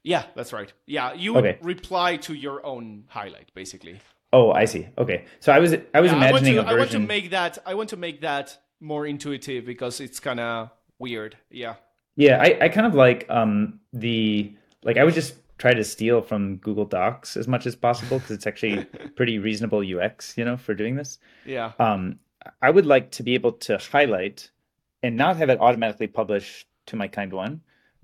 Yeah, 0.04 0.24
that's 0.36 0.54
right. 0.54 0.72
Yeah, 0.88 1.14
you 1.14 1.34
would 1.34 1.46
Okay. 1.46 1.58
reply 1.62 2.18
to 2.18 2.34
your 2.34 2.66
own 2.66 3.04
highlight, 3.08 3.52
basically. 3.54 4.00
Oh, 4.34 4.52
I 4.52 4.66
see. 4.66 4.88
Okay, 4.98 5.26
so 5.42 5.52
I 5.52 5.60
was 5.60 5.74
I 5.94 6.00
was 6.00 6.12
Yeah, 6.12 6.18
I 6.18 6.32
want 6.32 6.44
imagining 6.44 6.54
to, 6.56 6.62
a 6.62 6.64
version. 6.64 6.76
I 6.76 6.80
want 6.80 6.92
to 6.92 7.00
make 7.00 7.30
that. 7.32 7.58
I 7.66 7.74
want 7.76 7.90
to 7.90 7.98
make 7.98 8.22
that 8.22 8.58
more 8.80 9.06
intuitive 9.06 9.66
because 9.66 10.00
it's 10.00 10.20
kind 10.20 10.40
of 10.40 10.70
weird. 10.98 11.38
Yeah. 11.50 11.76
Yeah, 12.16 12.42
I, 12.42 12.58
I 12.66 12.70
kind 12.70 12.88
of 12.88 12.94
like 12.96 13.26
um 13.30 13.80
the 13.94 14.54
like 14.84 14.98
I 14.98 15.04
would 15.04 15.14
just 15.14 15.36
try 15.58 15.74
to 15.74 15.84
steal 15.84 16.22
from 16.22 16.58
Google 16.58 16.86
Docs 16.86 17.38
as 17.38 17.48
much 17.48 17.68
as 17.68 17.76
possible 17.76 18.18
because 18.18 18.32
it's 18.32 18.48
actually 18.48 18.86
pretty 19.16 19.38
reasonable 19.38 19.84
UX, 19.84 20.36
you 20.38 20.46
know, 20.46 20.58
for 20.58 20.74
doing 20.74 20.96
this. 20.96 21.20
Yeah. 21.46 21.74
Um, 21.78 22.18
I 22.62 22.70
would 22.70 22.86
like 22.86 23.12
to 23.12 23.24
be 23.24 23.36
able 23.36 23.54
to 23.54 23.78
highlight 23.78 24.50
and 25.04 25.16
not 25.18 25.38
have 25.38 25.50
it 25.50 25.60
automatically 25.60 26.08
publish 26.08 26.66
to 26.88 26.96
my 26.96 27.08
kind 27.08 27.34
one, 27.34 27.62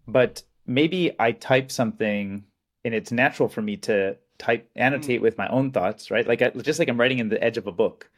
but 0.08 0.44
maybe 0.66 1.16
I 1.20 1.32
type 1.32 1.72
something 1.72 2.44
and 2.86 2.94
it's 2.94 3.12
natural 3.12 3.50
for 3.50 3.62
me 3.62 3.78
to 3.78 4.18
type 4.38 4.70
annotate 4.76 5.20
hmm. 5.20 5.24
with 5.24 5.38
my 5.38 5.48
own 5.50 5.72
thoughts, 5.72 6.12
right? 6.12 6.28
Like 6.28 6.42
I, 6.42 6.50
just 6.50 6.80
like 6.80 6.90
I'm 6.90 7.00
writing 7.00 7.20
in 7.20 7.30
the 7.30 7.44
edge 7.44 7.58
of 7.58 7.68
a 7.68 7.72
book, 7.72 8.10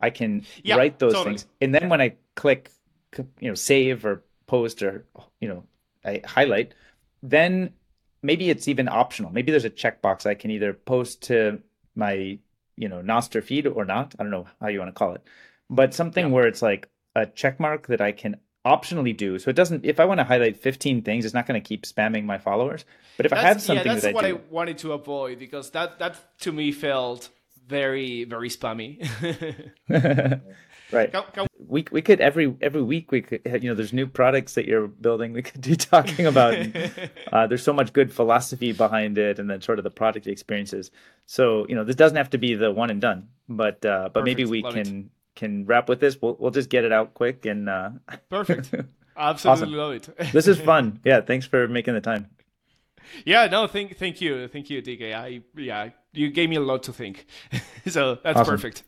I 0.00 0.10
can 0.10 0.44
Yeah, 0.62 0.76
write 0.76 0.98
those 0.98 1.14
totally. 1.14 1.36
things, 1.36 1.46
and 1.60 1.74
then 1.74 1.88
when 1.88 2.00
I 2.00 2.16
click, 2.34 2.70
you 3.40 3.48
know, 3.48 3.54
save 3.54 4.04
or 4.04 4.22
post 4.46 4.82
or 4.82 5.06
you 5.40 5.48
know, 5.48 5.64
I 6.04 6.20
highlight, 6.24 6.74
then 7.22 7.72
maybe 8.22 8.50
it's 8.50 8.68
even 8.68 8.88
optional. 8.88 9.32
Maybe 9.32 9.50
there's 9.50 9.64
a 9.64 9.70
checkbox 9.70 10.26
I 10.26 10.34
can 10.34 10.50
either 10.50 10.72
post 10.72 11.22
to 11.24 11.60
my 11.94 12.38
you 12.76 12.88
know 12.88 13.00
Nostr 13.02 13.42
feed 13.42 13.66
or 13.66 13.84
not. 13.84 14.14
I 14.18 14.22
don't 14.22 14.30
know 14.30 14.46
how 14.60 14.68
you 14.68 14.78
want 14.78 14.88
to 14.90 14.98
call 14.98 15.14
it, 15.14 15.22
but 15.78 15.94
something 15.94 16.26
Yeah. 16.26 16.32
where 16.34 16.46
it's 16.46 16.62
like 16.62 16.88
a 17.16 17.26
check 17.26 17.58
mark 17.58 17.86
that 17.88 18.00
I 18.00 18.12
can 18.12 18.36
optionally 18.64 19.16
do. 19.16 19.38
So 19.40 19.50
it 19.50 19.56
doesn't. 19.56 19.84
If 19.84 19.98
I 19.98 20.04
want 20.04 20.18
to 20.20 20.24
highlight 20.24 20.56
15 20.56 21.02
things, 21.02 21.24
it's 21.24 21.34
not 21.34 21.46
going 21.46 21.60
to 21.60 21.68
keep 21.68 21.82
spamming 21.84 22.24
my 22.24 22.38
followers. 22.38 22.84
But 23.16 23.26
if 23.26 23.32
I 23.32 23.36
have 23.40 23.56
That's, 23.56 23.68
yeah, 23.68 23.82
that's 23.82 24.02
that 24.02 24.10
I 24.10 24.12
what 24.12 24.24
do, 24.24 24.36
I 24.36 24.40
wanted 24.50 24.78
to 24.78 24.92
avoid 24.92 25.38
because 25.38 25.70
that 25.70 25.98
that 25.98 26.14
to 26.40 26.52
me 26.52 26.70
felt 26.72 27.28
very 27.66 28.24
very 28.24 28.48
spammy. 28.48 28.90
right? 30.92 31.12
Can- 31.12 31.24
can- 31.32 31.46
We 31.68 31.84
we 31.90 32.02
could 32.02 32.20
every 32.20 32.54
every 32.60 32.82
week 32.82 33.10
we 33.12 33.22
could 33.22 33.40
you 33.62 33.68
know 33.70 33.74
there's 33.74 33.92
new 33.94 34.06
products 34.06 34.54
that 34.54 34.66
you're 34.66 34.88
building 34.88 35.32
we 35.32 35.42
could 35.42 35.60
do 35.60 35.74
talking 35.92 36.26
about. 36.26 36.54
and, 36.54 36.70
uh, 37.32 37.46
there's 37.46 37.62
so 37.62 37.72
much 37.72 37.92
good 37.92 38.12
philosophy 38.12 38.72
behind 38.72 39.16
it, 39.18 39.38
and 39.38 39.48
then 39.48 39.60
sort 39.62 39.78
of 39.78 39.84
the 39.84 39.90
product 39.90 40.26
experiences. 40.26 40.90
So 41.26 41.66
you 41.68 41.74
know 41.74 41.84
this 41.84 41.96
doesn't 41.96 42.16
have 42.16 42.30
to 42.30 42.38
be 42.38 42.54
the 42.54 42.70
one 42.70 42.90
and 42.90 43.00
done, 43.00 43.28
but 43.48 43.84
uh, 43.86 44.10
but 44.12 44.24
maybe 44.24 44.44
we 44.44 44.62
Love 44.62 44.76
it. 44.76 44.88
Can 45.34 45.64
wrap 45.66 45.88
with 45.88 46.00
this. 46.00 46.16
We'll 46.20 46.36
we'll 46.38 46.50
just 46.50 46.68
get 46.70 46.84
it 46.84 46.92
out 46.92 47.14
quick 47.14 47.46
and. 47.46 47.68
Uh, 47.68 47.90
Perfect. 48.30 48.74
Absolutely 49.16 49.76
love 49.76 49.92
it. 49.92 50.08
this 50.32 50.48
is 50.48 50.58
fun. 50.60 50.98
Yeah, 51.04 51.20
thanks 51.20 51.44
for 51.46 51.68
making 51.68 51.92
the 51.94 52.00
time. 52.00 52.30
yeah, 53.26 53.46
no, 53.46 53.66
thank 53.66 53.96
thank 53.98 54.20
you, 54.20 54.48
thank 54.48 54.70
you, 54.70 54.80
DK. 54.82 55.14
I 55.14 55.42
yeah, 55.56 55.90
you 56.12 56.30
gave 56.30 56.48
me 56.48 56.56
a 56.56 56.60
lot 56.60 56.82
to 56.84 56.92
think, 56.92 57.26
so 57.86 58.18
that's 58.22 58.38
Awesome. 58.38 58.54
perfect. 58.56 58.82